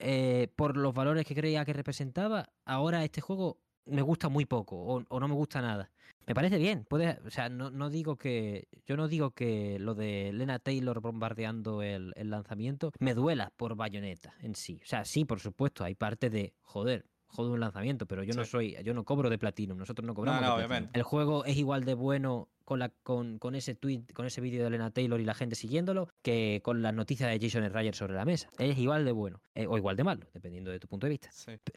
eh, 0.00 0.48
por 0.56 0.76
los 0.76 0.92
valores 0.92 1.24
que 1.24 1.36
creía 1.36 1.64
que 1.64 1.72
representaba, 1.72 2.50
ahora 2.64 3.04
este 3.04 3.20
juego 3.20 3.60
me 3.84 4.02
gusta 4.02 4.28
muy 4.28 4.44
poco 4.44 4.76
o, 5.08 5.20
no 5.20 5.28
me 5.28 5.34
gusta 5.34 5.62
nada. 5.62 5.92
Me 6.26 6.34
parece 6.34 6.58
bien. 6.58 6.84
Puede, 6.84 7.20
o 7.24 7.30
sea, 7.30 7.48
no, 7.48 7.70
no, 7.70 7.88
digo 7.88 8.16
que. 8.16 8.66
Yo 8.86 8.96
no 8.96 9.06
digo 9.06 9.30
que 9.30 9.78
lo 9.78 9.94
de 9.94 10.32
Lena 10.32 10.58
Taylor 10.58 11.00
bombardeando 11.00 11.82
el, 11.82 12.12
el 12.16 12.30
lanzamiento 12.30 12.90
me 12.98 13.14
duela 13.14 13.52
por 13.56 13.76
bayoneta 13.76 14.34
en 14.40 14.56
sí. 14.56 14.80
O 14.82 14.86
sea, 14.86 15.04
sí, 15.04 15.24
por 15.24 15.38
supuesto, 15.38 15.84
hay 15.84 15.94
parte 15.94 16.28
de 16.28 16.54
joder 16.62 17.06
jodo 17.36 17.52
un 17.52 17.60
lanzamiento, 17.60 18.06
pero 18.06 18.24
yo 18.24 18.34
no 18.34 18.44
soy, 18.44 18.76
yo 18.82 18.94
no 18.94 19.04
cobro 19.04 19.30
de 19.30 19.38
Platinum, 19.38 19.78
nosotros 19.78 20.06
no 20.06 20.14
cobramos. 20.14 20.40
No, 20.40 20.48
no, 20.48 20.54
obviamente. 20.54 20.90
El 20.94 21.02
juego 21.02 21.44
es 21.44 21.56
igual 21.56 21.84
de 21.84 21.94
bueno 21.94 22.48
con, 22.66 22.80
la, 22.80 22.90
con, 23.02 23.38
con 23.38 23.54
ese 23.54 23.74
tweet, 23.74 24.02
con 24.12 24.26
ese 24.26 24.40
vídeo 24.42 24.60
de 24.60 24.66
Elena 24.66 24.90
Taylor 24.90 25.20
y 25.20 25.24
la 25.24 25.34
gente 25.34 25.54
siguiéndolo, 25.54 26.08
que 26.20 26.60
con 26.62 26.82
las 26.82 26.92
noticias 26.92 27.30
de 27.30 27.38
Jason 27.40 27.64
Ryder 27.72 27.94
sobre 27.94 28.14
la 28.14 28.24
mesa. 28.24 28.50
Es 28.58 28.76
igual 28.76 29.04
de 29.04 29.12
bueno, 29.12 29.40
eh, 29.54 29.66
o 29.68 29.78
igual 29.78 29.96
de 29.96 30.02
malo, 30.02 30.26
dependiendo 30.34 30.70
de 30.72 30.80
tu 30.80 30.88
punto 30.88 31.06
de 31.06 31.10
vista. 31.10 31.30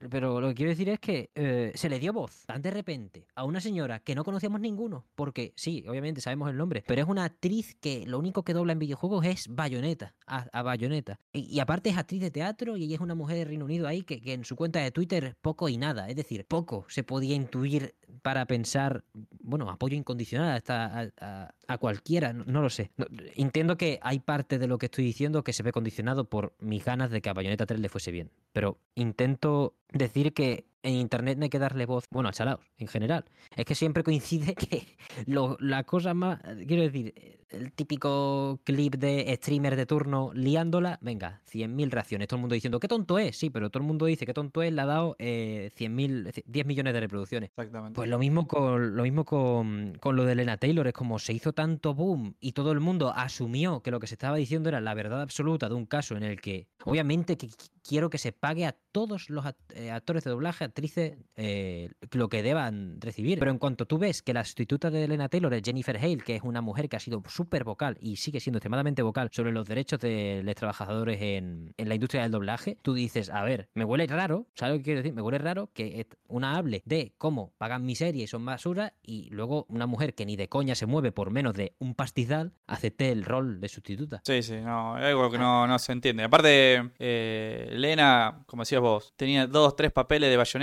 Pero, 0.10 0.42
lo 0.42 0.50
que 0.50 0.56
quiero 0.56 0.72
decir 0.72 0.90
es 0.90 1.00
que 1.00 1.30
eh, 1.36 1.72
se 1.76 1.90
le 1.90 2.00
dio 2.00 2.12
voz 2.12 2.44
tan 2.48 2.62
de 2.62 2.72
repente 2.72 3.28
a 3.36 3.46
una 3.46 3.62
señora 3.62 4.00
que 4.00 4.16
no 4.16 4.24
conocíamos 4.24 4.60
ninguno, 4.60 5.06
porque 5.16 5.54
sí, 5.56 5.86
obviamente 5.88 6.22
sabemos 6.22 6.50
el 6.50 6.58
nombre, 6.58 6.84
pero 6.88 7.02
es 7.04 7.08
una 7.08 7.24
actriz 7.24 7.76
que 7.80 8.06
lo 8.08 8.18
único 8.18 8.44
que 8.44 8.54
dobla 8.54 8.74
en 8.74 8.80
videojuegos 8.80 9.26
es 9.26 9.48
Bayonetta, 9.48 10.16
a, 10.26 10.64
Bayonetta. 10.64 11.20
Y, 11.32 11.60
aparte 11.60 11.90
es 11.90 11.98
actriz 11.98 12.22
de 12.22 12.32
teatro 12.32 12.78
y 12.78 12.86
ella 12.86 12.96
es 12.96 13.02
una 13.02 13.16
mujer 13.16 13.38
de 13.38 13.46
Reino 13.46 13.66
Unido 13.66 13.88
ahí 13.88 14.02
que, 14.02 14.22
que 14.22 14.34
en 14.34 14.44
su 14.44 14.56
cuenta 14.56 14.80
de 14.80 14.90
Twitter 14.90 15.36
poco 15.40 15.70
y 15.70 15.78
nada, 15.78 16.10
es 16.10 16.16
decir, 16.16 16.46
poco 16.46 16.86
se 16.90 17.04
podía 17.04 17.36
intuir 17.36 17.94
para 18.24 18.46
pensar, 18.46 19.04
bueno, 19.42 19.70
apoyo 19.70 19.96
incondicional 19.96 20.50
a 20.52 20.58
esta 20.58 20.78
a, 20.86 21.77
cualquiera, 21.77 22.34
no, 22.34 22.61
lo 22.61 22.69
sé. 22.69 22.91
entiendo 23.36 23.77
que 23.77 23.99
hay 24.01 24.19
parte 24.19 24.59
de 24.59 24.67
lo 24.67 24.77
que 24.77 24.88
estoy 24.88 25.05
diciendo 25.05 25.43
que 25.43 25.53
se 25.53 25.63
ve 25.63 25.71
condicionado 25.71 26.30
por 26.30 26.55
mis 26.59 26.86
ganas 26.86 27.11
de 27.11 27.21
que 27.21 27.30
a 27.30 27.34
Bayonetta 27.34 27.65
3 27.65 27.80
le 27.80 27.89
fuese 27.89 28.11
bien, 28.11 28.32
pero 28.51 28.80
intento 28.95 29.75
decir 29.91 30.34
que 30.34 30.68
en 30.84 30.95
internet 30.95 31.38
no 31.38 31.43
hay 31.43 31.49
que 31.49 31.59
darle 31.59 31.86
voz, 31.86 32.05
bueno, 32.09 32.30
a 32.30 32.34
chalaos, 32.34 32.61
en 32.77 32.88
general. 32.88 33.25
Es 33.55 33.65
que 33.65 33.75
siempre 33.75 34.03
coincide 34.03 34.55
que 34.55 34.97
lo, 35.25 35.57
la 35.59 35.84
cosa 35.84 36.13
más, 36.13 36.39
quiero 36.67 36.84
decir, 36.84 37.13
el 37.49 37.71
típico 37.71 38.59
clip 38.63 38.95
de 38.95 39.34
streamer 39.41 39.75
de 39.75 39.86
turno 39.86 40.32
liándola, 40.34 40.99
venga, 41.01 41.41
100.000 41.51 41.89
reacciones, 41.89 42.27
todo 42.27 42.38
el 42.38 42.41
mundo 42.41 42.53
diciendo, 42.53 42.80
qué 42.80 42.88
tonto 42.88 43.17
es, 43.17 43.38
sí, 43.38 43.49
pero 43.49 43.69
todo 43.69 43.82
el 43.82 43.88
mundo 43.88 44.05
dice, 44.05 44.25
qué 44.25 44.34
tonto 44.34 44.61
es, 44.61 44.71
le 44.71 44.82
ha 44.82 44.86
dado 44.86 45.15
eh, 45.19 45.71
100.000, 45.77 46.43
10 46.45 46.65
millones 46.65 46.93
de 46.93 46.99
reproducciones. 46.99 47.49
Exactamente. 47.49 47.95
Pues 47.95 48.09
lo 48.09 48.19
mismo 48.19 48.47
con 48.47 48.95
lo 48.95 49.03
mismo 49.03 49.25
con, 49.25 49.97
con 49.99 50.15
lo 50.15 50.25
de 50.25 50.34
Elena 50.34 50.57
Taylor, 50.57 50.88
es 50.88 50.93
como 50.93 51.19
se 51.19 51.34
hizo 51.34 51.53
tanto 51.53 51.93
boom 51.93 52.36
y 52.39 52.53
todo 52.53 52.71
el 52.71 52.80
mundo 52.80 53.13
asumió 53.15 53.82
que 53.82 53.91
lo 53.91 53.99
que 53.99 54.07
se 54.07 54.15
estaba 54.15 54.38
diciendo 54.38 54.69
era 54.69 54.82
la 54.82 54.93
verdad 54.93 55.21
absoluta 55.21 55.69
de 55.69 55.75
un 55.75 55.86
caso 55.86 56.15
en 56.15 56.23
el 56.23 56.39
que, 56.39 56.67
obviamente, 56.86 57.38
que 57.38 57.49
quiero 57.84 58.09
que 58.09 58.17
se 58.17 58.32
pague 58.32 58.65
a 58.65 58.75
todos 58.91 59.30
los 59.30 59.45
eh, 59.73 59.91
actores 59.91 60.23
de 60.23 60.32
doblaje, 60.32 60.68
actrices, 60.70 61.17
eh, 61.36 61.89
lo 62.11 62.30
que 62.30 62.43
deban 62.43 62.99
recibir. 63.01 63.39
Pero 63.39 63.51
en 63.51 63.57
cuanto 63.57 63.86
tú 63.86 63.97
ves 63.97 64.22
que 64.22 64.34
la 64.34 64.43
sustituta 64.43 64.89
de 64.89 65.03
Elena 65.03 65.30
Taylor 65.30 65.53
es 65.53 65.61
Jennifer 65.63 65.97
Hale, 65.97 66.17
que 66.17 66.36
es 66.36 66.43
una 66.43 66.61
mujer 66.61 66.89
que 66.89 66.95
ha 66.95 66.99
sido 66.99 67.22
súper 67.28 67.63
vocal 67.63 67.97
y 67.99 68.15
sigue 68.15 68.39
siendo 68.39 68.57
extremadamente 68.57 69.01
vocal 69.01 69.30
sobre 69.32 69.51
los 69.51 69.67
derechos 69.67 69.99
de 69.99 70.41
los 70.43 70.55
trabajadores 70.55 71.20
en, 71.22 71.74
la 71.78 71.95
industria 71.95 72.24
del 72.24 72.32
doblaje, 72.32 72.78
tú 72.82 72.93
dices, 72.93 73.30
a 73.30 73.43
ver, 73.43 73.70
me 73.74 73.84
huele 73.84 74.07
raro, 74.07 74.47
¿sabes 74.55 74.76
lo 74.76 74.80
que 74.80 74.84
quiero 74.84 74.99
decir? 75.01 75.13
Me 75.13 75.22
huele 75.22 75.38
raro 75.39 75.72
que 75.74 76.07
una 76.28 76.55
hable 76.55 76.84
de 76.86 77.13
cómo 77.17 77.53
pagan 77.57 77.86
miseria 77.86 78.24
y 78.24 78.28
son 78.28 78.45
basura 78.45 78.93
y 79.01 79.30
luego 79.32 79.65
una 79.70 79.88
mujer 79.88 80.13
que 80.13 80.26
ni 80.26 80.36
de 80.36 80.49
coña 80.49 80.76
se 80.76 80.86
mueve 80.86 81.11
por 81.11 81.32
menos 81.32 81.53
de 81.53 81.74
un 81.80 81.95
pastizal 81.95 82.53
acepte 82.67 83.11
el 83.11 83.26
rol 83.26 83.59
de 83.59 83.70
sustituta. 83.70 84.22
Sí, 84.24 84.43
sí, 84.43 84.57
no, 84.57 84.97
es 84.97 85.05
algo 85.05 85.30
que 85.32 85.38
no, 85.38 85.67
no 85.67 85.80
se 85.80 85.91
entiende. 85.91 86.24
Aparte, 86.24 86.91
eh, 86.99 87.70
Lena, 87.72 88.43
como 88.45 88.63
decías 88.63 88.82
vos, 88.82 89.13
tenía 89.15 89.47
dos, 89.47 89.76
tres 89.76 89.91
papeles 89.91 90.30
de 90.30 90.38
bayoneta, 90.38 90.59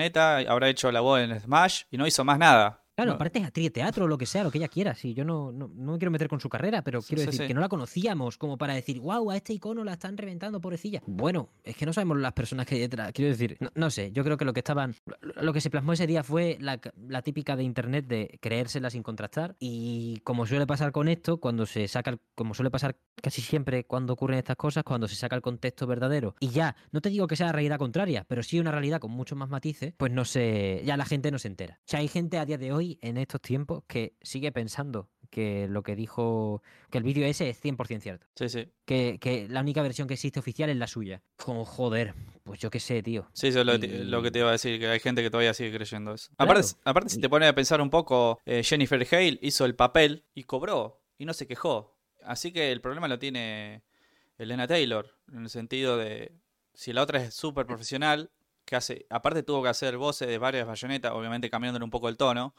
habrá 0.49 0.69
hecho 0.69 0.91
la 0.93 1.01
voz 1.01 1.21
en 1.21 1.39
Smash 1.39 1.83
y 1.91 1.97
no 1.97 2.07
hizo 2.07 2.25
más 2.25 2.39
nada. 2.39 2.86
Claro, 2.97 3.13
aparte 3.13 3.39
es 3.41 3.45
actriz 3.45 3.67
de 3.67 3.71
teatro, 3.71 4.09
lo 4.09 4.17
que 4.17 4.25
sea, 4.25 4.43
lo 4.43 4.51
que 4.51 4.57
ella 4.57 4.69
quiera. 4.69 4.95
Sí, 4.95 5.13
yo 5.13 5.23
no, 5.23 5.53
no, 5.53 5.69
me 5.69 5.99
quiero 5.99 6.11
meter 6.11 6.29
con 6.29 6.41
su 6.41 6.49
carrera, 6.49 6.83
pero 6.83 7.03
quiero 7.03 7.25
decir 7.25 7.47
que 7.47 7.53
no 7.53 7.61
la 7.61 7.69
conocíamos 7.69 8.39
como 8.39 8.57
para 8.57 8.73
decir, 8.73 9.01
wow, 9.01 9.31
a 9.31 9.37
este 9.37 9.53
icono 9.53 9.85
la 9.85 9.93
están 9.93 10.17
reventando, 10.17 10.63
pobrecilla. 10.63 11.03
Bueno, 11.07 11.51
es 11.63 11.77
que 11.77 11.85
no 11.85 11.93
sabemos 11.93 12.19
las 12.19 12.33
personas 12.33 12.65
que 12.65 12.77
hay 12.77 12.81
detrás. 12.81 13.13
Quiero 13.13 13.31
decir, 13.31 13.59
no, 13.75 13.91
sé, 13.91 14.13
yo 14.13 14.25
creo 14.25 14.39
que 14.39 14.47
lo 14.47 14.55
que 14.55 14.61
estaban. 14.61 14.95
Lo 15.21 15.53
que 15.53 15.61
se 15.61 15.69
plasmó 15.69 15.93
ese 15.93 16.07
día 16.07 16.23
fue 16.23 16.57
la, 16.59 16.79
típica 17.23 17.55
de 17.55 17.65
internet 17.65 18.07
de 18.07 18.39
creérsela 18.41 18.89
sin 18.89 19.03
contrastar. 19.03 19.57
Y 19.61 20.21
como 20.25 20.47
suele 20.47 20.67
pasar 20.67 20.91
con 20.91 21.09
esto, 21.09 21.37
cuando 21.37 21.67
se 21.67 21.87
saca, 21.89 22.17
como 22.35 22.55
suele 22.55 22.71
pasar 22.71 22.97
casi 23.23 23.43
siempre 23.43 23.85
cuando 23.85 24.15
ocurren 24.15 24.39
estas 24.39 24.57
cosas, 24.57 24.85
cuando 24.85 25.07
se 25.07 25.17
saca 25.17 25.37
el 25.37 25.43
contexto 25.43 25.87
verdadero 25.87 26.35
y 26.41 26.49
ya, 26.49 26.77
no 26.93 27.01
te 27.01 27.09
digo 27.09 27.27
que 27.27 27.37
sea 27.37 27.47
la 27.47 27.53
realidad 27.53 27.79
contraria, 27.79 28.25
pero 28.29 28.43
sí 28.43 28.59
una 28.61 28.71
realidad 28.71 29.01
con 29.01 29.11
muchos 29.11 29.37
más 29.37 29.49
matices, 29.49 29.95
pues 29.97 30.13
no 30.13 30.25
sé, 30.25 30.83
ya 30.85 30.97
la 30.97 31.05
gente 31.05 31.31
no 31.31 31.39
se 31.39 31.49
entera. 31.49 31.79
O 31.81 31.89
sea, 31.89 32.01
hay 32.01 32.09
gente 32.09 32.39
a 32.39 32.45
día 32.45 32.59
de 32.59 32.73
hoy 32.73 32.86
en 33.03 33.17
estos 33.17 33.41
tiempos 33.41 33.85
que 33.87 34.15
sigue 34.23 34.53
pensando 34.53 35.09
que 35.31 35.67
lo 35.69 35.83
que 35.83 35.97
dijo, 35.97 36.63
que 36.91 36.99
el 36.99 37.05
vídeo 37.05 37.27
ese 37.27 37.51
es 37.51 37.63
100% 37.63 38.01
cierto. 38.01 38.27
Sí, 38.37 38.49
sí. 38.49 38.69
Que, 38.85 39.47
la 39.51 39.61
única 39.61 39.83
versión 39.83 40.09
que 40.09 40.15
existe 40.15 40.41
oficial 40.41 40.71
es 40.71 40.77
la 40.77 40.87
suya. 40.87 41.23
Como, 41.37 41.65
joder, 41.65 42.15
pues 42.45 42.61
yo 42.61 42.71
qué 42.71 42.81
sé, 42.81 43.03
tío. 43.03 43.29
Sí, 43.33 43.49
eso 43.49 43.61
es 43.61 43.67
lo, 43.67 44.23
que 44.23 44.31
te 44.31 44.39
iba 44.39 44.49
a 44.49 44.53
decir, 44.53 44.79
que 44.79 44.87
hay 44.87 45.01
gente 45.01 45.23
que 45.23 45.31
todavía 45.31 45.55
sigue 45.55 45.73
creyendo 45.73 46.15
eso. 46.15 46.33
Aparte, 46.39 46.69
aparte, 46.85 47.11
si 47.11 47.21
te 47.21 47.29
pones 47.29 47.49
a 47.49 47.55
pensar 47.55 47.81
un 47.81 47.91
poco, 47.91 48.41
eh, 48.47 48.63
Jennifer 48.63 49.07
Hale 49.11 49.39
hizo 49.43 49.65
el 49.65 49.75
papel 49.75 50.25
y 50.35 50.45
cobró 50.45 51.03
y 51.19 51.25
no 51.25 51.35
se 51.35 51.47
quejó. 51.47 51.97
Así 52.23 52.53
que 52.53 52.73
el 52.73 52.81
problema 52.81 53.09
lo 53.09 53.19
tiene 53.19 53.83
Elena 54.39 54.67
Taylor, 54.67 55.19
en 55.33 55.43
el 55.43 55.51
sentido 55.51 55.97
de, 55.97 56.33
si 56.75 56.93
la 56.93 57.03
otra 57.03 57.23
es 57.23 57.35
súper 57.35 57.67
profesional, 57.67 58.31
que 58.67 58.77
hace, 58.77 59.07
aparte 59.09 59.43
tuvo 59.43 59.63
que 59.63 59.69
hacer 59.71 59.97
voces 59.97 60.29
de 60.29 60.37
varias 60.37 60.67
bayonetas, 60.67 61.13
obviamente 61.13 61.49
cambiándole 61.49 61.85
un 61.85 61.91
poco 61.91 62.09
el 62.09 62.17
tono. 62.17 62.55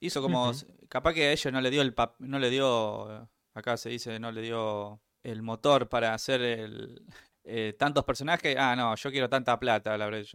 Hizo 0.00 0.20
como, 0.20 0.50
capaz 0.88 1.14
que 1.14 1.28
a 1.28 1.32
ella 1.32 1.50
no 1.50 1.60
le 1.60 1.70
dio 1.70 1.82
el 1.82 1.94
no 2.18 2.38
le 2.38 2.50
dio, 2.50 3.28
acá 3.54 3.76
se 3.76 3.90
dice, 3.90 4.18
no 4.18 4.32
le 4.32 4.42
dio 4.42 5.00
el 5.22 5.42
motor 5.42 5.88
para 5.88 6.14
hacer 6.14 6.40
el, 6.40 7.06
eh, 7.44 7.74
tantos 7.78 8.04
personajes. 8.04 8.56
Ah, 8.58 8.74
no, 8.74 8.94
yo 8.96 9.10
quiero 9.10 9.28
tanta 9.28 9.58
plata, 9.60 9.96
la 9.96 10.06
verdad, 10.06 10.26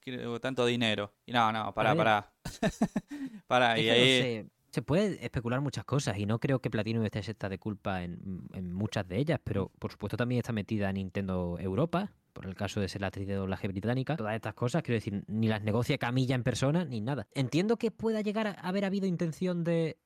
quiero 0.00 0.40
tanto 0.40 0.64
dinero. 0.64 1.12
Y 1.26 1.32
no, 1.32 1.52
no, 1.52 1.74
pará, 1.74 1.94
pará. 1.94 2.32
pará, 3.46 3.78
y 3.78 3.90
ahí... 3.90 4.48
Se 4.70 4.82
puede 4.82 5.24
especular 5.24 5.60
muchas 5.60 5.84
cosas 5.84 6.18
y 6.18 6.26
no 6.26 6.40
creo 6.40 6.60
que 6.60 6.68
Platinum 6.68 7.04
esté 7.04 7.20
exenta 7.20 7.48
de 7.48 7.60
culpa 7.60 8.02
en, 8.02 8.48
en, 8.54 8.72
muchas 8.72 9.06
de 9.06 9.18
ellas, 9.18 9.38
pero 9.44 9.70
por 9.78 9.92
supuesto 9.92 10.16
también 10.16 10.40
está 10.40 10.52
metida 10.52 10.92
Nintendo 10.92 11.56
Europa, 11.60 12.10
por 12.34 12.46
el 12.46 12.54
caso 12.54 12.80
de 12.80 12.88
ser 12.88 13.00
la 13.00 13.06
actriz 13.06 13.26
de 13.26 13.34
doblaje 13.34 13.68
británica, 13.68 14.16
todas 14.16 14.34
estas 14.34 14.54
cosas, 14.54 14.82
quiero 14.82 14.96
decir, 14.96 15.24
ni 15.28 15.48
las 15.48 15.62
negocia 15.62 15.96
Camilla 15.96 16.34
en 16.34 16.42
persona, 16.42 16.84
ni 16.84 17.00
nada. 17.00 17.26
Entiendo 17.32 17.78
que 17.78 17.90
pueda 17.90 18.20
llegar 18.20 18.48
a 18.48 18.52
haber 18.52 18.84
habido 18.84 19.06
intención 19.06 19.64
de, 19.64 19.96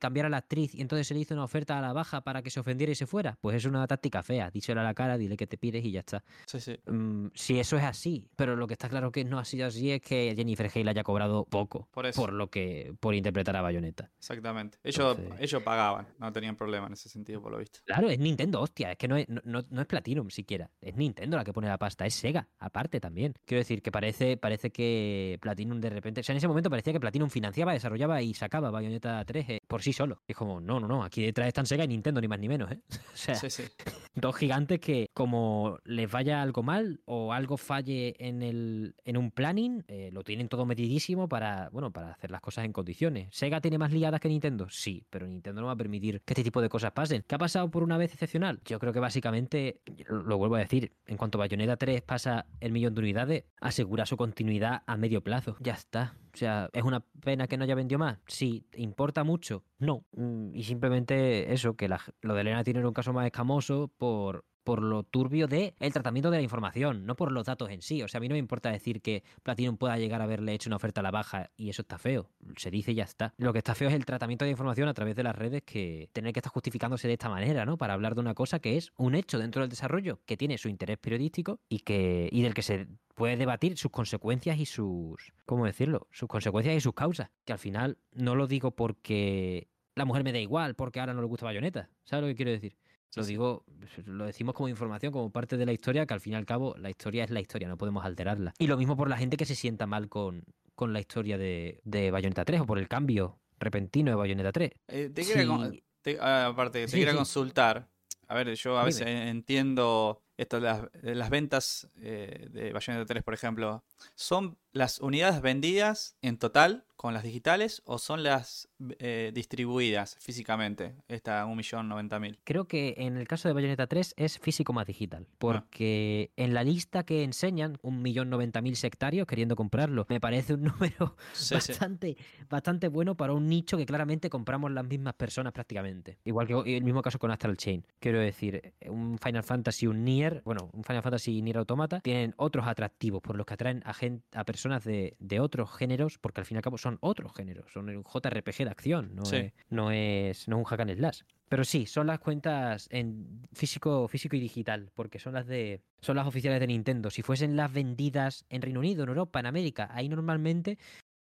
cambiar 0.00 0.26
a 0.26 0.28
la 0.30 0.38
actriz 0.38 0.74
y 0.74 0.80
entonces 0.80 1.08
se 1.08 1.14
le 1.14 1.20
hizo 1.20 1.34
una 1.34 1.44
oferta 1.44 1.78
a 1.78 1.82
la 1.82 1.92
baja 1.92 2.22
para 2.22 2.42
que 2.42 2.50
se 2.50 2.60
ofendiera 2.60 2.92
y 2.92 2.94
se 2.94 3.06
fuera. 3.06 3.36
Pues 3.40 3.56
es 3.56 3.64
una 3.64 3.86
táctica 3.86 4.22
fea, 4.22 4.50
díselo 4.50 4.80
a 4.80 4.84
la 4.84 4.94
cara, 4.94 5.18
dile 5.18 5.36
que 5.36 5.46
te 5.46 5.58
pides 5.58 5.84
y 5.84 5.90
ya 5.90 6.00
está. 6.00 6.22
Sí, 6.46 6.60
sí. 6.60 6.78
Mm, 6.86 7.28
si 7.34 7.58
eso 7.58 7.76
es 7.76 7.84
así, 7.84 8.28
pero 8.36 8.54
lo 8.54 8.66
que 8.66 8.74
está 8.74 8.88
claro 8.88 9.10
que 9.10 9.24
no 9.24 9.38
ha 9.38 9.44
sido 9.44 9.66
así 9.66 9.90
es 9.90 10.00
que 10.00 10.32
Jennifer 10.36 10.70
Hale 10.72 10.90
haya 10.90 11.02
cobrado 11.02 11.44
poco 11.44 11.88
por, 11.90 12.10
por 12.12 12.32
lo 12.32 12.48
que 12.48 12.94
por 13.00 13.14
interpretar 13.14 13.56
a 13.56 13.62
Bayonetta. 13.62 14.10
Exactamente. 14.18 14.78
Ellos, 14.84 15.16
ellos 15.40 15.62
pagaban, 15.62 16.06
no 16.18 16.32
tenían 16.32 16.54
problema 16.54 16.86
en 16.86 16.92
ese 16.92 17.08
sentido, 17.08 17.42
por 17.42 17.50
lo 17.50 17.58
visto. 17.58 17.80
Claro, 17.84 18.08
es 18.08 18.18
Nintendo, 18.18 18.60
hostia, 18.60 18.92
es 18.92 18.98
que 18.98 19.08
no 19.08 19.16
es, 19.16 19.28
no, 19.28 19.64
no 19.68 19.80
es 19.80 19.86
Platinum 19.86 20.30
siquiera, 20.30 20.70
es 20.80 20.94
Nintendo 20.94 21.36
la 21.36 21.44
que 21.44 21.52
pone 21.56 21.68
la 21.68 21.78
pasta, 21.78 22.04
es 22.04 22.12
Sega, 22.12 22.48
aparte 22.58 23.00
también. 23.00 23.32
Quiero 23.46 23.60
decir 23.60 23.80
que 23.80 23.90
parece, 23.90 24.36
parece 24.36 24.70
que 24.70 25.38
Platinum 25.40 25.80
de 25.80 25.88
repente, 25.88 26.20
o 26.20 26.22
sea, 26.22 26.34
en 26.34 26.36
ese 26.36 26.48
momento 26.48 26.68
parecía 26.68 26.92
que 26.92 27.00
Platinum 27.00 27.30
financiaba, 27.30 27.72
desarrollaba 27.72 28.20
y 28.20 28.34
sacaba 28.34 28.70
Bayonetta 28.70 29.24
3 29.24 29.48
eh, 29.48 29.60
por 29.66 29.80
sí 29.82 29.94
solo. 29.94 30.20
es 30.28 30.36
como, 30.36 30.60
no, 30.60 30.78
no, 30.78 30.86
no, 30.86 31.02
aquí 31.02 31.24
detrás 31.24 31.48
están 31.48 31.64
Sega 31.64 31.84
y 31.84 31.88
Nintendo, 31.88 32.20
ni 32.20 32.28
más 32.28 32.38
ni 32.38 32.48
menos, 32.48 32.70
¿eh? 32.70 32.80
O 33.14 33.16
sea, 33.16 33.36
dos 34.14 34.36
gigantes 34.36 34.80
que 34.80 35.08
como 35.14 35.78
les 35.84 36.10
vaya 36.10 36.42
algo 36.42 36.62
mal 36.62 37.00
o 37.06 37.32
algo 37.32 37.56
falle 37.56 38.14
en, 38.18 38.42
el, 38.42 38.94
en 39.04 39.16
un 39.16 39.30
planning, 39.30 39.82
eh, 39.88 40.10
lo 40.12 40.24
tienen 40.24 40.48
todo 40.48 40.66
medidísimo 40.66 41.26
para, 41.26 41.70
bueno, 41.70 41.90
para 41.90 42.10
hacer 42.10 42.30
las 42.30 42.42
cosas 42.42 42.66
en 42.66 42.74
condiciones. 42.74 43.28
¿Sega 43.32 43.62
tiene 43.62 43.78
más 43.78 43.92
liadas 43.92 44.20
que 44.20 44.28
Nintendo? 44.28 44.68
Sí, 44.68 45.06
pero 45.08 45.26
Nintendo 45.26 45.62
no 45.62 45.68
va 45.68 45.72
a 45.72 45.76
permitir 45.76 46.20
que 46.20 46.34
este 46.34 46.44
tipo 46.44 46.60
de 46.60 46.68
cosas 46.68 46.92
pasen. 46.92 47.24
¿Qué 47.26 47.34
ha 47.34 47.38
pasado 47.38 47.70
por 47.70 47.82
una 47.82 47.96
vez 47.96 48.12
excepcional? 48.12 48.60
Yo 48.66 48.78
creo 48.78 48.92
que 48.92 49.00
básicamente, 49.00 49.80
lo 50.06 50.36
vuelvo 50.36 50.56
a 50.56 50.58
decir, 50.58 50.92
en 51.06 51.16
cuanto 51.16 51.38
Bayonetta 51.46 51.76
3 51.76 52.02
pasa 52.02 52.46
el 52.58 52.72
millón 52.72 52.94
de 52.94 53.00
unidades, 53.00 53.44
asegura 53.60 54.04
su 54.04 54.16
continuidad 54.16 54.82
a 54.84 54.96
medio 54.96 55.22
plazo. 55.22 55.56
Ya 55.60 55.74
está. 55.74 56.16
O 56.34 56.36
sea, 56.36 56.68
¿es 56.72 56.82
una 56.82 57.00
pena 57.00 57.46
que 57.46 57.56
no 57.56 57.62
haya 57.62 57.76
vendido 57.76 58.00
más? 58.00 58.18
Sí. 58.26 58.66
¿Importa 58.74 59.22
mucho? 59.22 59.62
No. 59.78 60.04
Mm, 60.12 60.54
y 60.54 60.64
simplemente 60.64 61.52
eso, 61.52 61.76
que 61.76 61.88
lo 61.88 62.34
de 62.34 62.40
Elena 62.40 62.64
tiene 62.64 62.84
un 62.84 62.92
caso 62.92 63.12
más 63.12 63.26
escamoso 63.26 63.92
por 63.96 64.44
por 64.66 64.82
lo 64.82 65.04
turbio 65.04 65.46
de 65.46 65.76
el 65.78 65.92
tratamiento 65.92 66.28
de 66.32 66.38
la 66.38 66.42
información, 66.42 67.06
no 67.06 67.14
por 67.14 67.30
los 67.30 67.46
datos 67.46 67.70
en 67.70 67.82
sí. 67.82 68.02
O 68.02 68.08
sea, 68.08 68.18
a 68.18 68.20
mí 68.20 68.28
no 68.28 68.32
me 68.32 68.40
importa 68.40 68.68
decir 68.68 69.00
que 69.00 69.22
Platinum 69.44 69.76
pueda 69.76 69.96
llegar 69.96 70.20
a 70.20 70.24
haberle 70.24 70.54
hecho 70.54 70.68
una 70.68 70.74
oferta 70.74 71.02
a 71.02 71.04
la 71.04 71.12
baja 71.12 71.50
y 71.56 71.70
eso 71.70 71.82
está 71.82 71.98
feo. 71.98 72.28
Se 72.56 72.72
dice 72.72 72.90
y 72.90 72.96
ya 72.96 73.04
está. 73.04 73.32
Lo 73.38 73.52
que 73.52 73.60
está 73.60 73.76
feo 73.76 73.88
es 73.88 73.94
el 73.94 74.04
tratamiento 74.04 74.44
de 74.44 74.50
información 74.50 74.88
a 74.88 74.94
través 74.94 75.14
de 75.14 75.22
las 75.22 75.36
redes 75.36 75.62
que 75.62 76.10
tener 76.12 76.32
que 76.32 76.40
estar 76.40 76.52
justificándose 76.52 77.06
de 77.06 77.14
esta 77.14 77.28
manera, 77.28 77.64
¿no? 77.64 77.78
Para 77.78 77.94
hablar 77.94 78.16
de 78.16 78.22
una 78.22 78.34
cosa 78.34 78.58
que 78.58 78.76
es 78.76 78.92
un 78.96 79.14
hecho 79.14 79.38
dentro 79.38 79.62
del 79.62 79.70
desarrollo, 79.70 80.18
que 80.26 80.36
tiene 80.36 80.58
su 80.58 80.68
interés 80.68 80.98
periodístico 80.98 81.60
y 81.68 81.78
que 81.78 82.28
y 82.32 82.42
del 82.42 82.52
que 82.52 82.62
se 82.62 82.88
puede 83.14 83.36
debatir 83.36 83.78
sus 83.78 83.92
consecuencias 83.92 84.58
y 84.58 84.66
sus 84.66 85.32
¿cómo 85.44 85.64
decirlo? 85.64 86.08
sus 86.10 86.28
consecuencias 86.28 86.74
y 86.74 86.80
sus 86.80 86.94
causas, 86.94 87.30
que 87.44 87.52
al 87.52 87.60
final 87.60 87.98
no 88.12 88.34
lo 88.34 88.48
digo 88.48 88.72
porque 88.72 89.68
la 89.94 90.04
mujer 90.04 90.24
me 90.24 90.32
da 90.32 90.40
igual, 90.40 90.74
porque 90.74 90.98
ahora 90.98 91.14
no 91.14 91.20
le 91.20 91.28
gusta 91.28 91.46
bayoneta, 91.46 91.88
¿sabes 92.02 92.22
lo 92.24 92.28
que 92.28 92.34
quiero 92.34 92.50
decir? 92.50 92.76
Lo 93.14 93.24
digo, 93.24 93.64
lo 94.04 94.26
decimos 94.26 94.54
como 94.54 94.68
información, 94.68 95.12
como 95.12 95.30
parte 95.30 95.56
de 95.56 95.64
la 95.64 95.72
historia, 95.72 96.06
que 96.06 96.14
al 96.14 96.20
fin 96.20 96.34
y 96.34 96.36
al 96.36 96.44
cabo 96.44 96.74
la 96.78 96.90
historia 96.90 97.24
es 97.24 97.30
la 97.30 97.40
historia, 97.40 97.68
no 97.68 97.78
podemos 97.78 98.04
alterarla. 98.04 98.52
Y 98.58 98.66
lo 98.66 98.76
mismo 98.76 98.96
por 98.96 99.08
la 99.08 99.16
gente 99.16 99.36
que 99.36 99.46
se 99.46 99.54
sienta 99.54 99.86
mal 99.86 100.08
con, 100.08 100.44
con 100.74 100.92
la 100.92 101.00
historia 101.00 101.38
de, 101.38 101.80
de 101.84 102.10
Bayonetta 102.10 102.44
3 102.44 102.60
o 102.60 102.66
por 102.66 102.78
el 102.78 102.88
cambio 102.88 103.38
repentino 103.58 104.10
de 104.10 104.16
Bayonetta 104.16 104.52
3. 104.52 104.70
Eh, 104.88 105.10
te 105.14 105.24
quería, 105.24 105.72
ah, 106.20 106.46
aparte, 106.46 106.86
te 106.86 107.14
consultar. 107.14 107.88
A 108.28 108.34
ver, 108.34 108.54
yo 108.54 108.78
a 108.78 108.84
veces 108.84 109.06
entiendo 109.06 110.22
esto 110.36 110.60
de 110.60 111.14
las, 111.14 111.30
ventas 111.30 111.88
eh, 112.00 112.48
de 112.50 112.72
Bayonetta 112.72 113.06
3, 113.06 113.22
por 113.22 113.34
ejemplo. 113.34 113.84
¿Son 114.14 114.58
las 114.72 115.00
unidades 115.00 115.40
vendidas 115.40 116.16
en 116.20 116.38
total 116.38 116.84
con 116.96 117.14
las 117.14 117.22
digitales 117.22 117.82
o 117.84 117.98
son 117.98 118.22
las 118.22 118.68
eh, 118.98 119.30
distribuidas 119.34 120.16
físicamente, 120.20 120.94
esta 121.08 121.46
1.090.000? 121.46 122.38
Creo 122.44 122.66
que 122.66 122.94
en 122.98 123.16
el 123.16 123.26
caso 123.26 123.48
de 123.48 123.54
Bayonetta 123.54 123.86
3 123.86 124.14
es 124.16 124.38
físico 124.38 124.72
más 124.72 124.86
digital, 124.86 125.26
ah. 125.28 125.34
porque 125.38 126.32
en 126.36 126.52
la 126.52 126.64
lista 126.64 127.04
que 127.04 127.22
enseñan, 127.22 127.78
1.090.000 127.78 128.74
sectarios 128.74 129.26
queriendo 129.26 129.56
comprarlo, 129.56 130.06
me 130.08 130.20
parece 130.20 130.54
un 130.54 130.64
número 130.64 131.16
bastante, 131.50 132.16
bastante 132.48 132.88
bueno 132.88 133.16
para 133.16 133.32
un 133.32 133.46
nicho 133.46 133.76
que 133.76 133.86
claramente 133.86 134.28
compramos 134.28 134.70
las 134.72 134.84
mismas 134.84 135.14
personas 135.14 135.52
prácticamente. 135.52 136.18
Igual 136.24 136.46
que 136.46 136.76
el 136.76 136.84
mismo 136.84 137.02
caso 137.02 137.18
con 137.18 137.30
Astral 137.30 137.56
Chain. 137.56 137.86
Quiero 137.98 138.20
decir, 138.20 138.74
un 138.88 139.18
Final 139.18 139.42
Fantasy, 139.42 139.86
un 139.86 140.04
Nier, 140.04 140.25
bueno, 140.44 140.70
un 140.72 140.84
Final 140.84 141.02
Fantasy 141.02 141.38
y 141.38 141.42
Nier 141.42 141.58
Automata 141.58 142.00
tienen 142.00 142.34
otros 142.36 142.66
atractivos 142.66 143.22
por 143.22 143.36
los 143.36 143.46
que 143.46 143.54
atraen 143.54 143.82
a, 143.84 143.94
a 144.38 144.44
personas 144.44 144.84
de, 144.84 145.16
de 145.18 145.40
otros 145.40 145.70
géneros, 145.74 146.18
porque 146.18 146.40
al 146.40 146.46
fin 146.46 146.56
y 146.56 146.58
al 146.58 146.62
cabo 146.62 146.78
son 146.78 146.98
otros 147.00 147.32
géneros, 147.34 147.72
son 147.72 147.88
un 147.88 148.04
JRPG 148.04 148.64
de 148.64 148.70
acción, 148.70 149.14
no, 149.14 149.22
es, 149.24 149.52
no, 149.70 149.90
es, 149.90 150.48
no 150.48 150.58
un 150.58 150.64
hack 150.64 150.80
and 150.80 150.94
slash. 150.96 151.22
Pero 151.48 151.64
sí, 151.64 151.86
son 151.86 152.08
las 152.08 152.18
cuentas 152.18 152.88
en 152.90 153.46
físico, 153.52 154.08
físico 154.08 154.34
y 154.34 154.40
digital, 154.40 154.90
porque 154.94 155.20
son 155.20 155.34
las 155.34 155.46
de. 155.46 155.80
son 156.00 156.16
las 156.16 156.26
oficiales 156.26 156.58
de 156.58 156.66
Nintendo. 156.66 157.08
Si 157.08 157.22
fuesen 157.22 157.56
las 157.56 157.72
vendidas 157.72 158.44
en 158.48 158.62
Reino 158.62 158.80
Unido, 158.80 159.04
en 159.04 159.10
Europa, 159.10 159.38
en 159.38 159.46
América, 159.46 159.88
ahí 159.92 160.08
normalmente 160.08 160.76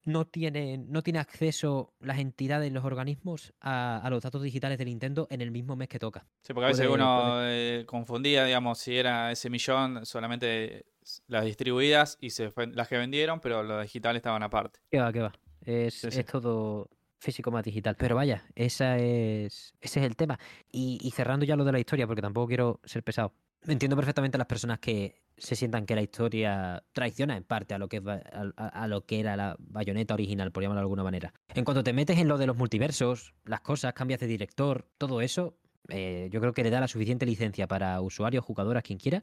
no 0.05 0.27
tienen, 0.27 0.91
no 0.91 1.03
tiene 1.03 1.19
acceso 1.19 1.93
las 2.01 2.19
entidades, 2.19 2.73
los 2.73 2.85
organismos 2.85 3.53
a, 3.61 4.07
los 4.11 4.23
datos 4.23 4.43
digitales 4.43 4.79
de 4.79 4.85
Nintendo 4.85 5.27
en 5.31 5.41
el 5.41 5.51
mismo 5.51 5.77
mes 5.77 5.89
que 5.89 5.99
toca. 5.99 6.27
Sí, 6.43 6.55
porque 6.55 6.67
a 6.67 6.69
veces 6.69 6.89
uno 6.89 7.39
eh, 7.43 7.85
confundía, 7.87 8.45
digamos, 8.45 8.79
si 8.79 8.97
era 8.97 9.31
ese 9.31 9.51
millón 9.51 10.07
solamente 10.07 10.87
las 11.27 11.45
distribuidas 11.45 12.19
y 12.21 12.31
se 12.31 12.53
las 12.73 12.89
que 12.89 12.99
vendieron, 12.99 13.41
pero 13.41 13.63
los 13.63 13.83
digitales 13.83 14.21
estaban 14.21 14.43
aparte. 14.43 14.81
¿Qué 14.91 15.01
va, 15.01 15.13
qué 15.13 15.21
va? 15.21 15.33
Es, 15.65 16.07
todo 16.31 16.89
físico 17.19 17.51
más 17.51 17.65
digital. 17.65 17.97
Pero 17.99 18.17
vaya, 18.17 18.45
esa 18.55 18.97
es, 18.97 19.75
ese 19.81 20.01
es 20.01 20.07
el 20.07 20.17
tema. 20.17 20.39
Y, 20.71 21.11
cerrando 21.15 21.45
ya 21.45 21.57
lo 21.57 21.65
de 21.65 21.73
la 21.73 21.79
historia, 21.79 22.07
porque 22.07 22.23
tampoco 22.23 22.49
quiero 22.49 22.81
ser 22.85 23.03
pesado. 23.03 23.33
Entiendo 23.67 23.97
perfectamente 23.97 24.37
a 24.37 24.39
las 24.39 24.47
personas 24.47 24.79
que 24.79 25.21
se 25.37 25.57
sientan 25.57 25.87
que 25.87 25.95
la 25.95 26.03
historia 26.03 26.83
traiciona 26.93 27.37
en 27.37 27.45
parte 27.45 27.75
a 27.75 27.79
lo 27.79 27.89
que, 27.89 27.99
es, 27.99 28.03
a, 28.07 28.87
lo 28.89 29.05
que 29.07 29.21
era 29.21 29.37
la 29.37 29.57
bayoneta 29.59 30.15
original, 30.15 30.53
por 30.53 30.63
llamarlo 30.63 30.81
de 30.81 30.85
alguna 30.85 31.03
manera. 31.03 31.33
En 31.55 31.65
cuanto 31.65 31.83
te 31.83 31.93
metes 31.93 32.19
en 32.19 32.29
lo 32.29 32.39
de 32.39 32.47
los 32.47 32.57
multiversos, 32.57 33.35
las 33.45 33.61
cosas, 33.61 33.95
cambias 33.95 34.21
de 34.21 34.27
director, 34.27 34.87
todo 34.99 35.21
eso, 35.21 35.57
eh, 35.89 36.29
yo 36.31 36.41
creo 36.41 36.53
que 36.53 36.63
le 36.63 36.71
da 36.71 36.81
la 36.81 36.89
suficiente 36.89 37.27
licencia 37.27 37.67
para 37.67 38.01
usuarios, 38.01 38.45
jugadoras, 38.45 38.83
quien 38.83 38.99
quiera, 38.99 39.23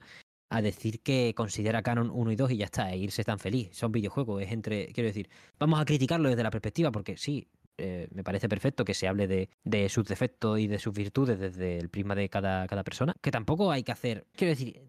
a 0.50 0.62
decir 0.62 1.02
que 1.02 1.34
considera 1.36 1.84
Canon 1.84 2.10
1 2.10 2.32
y 2.32 2.36
2 2.36 2.52
y 2.52 2.58
ya 2.58 2.66
está, 2.66 2.92
e 2.92 2.98
irse 2.98 3.24
tan 3.24 3.40
feliz. 3.40 3.70
Son 3.74 3.92
videojuegos, 3.92 4.42
es 4.42 4.52
entre. 4.52 4.88
Quiero 4.94 5.08
decir, 5.08 5.30
vamos 5.60 5.80
a 5.80 5.86
criticarlo 5.86 6.30
desde 6.30 6.44
la 6.44 6.52
perspectiva, 6.52 6.92
porque 6.92 7.18
sí, 7.18 7.48
eh, 7.78 8.08
me 8.12 8.24
parece 8.24 8.50
perfecto 8.50 8.86
que 8.86 8.94
se 8.94 9.08
hable 9.08 9.28
de, 9.28 9.50
de, 9.64 9.90
sus 9.90 10.08
defectos 10.08 10.60
y 10.60 10.68
de 10.68 10.80
sus 10.80 10.94
virtudes 10.94 11.40
desde 11.40 11.78
el 11.78 11.90
prisma 11.90 12.16
de 12.16 12.30
cada, 12.30 12.68
cada 12.68 12.84
persona. 12.84 13.16
Que 13.22 13.32
tampoco 13.32 13.72
hay 13.72 13.84
que 13.84 13.92
hacer. 13.92 14.26
Quiero 14.36 14.52
decir, 14.52 14.82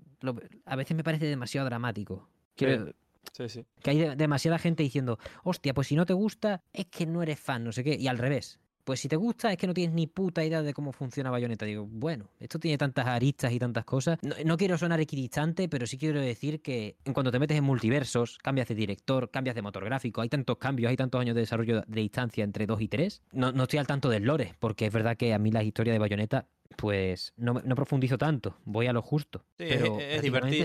a 0.65 0.77
veces 0.77 0.97
me 0.97 1.05
parece 1.05 1.27
demasiado 1.27 1.67
dramático. 1.67 2.29
Quiero, 2.57 2.93
Sí, 3.33 3.49
sí. 3.49 3.67
Que 3.83 3.91
hay 3.91 4.17
demasiada 4.17 4.59
gente 4.59 4.83
diciendo, 4.83 5.19
hostia, 5.45 5.75
pues 5.75 5.89
si 5.89 5.97
no 5.97 6.07
te 6.07 6.15
gusta, 6.15 6.63
es 6.73 6.87
que 6.87 7.07
no 7.07 7.23
eres 7.23 7.39
fan, 7.39 7.63
no 7.63 7.73
sé 7.73 7.85
qué. 7.85 7.95
Y 7.95 8.09
al 8.09 8.19
revés 8.19 8.59
pues 8.89 9.01
si 9.01 9.09
te 9.09 9.17
gusta 9.17 9.53
es 9.53 9.59
que 9.59 9.67
no 9.67 9.75
tienes 9.75 9.95
ni 9.95 10.07
puta 10.07 10.43
idea 10.43 10.63
de 10.63 10.73
cómo 10.73 10.93
funciona 10.93 11.31
Bayonetta. 11.31 11.67
Digo, 11.67 11.87
bueno, 11.87 12.31
esto 12.41 12.59
tiene 12.59 12.79
tantas 12.79 13.07
aristas 13.07 13.53
y 13.53 13.59
tantas 13.59 13.85
cosas. 13.85 14.19
No, 14.47 14.57
quiero 14.57 14.79
sonar 14.79 14.99
equidistante, 14.99 15.69
pero 15.69 15.87
sí 15.87 15.99
quiero 15.99 16.23
decir 16.23 16.63
que 16.63 16.97
en 17.05 17.13
cuanto 17.13 17.31
te 17.31 17.39
metes 17.39 17.59
en 17.59 17.65
multiversos, 17.65 18.39
cambias 18.39 18.67
de 18.67 18.75
director, 18.75 19.31
cambias 19.31 19.55
de 19.55 19.61
motor 19.61 19.85
gráfico, 19.85 20.23
hay 20.23 20.31
tantos 20.31 20.57
cambios, 20.57 20.89
hay 20.89 20.97
tantos 20.97 21.21
años 21.21 21.35
de 21.35 21.43
desarrollo 21.43 21.83
de 21.87 22.01
distancia 22.01 22.43
entre 22.43 22.65
2 22.65 22.81
y 22.81 22.89
3. 22.89 23.23
No, 23.33 23.53
no 23.53 23.65
estoy 23.65 23.79
al 23.79 23.87
tanto 23.87 24.09
del 24.09 24.23
lore, 24.23 24.55
porque 24.59 24.87
es 24.87 24.93
verdad 24.95 25.19
que 25.19 25.35
a 25.35 25.39
mí 25.39 25.51
la 25.51 25.63
historia 25.63 25.93
de 25.93 25.99
Bayonetta, 25.99 26.49
pues 26.79 27.35
no, 27.37 27.61
no 27.63 27.75
profundizo 27.75 28.17
tanto, 28.17 28.57
voy 28.65 28.87
a 28.87 28.95
lo 28.95 29.03
justo. 29.03 29.45
Sí, 29.59 29.65
es, 29.69 30.23
divertido. 30.23 30.65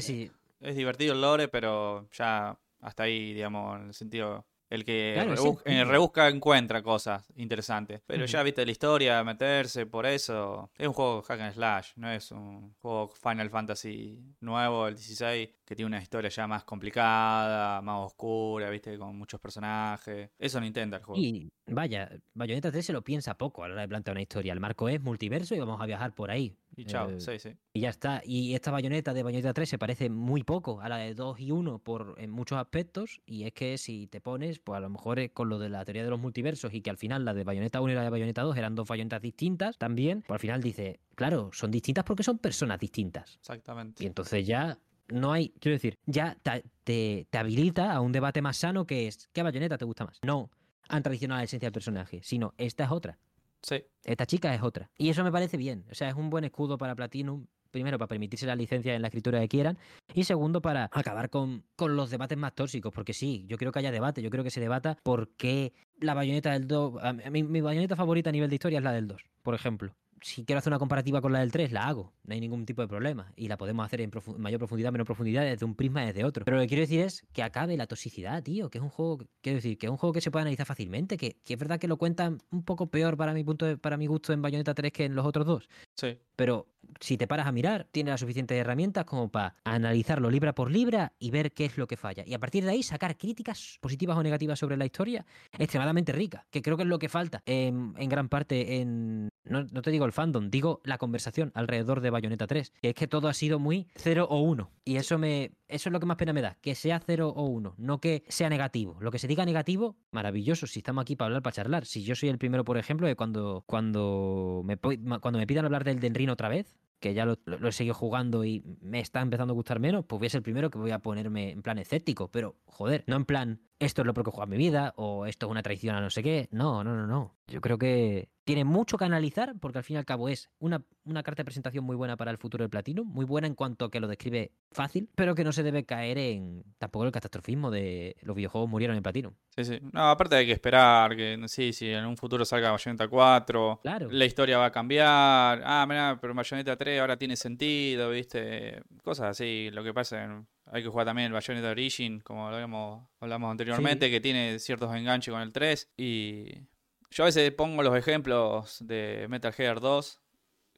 Es 0.61 0.76
divertido 0.78 1.13
el 1.13 1.19
lore, 1.19 1.49
pero 1.49 2.07
ya 2.13 2.57
hasta 2.80 3.03
ahí, 3.03 3.34
digamos, 3.34 3.82
en 3.82 3.88
el 3.88 3.93
sentido 3.93 4.45
el 4.74 4.84
que 4.84 5.84
rebusca 5.86 6.30
encuentra 6.30 6.82
cosas 6.82 7.24
interesantes. 7.36 8.01
Pero 8.07 8.26
ya 8.26 8.41
viste 8.41 8.65
la 8.65 8.71
historia, 8.71 9.24
meterse 9.24 9.86
por 9.86 10.07
eso. 10.07 10.71
Es 10.76 10.88
un 10.88 10.93
juego 10.93 11.21
hack 11.21 11.41
and 11.41 11.53
slash, 11.53 11.91
no 11.95 12.11
es 12.11 12.32
un 12.32 12.74
juego 12.80 13.07
Final 13.09 13.51
Fantasy 13.51 14.19
nuevo, 14.39 14.88
el 14.88 14.95
16, 14.95 15.49
que 15.63 15.76
tiene 15.76 15.88
una 15.88 16.01
historia 16.01 16.32
ya 16.32 16.47
más 16.47 16.63
complicada, 16.63 17.82
más 17.84 18.07
oscura, 18.07 18.71
viste, 18.71 18.97
con 18.97 19.15
muchos 19.15 19.39
personajes. 19.39 20.32
Eso 20.39 20.59
no 20.59 20.65
intenta 20.65 20.97
el 20.97 21.03
juego. 21.03 21.21
Y 21.21 21.51
vaya, 21.67 22.09
Bayonetta 22.34 22.71
3 22.71 22.84
se 22.84 22.93
lo 22.93 23.03
piensa 23.03 23.38
poco 23.38 23.63
a 23.63 23.67
la 23.67 23.74
hora 23.74 23.82
de 23.84 23.88
plantear 23.88 24.15
una 24.15 24.24
historia. 24.24 24.53
El 24.53 24.59
marco 24.59 24.89
es 24.89 24.99
multiverso 24.99 25.53
y 25.53 25.59
vamos 25.59 25.80
a 25.80 25.86
viajar 25.86 26.15
por 26.15 26.32
ahí. 26.32 26.57
Y 26.76 26.86
chao, 26.86 27.09
eh, 27.09 27.19
sí, 27.19 27.38
sí. 27.39 27.55
Y 27.74 27.82
ya 27.82 27.89
está. 27.89 28.21
Y 28.26 28.55
esta 28.55 28.71
bayoneta 28.71 29.13
de 29.13 29.24
Bayonetta 29.24 29.53
3 29.53 29.69
se 29.69 29.78
parece 29.78 30.09
muy 30.09 30.43
poco 30.43 30.82
a 30.82 30.89
la 30.89 30.97
de 30.97 31.13
2 31.13 31.39
y 31.39 31.51
1 31.51 31.80
por, 31.80 32.15
en 32.17 32.32
muchos 32.32 32.57
aspectos. 32.57 33.21
Y 33.26 33.43
es 33.43 33.53
que 33.53 33.78
si 33.78 34.07
te 34.07 34.21
pones, 34.21 34.59
pues 34.64 34.78
a 34.78 34.80
lo 34.80 34.89
mejor 34.89 35.20
es 35.20 35.32
con 35.32 35.49
lo 35.49 35.59
de 35.59 35.70
la 35.70 35.84
teoría 35.86 36.03
de 36.03 36.09
los 36.09 36.20
multiversos 36.20 36.74
y 36.74 36.82
que 36.82 36.89
al 36.89 36.97
final 36.97 37.26
la 37.26 37.34
de 37.34 37.43
Bayonetta 37.43 37.82
1 37.82 37.91
y 37.91 37.95
la 37.95 38.03
de 38.03 38.09
Bayonetta 38.09 38.41
2 38.41 38.57
eran 38.57 38.76
dos 38.76 38.88
bayonetas 38.88 39.22
distintas 39.22 39.78
también, 39.78 40.22
pues 40.22 40.36
al 40.36 40.39
final 40.39 40.61
dice, 40.61 40.99
claro, 41.16 41.49
son 41.53 41.72
distintas 41.72 42.03
porque 42.03 42.24
son 42.24 42.38
personas 42.38 42.80
distintas. 42.80 43.38
Exactamente. 43.39 44.03
Y 44.03 44.07
entonces 44.07 44.45
ya 44.45 44.78
no 45.07 45.32
hay, 45.32 45.49
quiero 45.59 45.76
decir, 45.76 45.97
ya 46.05 46.38
te, 46.84 47.26
te, 47.30 47.38
habilita 47.38 47.93
a 47.93 48.01
un 48.01 48.11
debate 48.11 48.41
más 48.41 48.57
sano 48.57 48.86
que 48.86 49.07
es, 49.07 49.30
¿qué 49.34 49.43
bayoneta 49.43 49.78
te 49.78 49.86
gusta 49.86 50.05
más? 50.05 50.20
No 50.24 50.49
han 50.89 51.03
tradicionado 51.03 51.39
la 51.39 51.45
esencia 51.45 51.68
del 51.68 51.74
personaje, 51.74 52.22
sino 52.24 52.53
esta 52.57 52.86
es 52.86 52.91
otra. 52.91 53.18
Sí. 53.61 53.84
Esta 54.03 54.26
chica 54.26 54.53
es 54.53 54.61
otra. 54.61 54.89
Y 54.97 55.09
eso 55.09 55.24
me 55.24 55.32
parece 55.32 55.57
bien. 55.57 55.86
O 55.89 55.95
sea, 55.95 56.09
es 56.09 56.16
un 56.16 56.30
buen 56.30 56.43
escudo 56.43 56.78
para 56.78 56.95
Platinum. 56.95 57.47
Primero, 57.74 57.97
para 57.97 58.07
permitirse 58.07 58.45
la 58.45 58.55
licencia 58.55 58.93
en 58.93 59.01
la 59.01 59.07
escritura 59.07 59.39
que 59.39 59.47
quieran. 59.47 59.80
Y 60.13 60.26
segundo, 60.26 60.61
para 60.61 60.91
acabar 60.93 61.32
con, 61.32 61.63
con 61.76 61.95
los 61.95 62.11
debates 62.11 62.38
más 62.38 62.53
tóxicos. 62.53 62.93
Porque 62.93 63.13
sí, 63.13 63.45
yo 63.47 63.57
creo 63.57 63.71
que 63.71 63.80
haya 63.80 63.91
debate. 63.91 64.21
Yo 64.21 64.30
creo 64.30 64.43
que 64.43 64.51
se 64.51 64.61
debata 64.61 64.95
por 65.01 65.30
qué 65.30 65.74
la 65.99 66.13
bayoneta 66.13 66.51
del 66.51 66.67
2. 66.67 67.01
mi, 67.32 67.61
bayoneta 67.61 67.95
favorita 67.95 68.30
a 68.30 68.34
nivel 68.34 68.49
de 68.49 68.55
historia 68.55 68.78
es 68.78 68.84
la 68.84 68.91
del 68.91 69.07
2, 69.07 69.26
por 69.41 69.55
ejemplo 69.55 69.95
si 70.24 70.45
quiero 70.45 70.59
hacer 70.59 70.71
una 70.71 70.80
comparativa 70.80 71.21
con 71.21 71.34
la 71.34 71.39
del 71.39 71.51
3, 71.51 71.71
la 71.74 71.88
hago, 71.88 72.13
no 72.24 72.34
hay 72.34 72.39
ningún 72.39 72.65
tipo 72.65 72.82
de 72.82 72.88
problema. 72.88 73.32
Y 73.36 73.49
la 73.49 73.57
podemos 73.57 73.86
hacer 73.86 74.01
en 74.01 74.11
mayor 74.38 74.57
profundidad, 74.57 74.91
menor 74.91 75.05
profundidad, 75.05 75.43
desde 75.43 75.65
un 75.65 75.76
prisma 75.76 76.05
desde 76.05 76.24
otro. 76.24 76.45
Pero 76.45 76.57
lo 76.57 76.63
que 76.63 76.69
quiero 76.69 76.82
decir 76.82 77.01
es 77.01 77.26
que 77.34 77.43
acabe 77.43 77.76
la 77.76 77.88
toxicidad, 77.88 78.41
tío, 78.41 78.69
que 78.69 78.78
es 78.78 78.84
un 78.84 78.89
juego, 78.89 79.19
quiero 79.41 79.57
decir, 79.57 79.78
que 79.78 79.88
es 79.88 79.91
un 79.91 79.97
juego 79.97 80.13
que 80.13 80.21
se 80.21 80.32
puede 80.32 80.43
analizar 80.43 80.65
fácilmente, 80.65 81.17
que, 81.17 81.36
es 81.45 81.59
verdad 81.59 81.78
que 81.78 81.89
lo 81.89 81.97
cuentan 81.97 82.39
un 82.51 82.63
poco 82.63 82.88
peor 82.88 83.17
para 83.17 83.34
mi 83.34 83.43
punto 83.43 83.78
para 83.78 83.97
mi 83.97 84.07
gusto 84.07 84.32
en 84.32 84.41
Bayonetta 84.41 84.74
3 84.74 84.93
que 84.93 85.05
en 85.05 85.15
los 85.15 85.26
otros 85.26 85.45
dos. 85.45 85.69
Sí. 85.97 86.17
Pero 86.36 86.67
si 86.99 87.17
te 87.17 87.27
paras 87.27 87.47
a 87.47 87.51
mirar, 87.51 87.88
tiene 87.91 88.11
las 88.11 88.19
suficientes 88.19 88.57
herramientas 88.57 89.05
como 89.05 89.29
para 89.29 89.55
analizarlo 89.63 90.29
libra 90.29 90.53
por 90.53 90.71
libra 90.71 91.13
y 91.19 91.31
ver 91.31 91.51
qué 91.51 91.65
es 91.65 91.77
lo 91.77 91.88
que 91.88 91.97
falla. 91.97 92.23
Y 92.25 92.34
a 92.34 92.39
partir 92.39 92.63
de 92.63 92.71
ahí 92.71 92.84
sacar 92.84 93.17
críticas 93.17 93.77
positivas 93.81 94.17
o 94.17 94.23
negativas 94.23 94.59
sobre 94.59 94.77
la 94.77 94.86
historia 94.86 95.25
extremadamente 95.57 96.11
rica, 96.11 96.45
que 96.49 96.61
creo 96.61 96.77
que 96.77 96.84
es 96.84 96.89
lo 96.89 96.99
que 96.99 97.09
falta 97.09 97.41
en, 97.45 97.93
gran 97.93 98.29
parte 98.29 98.79
en... 98.79 99.29
No, 99.45 99.65
te 99.65 99.91
digo 99.91 100.05
el 100.05 100.13
fandom, 100.13 100.49
digo 100.49 100.81
la 100.86 100.97
conversación 100.97 101.51
alrededor 101.55 101.99
de 101.99 102.09
Bayonetta 102.09 102.47
3, 102.47 102.73
que 102.81 102.89
es 102.89 102.95
que 102.95 103.07
todo 103.07 103.27
ha 103.27 103.34
sido 103.34 103.59
muy 103.59 103.88
0 103.95 104.27
o 104.29 104.39
1. 104.39 104.71
Y 104.86 104.95
eso 104.95 105.17
me 105.17 105.51
eso 105.73 105.89
es 105.89 105.93
lo 105.93 105.99
que 105.99 106.05
más 106.05 106.17
pena 106.17 106.34
me 106.34 106.41
da, 106.41 106.55
que 106.61 106.75
sea 106.75 107.01
0 107.03 107.34
o 107.36 107.45
1, 107.45 107.73
no 107.79 107.99
que 107.99 108.23
sea 108.27 108.47
negativo. 108.47 108.95
Lo 108.99 109.09
que 109.09 109.17
se 109.17 109.27
diga 109.27 109.43
negativo, 109.43 109.97
maravilloso, 110.11 110.67
si 110.67 110.79
estamos 110.79 111.01
aquí 111.01 111.15
para 111.15 111.27
hablar, 111.27 111.41
para 111.41 111.55
charlar. 111.55 111.86
Si 111.88 112.03
yo 112.03 112.13
soy 112.13 112.29
el 112.29 112.38
primero, 112.38 112.63
por 112.63 112.77
ejemplo, 112.77 113.07
de 113.07 113.15
cuando, 113.15 113.63
cuando, 113.65 114.61
me, 114.63 114.77
cuando 114.77 115.39
me 115.39 115.47
pidan 115.47 115.65
hablar 115.65 115.84
del 115.84 115.99
Otra 116.30 116.49
vez, 116.49 116.78
que 116.99 117.13
ya 117.13 117.26
lo, 117.26 117.38
he 117.45 117.71
seguido 117.74 117.93
jugando 117.93 118.45
y 118.45 118.63
me 118.82 118.99
está 118.99 119.21
empezando 119.21 119.51
a 119.51 119.55
gustar 119.55 119.80
menos, 119.80 120.05
pues 120.05 120.19
voy 120.19 120.28
a 120.28 120.30
ser 120.30 120.39
el 120.39 120.43
primero 120.43 120.69
que 120.69 120.78
voy 120.78 120.91
a 120.91 120.99
ponerme 120.99 121.51
en 121.51 121.61
plan 121.61 121.78
escéptico. 121.78 122.30
Pero, 122.30 122.55
joder, 122.65 123.03
no 123.07 123.17
en 123.17 123.26
plan, 123.26 123.61
esto 123.86 124.01
es 124.01 124.05
lo 124.05 124.13
que 124.13 124.21
he 124.21 124.23
jugado 124.23 124.43
en 124.43 124.49
mi 124.49 124.57
vida 124.57 124.93
o 124.97 125.25
esto 125.25 125.45
es 125.45 125.51
una 125.51 125.63
traición 125.63 125.95
a 125.95 126.01
no 126.01 126.09
sé 126.09 126.23
qué. 126.23 126.47
No, 126.51 126.84
no, 126.84 126.95
no, 126.95 127.07
no. 127.07 127.36
Yo 127.47 127.61
creo 127.61 127.77
que 127.77 128.29
tiene 128.45 128.63
mucho 128.63 128.97
que 128.97 129.05
analizar 129.05 129.53
porque 129.59 129.79
al 129.79 129.84
fin 129.84 129.95
y 129.95 129.99
al 129.99 130.05
cabo 130.05 130.29
es 130.29 130.49
una, 130.59 130.84
una 131.05 131.23
carta 131.23 131.41
de 131.41 131.45
presentación 131.45 131.84
muy 131.84 131.95
buena 131.95 132.17
para 132.17 132.31
el 132.31 132.38
futuro 132.38 132.63
del 132.63 132.69
platino, 132.69 133.03
muy 133.03 133.25
buena 133.25 133.47
en 133.47 133.55
cuanto 133.55 133.86
a 133.86 133.91
que 133.91 133.99
lo 133.99 134.07
describe 134.07 134.51
fácil, 134.71 135.09
pero 135.15 135.36
que 135.36 135.43
no 135.43 135.51
se 135.51 135.63
debe 135.63 135.86
caer 135.86 136.17
en 136.17 136.63
tampoco 136.77 137.05
el 137.05 137.11
catastrofismo 137.11 137.71
de 137.71 138.15
los 138.21 138.36
videojuegos 138.36 138.69
murieron 138.69 138.97
en 138.97 139.03
platino. 139.03 139.34
Sí, 139.55 139.65
sí. 139.65 139.79
No, 139.91 140.09
aparte 140.09 140.36
hay 140.36 140.45
que 140.45 140.53
esperar 140.53 141.15
que 141.15 141.41
sí, 141.47 141.73
sí, 141.73 141.89
en 141.89 142.05
un 142.05 142.17
futuro 142.17 142.45
salga 142.45 142.71
Bayonetta 142.71 143.07
4, 143.07 143.79
claro. 143.81 144.07
la 144.11 144.25
historia 144.25 144.57
va 144.57 144.65
a 144.65 144.71
cambiar. 144.71 145.61
Ah, 145.63 145.86
mira, 145.88 146.17
pero 146.19 146.34
Bayonetta 146.34 146.75
3 146.75 147.01
ahora 147.01 147.17
tiene 147.17 147.36
sentido, 147.36 148.09
¿viste? 148.09 148.84
Cosas 149.03 149.31
así, 149.31 149.69
lo 149.71 149.84
que 149.84 149.93
pasa 149.93 150.45
hay 150.74 150.82
que 150.82 150.89
jugar 150.89 151.05
también 151.05 151.28
el 151.28 151.34
Bayonetta 151.34 151.69
Origin, 151.69 152.19
como 152.21 152.47
hablamos 152.47 153.51
anteriormente, 153.51 154.09
que 154.09 154.19
tiene 154.19 154.57
ciertos 154.57 154.93
enganches 154.95 155.32
con 155.32 155.41
el 155.41 155.51
3 155.51 155.91
y 155.97 156.63
yo 157.11 157.24
a 157.24 157.28
veces 157.28 157.51
pongo 157.51 157.84
los 157.84 157.95
ejemplos 157.95 158.80
de 158.80 159.28
Metal 159.30 159.53
Gear 159.53 159.80
2, 159.80 160.19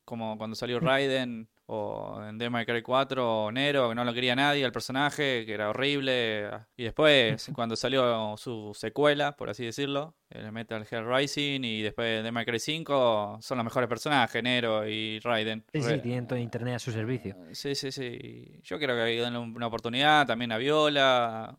como 0.04 0.38
cuando 0.38 0.58
salió. 0.58 0.80
Raiden, 0.82 1.48
o 1.68 2.24
en 2.24 2.38
Devil 2.38 2.52
May 2.52 2.66
Cry 2.66 2.82
4, 2.82 3.46
o 3.46 3.52
Nero, 3.52 3.90
que 3.90 3.96
no 3.96 4.04
lo 4.04 4.14
quería 4.14 4.36
nadie, 4.36 4.64
el 4.64 4.72
personaje, 4.72 5.46
que 5.46 5.54
era 5.54 5.70
horrible. 5.70 6.50
Y 6.78 6.84
después, 6.84 7.50
cuando 7.56 7.76
salió 7.76 8.36
su 8.38 8.72
secuela, 8.76 9.36
por 9.36 9.50
así 9.50 9.66
decirlo, 9.66 10.16
el 10.30 10.52
Metal 10.52 10.86
Gear 10.86 11.08
Rising, 11.08 11.62
y 11.64 11.82
después 11.82 12.18
Devil 12.18 12.32
May 12.32 12.46
Cry 12.46 12.60
5, 12.60 13.40
son 13.42 13.58
los 13.58 13.66
mejores 13.66 13.90
personajes, 13.90 14.44
Nero 14.44 14.88
y 14.88 15.20
Raiden. 15.20 15.64
Sí, 15.74 15.82
sí, 15.82 15.98
tienen 16.00 16.28
todo 16.28 16.38
internet 16.38 16.76
a 16.76 16.80
su 16.80 16.92
servicio. 16.92 17.36
Sí, 17.54 17.76
sí, 17.76 17.92
sí. 17.92 18.60
Yo 18.64 18.78
creo 18.78 18.96
que 18.96 19.02
hay 19.02 19.16
que 19.16 19.22
darle 19.22 19.40
una 19.40 19.68
oportunidad 19.68 20.28
también 20.28 20.52
a 20.52 20.58
Viola, 20.58 21.58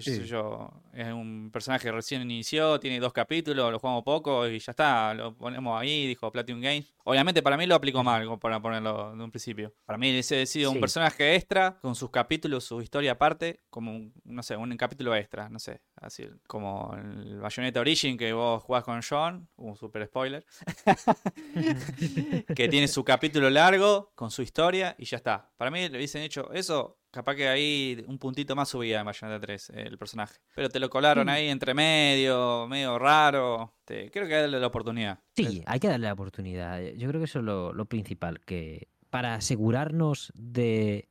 que 0.00 0.24
yo, 0.26 0.70
es 0.92 1.12
un 1.12 1.50
personaje 1.52 1.84
que 1.84 1.92
recién 1.92 2.22
inició, 2.22 2.78
tiene 2.80 3.00
dos 3.00 3.12
capítulos, 3.12 3.70
lo 3.70 3.78
jugamos 3.78 4.04
poco 4.04 4.46
y 4.48 4.58
ya 4.58 4.70
está, 4.70 5.14
lo 5.14 5.36
ponemos 5.36 5.80
ahí, 5.80 6.06
dijo 6.06 6.30
Platinum 6.30 6.60
Games. 6.60 6.92
Obviamente 7.04 7.42
para 7.42 7.56
mí 7.56 7.66
lo 7.66 7.74
aplico 7.74 8.02
mal, 8.02 8.38
para 8.38 8.60
ponerlo 8.60 9.14
de 9.16 9.22
un 9.22 9.30
principio. 9.30 9.72
Para 9.84 9.96
mí 9.98 10.10
ese 10.10 10.42
ha 10.42 10.46
sido 10.46 10.70
un 10.70 10.80
personaje 10.80 11.34
extra, 11.36 11.78
con 11.80 11.94
sus 11.94 12.10
capítulos, 12.10 12.64
su 12.64 12.80
historia 12.82 13.12
aparte, 13.12 13.60
como, 13.70 14.10
no 14.24 14.42
sé, 14.42 14.56
un 14.56 14.76
capítulo 14.76 15.14
extra, 15.14 15.48
no 15.48 15.58
sé, 15.58 15.80
así 15.96 16.28
como 16.46 16.94
el 16.96 17.38
Bayonetta 17.38 17.80
Origin 17.80 18.16
que 18.16 18.32
vos 18.32 18.62
jugás 18.62 18.84
con 18.84 19.00
John, 19.08 19.48
un 19.56 19.76
super 19.76 20.06
spoiler, 20.06 20.44
que 22.56 22.68
tiene 22.68 22.88
su 22.88 23.04
capítulo 23.04 23.50
largo, 23.50 24.12
con 24.14 24.30
su 24.30 24.42
historia 24.42 24.94
y 24.98 25.04
ya 25.04 25.16
está. 25.18 25.50
Para 25.56 25.70
mí 25.70 25.88
le 25.88 25.96
hubiesen 25.96 26.22
hecho 26.22 26.52
eso, 26.52 26.98
Capaz 27.16 27.34
que 27.34 27.48
ahí 27.48 28.04
un 28.08 28.18
puntito 28.18 28.54
más 28.54 28.68
subía 28.68 29.00
en 29.00 29.06
Bayonetta 29.06 29.40
3 29.40 29.70
el 29.70 29.96
personaje. 29.96 30.38
Pero 30.54 30.68
te 30.68 30.78
lo 30.78 30.90
colaron 30.90 31.30
ahí 31.30 31.48
entre 31.48 31.72
medio, 31.72 32.68
medio 32.68 32.98
raro. 32.98 33.72
creo 33.86 34.10
que 34.10 34.20
hay 34.20 34.28
que 34.28 34.34
darle 34.34 34.60
la 34.60 34.66
oportunidad. 34.66 35.18
Sí, 35.34 35.62
hay 35.64 35.80
que 35.80 35.88
darle 35.88 36.08
la 36.08 36.12
oportunidad. 36.12 36.78
Yo 36.78 37.08
creo 37.08 37.18
que 37.18 37.24
eso 37.24 37.38
es 37.38 37.44
lo, 37.46 37.84
principal. 37.86 38.40
Que 38.40 38.88
para 39.08 39.32
asegurarnos 39.32 40.30
de, 40.34 41.08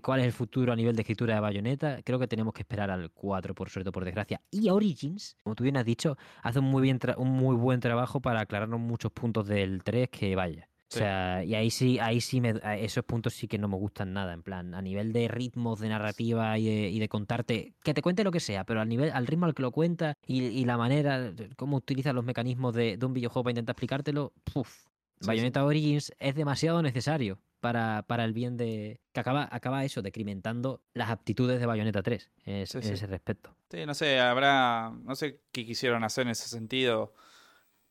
cuál 0.00 0.20
es 0.20 0.26
el 0.26 0.32
futuro 0.32 0.72
a 0.72 0.76
nivel 0.76 0.94
de 0.94 1.02
escritura 1.02 1.34
de 1.34 1.40
Bayonetta, 1.40 2.02
creo 2.04 2.20
que 2.20 2.28
tenemos 2.28 2.54
que 2.54 2.62
esperar 2.62 2.92
al 2.92 3.10
4, 3.10 3.52
por 3.52 3.68
suerte, 3.68 3.90
por 3.90 4.04
desgracia. 4.04 4.40
Y 4.52 4.70
Origins, 4.70 5.36
como 5.42 5.56
tú 5.56 5.64
bien 5.64 5.76
has 5.76 5.84
dicho, 5.84 6.16
hace 6.40 6.60
un 6.60 6.66
muy, 6.66 6.82
bien 6.82 7.00
un 7.16 7.30
muy 7.30 7.56
buen 7.56 7.80
trabajo 7.80 8.20
para 8.20 8.42
aclararnos 8.42 8.78
muchos 8.78 9.10
puntos 9.10 9.48
del 9.48 9.82
3 9.82 10.08
que 10.08 10.36
vaya. 10.36 10.67
O 10.90 10.96
sea, 10.96 11.44
y 11.44 11.54
ahí 11.54 11.70
sí, 11.70 11.98
ahí 11.98 12.20
sí 12.20 12.40
me, 12.40 12.54
esos 12.78 13.04
puntos 13.04 13.34
sí 13.34 13.46
que 13.46 13.58
no 13.58 13.68
me 13.68 13.76
gustan 13.76 14.14
nada, 14.14 14.32
en 14.32 14.42
plan, 14.42 14.74
a 14.74 14.80
nivel 14.80 15.12
de 15.12 15.28
ritmos, 15.28 15.80
de 15.80 15.88
narrativa 15.90 16.58
y 16.58 16.98
de, 16.98 17.08
contarte, 17.08 17.74
que 17.82 17.92
te 17.92 18.00
cuente 18.00 18.24
lo 18.24 18.30
que 18.30 18.40
sea, 18.40 18.64
pero 18.64 18.80
al 18.80 18.88
nivel, 18.88 19.10
al 19.12 19.26
ritmo 19.26 19.44
al 19.44 19.54
que 19.54 19.62
lo 19.62 19.70
cuenta 19.70 20.16
y, 20.26 20.64
la 20.64 20.78
manera, 20.78 21.32
cómo 21.56 21.76
utiliza 21.76 22.12
los 22.14 22.24
mecanismos 22.24 22.74
de, 22.74 22.98
un 23.02 23.12
videojuego 23.12 23.44
para 23.44 23.52
intentar 23.52 23.74
explicártelo, 23.74 24.32
puff, 24.44 24.86
Bayonetta 25.20 25.64
Origins 25.64 26.12
es 26.18 26.34
demasiado 26.34 26.80
necesario 26.80 27.38
para, 27.60 28.04
para 28.06 28.24
el 28.24 28.32
bien 28.32 28.56
de. 28.56 29.00
que 29.12 29.20
acaba, 29.20 29.48
acaba 29.50 29.84
eso, 29.84 30.00
decrementando 30.00 30.80
las 30.94 31.10
aptitudes 31.10 31.60
de 31.60 31.66
Bayonetta 31.66 32.02
3 32.02 32.30
en 32.44 32.62
ese 32.62 33.06
respecto. 33.06 33.54
Sí, 33.70 33.84
no 33.84 33.94
sé, 33.94 34.20
habrá. 34.20 34.92
No 35.02 35.14
sé 35.16 35.40
qué 35.52 35.66
quisieron 35.66 36.04
hacer 36.04 36.22
en 36.22 36.30
ese 36.30 36.48
sentido. 36.48 37.14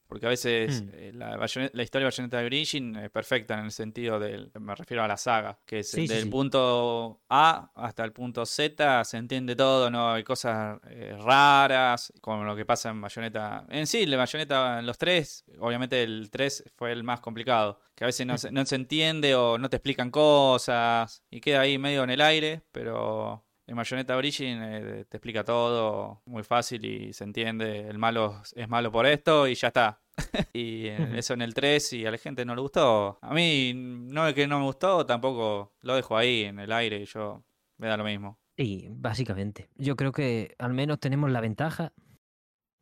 Porque 0.07 0.25
a 0.25 0.29
veces 0.29 0.83
hmm. 0.83 0.89
eh, 0.93 1.11
la, 1.13 1.37
la, 1.37 1.83
historia 1.83 2.05
de 2.05 2.05
Bayonetta 2.05 2.37
de 2.39 2.45
Origin 2.45 2.95
es 2.95 3.09
perfecta 3.09 3.59
en 3.59 3.65
el 3.65 3.71
sentido 3.71 4.19
del. 4.19 4.51
Me 4.59 4.73
refiero 4.73 5.03
a 5.03 5.07
la 5.07 5.17
saga, 5.17 5.59
que 5.65 5.79
es 5.79 5.91
del 5.91 6.29
punto 6.29 7.19
A 7.29 7.71
hasta 7.75 8.03
el 8.05 8.13
punto 8.13 8.45
Z 8.45 9.03
se 9.03 9.17
entiende 9.17 9.55
todo, 9.55 9.89
no 9.89 10.13
hay 10.13 10.23
cosas 10.23 10.79
eh, 10.89 11.17
raras, 11.19 12.13
como 12.21 12.43
lo 12.43 12.55
que 12.55 12.65
pasa 12.65 12.89
en 12.89 13.01
Bayonetta. 13.01 13.65
En 13.69 13.85
sí, 13.85 14.05
la 14.05 14.17
Bayonetta 14.17 14.79
en 14.79 14.85
los 14.85 14.97
tres, 14.97 15.43
obviamente 15.59 16.03
el 16.03 16.29
3 16.31 16.71
fue 16.75 16.91
el 16.91 17.03
más 17.03 17.19
complicado, 17.19 17.79
que 17.95 18.05
a 18.05 18.07
veces 18.07 18.25
no 18.25 18.37
se, 18.37 18.51
no 18.51 18.65
se 18.65 18.75
entiende 18.75 19.35
o 19.35 19.57
no 19.57 19.69
te 19.69 19.77
explican 19.77 20.09
cosas 20.09 21.23
y 21.29 21.41
queda 21.41 21.61
ahí 21.61 21.77
medio 21.77 22.03
en 22.03 22.11
el 22.11 22.21
aire, 22.21 22.61
pero 22.71 23.46
en 23.67 23.75
Bayonetta 23.75 24.15
Origin 24.15 24.59
eh, 24.63 25.05
te 25.09 25.17
explica 25.17 25.43
todo 25.43 26.21
muy 26.25 26.43
fácil 26.43 26.85
y 26.85 27.13
se 27.13 27.25
entiende. 27.25 27.87
El 27.87 27.97
malo 27.97 28.41
es 28.55 28.69
malo 28.69 28.91
por 28.91 29.05
esto 29.05 29.47
y 29.47 29.55
ya 29.55 29.67
está. 29.67 30.01
y 30.53 30.87
eso 30.87 31.33
en 31.33 31.41
el 31.41 31.53
3 31.53 31.93
y 31.93 32.05
a 32.05 32.11
la 32.11 32.17
gente 32.17 32.45
no 32.45 32.55
le 32.55 32.61
gustó. 32.61 33.19
A 33.21 33.33
mí 33.33 33.73
no 33.75 34.25
es 34.27 34.33
que 34.33 34.47
no 34.47 34.59
me 34.59 34.65
gustó, 34.65 35.05
tampoco 35.05 35.75
lo 35.81 35.95
dejo 35.95 36.17
ahí 36.17 36.43
en 36.43 36.59
el 36.59 36.71
aire 36.71 37.01
y 37.01 37.05
yo 37.05 37.43
me 37.77 37.87
da 37.87 37.97
lo 37.97 38.05
mismo. 38.05 38.39
Sí, 38.57 38.87
básicamente. 38.89 39.69
Yo 39.75 39.95
creo 39.95 40.13
que 40.13 40.55
al 40.57 40.73
menos 40.73 40.99
tenemos 40.99 41.29
la 41.29 41.41
ventaja 41.41 41.93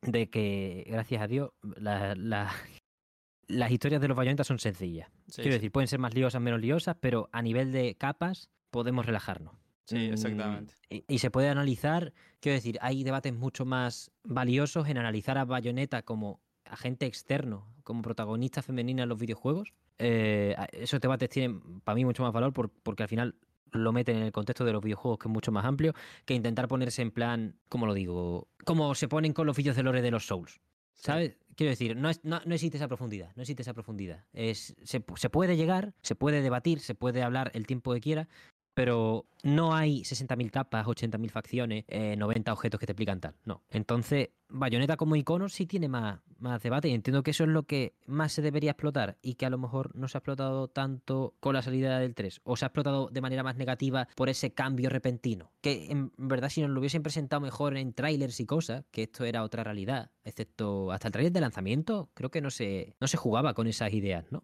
de 0.02 0.30
que, 0.30 0.86
gracias 0.88 1.22
a 1.22 1.28
Dios, 1.28 1.50
las 1.78 3.72
historias 3.72 4.02
de 4.02 4.08
los 4.08 4.16
Bayonetta 4.16 4.44
son 4.44 4.60
sencillas. 4.60 5.12
Quiero 5.34 5.54
decir, 5.54 5.72
pueden 5.72 5.88
ser 5.88 6.00
más 6.00 6.14
liosas, 6.14 6.42
menos 6.42 6.62
liosas, 6.62 6.96
pero 7.00 7.28
a 7.34 7.42
nivel 7.42 7.72
de 7.72 7.96
capas 7.96 8.50
podemos 8.70 9.05
relajarnos. 9.05 9.64
Sí, 9.86 9.97
mm, 9.97 10.13
exactamente. 10.13 10.74
Y, 10.89 11.20
se 11.20 11.32
puede 11.32 11.49
analizar, 11.49 12.13
quiero 12.39 12.55
decir, 12.55 12.78
hay 12.82 13.03
debates 13.03 13.33
mucho 13.33 13.66
más 13.66 14.12
valiosos 14.24 14.87
en 14.87 14.97
analizar 14.97 15.37
a 15.37 15.45
Bayonetta 15.45 16.01
como 16.01 16.41
agente 16.66 17.05
externo, 17.05 17.67
como 17.83 18.01
protagonista 18.01 18.62
femenina 18.62 19.03
en 19.03 19.09
los 19.09 19.20
videojuegos. 19.20 19.74
Eh, 19.99 20.55
esos 20.74 20.99
debates 20.99 21.29
tienen 21.29 21.82
para 21.82 21.95
mí 21.95 22.03
mucho 22.03 22.24
más 22.24 22.33
valor 22.33 22.51
porque 22.51 23.03
al 23.03 23.09
final 23.09 23.36
lo 23.71 23.91
meten 23.91 24.17
en 24.17 24.24
el 24.24 24.32
contexto 24.32 24.66
de 24.66 24.74
los 24.74 24.82
videojuegos, 24.82 25.20
que 25.20 25.28
es 25.28 25.33
mucho 25.33 25.51
más 25.51 25.66
amplio, 25.66 25.93
que 26.25 26.33
intentar 26.33 26.67
ponerse 26.67 27.01
en 27.01 27.12
plan, 27.12 27.55
¿cómo 27.70 27.86
lo 27.86 27.93
digo? 27.93 28.47
Como 28.63 28.95
se 28.95 29.07
ponen 29.07 29.33
con 29.33 29.45
los 29.45 29.55
vídeos 29.55 29.75
de 29.75 29.83
lore 29.83 30.01
de 30.01 30.12
los 30.12 30.25
Souls. 30.25 30.59
¿Sabes? 30.93 31.37
Quiero 31.55 31.70
decir, 31.70 31.95
no, 31.95 32.09
no, 32.24 32.39
existe 32.53 32.78
esa 32.78 32.87
profundidad, 32.87 33.32
no 33.36 33.41
existe 33.41 33.62
esa 33.62 33.74
profundidad. 33.74 34.25
Es, 34.33 34.75
se, 34.83 35.03
se, 35.16 35.29
puede 35.29 35.55
llegar, 35.57 35.93
se 36.01 36.16
puede 36.16 36.41
debatir, 36.41 36.79
se 36.79 36.95
puede 36.95 37.21
hablar 37.21 37.51
el 37.53 37.67
tiempo 37.67 37.93
que 37.93 38.01
quiera, 38.01 38.28
pero 38.76 39.26
no 39.42 39.74
hay 39.74 40.02
60.000 40.02 40.52
capas, 40.52 40.86
80.000 40.86 41.30
facciones, 41.30 41.86
90 41.88 42.52
eh, 42.52 42.54
objetos 42.54 42.80
que 42.80 42.86
te 42.86 42.92
explican 42.92 43.22
tal. 43.22 43.34
No. 43.46 43.64
Entonces, 43.70 44.30
Bayonetta 44.50 44.97
como 44.97 45.16
icono 45.16 45.50
sí 45.50 45.66
tiene 45.66 45.88
más, 45.88 46.20
más 46.39 46.62
debate 46.62 46.89
y 46.89 46.93
entiendo 46.93 47.24
que 47.24 47.32
eso 47.32 47.46
es 47.46 47.50
lo 47.50 47.64
que 47.64 47.96
más 48.06 48.34
se 48.34 48.42
debería 48.42 48.72
explotar 48.72 49.18
y 49.22 49.36
que 49.36 49.46
a 49.46 49.50
lo 49.50 49.58
mejor 49.58 49.96
no 49.96 50.08
se 50.08 50.18
ha 50.18 50.20
explotado 50.20 50.68
tanto 50.68 51.36
con 51.39 51.54
la 51.54 51.62
salida 51.62 52.00
del 52.00 52.16
3 52.16 52.42
o 52.43 52.58
se 52.58 52.66
ha 52.66 52.68
explotado 52.68 53.10
de 53.10 53.22
manera 53.22 53.43
más 53.43 53.56
negativa 53.56 54.08
por 54.16 54.30
ese 54.30 54.54
cambio 54.54 54.89
repentino. 54.89 55.52
Que 55.62 55.89
en 55.89 56.12
verdad 56.18 56.50
si 56.50 56.62
nos 56.62 56.70
lo 56.70 56.80
hubiesen 56.80 57.02
presentado 57.02 57.39
mejor 57.39 57.78
en 57.78 57.93
trailers 57.93 58.39
y 58.42 58.46
cosas, 58.46 58.84
que 58.92 59.04
esto 59.04 59.24
era 59.24 59.43
otra 59.43 59.64
realidad, 59.64 60.12
excepto 60.26 60.92
hasta 60.92 61.08
el 61.08 61.14
trailer 61.14 61.32
de 61.32 61.42
lanzamiento, 61.42 62.10
creo 62.14 62.30
que 62.30 62.42
no 62.42 62.52
se, 62.52 62.96
no 63.00 63.08
se 63.08 63.18
jugaba 63.18 63.54
con 63.54 63.68
esas 63.68 63.93
ideas, 63.93 64.26
¿no? 64.32 64.43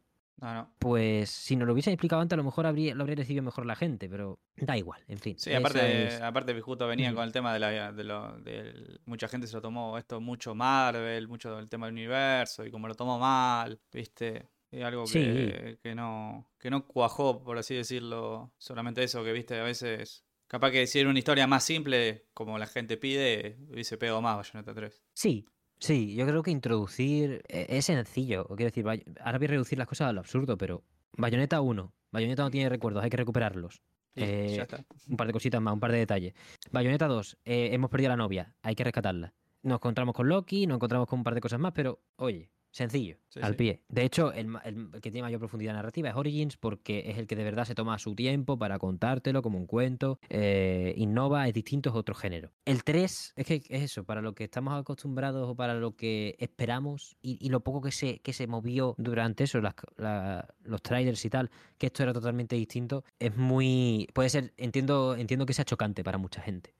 Pues 0.79 1.29
si 1.29 1.55
nos 1.55 1.67
lo 1.67 1.73
hubiesen 1.73 1.93
explicado 1.93 2.21
antes, 2.21 2.33
a 2.33 2.37
lo 2.37 2.43
mejor 2.43 2.65
habría, 2.65 2.95
lo 2.95 3.01
habría 3.01 3.17
recibido 3.17 3.43
mejor 3.43 3.65
la 3.65 3.75
gente, 3.75 4.09
pero 4.09 4.39
da 4.55 4.75
igual, 4.77 5.03
en 5.07 5.19
fin. 5.19 5.37
Sí, 5.37 5.53
aparte, 5.53 6.15
aparte 6.21 6.59
justo 6.61 6.87
venía 6.87 7.13
con 7.13 7.23
el 7.23 7.31
tema 7.31 7.53
de, 7.53 7.59
la, 7.59 7.91
de, 7.91 8.03
lo, 8.03 8.37
de 8.39 8.99
mucha 9.05 9.27
gente 9.27 9.47
se 9.47 9.55
lo 9.55 9.61
tomó 9.61 9.97
esto 9.97 10.19
mucho 10.19 10.55
Marvel, 10.55 11.27
mucho 11.27 11.57
el 11.59 11.69
tema 11.69 11.85
del 11.85 11.93
universo 11.93 12.65
y 12.65 12.71
como 12.71 12.87
lo 12.87 12.95
tomó 12.95 13.19
mal, 13.19 13.79
viste. 13.91 14.49
Es 14.71 14.85
algo 14.85 15.03
que, 15.03 15.79
que, 15.83 15.93
no, 15.93 16.49
que 16.57 16.69
no 16.69 16.87
cuajó, 16.87 17.43
por 17.43 17.57
así 17.57 17.75
decirlo. 17.75 18.53
Solamente 18.57 19.03
eso 19.03 19.21
que 19.21 19.33
viste 19.33 19.59
a 19.59 19.63
veces. 19.63 20.23
Capaz 20.47 20.71
que 20.71 20.87
si 20.87 20.99
era 20.99 21.09
una 21.09 21.19
historia 21.19 21.45
más 21.45 21.65
simple, 21.65 22.27
como 22.33 22.57
la 22.57 22.67
gente 22.67 22.95
pide, 22.95 23.57
hubiese 23.69 23.97
pegado 23.97 24.21
más 24.21 24.37
Bayonetta 24.37 24.73
3. 24.73 25.03
Sí, 25.13 25.45
Sí, 25.81 26.13
yo 26.13 26.27
creo 26.27 26.43
que 26.43 26.51
introducir 26.51 27.41
e, 27.47 27.65
es 27.67 27.85
sencillo. 27.85 28.45
Quiero 28.45 28.65
decir, 28.65 28.85
ahora 29.19 29.37
voy 29.39 29.47
a 29.47 29.49
reducir 29.49 29.79
las 29.79 29.87
cosas 29.87 30.09
a 30.09 30.13
lo 30.13 30.19
absurdo, 30.19 30.55
pero 30.55 30.83
Bayonetta 31.17 31.59
1. 31.59 31.91
Bayonetta 32.11 32.43
no 32.43 32.51
tiene 32.51 32.69
recuerdos, 32.69 33.03
hay 33.03 33.09
que 33.09 33.17
recuperarlos. 33.17 33.81
Eh, 34.15 34.63
un 35.07 35.17
par 35.17 35.25
de 35.25 35.33
cositas 35.33 35.59
más, 35.59 35.73
un 35.73 35.79
par 35.79 35.91
de 35.91 35.97
detalles. 35.97 36.33
Bayonetta 36.69 37.07
2, 37.07 37.37
eh, 37.45 37.69
hemos 37.71 37.89
perdido 37.89 38.11
a 38.11 38.15
la 38.15 38.23
novia, 38.23 38.53
hay 38.61 38.75
que 38.75 38.83
rescatarla. 38.83 39.33
Nos 39.63 39.77
encontramos 39.77 40.13
con 40.13 40.29
Loki, 40.29 40.67
nos 40.67 40.75
encontramos 40.75 41.07
con 41.07 41.19
un 41.19 41.23
par 41.23 41.33
de 41.33 41.41
cosas 41.41 41.59
más, 41.59 41.71
pero 41.73 41.99
oye, 42.17 42.51
Sencillo, 42.71 43.17
al 43.41 43.57
pie. 43.57 43.81
De 43.89 44.05
hecho, 44.05 44.31
el, 44.31 44.47
que 45.01 45.11
tiene 45.11 45.23
mayor 45.23 45.39
profundidad 45.39 45.73
narrativa 45.73 46.09
es 46.09 46.15
Origins 46.15 46.55
porque 46.55 47.03
es 47.05 47.17
el 47.17 47.27
que 47.27 47.35
de 47.35 47.43
verdad 47.43 47.65
se 47.65 47.75
toma 47.75 47.99
su 47.99 48.15
tiempo 48.15 48.57
para 48.57 48.79
contártelo 48.79 49.41
como 49.41 49.57
un 49.57 49.67
cuento, 49.67 50.19
eh, 50.29 50.93
innova, 50.95 51.49
es 51.49 51.53
distinto, 51.53 51.89
es 51.89 51.95
otro 51.95 52.15
género. 52.15 52.53
El 52.63 52.85
3 52.85 53.33
es 53.35 53.45
que 53.45 53.55
es 53.55 53.83
eso, 53.83 54.05
para 54.05 54.21
lo 54.21 54.33
que 54.33 54.45
estamos 54.45 54.73
acostumbrados 54.79 55.49
o 55.49 55.55
para 55.55 55.73
lo 55.73 55.97
que 55.97 56.37
esperamos 56.39 57.17
y, 57.21 57.49
lo 57.49 57.59
poco 57.59 57.81
que 57.81 57.91
se, 57.91 58.19
que 58.19 58.31
se 58.31 58.47
movió 58.47 58.95
durante 58.97 59.43
eso, 59.43 59.59
los 59.59 60.81
trailers 60.81 61.25
y 61.25 61.29
tal, 61.29 61.51
que 61.77 61.87
esto 61.87 62.03
era 62.03 62.13
totalmente 62.13 62.55
distinto, 62.55 63.03
es 63.19 63.35
muy... 63.35 64.07
Puede 64.13 64.29
ser, 64.29 64.53
entiendo, 64.55 65.17
entiendo 65.17 65.45
que 65.45 65.53
sea 65.53 65.65
chocante 65.65 66.05
para 66.05 66.17
mucha 66.17 66.41
gente. 66.41 66.73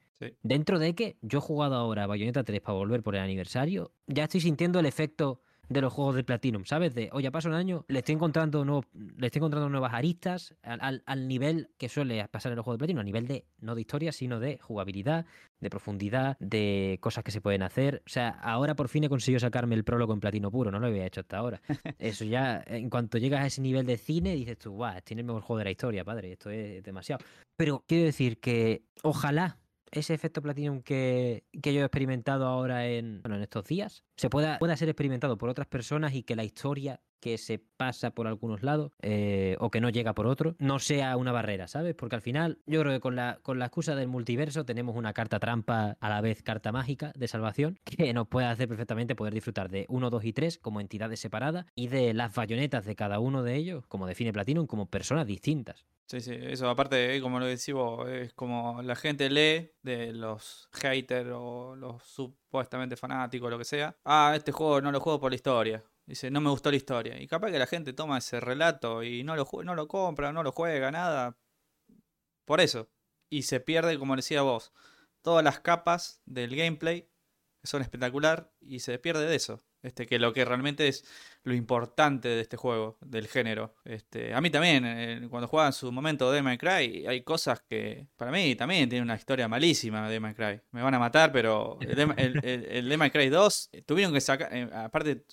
Dentro 0.44 0.80
de 0.80 0.94
que 0.96 1.18
yo 1.22 1.40
he 1.40 1.42
jugado 1.42 1.76
ahora 1.76 2.08
Bayonetta 2.08 2.44
3 2.44 2.62
para 2.62 2.78
volver 2.78 3.02
por 3.04 3.16
el 3.16 3.22
aniversario, 3.22 3.92
ya 4.08 4.24
estoy 4.26 4.40
sintiendo 4.40 4.80
el 4.80 4.86
efecto 4.86 5.42
de 5.72 5.82
los 5.82 5.94
juegos 5.94 6.16
de 6.16 6.24
Platinum, 6.24 6.66
¿sabes? 6.66 6.94
De, 6.94 7.10
oye, 7.14 7.32
pasa 7.32 7.50
un 7.50 7.56
año, 7.56 7.86
le 7.88 8.00
estoy 8.00 8.16
encontrando, 8.16 8.84
le 8.94 9.28
estoy 9.28 9.40
encontrando 9.40 9.70
nuevas 9.70 9.94
aristas 9.94 10.56
al, 10.64 11.02
al, 11.06 11.28
nivel 11.28 11.70
que 11.78 11.90
suele 11.90 12.28
pasar 12.28 12.52
en 12.52 12.58
los 12.58 12.64
juegos 12.64 12.78
de 12.78 12.80
Platinum, 12.80 13.02
a 13.02 13.04
nivel 13.04 13.28
de, 13.28 13.46
no 13.60 13.76
de 13.76 13.82
historia, 13.82 14.12
sino 14.12 14.40
de 14.40 14.58
jugabilidad, 14.60 15.26
de 15.60 15.70
profundidad, 15.70 16.38
de 16.40 16.98
cosas 17.02 17.24
que 17.24 17.32
se 17.32 17.40
pueden 17.40 17.64
hacer. 17.64 18.04
O 18.06 18.10
sea, 18.10 18.30
ahora 18.30 18.76
por 18.76 18.90
fin 18.90 19.06
he 19.06 19.10
conseguido 19.10 19.40
sacarme 19.40 19.76
el 19.76 19.84
prólogo 19.84 20.14
en 20.14 20.20
platino 20.20 20.52
puro, 20.52 20.72
no 20.72 20.80
lo 20.80 20.88
había 20.88 21.06
hecho 21.06 21.22
hasta 21.22 21.38
ahora. 21.38 21.62
Eso 22.00 22.26
ya, 22.26 22.64
en 22.68 22.90
cuanto 22.90 23.18
llegas 23.18 23.42
a 23.42 23.48
ese 23.48 23.62
nivel 23.62 23.86
de 23.86 23.98
cine, 23.98 24.36
dices 24.36 24.58
tú, 24.58 24.72
guau, 24.72 25.00
tiene 25.04 25.22
el 25.22 25.28
mejor 25.28 25.42
juego 25.42 25.60
de 25.60 25.66
la 25.66 25.72
historia, 25.72 26.04
padre, 26.04 26.34
esto 26.34 26.50
es 26.50 26.84
demasiado. 26.84 27.24
Pero 27.56 27.84
quiero 27.88 28.06
decir 28.06 28.40
que 28.40 28.84
ojalá 29.04 29.58
ese 29.92 30.14
efecto 30.14 30.42
Platinum 30.42 30.82
que, 30.82 31.44
que, 31.62 31.74
yo 31.74 31.82
he 31.82 31.84
experimentado 31.84 32.46
ahora 32.46 32.88
en, 32.88 33.22
bueno, 33.22 33.36
en 33.36 33.44
estos 33.44 33.66
días 33.66 34.04
se 34.22 34.30
pueda, 34.30 34.60
pueda 34.60 34.78
ser 34.78 34.88
experimentado 34.88 35.36
por 35.36 35.50
otras 35.50 35.66
personas 35.66 36.14
y 36.14 36.22
que 36.22 36.36
la 36.36 36.44
historia 36.44 37.02
que 37.20 37.40
se 37.40 37.58
pasa 37.58 38.12
por 38.12 38.28
algunos 38.28 38.62
lados 38.62 38.92
eh, 39.02 39.56
o 39.60 39.72
que 39.72 39.82
no 39.82 39.90
llega 39.90 40.14
por 40.14 40.28
otro 40.28 40.56
no 40.60 40.78
sea 40.78 41.18
una 41.18 41.32
barrera, 41.32 41.68
¿sabes? 41.68 41.96
Porque 41.96 42.18
al 42.18 42.22
final 42.22 42.60
yo 42.68 42.82
creo 42.82 42.94
que 42.94 43.00
con 43.00 43.16
la, 43.16 43.40
con 43.42 43.58
la 43.58 43.66
excusa 43.66 43.96
del 43.96 44.10
multiverso 44.10 44.64
tenemos 44.64 44.96
una 44.96 45.14
carta 45.14 45.40
trampa 45.40 45.98
a 46.00 46.10
la 46.10 46.22
vez 46.22 46.44
carta 46.44 46.72
mágica 46.72 47.12
de 47.16 47.28
salvación 47.28 47.80
que 47.84 48.14
nos 48.14 48.28
puede 48.28 48.46
hacer 48.46 48.68
perfectamente 48.68 49.16
poder 49.16 49.34
disfrutar 49.34 49.72
de 49.72 49.88
1, 49.90 50.12
2 50.12 50.24
y 50.24 50.34
3 50.34 50.60
como 50.60 50.82
entidades 50.82 51.20
separadas 51.20 51.66
y 51.74 51.88
de 51.88 52.14
las 52.14 52.36
bayonetas 52.36 52.86
de 52.86 52.96
cada 52.96 53.18
uno 53.18 53.42
de 53.42 53.56
ellos, 53.56 53.88
como 53.88 54.06
define 54.06 54.34
Platinum, 54.34 54.68
como 54.68 54.86
personas 54.86 55.26
distintas. 55.26 55.88
Sí, 56.06 56.22
sí, 56.22 56.38
eso 56.40 56.70
aparte, 56.70 57.16
eh, 57.16 57.22
como 57.22 57.40
lo 57.40 57.48
decís 57.48 57.74
vos, 57.74 58.08
es 58.08 58.34
como 58.34 58.84
la 58.84 58.96
gente 58.96 59.32
lee 59.32 59.72
de 59.82 60.14
los 60.14 60.70
haters 60.74 61.32
o 61.34 61.76
los 61.76 62.04
supuestamente 62.52 62.98
fanáticos, 62.98 63.50
lo 63.50 63.58
que 63.58 63.64
sea. 63.64 63.96
Ah, 64.04 64.34
este 64.36 64.52
juego 64.52 64.82
no 64.82 64.92
lo 64.92 65.00
juego 65.00 65.22
por 65.22 65.32
la 65.32 65.36
historia. 65.36 65.82
Dice, 66.06 66.30
no 66.30 66.42
me 66.42 66.50
gustó 66.50 66.70
la 66.70 66.76
historia. 66.76 67.18
Y 67.22 67.26
capaz 67.26 67.50
que 67.50 67.58
la 67.58 67.66
gente 67.66 67.94
toma 67.94 68.18
ese 68.18 68.42
relato 68.42 69.04
y 69.04 69.24
no 69.24 69.38
lo, 69.38 69.48
no 69.64 69.74
lo 69.74 69.88
compra, 69.88 70.34
no 70.34 70.44
lo 70.44 70.52
juega, 70.52 70.92
nada. 70.92 71.38
Por 72.44 72.60
eso. 72.60 72.90
Y 73.30 73.44
se 73.44 73.62
pierde, 73.62 73.98
como 73.98 74.18
decía 74.18 74.42
vos, 74.42 74.74
todas 75.22 75.46
las 75.46 75.62
capas 75.62 76.22
del 76.26 76.54
gameplay, 76.54 77.10
que 77.62 77.68
son 77.68 77.82
espectacular, 77.82 78.52
y 78.60 78.80
se 78.80 79.00
pierde 79.00 79.26
de 79.26 79.36
eso. 79.36 79.64
Este, 79.84 80.06
que 80.06 80.20
lo 80.20 80.32
que 80.32 80.46
realmente 80.46 80.88
es 80.88 81.04
lo 81.44 81.56
importante 81.56 82.30
de 82.30 82.42
este 82.42 82.56
juego, 82.56 82.98
del 83.02 83.28
género. 83.28 83.74
Este, 83.84 84.34
a 84.34 84.40
mí 84.40 84.52
también, 84.52 84.86
eh, 84.86 85.28
cuando 85.30 85.48
jugaba 85.48 85.70
en 85.70 85.74
su 85.74 85.92
momento 85.92 86.32
de 86.32 86.44
My 86.44 86.58
Cry, 86.58 87.08
hay 87.08 87.24
cosas 87.24 87.62
que 87.68 88.06
para 88.16 88.32
mí 88.32 88.56
también 88.56 88.88
tiene 88.90 89.02
una 89.04 89.16
historia 89.16 89.48
malísima 89.48 90.08
de 90.08 90.20
My 90.20 90.36
Cry. 90.36 90.62
Me 90.72 90.84
van 90.84 90.94
a 90.94 91.00
matar, 91.00 91.32
pero 91.32 91.80
el, 91.82 92.00
el, 92.44 92.92
el, 92.92 93.12
Cry 93.12 93.30
2 93.30 93.70
eh, 93.72 93.82
tuvieron 93.82 94.14
que 94.14 94.22
sacar, 94.22 94.54
eh, 94.54 94.70
aparte 94.72 95.26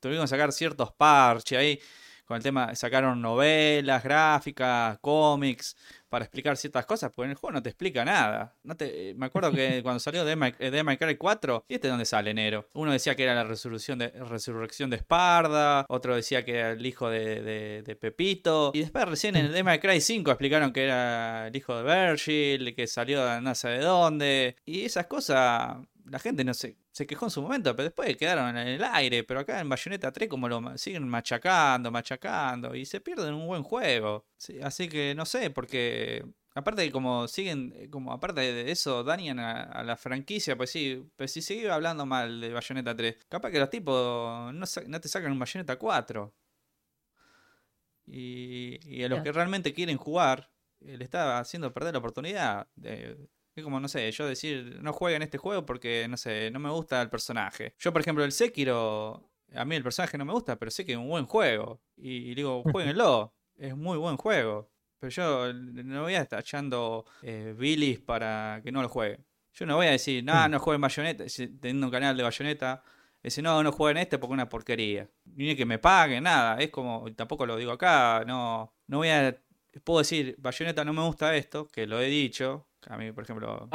tuvieron 0.00 0.24
que 0.24 0.28
sacar 0.28 0.52
ciertos 0.52 0.92
parches 0.92 1.58
ahí 1.58 1.80
con 2.26 2.36
el 2.36 2.42
tema, 2.42 2.74
sacaron 2.74 3.22
novelas, 3.22 4.02
gráficas, 4.02 4.98
cómics, 4.98 5.76
para 6.08 6.24
explicar 6.24 6.56
ciertas 6.56 6.86
cosas, 6.86 7.10
porque 7.14 7.26
en 7.26 7.30
el 7.32 7.36
juego 7.36 7.52
no 7.52 7.62
te 7.62 7.70
explica 7.70 8.04
nada. 8.04 8.54
No 8.62 8.76
te, 8.76 9.14
me 9.14 9.26
acuerdo 9.26 9.52
que 9.52 9.82
cuando 9.82 10.00
salió 10.00 10.24
de 10.24 10.36
My, 10.36 10.96
Cry 10.96 11.16
4, 11.16 11.64
¿y 11.68 11.74
este 11.74 11.88
es 11.88 11.92
donde 11.92 12.04
sale 12.04 12.30
enero? 12.30 12.68
Uno 12.74 12.92
decía 12.92 13.14
que 13.14 13.24
era 13.24 13.34
la 13.34 13.44
resurrección 13.44 13.98
de, 13.98 14.08
resurrección 14.08 14.90
de 14.90 14.96
Esparda, 14.96 15.86
otro 15.88 16.16
decía 16.16 16.44
que 16.44 16.58
era 16.58 16.72
el 16.72 16.84
hijo 16.84 17.08
de, 17.08 17.82
de, 17.82 17.96
Pepito, 17.96 18.72
y 18.74 18.80
después 18.80 19.06
recién 19.06 19.36
en 19.36 19.46
el 19.46 19.64
My 19.64 19.78
Cry 19.78 20.00
5 20.00 20.30
explicaron 20.30 20.72
que 20.72 20.84
era 20.84 21.48
el 21.48 21.56
hijo 21.56 21.82
de 21.82 22.10
Virgil, 22.10 22.74
que 22.74 22.86
salió 22.86 23.24
de 23.24 23.40
no 23.40 23.54
sé 23.54 23.68
de 23.68 23.78
dónde, 23.78 24.56
y 24.64 24.84
esas 24.84 25.06
cosas 25.06 25.78
la 26.08 26.18
gente 26.18 26.44
no 26.44 26.54
se, 26.54 26.76
se 26.92 27.06
quejó 27.06 27.26
en 27.26 27.30
su 27.30 27.42
momento, 27.42 27.74
pero 27.74 27.84
después 27.84 28.16
quedaron 28.16 28.56
en 28.56 28.68
el 28.68 28.84
aire. 28.84 29.24
Pero 29.24 29.40
acá 29.40 29.60
en 29.60 29.68
Bayonetta 29.68 30.12
3 30.12 30.28
como 30.28 30.48
lo 30.48 30.76
siguen 30.78 31.08
machacando, 31.08 31.90
machacando 31.90 32.74
y 32.74 32.86
se 32.86 33.00
pierden 33.00 33.34
un 33.34 33.46
buen 33.46 33.62
juego. 33.62 34.26
así 34.62 34.88
que 34.88 35.14
no 35.14 35.26
sé, 35.26 35.50
porque 35.50 36.24
aparte 36.54 36.82
de 36.82 36.90
como 36.92 37.28
siguen, 37.28 37.72
eh, 37.76 37.90
como 37.90 38.12
aparte 38.12 38.40
de 38.40 38.70
eso, 38.70 39.04
dañan 39.04 39.38
a, 39.38 39.82
la 39.84 39.96
franquicia, 39.96 40.56
pues 40.56 40.70
sí, 40.70 41.04
pues 41.16 41.32
si 41.32 41.42
sigue 41.42 41.70
hablando 41.70 42.06
mal 42.06 42.40
de 42.40 42.52
Bayonetta 42.52 42.96
3, 42.96 43.16
capaz 43.28 43.50
que 43.50 43.58
los 43.58 43.70
tipos 43.70 44.52
no, 44.54 44.64
no 44.88 45.00
te 45.00 45.08
sacan 45.08 45.32
un 45.32 45.38
Bayonetta 45.38 45.78
4. 45.78 46.34
Y, 48.08 48.78
y 48.84 49.02
a 49.02 49.08
los 49.08 49.20
que 49.22 49.32
realmente 49.32 49.74
quieren 49.74 49.96
jugar, 49.96 50.50
eh, 50.80 50.96
le 50.96 51.04
está 51.04 51.38
haciendo 51.38 51.72
perder 51.72 51.92
la 51.92 51.98
oportunidad 51.98 52.68
de, 52.76 53.28
es 53.60 53.64
como, 53.64 53.80
no 53.80 53.88
sé, 53.88 54.10
yo 54.12 54.26
decir, 54.26 54.78
no 54.82 54.92
jueguen 54.92 55.22
este 55.22 55.38
juego 55.38 55.64
porque, 55.64 56.06
no 56.08 56.16
sé, 56.16 56.50
no 56.50 56.58
me 56.58 56.70
gusta 56.70 57.00
el 57.00 57.08
personaje. 57.08 57.74
Yo, 57.78 57.92
por 57.92 58.02
ejemplo, 58.02 58.22
el 58.22 58.32
Sekiro, 58.32 59.30
a 59.54 59.64
mí 59.64 59.76
el 59.76 59.82
personaje 59.82 60.18
no 60.18 60.26
me 60.26 60.32
gusta, 60.32 60.56
pero 60.58 60.70
sé 60.70 60.84
que 60.84 60.92
es 60.92 60.98
un 60.98 61.08
buen 61.08 61.24
juego. 61.24 61.80
Y, 61.96 62.34
digo, 62.34 62.62
jueguenlo, 62.62 63.34
es 63.56 63.74
muy 63.74 63.96
buen 63.96 64.18
juego. 64.18 64.70
Pero 64.98 65.10
yo 65.10 65.52
no 65.54 66.02
voy 66.02 66.14
a 66.14 66.22
estar 66.22 66.40
echando 66.40 67.06
eh, 67.22 67.54
Billis 67.56 67.98
para 68.00 68.60
que 68.62 68.70
no 68.70 68.82
lo 68.82 68.90
juegue. 68.90 69.24
Yo 69.54 69.64
no 69.64 69.76
voy 69.76 69.86
a 69.86 69.92
decir, 69.92 70.22
no, 70.22 70.48
no 70.48 70.58
jueguen 70.58 70.82
Bayonetta, 70.82 71.24
teniendo 71.60 71.86
un 71.86 71.92
canal 71.92 72.14
de 72.14 72.22
Bayonetta. 72.22 72.82
Decir, 73.22 73.42
no, 73.42 73.62
no 73.62 73.72
jueguen 73.72 73.96
este 74.02 74.18
porque 74.18 74.32
es 74.32 74.34
una 74.34 74.48
porquería. 74.48 75.08
Ni 75.24 75.56
que 75.56 75.64
me 75.64 75.78
paguen, 75.78 76.24
nada. 76.24 76.58
Es 76.58 76.70
como, 76.70 77.10
tampoco 77.14 77.46
lo 77.46 77.56
digo 77.56 77.72
acá, 77.72 78.22
no, 78.26 78.72
no 78.86 78.98
voy 78.98 79.08
a. 79.08 79.36
Puedo 79.82 80.00
decir, 80.00 80.36
Bayonetta 80.38 80.84
no 80.84 80.92
me 80.92 81.02
gusta 81.02 81.34
esto, 81.36 81.68
que 81.68 81.86
lo 81.86 82.00
he 82.00 82.06
dicho, 82.06 82.65
a 82.88 82.96
mí, 82.96 83.12
por 83.12 83.24
ejemplo. 83.24 83.68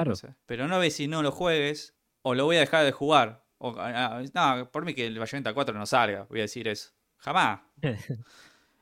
Pero 0.46 0.68
no 0.68 0.80
ves 0.80 0.96
si 0.96 1.08
no 1.08 1.22
lo 1.22 1.32
juegues 1.32 1.96
o 2.22 2.36
lo 2.36 2.46
voy 2.46 2.58
a 2.58 2.62
dejar 2.62 2.86
de 2.86 2.92
jugar. 2.92 3.46
O, 3.58 3.76
ah, 3.78 4.22
no, 4.34 4.72
por 4.72 4.86
mí 4.86 4.94
que 4.94 5.06
el 5.06 5.20
Bayonetta 5.20 5.54
4 5.54 5.78
no 5.78 5.86
salga, 5.86 6.24
voy 6.30 6.40
a 6.40 6.44
decir 6.44 6.68
eso. 6.68 6.92
Jamás. 7.18 7.62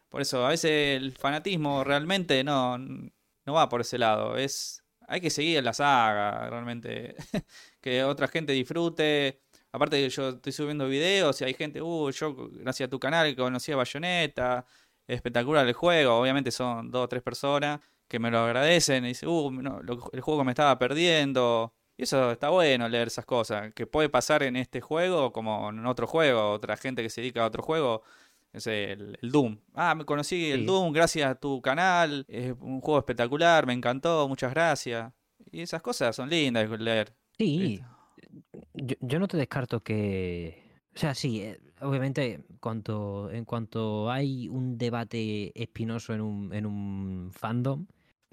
por 0.09 0.21
eso, 0.21 0.45
a 0.45 0.49
veces 0.49 0.97
el 0.97 1.11
fanatismo 1.11 1.83
realmente 1.83 2.43
no, 2.43 2.77
no 2.77 3.53
va 3.53 3.67
por 3.67 3.81
ese 3.81 3.97
lado. 3.97 4.37
Es 4.37 4.83
hay 5.09 5.21
que 5.21 5.29
seguir 5.29 5.63
la 5.63 5.73
saga, 5.73 6.49
realmente. 6.49 7.15
que 7.81 8.03
otra 8.03 8.27
gente 8.27 8.53
disfrute. 8.53 9.41
Aparte 9.71 10.09
yo 10.09 10.29
estoy 10.29 10.51
subiendo 10.51 10.87
videos 10.87 11.41
y 11.41 11.43
hay 11.45 11.53
gente, 11.53 11.81
uh, 11.81 12.09
yo 12.11 12.49
gracias 12.51 12.87
a 12.87 12.89
tu 12.89 12.99
canal 12.99 13.35
conocí 13.35 13.71
a 13.71 13.75
Bayonetta, 13.75 14.65
espectacular 15.07 15.67
el 15.67 15.73
juego, 15.73 16.15
obviamente 16.15 16.49
son 16.51 16.89
dos 16.89 17.05
o 17.05 17.07
tres 17.07 17.21
personas, 17.21 17.79
que 18.09 18.19
me 18.19 18.31
lo 18.31 18.39
agradecen 18.39 19.05
y 19.05 19.09
dicen, 19.09 19.29
uh, 19.29 19.51
el 20.11 20.21
juego 20.21 20.43
me 20.43 20.51
estaba 20.51 20.77
perdiendo. 20.77 21.73
Y 21.95 22.03
eso 22.03 22.31
está 22.31 22.49
bueno 22.49 22.89
leer 22.89 23.07
esas 23.07 23.25
cosas, 23.25 23.73
que 23.73 23.85
puede 23.85 24.09
pasar 24.09 24.43
en 24.43 24.55
este 24.55 24.81
juego 24.81 25.31
como 25.33 25.69
en 25.69 25.85
otro 25.85 26.07
juego, 26.07 26.51
otra 26.51 26.77
gente 26.77 27.03
que 27.03 27.09
se 27.09 27.21
dedica 27.21 27.43
a 27.43 27.47
otro 27.47 27.61
juego, 27.61 28.03
es 28.53 28.67
el, 28.67 29.17
Doom. 29.21 29.59
Ah, 29.73 29.93
me 29.95 30.05
conocí 30.05 30.49
el 30.51 30.65
Doom 30.65 30.93
gracias 30.93 31.29
a 31.29 31.35
tu 31.35 31.61
canal, 31.61 32.25
es 32.29 32.53
un 32.59 32.79
juego 32.81 32.99
espectacular, 32.99 33.67
me 33.67 33.73
encantó, 33.73 34.27
muchas 34.27 34.53
gracias. 34.53 35.11
Y 35.51 35.61
esas 35.61 35.81
cosas 35.81 36.15
son 36.15 36.29
lindas 36.29 36.69
de 36.69 36.77
leer. 36.77 37.13
Sí, 37.37 37.81
yo, 38.73 38.95
yo 39.01 39.19
no 39.19 39.27
te 39.27 39.37
descarto 39.37 39.81
que 39.81 40.63
O 40.95 40.99
sea, 40.99 41.13
sí, 41.13 41.41
eh, 41.41 41.59
obviamente 41.81 42.45
cuanto, 42.59 43.29
en 43.31 43.45
cuanto 43.45 44.09
hay 44.09 44.47
un 44.47 44.77
debate 44.77 45.51
espinoso 45.61 46.13
en 46.13 46.21
un, 46.21 46.53
en 46.53 46.65
un 46.65 47.31
fandom, 47.33 47.87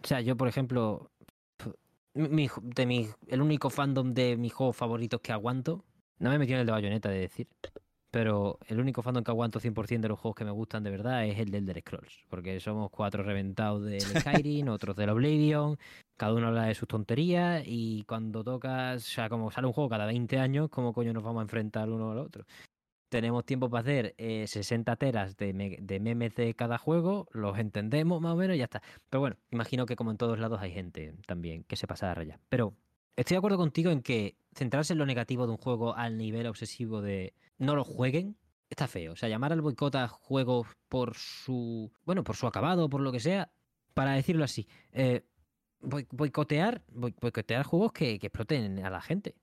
o 0.06 0.08
sea, 0.08 0.20
yo 0.20 0.36
por 0.36 0.46
ejemplo, 0.46 1.10
mi, 2.14 2.48
de 2.62 2.86
mi, 2.86 3.08
el 3.26 3.42
único 3.42 3.70
fandom 3.70 4.14
de 4.14 4.36
mis 4.36 4.52
juegos 4.52 4.76
favoritos 4.76 5.20
que 5.20 5.32
aguanto, 5.32 5.84
no 6.20 6.30
me 6.30 6.36
he 6.36 6.38
metido 6.38 6.54
en 6.54 6.60
el 6.60 6.66
de 6.66 6.72
Bayonetta 6.72 7.08
de 7.08 7.18
decir, 7.18 7.48
pero 8.12 8.60
el 8.68 8.78
único 8.78 9.02
fandom 9.02 9.24
que 9.24 9.32
aguanto 9.32 9.58
100% 9.58 10.02
de 10.02 10.08
los 10.08 10.20
juegos 10.20 10.36
que 10.36 10.44
me 10.44 10.52
gustan 10.52 10.84
de 10.84 10.90
verdad 10.90 11.26
es 11.26 11.40
el 11.40 11.50
del 11.50 11.62
Elder 11.68 11.80
Scrolls, 11.80 12.24
porque 12.28 12.60
somos 12.60 12.88
cuatro 12.92 13.24
reventados 13.24 13.84
del 13.84 14.00
Skyrim, 14.44 14.68
otros 14.68 14.94
del 14.94 15.10
Oblivion, 15.10 15.76
cada 16.16 16.34
uno 16.34 16.46
habla 16.46 16.66
de 16.66 16.76
sus 16.76 16.86
tonterías 16.86 17.64
y 17.66 18.04
cuando 18.04 18.44
tocas, 18.44 19.02
o 19.02 19.10
sea, 19.10 19.28
como 19.28 19.50
sale 19.50 19.66
un 19.66 19.72
juego 19.72 19.90
cada 19.90 20.06
20 20.06 20.38
años, 20.38 20.68
¿cómo 20.70 20.92
coño 20.92 21.12
nos 21.12 21.24
vamos 21.24 21.40
a 21.40 21.42
enfrentar 21.42 21.90
uno 21.90 22.12
al 22.12 22.18
otro? 22.18 22.44
Tenemos 23.08 23.44
tiempo 23.44 23.70
para 23.70 23.82
hacer 23.82 24.14
60 24.18 24.92
eh, 24.92 24.96
teras 24.96 25.36
de, 25.36 25.78
de, 25.80 26.00
memes 26.00 26.34
de 26.34 26.54
cada 26.54 26.76
juego, 26.78 27.28
los 27.32 27.58
entendemos 27.58 28.20
más 28.20 28.32
o 28.32 28.36
menos 28.36 28.56
y 28.56 28.58
ya 28.58 28.64
está. 28.64 28.82
Pero 29.08 29.20
bueno, 29.20 29.36
imagino 29.50 29.86
que 29.86 29.96
como 29.96 30.10
en 30.10 30.16
todos 30.16 30.38
lados 30.38 30.60
hay 30.60 30.72
gente 30.72 31.14
también 31.26 31.64
que 31.64 31.76
se 31.76 31.86
pasa 31.86 32.10
a 32.10 32.14
raya. 32.14 32.40
Pero 32.48 32.74
estoy 33.14 33.34
de 33.34 33.38
acuerdo 33.38 33.58
contigo 33.58 33.90
en 33.90 34.02
que 34.02 34.36
centrarse 34.54 34.92
en 34.92 34.98
lo 34.98 35.06
negativo 35.06 35.46
de 35.46 35.52
un 35.52 35.58
juego 35.58 35.94
al 35.94 36.18
nivel 36.18 36.46
obsesivo 36.46 37.00
de 37.00 37.34
no 37.58 37.76
lo 37.76 37.84
jueguen 37.84 38.36
está 38.70 38.86
feo. 38.86 39.12
O 39.12 39.16
sea, 39.16 39.28
llamar 39.28 39.52
al 39.52 39.60
boicot 39.60 39.94
a 39.94 40.08
juegos 40.08 40.66
por 40.88 41.14
su, 41.14 41.92
bueno, 42.04 42.24
por 42.24 42.36
su 42.36 42.46
acabado, 42.46 42.88
por 42.88 43.00
lo 43.00 43.12
que 43.12 43.20
sea, 43.20 43.50
para 43.94 44.12
decirlo 44.12 44.44
así. 44.44 44.66
Eh, 44.92 45.24
boicotear, 45.80 46.82
boicotear 46.88 47.64
juegos 47.64 47.92
que 47.92 48.14
exploten 48.14 48.84
a 48.84 48.90
la 48.90 49.00
gente. 49.00 49.36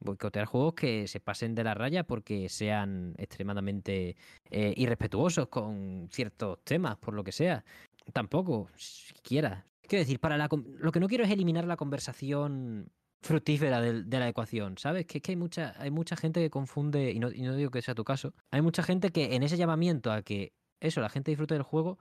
Boicotear 0.00 0.46
juegos 0.46 0.74
que 0.74 1.08
se 1.08 1.20
pasen 1.20 1.54
de 1.54 1.64
la 1.64 1.74
raya 1.74 2.04
porque 2.04 2.48
sean 2.48 3.14
extremadamente 3.18 4.16
eh, 4.50 4.74
irrespetuosos 4.76 5.48
con 5.48 6.08
ciertos 6.10 6.58
temas, 6.64 6.96
por 6.96 7.14
lo 7.14 7.24
que 7.24 7.32
sea. 7.32 7.64
Tampoco, 8.12 8.68
siquiera. 8.76 9.66
Quiero 9.86 10.02
decir, 10.02 10.20
para 10.20 10.36
la, 10.36 10.48
lo 10.78 10.92
que 10.92 11.00
no 11.00 11.08
quiero 11.08 11.24
es 11.24 11.30
eliminar 11.30 11.66
la 11.66 11.76
conversación 11.76 12.90
fructífera 13.24 13.80
de, 13.80 14.18
la 14.18 14.28
ecuación, 14.28 14.76
¿sabes? 14.76 15.06
Que 15.06 15.18
es 15.18 15.22
que 15.22 15.32
hay 15.32 15.36
mucha, 15.36 15.74
hay 15.78 15.90
mucha 15.90 16.16
gente 16.16 16.40
que 16.40 16.50
confunde, 16.50 17.10
y 17.10 17.18
no, 17.18 17.32
y 17.32 17.42
no 17.42 17.56
digo 17.56 17.70
que 17.70 17.80
sea 17.80 17.94
tu 17.94 18.04
caso, 18.04 18.34
hay 18.50 18.60
mucha 18.60 18.82
gente 18.82 19.10
que 19.10 19.34
en 19.34 19.42
ese 19.42 19.56
llamamiento 19.56 20.12
a 20.12 20.22
que 20.22 20.52
eso, 20.80 21.00
la 21.00 21.08
gente 21.08 21.30
disfrute 21.30 21.54
del 21.54 21.62
juego, 21.62 21.98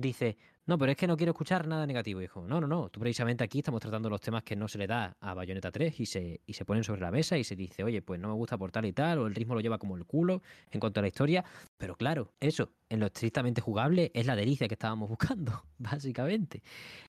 dice, 0.00 0.36
no, 0.66 0.78
pero 0.78 0.92
es 0.92 0.96
que 0.96 1.06
no 1.06 1.16
quiero 1.16 1.32
escuchar 1.32 1.66
nada 1.66 1.86
negativo. 1.86 2.22
Hijo, 2.22 2.46
no, 2.46 2.60
no, 2.60 2.66
no. 2.66 2.88
Tú 2.90 3.00
precisamente 3.00 3.42
aquí 3.42 3.58
estamos 3.58 3.80
tratando 3.80 4.08
los 4.08 4.20
temas 4.20 4.44
que 4.44 4.54
no 4.54 4.68
se 4.68 4.78
le 4.78 4.86
da 4.86 5.16
a 5.20 5.34
Bayonetta 5.34 5.70
3 5.72 5.98
y 5.98 6.06
se, 6.06 6.40
y 6.46 6.52
se 6.52 6.64
ponen 6.64 6.84
sobre 6.84 7.00
la 7.00 7.10
mesa 7.10 7.36
y 7.36 7.44
se 7.44 7.56
dice, 7.56 7.82
oye, 7.82 8.02
pues 8.02 8.20
no 8.20 8.28
me 8.28 8.34
gusta 8.34 8.56
por 8.56 8.70
tal 8.70 8.84
y 8.84 8.92
tal, 8.92 9.18
o 9.18 9.26
el 9.26 9.34
ritmo 9.34 9.54
lo 9.54 9.60
lleva 9.60 9.78
como 9.78 9.96
el 9.96 10.04
culo 10.04 10.42
en 10.70 10.78
cuanto 10.78 11.00
a 11.00 11.02
la 11.02 11.08
historia. 11.08 11.44
Pero 11.76 11.96
claro, 11.96 12.32
eso, 12.38 12.70
en 12.88 13.00
lo 13.00 13.06
estrictamente 13.06 13.60
jugable, 13.60 14.12
es 14.14 14.26
la 14.26 14.36
delicia 14.36 14.68
que 14.68 14.74
estábamos 14.74 15.08
buscando, 15.08 15.64
básicamente. 15.78 16.62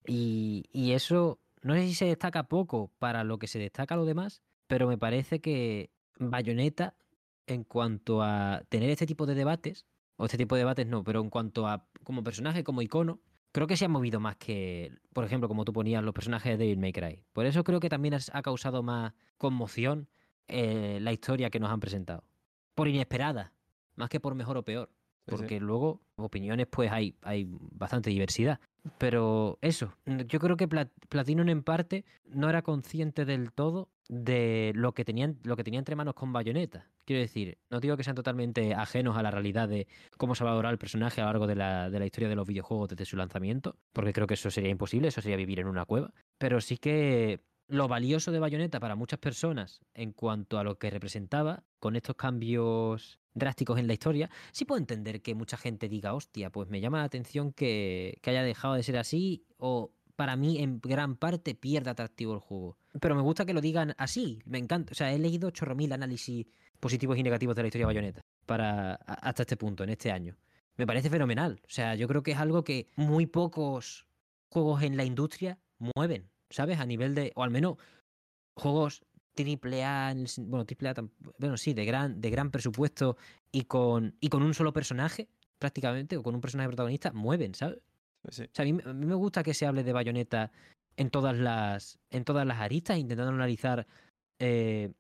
Y, 0.08 0.66
y 0.72 0.94
eso, 0.94 1.40
no 1.62 1.76
sé 1.76 1.88
si 1.88 1.94
se 1.94 2.06
destaca 2.06 2.48
poco 2.48 2.92
para 2.98 3.24
lo 3.24 3.38
que 3.38 3.48
se 3.48 3.60
destaca 3.60 3.94
a 3.94 3.98
lo 3.98 4.06
demás, 4.06 4.42
pero 4.66 4.88
me 4.88 4.98
parece 4.98 5.40
que 5.40 5.92
Bayonetta, 6.18 6.96
en 7.46 7.64
cuanto 7.64 8.24
a 8.24 8.64
tener 8.70 8.90
este 8.90 9.06
tipo 9.06 9.26
de 9.26 9.36
debates, 9.36 9.86
o 10.22 10.26
este 10.26 10.38
tipo 10.38 10.54
de 10.54 10.60
debates 10.60 10.86
no, 10.86 11.04
pero 11.04 11.20
en 11.20 11.32
cuanto 11.32 11.68
a 11.68 11.84
como 12.04 12.24
personaje, 12.24 12.64
como 12.64 12.84
icono, 12.84 13.22
creo 13.52 13.66
que 13.66 13.76
se 13.76 13.86
ha 13.86 13.90
movido 13.90 14.20
más 14.20 14.36
que, 14.36 14.94
por 15.14 15.26
ejemplo, 15.26 15.48
como 15.48 15.66
tú 15.66 15.74
ponías 15.74 16.04
los 16.04 16.14
personajes 16.14 16.60
de 16.60 16.64
David 16.64 16.78
May 16.78 16.94
Cry. 16.94 17.24
Por 17.34 17.48
eso 17.48 17.64
creo 17.64 17.80
que 17.80 17.90
también 17.90 18.14
ha 18.14 18.42
causado 18.44 18.84
más 18.84 19.14
conmoción 19.40 20.10
eh, 20.48 21.00
la 21.02 21.12
historia 21.12 21.50
que 21.50 21.60
nos 21.60 21.72
han 21.72 21.80
presentado. 21.80 22.24
Por 22.76 22.88
inesperada, 22.88 23.54
más 23.96 24.10
que 24.10 24.20
por 24.20 24.36
mejor 24.36 24.58
o 24.58 24.64
peor. 24.64 24.92
Porque 25.26 25.60
luego, 25.60 26.04
opiniones, 26.18 26.68
pues 26.70 26.92
hay, 26.92 27.16
hay 27.24 27.48
bastante 27.50 28.12
diversidad. 28.12 28.60
Pero 28.98 29.60
eso, 29.62 29.96
yo 30.06 30.40
creo 30.40 30.58
que 30.58 30.68
Platinum 30.68 31.50
en 31.50 31.62
parte 31.62 32.04
no 32.26 32.50
era 32.50 32.64
consciente 32.64 33.26
del 33.26 33.52
todo 33.52 33.90
de 34.10 34.72
lo 34.76 34.94
que 34.94 35.06
tenían, 35.06 35.38
lo 35.44 35.56
que 35.56 35.64
tenía 35.64 35.80
entre 35.80 35.96
manos 35.96 36.16
con 36.16 36.34
Bayonetta. 36.34 36.88
Quiero 37.06 37.22
decir, 37.22 37.58
no 37.70 37.80
digo 37.80 37.96
que 37.96 38.04
sean 38.04 38.16
totalmente 38.16 38.74
ajenos 38.74 39.18
a 39.18 39.24
la 39.24 39.32
realidad 39.32 39.70
de 39.70 39.88
cómo 40.18 40.34
se 40.34 40.44
va 40.44 40.52
a 40.60 40.70
el 40.72 40.78
personaje 40.78 41.22
a 41.22 41.26
lo 41.26 41.30
largo 41.30 41.48
de 41.48 41.56
la, 41.56 41.90
de 41.90 42.00
la 42.00 42.06
historia 42.06 42.30
de 42.30 42.36
los 42.36 42.48
videojuegos 42.48 42.90
desde 42.90 43.06
su 43.06 43.18
lanzamiento, 43.18 43.78
porque 43.94 44.14
creo 44.14 44.28
que 44.28 44.34
eso 44.34 44.50
sería 44.50 44.70
imposible, 44.70 45.10
eso 45.10 45.22
sería 45.22 45.38
vivir 45.38 45.60
en 45.60 45.68
una 45.68 45.86
cueva. 45.86 46.14
Pero 46.38 46.60
sí 46.60 46.78
que 46.78 47.40
lo 47.72 47.88
valioso 47.88 48.32
de 48.32 48.40
Bayonetta 48.40 48.80
para 48.80 48.96
muchas 48.96 49.20
personas 49.20 49.82
en 49.94 50.12
cuanto 50.12 50.60
a 50.60 50.64
lo 50.64 50.78
que 50.78 50.90
representaba, 50.90 51.64
con 51.80 51.96
estos 51.96 52.16
cambios 52.16 53.20
drásticos 53.34 53.80
en 53.80 53.88
la 53.88 53.94
historia, 53.94 54.30
sí 54.52 54.66
puedo 54.66 54.80
entender 54.80 55.22
que 55.22 55.36
mucha 55.36 55.56
gente 55.56 55.88
diga, 55.88 56.14
hostia, 56.14 56.50
pues 56.50 56.70
me 56.70 56.82
llama 56.82 56.98
la 56.98 57.06
atención 57.06 57.54
que, 57.54 58.20
que 58.22 58.30
haya 58.30 58.44
dejado 58.44 58.74
de 58.74 58.84
ser 58.84 58.98
así, 58.98 59.46
o 59.58 59.94
para 60.18 60.36
mí 60.36 60.60
en 60.60 60.82
gran 60.82 61.16
parte 61.16 61.56
pierde 61.56 61.90
atractivo 61.90 62.34
el 62.34 62.40
juego. 62.40 62.78
Pero 63.00 63.16
me 63.16 63.22
gusta 63.22 63.46
que 63.46 63.54
lo 63.54 63.62
digan 63.62 63.96
así, 63.98 64.40
me 64.46 64.58
encanta. 64.58 64.92
O 64.92 64.96
sea, 64.96 65.14
he 65.14 65.18
leído 65.18 65.50
chorro 65.52 65.74
mil 65.74 65.94
análisis 65.94 66.46
positivos 66.80 67.18
y 67.18 67.24
negativos 67.24 67.56
de 67.56 67.62
la 67.62 67.68
historia 67.70 67.88
de 67.88 67.94
Bayonetta 67.94 68.22
para, 68.46 68.96
hasta 68.96 69.44
este 69.44 69.56
punto, 69.56 69.86
en 69.86 69.92
este 69.92 70.12
año. 70.12 70.36
Me 70.76 70.86
parece 70.86 71.10
fenomenal. 71.10 71.62
O 71.64 71.70
sea, 71.70 71.96
yo 71.96 72.08
creo 72.10 72.22
que 72.22 72.32
es 72.32 72.38
algo 72.38 72.66
que 72.66 72.90
muy 72.98 73.28
pocos 73.28 74.08
juegos 74.50 74.84
en 74.84 74.98
la 74.98 75.06
industria 75.06 75.58
mueven, 75.96 76.30
¿sabes? 76.52 76.80
A 76.80 76.86
nivel 76.86 77.16
de, 77.16 77.32
o 77.36 77.44
al 77.44 77.50
menos 77.52 77.78
juegos 78.56 79.04
triple 79.34 79.84
A, 79.84 80.14
bueno, 80.38 80.66
triple 80.66 80.90
A, 80.90 80.96
bueno, 81.38 81.58
sí, 81.58 81.74
de 81.74 81.86
gran, 81.86 82.22
de 82.22 82.30
gran 82.30 82.52
presupuesto 82.52 83.18
y 83.52 83.64
con, 83.64 84.16
y 84.20 84.30
con 84.30 84.44
un 84.44 84.54
solo 84.54 84.74
personaje, 84.74 85.30
prácticamente, 85.58 86.18
o 86.18 86.24
con 86.24 86.36
un 86.36 86.42
personaje 86.42 86.70
protagonista, 86.70 87.12
mueven, 87.12 87.56
¿sabes? 87.56 87.80
Pues 88.22 88.40
o 88.40 88.44
sea, 88.54 88.64
a 88.64 88.66
mí, 88.66 88.74
me 88.74 89.16
gusta 89.16 89.44
que 89.44 89.54
se 89.54 89.66
hable 89.66 89.84
de 89.84 89.94
Bayonetta 89.94 90.52
en 90.98 91.10
todas 91.10 91.38
las, 91.38 92.00
en 92.10 92.24
todas 92.24 92.46
las 92.46 92.60
aristas, 92.60 92.98
intentando 92.98 93.34
analizar 93.34 93.88
eh, 94.40 94.92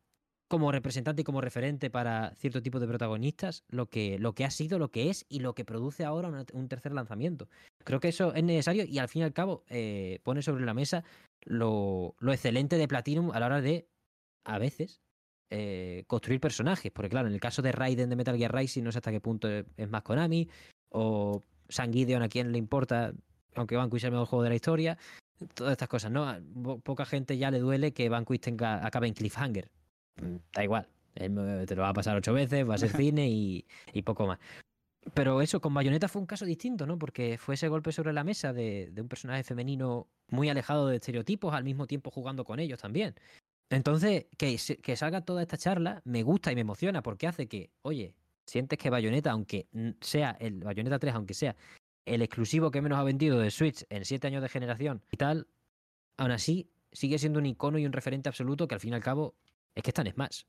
como 0.51 0.71
representante 0.71 1.21
y 1.21 1.23
como 1.23 1.39
referente 1.39 1.89
para 1.89 2.35
cierto 2.35 2.61
tipo 2.61 2.81
de 2.81 2.87
protagonistas 2.87 3.63
lo 3.69 3.85
que, 3.85 4.19
lo 4.19 4.33
que 4.33 4.43
ha 4.43 4.51
sido, 4.51 4.79
lo 4.79 4.91
que 4.91 5.09
es 5.09 5.25
y 5.29 5.39
lo 5.39 5.55
que 5.55 5.63
produce 5.63 6.03
ahora 6.03 6.29
un 6.51 6.67
tercer 6.67 6.91
lanzamiento. 6.91 7.47
Creo 7.85 8.01
que 8.01 8.09
eso 8.09 8.33
es 8.33 8.43
necesario 8.43 8.83
y 8.83 8.97
al 8.97 9.07
fin 9.07 9.21
y 9.21 9.23
al 9.23 9.31
cabo 9.31 9.63
eh, 9.69 10.19
pone 10.23 10.41
sobre 10.41 10.65
la 10.65 10.73
mesa 10.73 11.05
lo, 11.43 12.15
lo, 12.19 12.33
excelente 12.33 12.77
de 12.77 12.87
Platinum 12.87 13.31
a 13.31 13.39
la 13.39 13.45
hora 13.47 13.61
de, 13.61 13.87
a 14.43 14.57
veces, 14.57 15.01
eh, 15.49 16.03
construir 16.07 16.39
personajes. 16.39 16.91
Porque 16.91 17.09
claro, 17.09 17.27
en 17.27 17.33
el 17.33 17.39
caso 17.39 17.61
de 17.61 17.71
Raiden 17.71 18.09
de 18.09 18.15
Metal 18.15 18.37
Gear 18.37 18.55
Rising 18.55 18.83
no 18.83 18.91
sé 18.91 18.99
hasta 18.99 19.11
qué 19.11 19.19
punto 19.19 19.49
es 19.49 19.89
más 19.89 20.01
Konami 20.01 20.47
o 20.89 21.41
San 21.67 21.91
Gideon 21.91 22.21
a 22.21 22.29
quién 22.29 22.51
le 22.51 22.57
importa, 22.57 23.13
aunque 23.55 23.75
Vanquish 23.75 23.99
es 23.99 24.05
el 24.05 24.11
mejor 24.11 24.27
juego 24.27 24.43
de 24.43 24.49
la 24.49 24.55
historia, 24.55 24.97
todas 25.53 25.71
estas 25.73 25.87
cosas, 25.87 26.11
¿no? 26.11 26.25
Poca 26.83 27.05
gente 27.05 27.37
ya 27.37 27.51
le 27.51 27.59
duele 27.59 27.93
que 27.93 28.09
Vanquish 28.09 28.41
tenga, 28.41 28.85
acabe 28.85 29.07
en 29.07 29.13
cliffhanger. 29.13 29.69
Mm, 30.21 30.35
da 30.53 30.63
igual, 30.63 30.87
te 31.13 31.75
lo 31.75 31.81
va 31.81 31.89
a 31.89 31.93
pasar 31.93 32.17
ocho 32.17 32.33
veces, 32.33 32.67
va 32.67 32.75
a 32.75 32.77
ser 32.77 32.89
cine 32.95 33.29
y, 33.29 33.65
poco 34.03 34.27
más. 34.27 34.39
Pero 35.13 35.41
eso, 35.41 35.59
con 35.59 35.73
Bayonetta 35.73 36.07
fue 36.07 36.21
un 36.21 36.27
caso 36.27 36.45
distinto, 36.45 36.85
¿no? 36.85 36.97
Porque 36.99 37.37
fue 37.37 37.55
ese 37.55 37.67
golpe 37.67 37.91
sobre 37.91 38.13
la 38.13 38.23
mesa 38.23 38.53
de, 38.53 38.93
un 38.97 39.07
personaje 39.07 39.43
femenino 39.43 40.07
muy 40.29 40.49
alejado 40.49 40.87
de 40.87 40.97
estereotipos, 40.97 41.53
al 41.53 41.63
mismo 41.63 41.87
tiempo 41.87 42.11
jugando 42.11 42.45
con 42.45 42.59
ellos 42.59 42.79
también. 42.79 43.15
Entonces, 43.69 44.27
que, 44.37 44.59
que 44.81 44.95
salga 44.95 45.21
toda 45.21 45.41
esta 45.41 45.57
charla 45.57 46.01
me 46.05 46.23
gusta 46.23 46.51
y 46.51 46.55
me 46.55 46.61
emociona 46.61 47.01
porque 47.01 47.27
hace 47.27 47.47
que, 47.47 47.71
oye, 47.81 48.13
sientes 48.45 48.77
que 48.77 48.89
Bayonetta, 48.89 49.31
aunque 49.31 49.67
sea 50.01 50.37
el 50.39 50.59
Bayonetta 50.59 50.99
3, 50.99 51.15
aunque 51.15 51.33
sea 51.33 51.55
el 52.05 52.21
exclusivo 52.21 52.69
que 52.69 52.81
menos 52.81 52.99
ha 52.99 53.03
vendido 53.03 53.39
de 53.39 53.49
Switch 53.49 53.85
en 53.89 54.05
siete 54.05 54.27
años 54.27 54.41
de 54.41 54.49
generación 54.49 55.01
y 55.11 55.17
tal, 55.17 55.47
aún 56.17 56.31
así 56.31 56.69
sigue 56.91 57.17
siendo 57.17 57.39
un 57.39 57.45
icono 57.45 57.79
y 57.79 57.85
un 57.85 57.93
referente 57.93 58.29
absoluto 58.29 58.67
que 58.67 58.75
al 58.75 58.81
fin 58.81 58.91
y 58.91 58.95
al 58.95 59.03
cabo 59.03 59.35
es 59.73 59.83
que 59.83 59.89
está 59.89 60.01
en 60.01 60.11
Smash. 60.11 60.43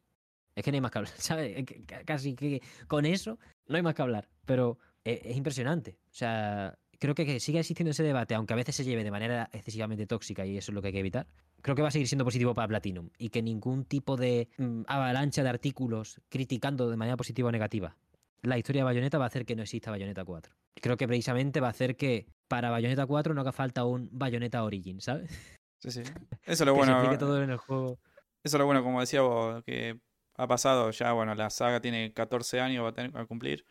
Es 0.55 0.65
que 0.65 0.71
no 0.71 0.77
hay 0.77 0.81
más 0.81 0.91
que 0.91 0.99
hablar, 0.99 1.15
¿sabes? 1.19 1.65
Casi 2.05 2.35
que 2.35 2.63
con 2.87 3.07
eso 3.07 3.39
no 3.69 3.77
hay 3.77 3.83
más 3.83 3.95
que 3.95 4.03
hablar, 4.03 4.29
pero 4.45 4.79
e, 5.05 5.23
es, 5.25 5.37
impresionante. 5.37 5.99
O 6.11 6.15
sea, 6.15 6.79
creo 6.99 7.15
que, 7.15 7.41
sigue 7.41 7.61
existiendo 7.61 7.91
ese 7.91 8.03
debate, 8.03 8.35
aunque 8.35 8.53
a 8.53 8.57
veces 8.57 8.77
se 8.77 8.85
lleve 8.85 9.05
de 9.05 9.11
manera 9.11 9.49
excesivamente 9.53 10.07
tóxica 10.07 10.45
y 10.45 10.57
eso 10.57 10.71
es 10.71 10.75
lo 10.75 10.83
que 10.83 10.89
hay 10.89 10.95
que 10.95 11.01
evitar. 11.01 11.27
Creo 11.63 11.77
que 11.77 11.83
va 11.83 11.89
a 11.89 11.93
seguir 11.93 12.09
siendo 12.09 12.25
positivo 12.25 12.55
para 12.55 12.69
Platinum 12.69 13.11
y 13.19 13.31
que 13.31 13.43
ningún 13.43 13.85
tipo 13.85 14.17
de 14.17 14.49
mm, 14.59 14.83
avalancha 14.87 15.43
de 15.43 15.49
artículos 15.49 16.21
criticando 16.29 16.91
de 16.91 16.97
manera 16.97 17.17
positiva 17.17 17.49
o 17.49 17.53
negativa 17.53 17.97
la 18.43 18.59
historia 18.59 18.81
de 18.81 18.85
Bayonetta 18.85 19.19
va 19.19 19.25
a 19.25 19.29
hacer 19.29 19.47
que 19.47 19.57
no 19.57 19.63
exista 19.63 19.91
Bayonetta 19.91 20.25
4. 20.25 20.53
Creo 20.81 20.97
que 20.97 21.07
precisamente 21.07 21.61
va 21.61 21.69
a 21.69 21.71
hacer 21.71 21.97
que 21.97 22.27
para 22.49 22.71
Bayonetta 22.71 23.07
4 23.07 23.35
no 23.35 23.41
haga 23.41 23.53
falta 23.53 23.85
un 23.85 24.09
Bayonetta 24.13 24.65
Origin, 24.65 25.01
¿sabes? 25.01 25.31
Sí, 25.79 25.91
sí. 25.91 26.03
Eso 26.45 26.65
es 26.65 26.67
lo 26.67 26.75
bueno. 26.75 27.11
Se 27.11 27.19
todo 27.19 27.43
en 27.43 27.51
el 27.51 27.57
juego. 27.57 27.99
Eso 28.43 28.57
es 28.57 28.59
lo 28.59 28.67
bueno, 28.67 28.83
como 28.83 29.01
decía 29.01 29.23
vos, 29.23 29.63
que 29.65 30.01
ha 30.43 30.47
pasado 30.49 30.91
ya, 30.91 31.13
bueno, 31.13 31.37
la 31.37 31.51
saga 31.51 31.81
tiene 31.81 32.13
14 32.13 32.61
años, 32.61 32.85
va 32.85 32.89
a, 32.89 32.93
tener, 32.93 33.17
a 33.17 33.25
cumplir. 33.27 33.65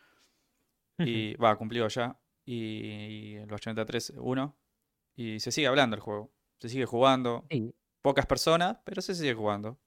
Y 0.98 1.34
va, 1.34 1.54
cumplido 1.56 1.86
ya. 1.88 2.18
Y, 2.46 3.36
los 3.46 3.56
83, 3.56 4.14
1. 4.16 4.56
Y 5.16 5.40
se 5.40 5.52
sigue 5.52 5.66
hablando 5.66 5.96
el 5.96 6.00
juego. 6.00 6.32
Se 6.58 6.70
sigue 6.70 6.86
jugando. 6.86 7.46
Pocas 8.00 8.24
personas, 8.24 8.78
pero 8.84 9.02
se 9.02 9.14
sigue 9.14 9.34
jugando. 9.34 9.78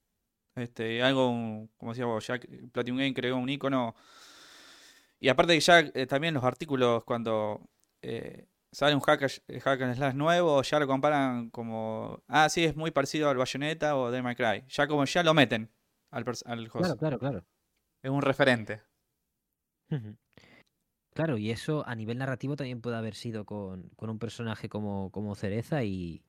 Este, 0.56 1.02
algo, 1.02 1.68
como 1.78 1.92
decíamos, 1.92 2.26
ya 2.28 2.40
Platinum 2.72 3.00
Game 3.00 3.14
creó 3.16 3.38
un 3.38 3.50
icono. 3.50 3.96
Y 5.20 5.30
aparte 5.30 5.54
que 5.54 5.62
ya 5.62 5.80
eh, 5.80 6.06
también 6.06 6.36
los 6.36 6.44
artículos 6.44 7.04
cuando 7.04 7.68
eh, 8.04 8.48
sale 8.72 8.94
un 8.94 9.02
hack, 9.02 9.22
hack 9.64 9.82
and 9.82 9.96
slash 9.96 10.14
nuevo, 10.14 10.62
ya 10.62 10.80
lo 10.80 10.86
comparan 10.86 11.50
como, 11.50 12.24
ah, 12.28 12.48
sí, 12.48 12.64
es 12.64 12.76
muy 12.76 12.92
parecido 12.92 13.30
al 13.30 13.38
Bayonetta 13.38 13.98
o 13.98 14.12
Devil 14.12 14.24
May 14.24 14.36
Cry. 14.36 14.66
Ya 14.70 14.88
como 14.88 15.04
ya 15.06 15.24
lo 15.24 15.34
meten 15.34 15.75
al, 16.16 16.26
al 16.46 16.72
Claro, 16.72 16.98
claro, 16.98 17.20
claro. 17.20 17.46
Es 18.02 18.10
un 18.10 18.22
referente. 18.22 18.82
Claro, 21.14 21.38
y 21.38 21.52
eso 21.52 21.88
a 21.88 21.96
nivel 21.96 22.18
narrativo 22.18 22.56
también 22.56 22.82
puede 22.82 22.98
haber 22.98 23.16
sido 23.16 23.46
con, 23.46 23.92
un 23.98 24.20
personaje 24.20 24.70
como, 24.70 25.12
como 25.12 25.36
Cereza 25.36 25.84
y, 25.84 26.24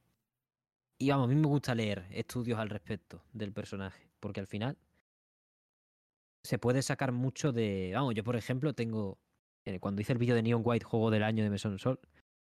y 0.99 1.11
vamos, 1.11 1.27
a 1.27 1.29
mí 1.29 1.35
me 1.35 1.49
gusta 1.49 1.75
leer 1.75 2.07
estudios 2.11 2.59
al 2.59 2.71
respecto 2.71 3.23
del 3.33 3.53
personaje, 3.53 4.09
porque 4.21 4.41
al 4.41 4.47
final 4.47 4.77
se 6.45 6.59
puede 6.59 6.83
sacar 6.83 7.13
mucho 7.13 7.53
de... 7.53 7.93
Vamos, 7.95 8.15
yo 8.15 8.25
por 8.25 8.37
ejemplo 8.37 8.75
tengo... 8.75 9.19
Eh, 9.65 9.81
cuando 9.81 10.01
hice 10.03 10.13
el 10.13 10.19
vídeo 10.19 10.37
de 10.37 10.43
Neon 10.43 10.63
White, 10.65 10.85
juego 10.85 11.11
del 11.11 11.25
año 11.25 11.43
de 11.43 11.51
Meson 11.51 11.79
Sol, 11.81 11.99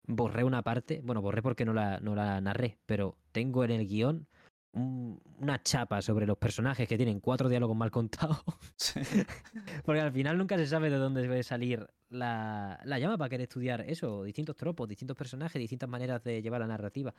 borré 0.07 0.43
una 0.43 0.63
parte, 0.63 1.01
bueno, 1.03 1.21
borré 1.21 1.43
porque 1.43 1.65
no 1.65 1.73
la, 1.73 1.99
no 1.99 2.15
la 2.15 2.41
narré, 2.41 2.79
pero 2.87 3.17
tengo 3.31 3.63
en 3.63 3.71
el 3.71 3.87
guion 3.87 4.27
una 4.73 5.61
chapa 5.61 6.01
sobre 6.01 6.25
los 6.25 6.37
personajes 6.37 6.87
que 6.87 6.97
tienen 6.97 7.19
cuatro 7.19 7.47
diálogos 7.47 7.77
mal 7.77 7.91
contados. 7.91 8.43
Porque 9.85 10.01
al 10.01 10.11
final 10.11 10.37
nunca 10.37 10.57
se 10.57 10.65
sabe 10.65 10.89
de 10.89 10.97
dónde 10.97 11.21
debe 11.21 11.43
salir 11.43 11.87
la, 12.09 12.79
la 12.83 12.99
llama 12.99 13.17
para 13.17 13.29
querer 13.29 13.43
estudiar 13.43 13.81
eso, 13.81 14.23
distintos 14.23 14.55
tropos, 14.55 14.89
distintos 14.89 15.15
personajes, 15.15 15.59
distintas 15.59 15.89
maneras 15.89 16.23
de 16.23 16.41
llevar 16.41 16.61
la 16.61 16.67
narrativa. 16.67 17.13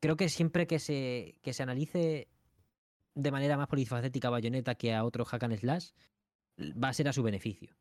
Creo 0.00 0.16
que 0.16 0.28
siempre 0.28 0.66
que 0.66 0.78
se, 0.78 1.36
que 1.42 1.52
se 1.52 1.62
analice 1.62 2.28
de 3.14 3.30
manera 3.32 3.56
más 3.56 3.66
polifacética 3.66 4.28
a 4.28 4.30
Bayonetta 4.30 4.76
que 4.76 4.94
a 4.94 5.04
otro 5.04 5.24
hack 5.24 5.42
and 5.42 5.56
slash, 5.56 5.90
va 6.58 6.88
a 6.88 6.92
ser 6.92 7.08
a 7.08 7.12
su 7.12 7.22
beneficio. 7.22 7.76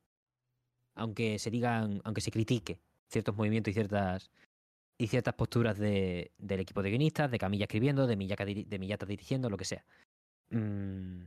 Aunque 0.96 1.38
se 1.38 1.52
digan, 1.52 2.02
aunque 2.04 2.22
se 2.22 2.32
critique 2.32 2.82
ciertos 3.08 3.36
movimientos 3.36 3.72
y 3.72 3.74
ciertas 3.76 4.32
y 4.98 5.08
ciertas 5.08 5.36
posturas 5.36 5.78
de, 5.78 6.32
del 6.38 6.60
equipo 6.60 6.82
de 6.82 6.90
guionistas, 6.90 7.30
de 7.30 7.38
Camilla 7.38 7.66
escribiendo, 7.66 8.08
de 8.08 8.16
Miyata, 8.16 8.46
de 8.46 9.06
dirigiendo, 9.08 9.50
lo 9.50 9.58
que 9.58 9.66
sea. 9.66 9.86
Mm, 10.50 11.22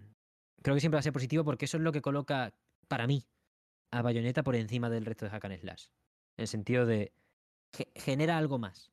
creo 0.63 0.75
que 0.75 0.81
siempre 0.81 0.97
va 0.97 1.01
a 1.01 1.05
ser 1.05 1.13
positivo 1.13 1.45
porque 1.45 1.67
eso 1.67 1.77
es 1.77 1.83
lo 1.83 1.93
que 1.93 2.03
coloca, 2.03 2.53
para 2.89 3.07
mí, 3.07 3.25
a 3.91 4.03
Bayonetta 4.03 4.43
por 4.43 4.57
encima 4.57 4.91
del 4.91 5.05
resto 5.05 5.25
de 5.25 5.31
Hack 5.31 5.45
and 5.45 5.59
Slash. 5.59 5.87
En 6.37 6.43
el 6.43 6.49
sentido 6.49 6.87
de. 6.87 7.13
genera 7.95 8.39
algo 8.39 8.59
más. 8.59 8.91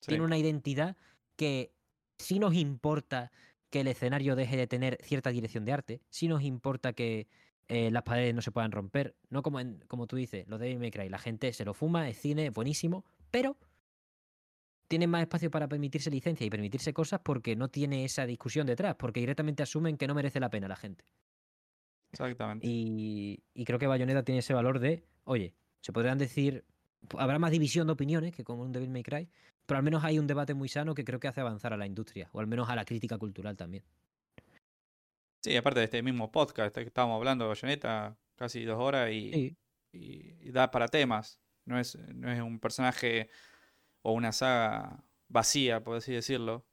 Tiene 0.00 0.24
una 0.24 0.36
identidad 0.36 0.96
que 1.36 1.72
sí 2.18 2.38
nos 2.38 2.54
importa 2.54 3.30
que 3.70 3.80
el 3.80 3.86
escenario 3.86 4.36
deje 4.36 4.56
de 4.56 4.66
tener 4.66 4.98
cierta 5.02 5.30
dirección 5.30 5.64
de 5.64 5.72
arte, 5.72 6.00
sí 6.10 6.28
nos 6.28 6.42
importa 6.42 6.92
que 6.92 7.28
eh, 7.68 7.90
las 7.90 8.02
paredes 8.02 8.34
no 8.34 8.42
se 8.42 8.50
puedan 8.50 8.72
romper, 8.72 9.14
no 9.30 9.42
como, 9.42 9.60
en, 9.60 9.82
como 9.88 10.06
tú 10.06 10.16
dices, 10.16 10.46
los 10.48 10.60
de 10.60 10.76
May 10.76 10.90
Cry, 10.90 11.08
la 11.08 11.18
gente 11.18 11.52
se 11.52 11.64
lo 11.64 11.72
fuma, 11.72 12.08
es 12.08 12.18
cine, 12.18 12.50
buenísimo, 12.50 13.04
pero 13.30 13.56
tienen 14.92 15.08
más 15.08 15.22
espacio 15.22 15.50
para 15.50 15.68
permitirse 15.68 16.10
licencia 16.10 16.46
y 16.46 16.50
permitirse 16.50 16.92
cosas 16.92 17.18
porque 17.24 17.56
no 17.56 17.68
tiene 17.68 18.04
esa 18.04 18.26
discusión 18.26 18.66
detrás, 18.66 18.94
porque 18.96 19.20
directamente 19.20 19.62
asumen 19.62 19.96
que 19.96 20.06
no 20.06 20.14
merece 20.14 20.38
la 20.38 20.50
pena 20.50 20.68
la 20.68 20.76
gente. 20.76 21.02
Exactamente. 22.12 22.66
Y, 22.68 23.42
creo 23.64 23.78
que 23.78 23.86
Bayonetta 23.86 24.22
tiene 24.22 24.40
ese 24.40 24.52
valor 24.52 24.80
de, 24.80 25.02
oye, 25.24 25.54
se 25.80 25.94
podrán 25.94 26.18
decir, 26.18 26.66
habrá 27.16 27.38
más 27.38 27.52
división 27.52 27.86
de 27.86 27.94
opiniones 27.94 28.36
que 28.36 28.44
con 28.44 28.60
un 28.60 28.70
Devil 28.70 28.90
May 28.90 29.02
Cry, 29.02 29.30
pero 29.64 29.78
al 29.78 29.82
menos 29.82 30.04
hay 30.04 30.18
un 30.18 30.26
debate 30.26 30.52
muy 30.52 30.68
sano 30.68 30.94
que 30.94 31.04
creo 31.04 31.18
que 31.18 31.28
hace 31.28 31.40
avanzar 31.40 31.72
a 31.72 31.78
la 31.78 31.86
industria, 31.86 32.28
o 32.32 32.40
al 32.40 32.46
menos 32.46 32.68
a 32.68 32.76
la 32.76 32.84
crítica 32.84 33.16
cultural 33.16 33.56
también. 33.56 33.84
Sí, 35.42 35.56
aparte 35.56 35.80
de 35.80 35.84
este 35.84 36.02
mismo 36.02 36.30
podcast 36.30 36.76
que 36.76 36.82
estábamos 36.82 37.16
hablando 37.16 37.46
de 37.46 37.48
Bayonetta, 37.48 38.18
casi 38.36 38.66
dos 38.66 38.78
horas, 38.78 39.10
y, 39.10 39.56
y, 39.90 40.50
da 40.50 40.70
para 40.70 40.86
temas. 40.88 41.40
No 41.64 41.80
es, 41.80 41.96
no 42.14 42.30
es 42.30 42.42
un 42.42 42.58
personaje 42.60 43.30
o 44.02 44.12
una 44.12 44.32
saga 44.32 45.04
vacía, 45.28 45.82
por 45.82 45.96
así 45.96 46.12
decirlo. 46.12 46.64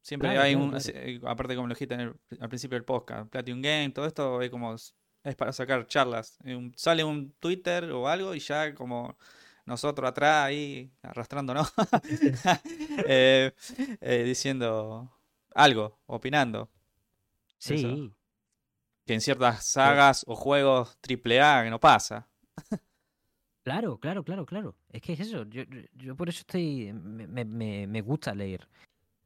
Siempre 0.00 0.38
hay 0.38 0.54
un, 0.54 0.76
eh, 0.94 1.20
aparte 1.24 1.54
como 1.54 1.68
lo 1.68 1.74
dijiste 1.74 1.94
al 1.94 2.48
principio 2.48 2.76
del 2.76 2.84
podcast, 2.84 3.28
Platinum 3.30 3.60
Game, 3.60 3.90
todo 3.90 4.06
esto 4.06 4.40
es 4.40 4.50
como, 4.50 4.74
es 4.74 5.36
para 5.36 5.52
sacar 5.52 5.86
charlas. 5.86 6.38
Sale 6.76 7.04
un 7.04 7.32
Twitter 7.32 7.84
o 7.90 8.08
algo 8.08 8.34
y 8.34 8.38
ya 8.40 8.74
como 8.74 9.18
nosotros 9.66 10.08
atrás 10.08 10.46
ahí 10.46 10.90
arrastrándonos, 11.02 11.72
eh, 13.06 13.52
eh, 14.00 14.22
diciendo 14.24 15.12
algo, 15.54 15.98
opinando. 16.06 16.70
Sí. 17.58 18.12
Que 19.04 19.14
en 19.14 19.20
ciertas 19.20 19.66
sagas 19.66 20.24
o 20.26 20.36
juegos 20.36 20.96
AAA 21.02 21.64
que 21.64 21.70
no 21.70 21.80
pasa. 21.80 22.28
Claro, 23.68 23.98
claro, 23.98 24.24
claro, 24.24 24.46
claro. 24.46 24.74
Es 24.90 25.02
que 25.02 25.12
es 25.12 25.20
eso. 25.20 25.44
Yo, 25.44 25.62
yo 25.94 26.16
por 26.16 26.30
eso 26.30 26.40
estoy. 26.40 26.90
Me, 26.94 27.44
me, 27.44 27.86
me 27.86 28.00
gusta 28.00 28.34
leer 28.34 28.66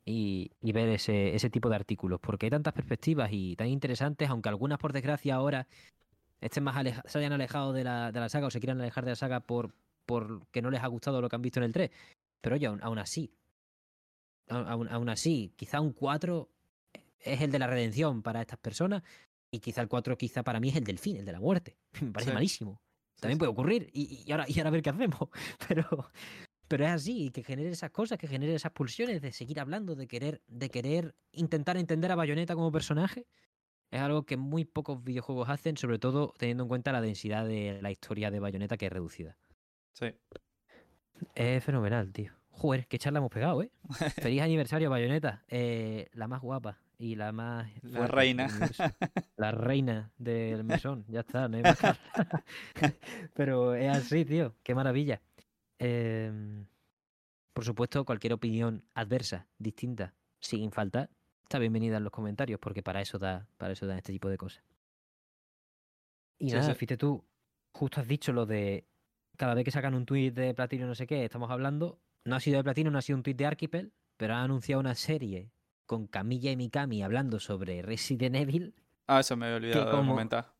y, 0.05 0.51
y, 0.61 0.73
ver 0.73 0.89
ese, 0.89 1.37
ese 1.37 1.49
tipo 1.49 1.69
de 1.69 1.77
artículos, 1.77 2.19
porque 2.19 2.47
hay 2.47 2.51
tantas 2.51 2.75
perspectivas 2.75 3.31
y 3.33 3.55
tan 3.55 3.69
interesantes, 3.69 4.29
aunque 4.29 4.49
algunas, 4.49 4.81
por 4.81 4.93
desgracia, 4.93 5.37
ahora 5.37 5.69
estén 6.41 6.65
más 6.65 6.75
se 7.07 7.19
hayan 7.19 7.33
alejado 7.33 7.73
de 7.73 7.85
la, 7.85 8.11
de 8.11 8.19
la 8.19 8.29
saga 8.29 8.49
o 8.49 8.51
se 8.51 8.59
quieran 8.59 8.81
alejar 8.81 9.05
de 9.05 9.13
la 9.13 9.17
saga 9.17 9.39
por, 9.39 9.77
por 10.07 10.45
que 10.49 10.61
no 10.61 10.73
les 10.73 10.83
ha 10.83 10.89
gustado 10.89 11.21
lo 11.21 11.29
que 11.29 11.37
han 11.37 11.43
visto 11.43 11.61
en 11.61 11.65
el 11.65 11.73
3. 11.73 11.93
Pero 12.41 12.57
oye, 12.57 12.67
aún, 12.67 12.99
así. 12.99 13.33
Aún, 14.49 14.89
aún, 14.89 15.09
así, 15.09 15.53
quizá 15.55 15.81
un 15.81 15.93
4 15.93 16.49
es 17.21 17.43
el 17.43 17.53
de 17.53 17.61
la 17.61 17.69
redención 17.69 18.23
para 18.23 18.41
estas 18.41 18.59
personas. 18.59 19.05
Y 19.53 19.61
quizá 19.61 19.83
el 19.83 19.89
4 19.89 20.19
quizá 20.19 20.43
para 20.43 20.59
mí 20.59 20.71
es 20.71 20.77
el 20.77 20.85
del 20.85 20.99
fin, 20.99 21.19
el 21.19 21.25
de 21.25 21.33
la 21.33 21.39
muerte. 21.39 21.77
Me 22.01 22.11
parece 22.11 22.33
malísimo. 22.33 22.81
También 23.23 23.39
puede 23.39 23.53
ocurrir. 23.53 23.89
Y, 23.93 24.29
ahora, 24.33 24.47
y 24.49 24.59
ahora 24.59 24.69
a 24.69 24.73
ver 24.73 24.83
qué 24.83 24.91
hacemos. 24.91 25.29
Pero, 25.69 26.11
pero 26.67 26.85
es 26.87 26.91
así, 26.91 27.31
que 27.31 27.45
genere 27.45 27.69
esas 27.69 27.91
cosas, 27.91 28.19
que 28.19 28.27
genere 28.27 28.55
esas 28.55 28.73
pulsiones 28.73 29.21
de 29.21 29.31
seguir 29.31 29.61
hablando, 29.61 29.95
de 29.95 30.09
querer, 30.09 30.41
de 30.49 30.71
querer 30.71 31.15
intentar 31.33 31.77
entender 31.77 32.11
a 32.11 32.17
Bayonetta 32.17 32.55
como 32.55 32.73
personaje. 32.73 33.27
Es 33.91 34.01
algo 34.01 34.25
que 34.25 34.37
muy 34.39 34.65
pocos 34.65 35.05
videojuegos 35.05 35.51
hacen, 35.51 35.77
sobre 35.77 35.99
todo 35.99 36.35
teniendo 36.39 36.65
en 36.65 36.69
cuenta 36.69 36.91
la 36.91 37.03
densidad 37.03 37.47
de 37.47 37.81
la 37.81 37.91
historia 37.93 38.31
de 38.31 38.41
Bayonetta, 38.41 38.77
que 38.77 38.87
es 38.87 38.93
reducida. 38.93 39.37
Sí. 39.93 40.07
Es 41.35 41.63
fenomenal, 41.63 42.11
tío. 42.11 42.33
Joder, 42.51 42.89
qué 42.89 42.99
charla 42.99 43.19
hemos 43.19 43.31
pegado, 43.31 43.63
¿eh? 43.63 43.71
Feliz 44.21 44.41
aniversario, 44.41 44.91
Bayonetta. 44.91 45.45
Eh, 45.49 46.09
la 46.15 46.27
más 46.27 46.41
guapa 46.41 46.81
y 47.03 47.17
la 47.17 47.33
más. 47.33 47.69
La 47.83 48.07
reina. 48.07 48.47
La 49.37 49.51
reina 49.51 50.13
del 50.19 50.63
mesón. 50.65 51.05
Ya 51.09 51.21
está, 51.21 51.49
no 51.49 51.57
hay 51.57 51.63
más 51.65 51.81
Pero 53.35 53.75
es 53.75 53.97
así, 53.97 54.25
tío. 54.25 54.55
Qué 54.63 54.75
maravilla. 54.75 55.21
Em, 55.79 56.65
por 57.53 57.65
supuesto, 57.65 58.05
cualquier 58.05 58.35
opinión 58.35 58.85
adversa, 58.95 59.49
distinta, 59.59 60.15
sin 60.39 60.71
falta, 60.71 61.11
está 61.43 61.59
bienvenida 61.59 61.97
en 61.97 62.05
los 62.05 62.13
comentarios, 62.13 62.61
porque 62.61 62.85
para 62.85 63.01
eso 63.01 63.19
da, 63.19 63.49
para 63.57 63.73
eso 63.73 63.87
da 63.87 63.97
este 63.97 64.13
tipo 64.13 64.29
de 64.29 64.39
cosas. 64.39 64.63
Y 66.39 66.53
nada, 66.53 66.75
fíjate 66.75 66.97
tú, 66.97 67.25
justo 67.73 68.01
has 68.01 68.07
dicho 68.07 68.33
lo 68.33 68.47
de 68.47 68.87
cada 69.37 69.55
vez 69.55 69.65
que 69.65 69.71
sacan 69.73 69.95
un 69.95 70.07
tuit 70.07 70.35
de 70.35 70.55
platino 70.55 70.87
no 70.87 70.95
sé 70.95 71.07
qué, 71.07 71.25
estamos 71.25 71.51
hablando. 71.51 72.01
No 72.25 72.37
ha 72.37 72.41
sido 72.41 72.59
de 72.59 72.65
platino, 72.65 72.93
no 72.93 72.99
ha 72.99 73.03
sido 73.03 73.17
un 73.17 73.25
tuit 73.25 73.37
de 73.37 73.47
Archipel, 73.47 73.93
pero 74.17 74.35
han 74.35 74.45
anunciado 74.45 74.79
una 74.79 74.95
serie 74.95 75.51
con 75.93 76.07
Camilla 76.07 76.51
y 76.51 76.57
Mikami 76.57 77.03
hablando 77.03 77.39
sobre 77.39 77.83
Resident 77.83 78.35
Evil. 78.35 78.75
Ah, 79.07 79.21
eso 79.21 79.37
me 79.37 79.51
he 79.51 79.55
olvidado 79.57 80.01
de 80.01 80.07
comentar. 80.09 80.51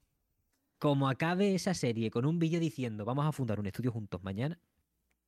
Como 0.79 1.09
acabe 1.09 1.55
esa 1.55 1.73
serie 1.73 2.11
con 2.11 2.27
un 2.27 2.39
vídeo 2.39 2.61
diciendo 2.61 3.07
vamos 3.07 3.25
a 3.25 3.33
fundar 3.33 3.59
un 3.59 3.65
estudio 3.65 3.91
juntos 3.91 4.23
mañana. 4.23 4.61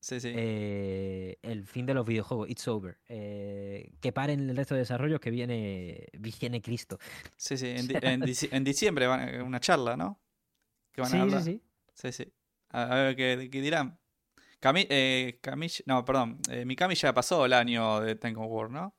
Sí, 0.01 0.21
sí. 0.21 0.31
Eh, 0.31 1.39
el 1.41 1.65
fin 1.67 1.87
de 1.87 1.95
los 1.95 2.05
videojuegos, 2.05 2.51
it's 2.51 2.69
over. 2.69 2.99
Eh, 3.09 3.95
que 4.03 4.13
paren 4.13 4.51
el 4.51 4.55
resto 4.55 4.75
de 4.75 4.81
desarrollos 4.81 5.21
que 5.21 5.31
viene, 5.31 6.09
viene 6.19 6.61
Cristo. 6.61 6.99
Sí, 7.39 7.57
sí, 7.57 7.75
en, 7.75 8.21
diciembre 8.65 9.07
van 9.07 9.41
una 9.41 9.59
charla, 9.59 9.97
¿no? 9.97 10.21
Que 10.93 11.01
van 11.01 11.11
sí, 11.11 11.17
a 11.17 11.23
hablar. 11.23 11.43
sí, 11.45 11.63
sí. 11.95 12.13
Sí, 12.13 12.25
sí. 12.25 12.33
A, 12.69 12.95
ver 12.95 13.17
qué, 13.17 13.49
dirán. 13.49 13.99
Cami, 14.61 14.87
eh, 14.91 15.41
no, 15.87 16.05
perdón. 16.05 16.41
Eh, 16.51 16.67
Mikami 16.67 16.95
ya 16.95 17.15
pasó 17.15 17.47
el 17.47 17.55
año 17.55 18.03
de 18.03 18.17
Tekken 18.17 18.37
War, 18.37 18.69
¿no? 18.69 18.95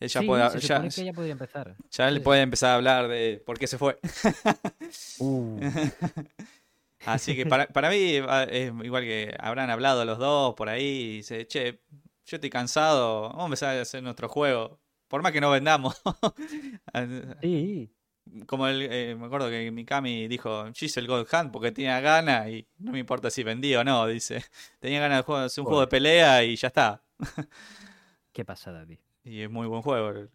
Ella 0.00 0.22
puede, 0.22 0.60
ya, 0.60 0.80
que 0.88 1.08
empezar. 1.30 1.76
Ya 1.90 2.10
le 2.10 2.20
puede 2.20 2.42
empezar 2.42 2.70
a 2.70 2.74
hablar 2.76 3.08
de 3.08 3.42
por 3.44 3.58
qué 3.58 3.66
se 3.66 3.78
fue. 3.78 3.98
Uh. 5.18 5.58
Así 7.04 7.34
que 7.34 7.46
para, 7.46 7.66
para, 7.66 7.90
mí 7.90 8.20
es 8.50 8.72
igual 8.84 9.02
que 9.02 9.34
habrán 9.38 9.70
hablado 9.70 10.04
los 10.04 10.18
dos 10.18 10.54
por 10.54 10.68
ahí 10.68 10.84
y 10.84 11.16
dice, 11.16 11.46
che, 11.46 11.80
yo 12.26 12.36
estoy 12.36 12.50
cansado, 12.50 13.22
vamos 13.22 13.42
a 13.42 13.46
empezar 13.46 13.76
a 13.76 13.82
hacer 13.82 14.02
nuestro 14.02 14.28
juego. 14.28 14.78
Por 15.08 15.22
más 15.22 15.32
que 15.32 15.40
no 15.40 15.50
vendamos. 15.50 16.00
sí. 17.42 17.90
Como 18.46 18.68
el, 18.68 18.82
eh, 18.82 19.16
me 19.18 19.26
acuerdo 19.26 19.48
que 19.48 19.70
Mikami 19.70 20.28
dijo, 20.28 20.66
hice 20.78 21.00
el 21.00 21.06
Gold 21.06 21.26
Hunt 21.32 21.50
porque 21.50 21.72
tenía 21.72 21.98
ganas 22.00 22.48
y 22.48 22.68
no 22.78 22.92
me 22.92 22.98
importa 22.98 23.30
si 23.30 23.42
vendí 23.42 23.74
o 23.74 23.82
no, 23.82 24.06
dice. 24.06 24.44
Tenía 24.78 25.00
ganas 25.00 25.26
de 25.26 25.34
hacer 25.34 25.62
un 25.62 25.66
juego 25.66 25.80
de 25.80 25.86
pelea 25.86 26.44
y 26.44 26.56
ya 26.56 26.68
está. 26.68 27.02
Qué 28.32 28.44
pasa, 28.44 28.70
David. 28.70 28.98
Y 29.28 29.42
es 29.42 29.50
muy 29.50 29.66
buen 29.66 29.82
juego 29.82 30.08
el 30.08 30.30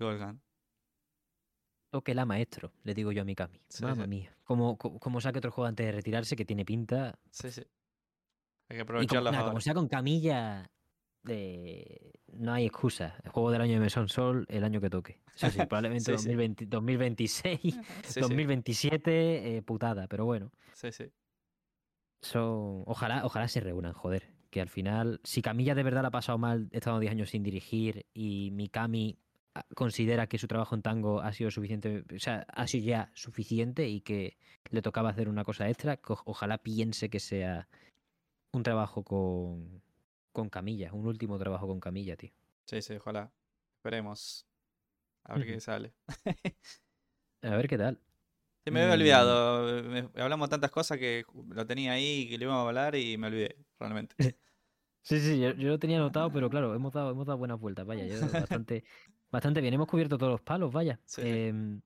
toque 1.94 2.15
la 2.15 2.26
maestro, 2.26 2.72
le 2.84 2.94
digo 2.94 3.11
yo 3.11 3.22
a 3.22 3.26
Mikami. 3.26 3.61
Mamma 3.82 4.07
mía. 4.07 4.36
Como, 4.44 4.78
como 4.78 5.22
saque 5.22 5.40
otro 5.40 5.52
juego 5.52 5.68
antes 5.68 5.86
de 5.86 5.91
retirarse 5.91 6.36
que 6.36 6.45
tiene 6.45 6.65
pinta. 6.65 7.20
Sí, 7.30 7.52
sí. 7.52 7.64
Hay 8.70 8.78
que 8.78 8.82
aprovecharlo. 8.82 9.32
Como, 9.32 9.45
como 9.45 9.61
sea 9.61 9.74
con 9.76 9.88
Camilla, 9.88 10.72
de... 11.22 12.20
no 12.34 12.53
hay 12.53 12.65
excusa. 12.65 13.15
El 13.24 13.30
juego 13.30 13.52
del 13.52 13.61
año 13.61 13.74
de 13.74 13.80
Mesón 13.80 14.10
Sol, 14.10 14.45
el 14.49 14.64
año 14.64 14.82
que 14.82 14.90
toque. 14.90 15.22
Eso 15.36 15.49
sí, 15.49 15.60
probablemente 15.70 16.11
2026, 16.68 17.80
2027, 18.15 19.61
putada, 19.65 20.07
pero 20.07 20.26
bueno. 20.26 20.52
Sí, 20.74 20.91
sí. 20.91 21.11
Ojalá, 22.34 23.26
ojalá 23.26 23.48
se 23.48 23.60
reúnan, 23.60 23.94
joder. 23.94 24.32
Que 24.53 24.61
al 24.61 24.69
final, 24.69 25.19
si 25.23 25.41
Camilla 25.41 25.73
de 25.73 25.81
verdad 25.81 26.03
la 26.03 26.09
ha 26.09 26.11
pasado 26.11 26.38
mal, 26.38 26.69
estando 26.71 26.99
10 26.99 27.11
años 27.13 27.31
sin 27.31 27.41
dirigir 27.41 28.05
y 28.13 28.51
Mikami 28.51 29.17
ah, 29.55 29.65
considera 29.73 30.27
que 30.27 30.38
su 30.38 30.47
trabajo 30.47 30.75
en 30.75 30.84
tango 30.84 31.21
ha 31.21 31.34
sido 31.34 31.49
suficiente, 31.49 32.03
o 32.15 32.19
sea, 32.19 32.45
ha 32.53 32.67
sido 32.67 32.85
ya 32.85 33.11
suficiente 33.15 33.89
y 33.89 34.01
que 34.01 34.38
le 34.69 34.84
tocaba 34.84 35.09
hacer 35.09 35.27
una 35.27 35.43
cosa 35.43 35.67
extra, 35.71 35.99
ojalá 36.25 36.59
piense 36.59 37.09
que 37.09 37.19
sea 37.19 37.67
un 38.51 38.61
trabajo 38.61 39.03
con, 39.03 39.81
con 40.31 40.49
Camilla, 40.49 40.93
un 40.93 41.07
último 41.07 41.39
trabajo 41.39 41.67
con 41.67 41.80
Camilla, 41.80 42.15
tío. 42.15 42.30
Sí, 42.67 42.80
sí, 42.84 42.93
ojalá. 42.93 43.31
Esperemos. 43.77 44.45
A 45.23 45.34
ver 45.34 45.47
qué 45.47 45.59
sale. 45.61 45.95
a 47.41 47.55
ver 47.55 47.67
qué 47.67 47.80
tal. 47.80 47.99
Sí, 48.64 48.72
me 48.72 48.81
había 48.81 48.94
olvidado. 48.94 50.10
hablamos 50.15 50.49
tantas 50.49 50.72
cosas 50.72 50.98
que 50.98 51.26
lo 51.49 51.65
tenía 51.65 51.94
ahí, 51.94 52.30
que 52.30 52.38
le 52.38 52.45
íbamos 52.45 52.65
a 52.65 52.68
hablar 52.69 52.95
y 52.95 53.18
me 53.18 53.27
olvidé, 53.27 53.57
realmente. 53.80 54.15
Sí, 55.02 55.19
sí, 55.19 55.38
yo, 55.38 55.53
lo 55.53 55.77
tenía 55.80 55.98
anotado, 55.98 56.31
pero 56.31 56.49
claro, 56.49 56.73
hemos 56.73 56.94
dado, 56.94 57.11
hemos 57.11 57.27
dado 57.27 57.38
buenas 57.38 57.60
vueltas, 57.60 57.85
vaya. 57.85 58.06
bastante, 58.31 58.85
bastante 59.31 59.60
bien. 59.60 59.73
Hemos 59.73 59.88
cubierto 59.88 60.18
todos 60.18 60.31
los 60.31 60.41
palos, 60.41 60.72
vaya. 60.72 60.98
Em, 61.18 61.81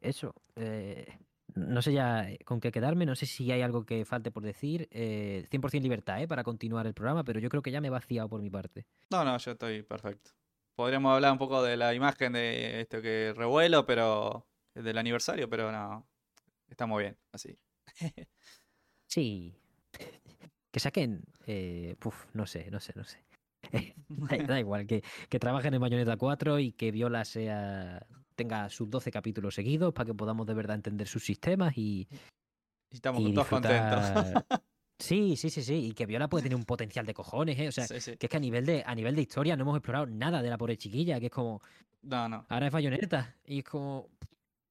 eso. 0.00 0.34
Eh, 0.56 1.06
no 1.54 1.82
sé 1.82 1.92
ya 1.92 2.30
eh, 2.30 2.38
con 2.44 2.60
qué 2.60 2.72
quedarme, 2.72 3.04
no 3.04 3.14
sé 3.14 3.26
si 3.26 3.50
hay 3.52 3.60
algo 3.60 3.84
que 3.84 4.04
falte 4.06 4.30
por 4.30 4.42
decir. 4.42 4.88
Eh, 4.90 5.46
100% 5.50 5.82
libertad 5.82 6.22
¿eh? 6.22 6.28
para 6.28 6.44
continuar 6.44 6.86
el 6.86 6.94
programa, 6.94 7.24
pero 7.24 7.40
yo 7.40 7.50
creo 7.50 7.62
que 7.62 7.70
ya 7.70 7.80
me 7.80 7.88
he 7.88 7.90
vaciado 7.90 8.28
por 8.28 8.40
mi 8.40 8.48
parte. 8.48 8.86
No, 9.10 9.22
no, 9.24 9.36
yo 9.36 9.50
estoy 9.50 9.82
perfecto. 9.82 10.30
Podríamos 10.74 11.14
hablar 11.14 11.32
un 11.32 11.38
poco 11.38 11.62
de 11.62 11.76
la 11.76 11.92
imagen 11.92 12.32
de 12.32 12.80
esto 12.80 13.02
que 13.02 13.34
revuelo, 13.36 13.84
pero 13.84 14.46
del 14.74 14.98
aniversario, 14.98 15.48
pero 15.48 15.70
no, 15.72 16.06
estamos 16.68 16.98
bien, 17.00 17.16
así. 17.32 17.58
sí. 19.06 19.54
Que 20.70 20.80
saquen, 20.80 21.22
eh, 21.46 21.96
no 22.32 22.46
sé, 22.46 22.70
no 22.70 22.80
sé, 22.80 22.92
no 22.96 23.04
sé. 23.04 23.24
da, 24.48 24.58
igual, 24.58 24.86
que, 24.86 25.02
que 25.28 25.38
trabajen 25.38 25.74
en 25.74 25.80
Bayonetta 25.80 26.16
4 26.16 26.58
y 26.58 26.72
que 26.72 26.90
Viola 26.90 27.24
sea 27.24 28.04
tenga 28.34 28.68
sus 28.70 28.88
12 28.90 29.10
capítulos 29.10 29.54
seguidos 29.54 29.92
para 29.92 30.06
que 30.06 30.14
podamos 30.14 30.46
de 30.46 30.54
verdad 30.54 30.76
entender 30.76 31.06
sus 31.06 31.24
sistemas 31.24 31.76
y. 31.76 32.08
Y 32.90 32.96
estamos 32.96 33.22
todos 33.22 33.48
contentos. 33.48 34.02
Sí, 34.98 35.34
sí, 35.34 35.50
sí, 35.50 35.62
sí. 35.64 35.86
Y 35.88 35.92
que 35.94 36.06
Viola 36.06 36.28
puede 36.28 36.44
tener 36.44 36.54
un 36.54 36.64
potencial 36.64 37.04
de 37.04 37.12
cojones, 37.12 37.58
¿eh? 37.58 37.66
O 37.66 37.72
sea, 37.72 37.88
que 37.88 37.96
es 37.96 38.16
que 38.16 38.36
a 38.36 38.38
nivel 38.38 38.64
de, 38.64 38.84
a 38.86 38.94
nivel 38.94 39.16
de 39.16 39.22
historia 39.22 39.56
no 39.56 39.62
hemos 39.62 39.76
explorado 39.76 40.06
nada 40.06 40.40
de 40.42 40.48
la 40.48 40.56
pobre 40.56 40.76
chiquilla, 40.76 41.18
que 41.18 41.26
es 41.26 41.32
como. 41.32 41.60
No, 42.02 42.28
no. 42.28 42.46
Ahora 42.48 42.68
es 42.68 42.72
bayoneta. 42.72 43.34
Y 43.44 43.58
es 43.58 43.64
como. 43.64 44.10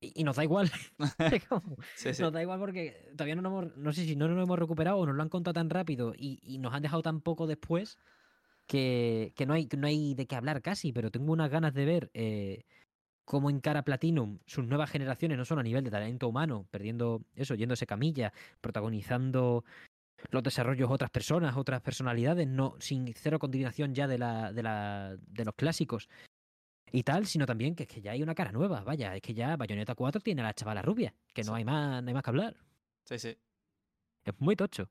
Y, 0.01 0.23
nos 0.23 0.35
da 0.35 0.43
igual. 0.43 0.71
Nos 2.19 2.33
da 2.33 2.41
igual 2.41 2.59
porque 2.59 3.11
todavía 3.11 3.35
no 3.35 3.43
nos 3.43 3.51
hemos. 3.51 3.77
No 3.77 3.93
sé 3.93 4.03
si 4.03 4.15
no 4.15 4.27
nos 4.27 4.43
hemos 4.43 4.57
recuperado 4.57 4.97
o 4.97 5.05
nos 5.05 5.15
lo 5.15 5.21
han 5.21 5.29
contado 5.29 5.53
tan 5.53 5.69
rápido 5.69 6.13
y, 6.17 6.39
y 6.41 6.57
nos 6.57 6.73
han 6.73 6.81
dejado 6.81 7.03
tan 7.03 7.21
poco 7.21 7.45
después 7.45 7.99
que, 8.65 9.31
que, 9.35 9.45
no, 9.45 9.53
hay, 9.53 9.69
no 9.77 9.85
hay 9.85 10.15
de 10.15 10.25
qué 10.25 10.35
hablar 10.35 10.63
casi. 10.63 10.91
Pero 10.91 11.11
tengo 11.11 11.31
unas 11.31 11.51
ganas 11.51 11.73
de 11.73 11.85
ver. 11.85 12.11
Eh, 12.13 12.65
cómo 13.23 13.49
encara 13.49 13.83
Platinum 13.83 14.39
sus 14.45 14.65
nuevas 14.67 14.89
generaciones, 14.89 15.37
no 15.37 15.45
solo 15.45 15.61
a 15.61 15.63
nivel 15.63 15.85
de 15.85 15.91
talento 15.91 16.27
humano, 16.27 16.67
perdiendo 16.69 17.23
eso, 17.35 17.55
yéndose 17.55 17.85
camilla, 17.85 18.33
protagonizando 18.59 19.63
los 20.31 20.43
desarrollos 20.43 20.89
de 20.89 20.93
otras 20.93 21.11
personas, 21.11 21.55
otras 21.55 21.81
personalidades, 21.81 22.47
no 22.47 22.75
sin 22.79 23.13
cero 23.13 23.39
continuación 23.39 23.93
ya 23.93 24.07
de, 24.07 24.17
la, 24.17 24.51
de, 24.51 24.63
la, 24.63 25.15
de 25.27 25.45
los 25.45 25.55
clásicos 25.55 26.09
y 26.91 27.03
tal, 27.03 27.25
sino 27.25 27.45
también 27.45 27.75
que 27.75 27.83
es 27.83 27.89
que 27.89 28.01
ya 28.01 28.11
hay 28.11 28.21
una 28.21 28.35
cara 28.35 28.51
nueva, 28.51 28.81
vaya, 28.81 29.15
es 29.15 29.21
que 29.21 29.33
ya 29.33 29.55
Bayonetta 29.55 29.95
4 29.95 30.21
tiene 30.21 30.41
a 30.41 30.45
la 30.45 30.53
chavala 30.53 30.81
rubia, 30.81 31.13
que 31.33 31.43
no 31.43 31.55
hay 31.55 31.63
más, 31.63 32.03
no 32.03 32.09
hay 32.09 32.13
más 32.13 32.23
que 32.23 32.29
hablar. 32.29 32.55
Sí, 33.05 33.19
sí. 33.19 33.37
Es 34.23 34.33
muy 34.39 34.55
tocho. 34.55 34.89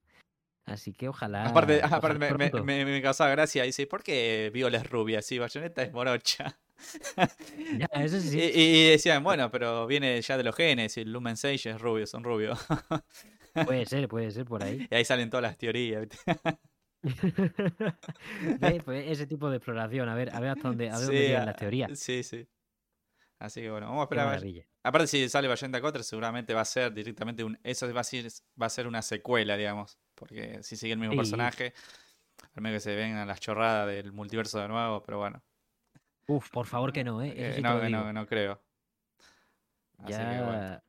Así 0.65 0.93
que 0.93 1.09
ojalá. 1.09 1.47
Aparte, 1.47 1.81
aparte 1.83 2.19
me, 2.19 2.63
me, 2.63 2.85
me, 2.85 3.03
causaba 3.03 3.31
gracia. 3.31 3.65
Dice, 3.65 3.87
¿por 3.87 4.03
qué 4.03 4.51
Viola 4.53 4.79
es 4.79 4.89
rubia? 4.89 5.23
Sí, 5.23 5.39
Bayonetta 5.39 5.83
es 5.83 5.93
morocha. 5.93 6.59
ya, 7.79 7.87
eso 8.03 8.21
sí. 8.21 8.39
y, 8.39 8.91
decían, 8.91 9.23
bueno, 9.23 9.51
pero 9.51 9.87
viene 9.87 10.21
ya 10.23 10.37
de 10.37 10.45
los 10.45 10.55
genes. 10.55 10.97
Y 10.97 11.05
Lumen 11.05 11.37
Sage 11.37 11.71
es 11.71 11.81
rubio, 11.81 12.07
son 12.07 12.25
rubios. 12.25 12.59
puede 13.67 13.87
ser, 13.87 14.09
puede 14.09 14.31
ser 14.31 14.45
por 14.45 14.63
ahí. 14.63 14.87
Y 14.91 14.95
ahí 14.95 15.05
salen 15.05 15.31
todas 15.31 15.43
las 15.43 15.59
teorías. 15.59 16.07
pues 18.85 19.11
ese 19.11 19.27
tipo 19.27 19.51
de 19.51 19.57
exploración, 19.57 20.09
a 20.09 20.15
ver, 20.15 20.35
a 20.35 20.41
ver 20.41 20.51
hasta 20.51 20.69
dónde, 20.69 20.91
a 20.91 20.99
ver 20.99 21.07
dónde 21.07 21.21
llegan 21.21 21.47
las 21.47 21.57
teorías. 21.57 21.99
Sí, 21.99 22.23
sí. 22.23 22.47
Así 23.39 23.63
que 23.63 23.71
bueno, 23.71 23.87
vamos 23.87 24.03
a 24.03 24.05
esperar. 24.05 24.43
Aparte, 24.83 25.07
si 25.07 25.29
sale 25.29 25.49
Bayonetta 25.49 25.81
4, 25.81 26.03
seguramente 26.03 26.53
va 26.53 26.61
a 26.61 26.67
ser 26.67 26.93
directamente 26.93 27.43
un. 27.43 27.59
Eso 27.63 27.93
va 27.93 28.03
a 28.03 28.05
ser, 28.05 28.27
va 28.61 28.67
a 28.67 28.71
ser 28.71 28.87
una 28.87 29.01
secuela, 29.01 29.57
digamos. 29.57 29.99
Porque 30.15 30.63
si 30.63 30.77
sigue 30.77 30.93
el 30.93 30.99
mismo 30.99 31.17
personaje, 31.17 31.73
al 32.55 32.63
menos 32.63 32.77
que 32.77 32.91
se 32.91 32.95
vengan 32.95 33.27
las 33.27 33.41
chorradas 33.41 33.89
del 33.89 34.13
multiverso 34.13 34.61
de 34.61 34.69
nuevo, 34.69 35.03
pero 35.03 35.19
bueno. 35.19 35.43
Uf, 36.27 36.51
por 36.51 36.67
favor 36.67 36.93
que 36.93 37.03
no, 37.03 37.23
¿eh? 37.23 37.33
eh 37.35 37.61
no, 37.63 37.89
no, 37.89 38.13
no, 38.13 38.27
creo. 38.27 38.63
ya, 40.07 40.83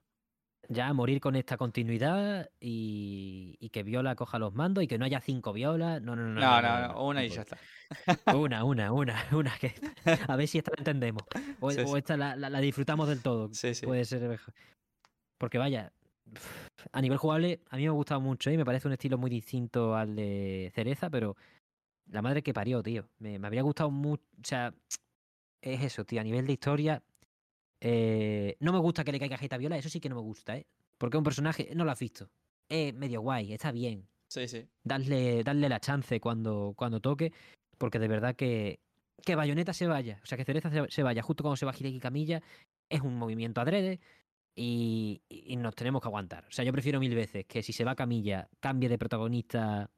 ya 0.72 0.88
a 0.88 0.94
morir 0.94 1.20
con 1.20 1.36
esta 1.36 1.58
continuidad 1.58 2.50
y, 2.60 3.58
y, 3.60 3.70
que 3.70 3.84
Viola 3.84 4.16
coja 4.16 4.40
los 4.40 4.54
mandos 4.54 4.84
y 4.84 4.88
que 4.88 4.98
no 4.98 5.06
haya 5.06 5.20
cinco 5.20 5.54
Violas. 5.54 6.02
No, 6.02 6.16
no, 6.16 6.24
no. 6.24 6.40
No, 6.40 6.62
no, 6.62 6.88
no, 6.88 7.06
una 7.06 7.26
y 7.26 7.30
ya 7.30 7.42
está. 7.42 7.58
Una, 8.34 8.64
una, 8.64 8.92
una, 8.92 9.26
una. 9.34 9.52
Que, 9.58 9.74
a 10.28 10.36
ver 10.36 10.48
si 10.48 10.58
esta 10.58 10.72
la 10.72 10.80
entendemos. 10.80 11.24
O, 11.60 11.98
esta 11.98 12.16
la, 12.16 12.36
la, 12.36 12.62
disfrutamos 12.62 13.08
del 13.08 13.22
todo. 13.22 13.50
Sí, 13.54 13.74
sí. 13.76 13.86
Puede 13.86 14.06
ser. 14.06 14.40
Porque 15.38 15.58
vaya, 15.58 15.92
a 16.92 17.02
nivel 17.02 17.18
jugable, 17.18 17.62
a 17.70 17.76
mí 17.76 17.84
me 17.84 17.90
ha 17.90 17.92
gustado 17.92 18.22
mucho 18.22 18.50
y 18.52 18.58
me 18.58 18.66
parece 18.66 18.88
un 18.88 18.94
estilo 18.94 19.18
muy 19.18 19.30
distinto 19.30 19.96
al 19.96 20.16
de 20.16 20.72
Cereza, 20.74 21.10
pero 21.10 21.36
la 22.10 22.22
madre 22.22 22.42
que 22.42 22.54
parió, 22.54 22.82
tío. 22.82 23.10
Me, 23.20 23.40
me 23.40 23.48
habría 23.48 23.64
gustado 23.64 23.92
mucho. 23.92 24.24
O 24.40 24.46
sea, 24.46 24.74
es 25.62 25.84
eso, 25.84 26.06
tío. 26.06 26.22
A 26.22 26.24
nivel 26.24 26.48
de 26.48 26.54
historia, 26.54 27.04
eh, 27.82 28.56
no 28.60 28.72
me 28.72 28.80
gusta 28.80 29.04
que 29.04 29.12
le 29.12 29.20
caiga 29.20 29.38
Geta 29.38 29.58
Viola, 29.58 29.78
eso 29.78 29.90
sí 29.90 30.00
que 30.00 30.10
no 30.10 30.16
me 30.16 30.22
gusta, 30.22 30.56
¿eh? 30.56 30.68
Porque 30.98 31.18
un 31.18 31.24
personaje, 31.24 31.72
no 31.76 31.84
lo 31.84 31.92
has 31.92 32.00
visto. 32.00 32.30
Es 32.70 32.94
medio 32.94 33.22
guay, 33.22 33.54
está 33.54 33.72
bien. 33.72 34.08
Sí, 34.30 34.48
sí. 34.48 34.66
Darle, 34.84 35.44
darle 35.44 35.68
la 35.68 35.80
chance 35.80 36.20
cuando, 36.22 36.74
cuando 36.78 37.02
toque, 37.02 37.34
porque 37.78 38.00
de 38.00 38.08
verdad 38.08 38.36
que, 38.36 38.80
que 39.26 39.36
Bayonetta 39.36 39.74
se 39.74 39.88
vaya, 39.88 40.22
o 40.24 40.26
sea, 40.26 40.38
que 40.38 40.46
Cereza 40.46 40.70
se, 40.88 41.04
vaya 41.04 41.22
justo 41.22 41.44
cuando 41.44 41.58
se 41.58 41.66
va 41.66 41.74
Hideki 41.78 42.00
Camilla, 42.00 42.42
es 42.88 43.02
un 43.02 43.18
movimiento 43.18 43.60
adrede 43.60 44.00
y, 44.56 45.22
y, 45.28 45.56
nos 45.58 45.76
tenemos 45.76 46.02
que 46.02 46.08
aguantar. 46.08 46.46
O 46.46 46.52
sea, 46.52 46.64
yo 46.64 46.72
prefiero 46.72 47.00
mil 47.00 47.16
veces 47.16 47.46
que 47.46 47.64
si 47.64 47.74
se 47.74 47.84
va 47.84 47.96
Camilla, 47.96 48.48
cambie 48.60 48.90
de 48.90 48.98
protagonista 48.98 49.90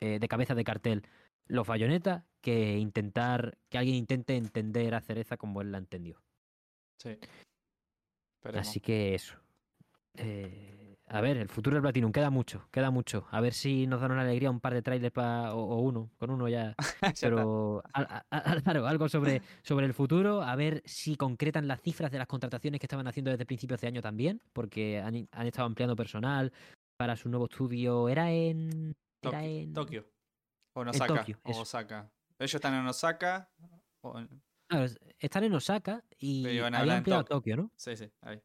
eh, 0.00 0.18
de 0.18 0.28
cabeza 0.28 0.54
de 0.54 0.64
cartel 0.64 1.02
los 1.46 1.66
Bayonetta 1.66 2.26
que 2.40 2.78
intentar, 2.78 3.58
que 3.68 3.78
alguien 3.78 3.96
intente 3.96 4.36
entender 4.36 4.94
a 4.94 5.00
Cereza 5.00 5.36
como 5.36 5.60
él 5.60 5.72
la 5.72 5.78
entendió. 5.78 6.22
Sí. 6.98 7.18
Así 8.54 8.80
que 8.80 9.14
eso. 9.14 9.34
Eh, 10.14 10.96
a 11.06 11.20
ver, 11.20 11.38
el 11.38 11.48
futuro 11.48 11.74
del 11.74 11.82
Platinum 11.82 12.12
queda 12.12 12.28
mucho, 12.28 12.68
queda 12.70 12.90
mucho. 12.90 13.26
A 13.30 13.40
ver 13.40 13.54
si 13.54 13.86
nos 13.86 14.00
dan 14.00 14.12
una 14.12 14.22
alegría 14.22 14.50
un 14.50 14.60
par 14.60 14.74
de 14.74 14.82
trailers 14.82 15.12
pa, 15.12 15.54
o, 15.54 15.80
uno, 15.80 16.10
con 16.18 16.30
uno 16.30 16.48
ya. 16.48 16.74
Pero 17.20 17.82
claro, 18.62 18.86
algo 18.86 19.08
sobre, 19.08 19.40
sobre 19.62 19.86
el 19.86 19.94
futuro, 19.94 20.42
a 20.42 20.54
ver 20.54 20.82
si 20.84 21.16
concretan 21.16 21.66
las 21.66 21.80
cifras 21.80 22.10
de 22.10 22.18
las 22.18 22.26
contrataciones 22.26 22.78
que 22.78 22.86
estaban 22.86 23.06
haciendo 23.06 23.30
desde 23.30 23.46
principios 23.46 23.80
de 23.80 23.88
año 23.88 24.02
también, 24.02 24.42
porque 24.52 25.00
han, 25.00 25.28
han 25.32 25.46
estado 25.46 25.66
ampliando 25.66 25.96
personal 25.96 26.52
para 26.98 27.16
su 27.16 27.28
nuevo 27.30 27.46
estudio. 27.46 28.08
Era 28.08 28.30
en. 28.30 28.94
Era 29.22 29.44
en. 29.44 29.72
Tokio. 29.72 30.04
O 30.74 30.82
en 30.82 30.88
Osaka. 30.88 31.26
o 31.44 31.60
Osaka. 31.60 32.10
Ellos 32.38 32.54
están 32.54 32.74
en 32.74 32.86
Osaka. 32.86 33.50
Están 35.18 35.44
en 35.44 35.54
Osaka 35.54 36.04
y 36.18 36.58
han 36.58 36.74
ampliado 36.74 37.20
a 37.20 37.24
Tokio, 37.24 37.56
¿no? 37.56 37.70
Sí, 37.76 37.96
sí, 37.96 38.10
ahí. 38.22 38.40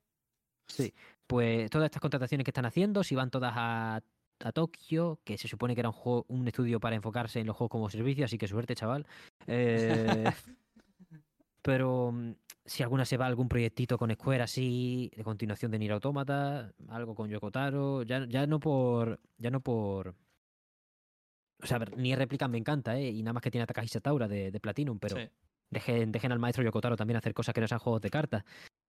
Sí, 0.68 0.94
pues 1.28 1.70
todas 1.70 1.86
estas 1.86 2.02
contrataciones 2.02 2.46
que 2.46 2.52
están 2.52 2.66
haciendo, 2.66 3.04
si 3.04 3.16
van 3.16 3.30
todas 3.30 3.54
a, 3.56 4.02
a 4.40 4.52
Tokio, 4.52 5.20
que 5.24 5.38
se 5.38 5.48
supone 5.48 5.76
que 5.76 5.82
era 5.82 5.90
un, 5.90 5.94
juego, 5.94 6.26
un 6.30 6.48
estudio 6.48 6.80
para 6.80 6.96
enfocarse 6.96 7.40
en 7.40 7.48
los 7.48 7.56
juegos 7.56 7.72
como 7.72 7.90
servicio, 7.90 8.26
así 8.26 8.38
que 8.38 8.48
suerte, 8.48 8.76
chaval. 8.76 9.06
Eh, 9.48 10.24
pero 11.62 12.12
mm, 12.12 12.36
si 12.66 12.84
alguna 12.84 13.06
se 13.06 13.18
va 13.18 13.26
a 13.26 13.28
algún 13.28 13.50
proyectito 13.50 13.98
con 13.98 14.12
Square 14.12 14.44
así, 14.44 15.12
de 15.16 15.24
continuación 15.24 15.72
de 15.72 15.80
Nier 15.80 15.94
Automata, 15.94 16.74
algo 16.88 17.14
con 17.14 17.30
Yokotaro, 17.30 18.04
ya, 18.04 18.26
ya 18.28 18.48
no 18.48 18.60
por. 18.60 19.20
Ya 19.38 19.50
no 19.50 19.62
por 19.62 20.16
o 21.62 21.66
sea, 21.66 21.80
ni 21.96 22.14
réplica 22.14 22.50
me 22.50 22.58
encanta, 22.58 22.98
¿eh? 22.98 23.10
Y 23.10 23.24
nada 23.24 23.34
más 23.34 23.44
que 23.44 23.50
tiene 23.50 23.66
Takahisa 23.66 24.02
Taura 24.02 24.28
de, 24.28 24.52
de 24.52 24.60
Platinum, 24.60 25.00
pero 25.00 25.16
dejen, 25.74 26.12
dejen 26.12 26.32
al 26.32 26.40
maestro 26.40 26.64
Yokotaro 26.64 26.96
también 26.96 27.18
hacer 27.18 27.34
cosas 27.34 27.54
que 27.54 27.62
no 27.62 27.68
sean 27.68 27.80
juegos 27.80 28.02
de 28.02 28.10
cartas. 28.10 28.44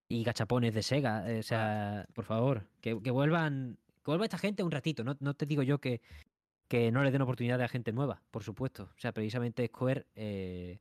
y 0.08 0.22
gachapones 0.22 0.74
de 0.74 0.82
Sega. 0.82 1.30
Eh, 1.30 1.40
o 1.40 1.42
sea, 1.42 2.06
por 2.14 2.24
favor, 2.24 2.66
que, 2.80 3.00
que 3.02 3.10
vuelvan 3.10 3.78
que 4.04 4.10
vuelva 4.10 4.26
esta 4.26 4.38
gente 4.38 4.62
un 4.62 4.70
ratito. 4.70 5.02
No, 5.02 5.16
no 5.20 5.34
te 5.34 5.46
digo 5.46 5.62
yo 5.62 5.78
que, 5.78 6.02
que 6.68 6.92
no 6.92 7.02
le 7.02 7.10
den 7.10 7.22
oportunidad 7.22 7.60
a 7.62 7.68
gente 7.68 7.92
nueva, 7.92 8.22
por 8.30 8.44
supuesto. 8.44 8.90
O 8.96 9.00
sea, 9.00 9.12
precisamente 9.12 9.66
Square, 9.66 10.06
eh, 10.14 10.78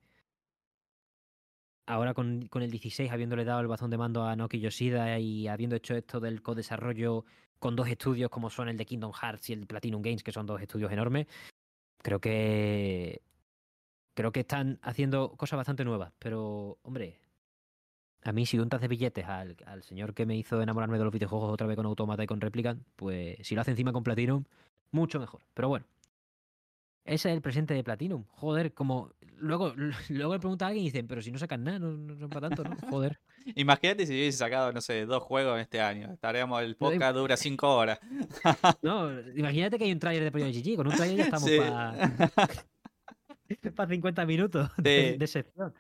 ahora 1.85 2.13
con, 2.13 2.47
con, 2.47 2.61
el 2.61 2.69
16, 2.69 3.11
habiéndole 3.11 3.45
dado 3.45 3.61
el 3.61 3.67
bazón 3.67 3.89
de 3.89 3.97
mando 3.97 4.25
a 4.25 4.35
Noki 4.35 4.59
Yoshida 4.59 5.17
y 5.19 5.47
habiendo 5.47 5.77
hecho 5.77 5.95
esto 5.95 6.19
del 6.19 6.41
co-desarrollo 6.41 7.25
con 7.59 7.77
dos 7.77 7.88
estudios 7.88 8.30
como 8.30 8.49
son 8.49 8.67
el 8.67 8.77
de 8.77 8.85
Kingdom 8.85 9.13
Hearts 9.13 9.49
y 9.49 9.53
el 9.53 9.61
de 9.61 9.67
Platinum 9.67 10.01
Games, 10.01 10.21
que 10.21 10.34
son 10.34 10.45
dos 10.45 10.61
estudios 10.61 10.91
enormes, 10.91 11.27
creo 11.99 12.19
que 12.19 13.21
creo 14.14 14.31
que 14.31 14.41
están 14.41 14.80
haciendo 14.81 15.35
cosas 15.38 15.57
bastante 15.57 15.85
nuevas. 15.85 16.11
Pero, 16.19 16.80
hombre, 16.84 17.19
a 18.23 18.31
mí 18.31 18.45
si 18.45 18.60
untas 18.60 18.81
de 18.81 18.88
billetes 18.88 19.26
al, 19.26 19.57
al, 19.65 19.84
señor 19.84 20.14
que 20.14 20.26
me 20.26 20.35
hizo 20.35 20.61
enamorarme 20.61 20.98
de 20.98 21.03
los 21.03 21.14
videojuegos 21.14 21.52
otra 21.52 21.68
vez 21.68 21.76
con 21.76 21.85
Automata 21.85 22.23
y 22.23 22.27
con 22.27 22.41
Replicant, 22.41 22.84
pues 22.95 23.38
si 23.41 23.56
lo 23.56 23.61
hace 23.61 23.72
encima 23.72 23.91
con 23.91 24.03
Platinum, 24.03 24.44
mucho 24.91 25.19
mejor. 25.19 25.41
Pero 25.53 25.69
bueno, 25.69 25.85
ese 27.06 27.30
es 27.30 27.35
el 27.35 27.41
presente 27.41 27.73
de 27.73 27.84
Platinum. 27.84 28.23
Joder, 28.30 28.73
como 28.73 29.11
luego, 29.38 29.73
luego 30.10 30.34
le 30.34 30.40
pregunta 30.40 30.65
a 30.65 30.68
alguien 30.69 30.85
y 30.85 30.88
dicen, 30.88 31.07
pero 31.07 31.22
si 31.22 31.31
no 31.31 31.38
sacan 31.38 31.64
nada, 31.64 31.80
no, 31.80 31.91
no 31.91 32.15
son 32.18 32.30
para 32.30 32.49
tanto, 32.49 32.64
¿no? 32.64 32.76
Joder. 32.90 33.19
Imagínate 33.56 34.06
si 34.06 34.14
hubiese 34.14 34.38
sacado, 34.38 34.72
no 34.72 34.80
sé, 34.80 35.06
dos 35.06 35.22
juegos 35.22 35.60
este 35.60 35.81
año. 35.81 36.14
Estaríamos, 36.14 36.61
el 36.61 36.76
podcast 36.77 37.15
dura 37.15 37.35
cinco 37.35 37.76
horas. 37.76 37.99
no, 38.81 39.19
imagínate 39.35 39.77
que 39.77 39.84
hay 39.84 39.91
un 39.91 39.99
trailer 39.99 40.23
de 40.23 40.31
Project 40.31 40.65
GG. 40.65 40.76
Con 40.77 40.88
un 40.88 40.95
trailer 40.95 41.18
ya 41.18 41.23
estamos 41.26 41.49
para... 41.49 42.68
para 43.73 43.89
50 43.89 44.25
minutos 44.25 44.69
de, 44.77 45.17
de 45.17 45.27
sección 45.27 45.73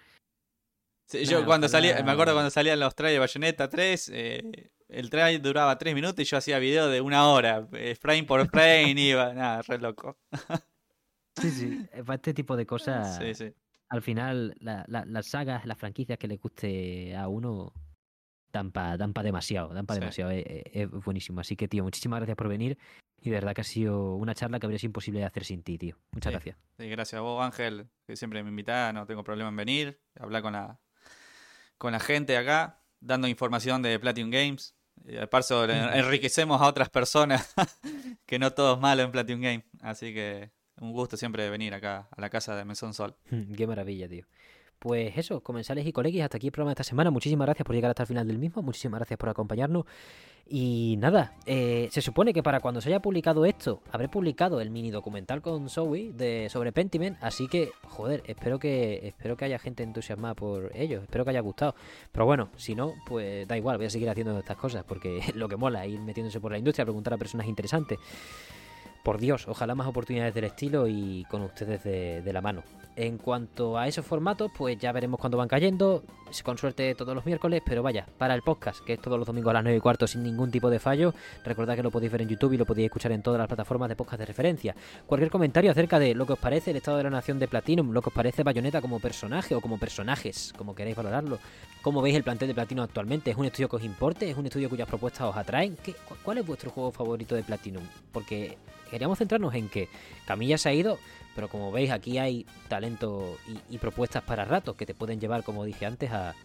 yo 1.21 1.45
cuando 1.45 1.67
salía, 1.67 2.01
me 2.03 2.11
acuerdo 2.11 2.33
cuando 2.33 2.49
salían 2.49 2.79
los 2.79 2.95
trailers 2.95 3.15
de 3.15 3.19
Bayonetta 3.19 3.69
3, 3.69 4.11
eh, 4.13 4.71
el 4.89 5.09
trailer 5.09 5.41
duraba 5.41 5.77
3 5.77 5.93
minutos 5.93 6.19
y 6.19 6.25
yo 6.25 6.37
hacía 6.37 6.59
video 6.59 6.89
de 6.89 7.01
una 7.01 7.27
hora, 7.27 7.67
eh, 7.73 7.95
frame 7.95 8.23
por 8.23 8.47
frame, 8.47 8.91
iba, 8.91 9.33
nada, 9.33 9.61
re 9.61 9.77
loco. 9.77 10.17
sí, 11.41 11.51
sí, 11.51 11.87
eh, 11.91 12.03
para 12.03 12.15
este 12.15 12.33
tipo 12.33 12.55
de 12.55 12.65
cosas, 12.65 13.19
al 13.89 14.01
final 14.01 14.55
las 14.59 15.27
sagas, 15.27 15.65
las 15.65 15.77
franquicias 15.77 16.17
que 16.17 16.27
le 16.27 16.37
guste 16.37 17.15
a 17.15 17.27
uno, 17.27 17.73
dan 18.51 18.71
para 18.71 18.97
dan 18.97 19.13
pa 19.13 19.23
demasiado, 19.23 19.73
dan 19.73 19.85
para 19.85 19.99
demasiado, 19.99 20.31
es, 20.31 20.89
buenísimo. 20.89 21.41
Así 21.41 21.55
que, 21.55 21.67
tío, 21.67 21.83
muchísimas 21.83 22.19
gracias 22.19 22.37
por 22.37 22.47
venir 22.47 22.77
y 23.23 23.29
de 23.29 23.37
verdad 23.37 23.53
que 23.53 23.61
ha 23.61 23.63
sido 23.63 24.15
una 24.15 24.35
charla 24.35 24.59
que 24.59 24.65
habría 24.65 24.77
sido 24.77 24.89
imposible 24.89 25.21
de 25.21 25.25
hacer 25.25 25.45
sin 25.45 25.63
ti, 25.63 25.77
tío. 25.77 25.97
Muchas 26.11 26.31
gracias. 26.33 26.57
Sí, 26.77 26.89
gracias 26.89 27.19
a 27.19 27.21
vos, 27.21 27.43
Ángel, 27.43 27.87
que 28.05 28.17
siempre 28.17 28.43
me 28.43 28.49
invitás, 28.49 28.93
no 28.93 29.05
tengo 29.05 29.23
problema 29.23 29.49
en 29.49 29.55
venir, 29.55 30.01
hablar 30.19 30.41
con 30.41 30.53
la 30.53 30.79
con 31.77 31.93
la 31.93 31.99
gente 31.99 32.37
acá, 32.37 32.81
dando 32.99 33.27
información 33.27 33.81
de 33.81 33.97
Platinum 33.97 34.29
Games. 34.29 34.75
Y 35.05 35.13
de 35.13 35.27
paso 35.27 35.65
enriquecemos 35.65 36.61
a 36.61 36.67
otras 36.67 36.89
personas, 36.89 37.53
que 38.25 38.39
no 38.39 38.51
todo 38.53 38.75
es 38.75 38.79
malo 38.79 39.03
en 39.03 39.11
Platinum 39.11 39.41
Games. 39.41 39.65
Así 39.81 40.13
que 40.13 40.51
un 40.79 40.91
gusto 40.91 41.17
siempre 41.17 41.49
venir 41.49 41.73
acá 41.73 42.09
a 42.11 42.21
la 42.21 42.29
casa 42.29 42.55
de 42.55 42.65
Mesón 42.65 42.93
Sol. 42.93 43.15
Qué 43.57 43.67
maravilla, 43.67 44.07
tío. 44.07 44.25
Pues 44.83 45.17
eso, 45.17 45.39
comensales 45.39 45.87
y 45.87 45.93
colegas, 45.93 46.25
hasta 46.25 46.35
aquí 46.35 46.47
el 46.47 46.51
programa 46.51 46.71
de 46.71 46.73
esta 46.73 46.83
semana. 46.83 47.09
Muchísimas 47.09 47.45
gracias 47.45 47.65
por 47.65 47.73
llegar 47.73 47.91
hasta 47.91 48.03
el 48.03 48.07
final 48.07 48.27
del 48.27 48.37
mismo. 48.37 48.61
Muchísimas 48.61 48.99
gracias 48.99 49.17
por 49.17 49.29
acompañarnos. 49.29 49.85
Y 50.45 50.97
nada, 50.99 51.37
eh, 51.45 51.87
se 51.89 52.01
supone 52.01 52.33
que 52.33 52.43
para 52.43 52.59
cuando 52.59 52.81
se 52.81 52.89
haya 52.89 52.99
publicado 52.99 53.45
esto, 53.45 53.81
habré 53.93 54.09
publicado 54.09 54.59
el 54.59 54.71
mini 54.71 54.91
documental 54.91 55.41
con 55.41 55.69
Zoe 55.69 56.11
de, 56.11 56.49
sobre 56.49 56.73
Pentiment. 56.73 57.17
Así 57.21 57.47
que, 57.47 57.71
joder, 57.87 58.23
espero 58.27 58.59
que, 58.59 59.07
espero 59.07 59.37
que 59.37 59.45
haya 59.45 59.57
gente 59.57 59.83
entusiasmada 59.83 60.33
por 60.33 60.69
ello. 60.75 61.03
Espero 61.03 61.23
que 61.23 61.29
haya 61.29 61.39
gustado. 61.39 61.75
Pero 62.11 62.25
bueno, 62.25 62.49
si 62.57 62.75
no, 62.75 62.93
pues 63.05 63.47
da 63.47 63.55
igual, 63.55 63.77
voy 63.77 63.85
a 63.85 63.89
seguir 63.89 64.09
haciendo 64.09 64.37
estas 64.37 64.57
cosas. 64.57 64.83
Porque 64.83 65.21
lo 65.33 65.47
que 65.47 65.55
mola, 65.55 65.87
ir 65.87 66.01
metiéndose 66.01 66.41
por 66.41 66.51
la 66.51 66.57
industria, 66.57 66.83
preguntar 66.83 67.13
a 67.13 67.17
personas 67.17 67.47
interesantes. 67.47 67.99
Por 69.03 69.19
Dios, 69.19 69.47
ojalá 69.47 69.75
más 69.75 69.87
oportunidades 69.87 70.33
del 70.33 70.45
estilo 70.45 70.87
y 70.87 71.25
con 71.29 71.41
ustedes 71.41 71.83
de 71.83 72.33
la 72.33 72.41
mano. 72.41 72.63
En 72.95 73.17
cuanto 73.17 73.75
a 73.75 73.87
esos 73.87 74.05
formatos, 74.05 74.51
pues 74.55 74.77
ya 74.77 74.91
veremos 74.91 75.19
cuándo 75.19 75.37
van 75.37 75.47
cayendo. 75.47 76.03
Con 76.43 76.57
suerte 76.59 76.93
todos 76.93 77.15
los 77.15 77.25
miércoles, 77.25 77.61
pero 77.65 77.81
vaya, 77.81 78.07
para 78.17 78.35
el 78.35 78.43
podcast, 78.43 78.83
que 78.83 78.93
es 78.93 79.01
todos 79.01 79.17
los 79.17 79.25
domingos 79.25 79.49
a 79.51 79.53
las 79.53 79.63
9 79.63 79.77
y 79.77 79.81
cuarto 79.81 80.05
sin 80.05 80.21
ningún 80.21 80.51
tipo 80.51 80.69
de 80.69 80.79
fallo. 80.79 81.13
Recordad 81.43 81.75
que 81.75 81.81
lo 81.81 81.89
podéis 81.89 82.11
ver 82.11 82.21
en 82.21 82.29
YouTube 82.29 82.53
y 82.53 82.57
lo 82.57 82.65
podéis 82.65 82.85
escuchar 82.85 83.11
en 83.11 83.23
todas 83.23 83.39
las 83.39 83.47
plataformas 83.47 83.89
de 83.89 83.95
podcast 83.95 84.19
de 84.19 84.25
referencia. 84.27 84.75
Cualquier 85.07 85.31
comentario 85.31 85.71
acerca 85.71 85.97
de 85.97 86.13
lo 86.13 86.27
que 86.27 86.33
os 86.33 86.39
parece 86.39 86.71
el 86.71 86.77
estado 86.77 86.97
de 86.97 87.03
la 87.03 87.09
nación 87.09 87.39
de 87.39 87.47
Platinum, 87.47 87.91
lo 87.91 88.01
que 88.01 88.09
os 88.09 88.13
parece 88.15 88.43
Bayonetta 88.43 88.81
como 88.81 88.99
personaje 88.99 89.55
o 89.55 89.61
como 89.61 89.79
personajes, 89.79 90.53
como 90.55 90.75
queréis 90.75 90.95
valorarlo. 90.95 91.39
¿Cómo 91.81 92.01
veis 92.01 92.15
el 92.15 92.23
plantel 92.23 92.47
de 92.47 92.55
Platinum 92.55 92.83
actualmente? 92.83 93.31
¿Es 93.31 93.37
un 93.37 93.45
estudio 93.45 93.69
que 93.69 93.75
os 93.77 93.83
importe? 93.83 94.29
¿Es 94.29 94.37
un 94.37 94.45
estudio 94.45 94.69
cuyas 94.69 94.87
propuestas 94.87 95.27
os 95.27 95.35
atraen? 95.35 95.77
¿Qué, 95.83 95.95
¿Cuál 96.23 96.37
es 96.37 96.45
vuestro 96.45 96.69
juego 96.69 96.91
favorito 96.91 97.35
de 97.35 97.43
Platinum? 97.43 97.83
Porque 98.11 98.57
queríamos 98.93 99.17
centrarnos 99.17 99.55
en 99.55 99.69
que 99.69 99.89
Camilla 100.27 100.55
se 100.59 100.69
ha 100.69 100.73
ido, 100.73 100.99
pero 101.33 101.47
como 101.47 101.71
veis, 101.71 101.89
aquí 101.89 102.19
hay 102.19 102.45
talento 102.67 103.37
y, 103.71 103.79
propuestas 103.79 104.21
para 104.21 104.45
ratos 104.45 104.75
que 104.75 104.85
te 104.85 104.93
pueden 104.93 105.19
llevar, 105.19 105.43
como 105.43 105.65
dije 105.65 105.87
antes, 105.87 106.11
a, 106.11 106.35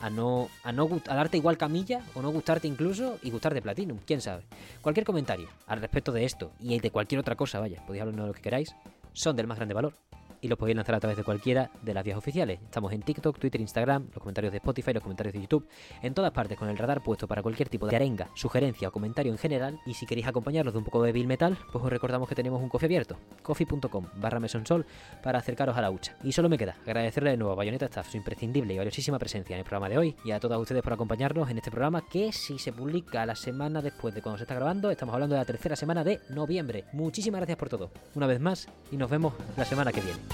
a 0.00 0.10
no, 0.10 0.48
a 0.64 0.72
no 0.72 0.88
a 1.08 1.14
darte 1.14 1.36
igual 1.36 1.56
camilla 1.56 2.02
o 2.14 2.20
no 2.20 2.32
gustarte 2.32 2.66
incluso 2.66 3.20
y 3.22 3.30
gustar 3.30 3.54
de 3.54 3.62
Platinum, 3.62 3.98
quién 4.04 4.20
sabe. 4.20 4.42
Cualquier 4.82 5.06
comentario 5.06 5.48
al 5.68 5.80
respecto 5.80 6.10
de 6.10 6.24
esto 6.24 6.50
y 6.58 6.80
de 6.80 6.90
cualquier 6.90 7.20
otra 7.20 7.36
cosa, 7.36 7.60
vaya, 7.60 7.80
podéis 7.86 8.02
hablar 8.02 8.20
de 8.20 8.26
lo 8.26 8.34
que 8.34 8.42
queráis, 8.42 8.74
son 9.12 9.36
del 9.36 9.46
más 9.46 9.58
grande 9.58 9.74
valor 9.74 9.94
y 10.44 10.48
lo 10.48 10.58
podéis 10.58 10.76
lanzar 10.76 10.94
a 10.94 11.00
través 11.00 11.16
de 11.16 11.24
cualquiera 11.24 11.70
de 11.80 11.94
las 11.94 12.04
vías 12.04 12.18
oficiales. 12.18 12.60
Estamos 12.60 12.92
en 12.92 13.00
TikTok, 13.00 13.38
Twitter, 13.38 13.62
Instagram, 13.62 14.08
los 14.12 14.20
comentarios 14.20 14.52
de 14.52 14.58
Spotify, 14.58 14.92
los 14.92 15.02
comentarios 15.02 15.32
de 15.32 15.40
YouTube, 15.40 15.66
en 16.02 16.12
todas 16.12 16.32
partes 16.32 16.58
con 16.58 16.68
el 16.68 16.76
radar 16.76 17.02
puesto 17.02 17.26
para 17.26 17.42
cualquier 17.42 17.70
tipo 17.70 17.86
de 17.86 17.96
arenga, 17.96 18.28
sugerencia 18.34 18.88
o 18.88 18.92
comentario 18.92 19.32
en 19.32 19.38
general. 19.38 19.80
Y 19.86 19.94
si 19.94 20.04
queréis 20.04 20.26
acompañarnos 20.26 20.74
de 20.74 20.78
un 20.78 20.84
poco 20.84 21.02
de 21.02 21.12
Bill 21.12 21.26
Metal, 21.26 21.56
pues 21.72 21.82
os 21.82 21.90
recordamos 21.90 22.28
que 22.28 22.34
tenemos 22.34 22.60
un 22.60 22.68
coffee 22.68 22.84
abierto, 22.84 23.16
coffee.com 23.42 24.04
barra 24.16 24.38
mesonsol 24.38 24.84
para 25.22 25.38
acercaros 25.38 25.78
a 25.78 25.80
la 25.80 25.90
hucha. 25.90 26.14
Y 26.22 26.32
solo 26.32 26.50
me 26.50 26.58
queda 26.58 26.76
agradecerle 26.84 27.30
de 27.30 27.38
nuevo 27.38 27.52
a 27.52 27.56
Bayonetta 27.56 27.86
Staff 27.86 28.10
su 28.10 28.18
imprescindible 28.18 28.74
y 28.74 28.76
valiosísima 28.76 29.18
presencia 29.18 29.54
en 29.54 29.60
el 29.60 29.64
programa 29.64 29.88
de 29.88 29.96
hoy 29.96 30.14
y 30.26 30.32
a 30.32 30.40
todas 30.40 30.60
ustedes 30.60 30.82
por 30.82 30.92
acompañarnos 30.92 31.48
en 31.48 31.56
este 31.56 31.70
programa 31.70 32.04
que 32.06 32.32
si 32.32 32.58
se 32.58 32.70
publica 32.70 33.24
la 33.24 33.34
semana 33.34 33.80
después 33.80 34.14
de 34.14 34.20
cuando 34.20 34.36
se 34.36 34.44
está 34.44 34.56
grabando, 34.56 34.90
estamos 34.90 35.14
hablando 35.14 35.36
de 35.36 35.40
la 35.40 35.46
tercera 35.46 35.74
semana 35.74 36.04
de 36.04 36.20
noviembre. 36.28 36.84
Muchísimas 36.92 37.38
gracias 37.38 37.56
por 37.56 37.70
todo, 37.70 37.90
una 38.14 38.26
vez 38.26 38.40
más, 38.40 38.68
y 38.92 38.98
nos 38.98 39.08
vemos 39.08 39.32
la 39.56 39.64
semana 39.64 39.90
que 39.90 40.02
viene. 40.02 40.33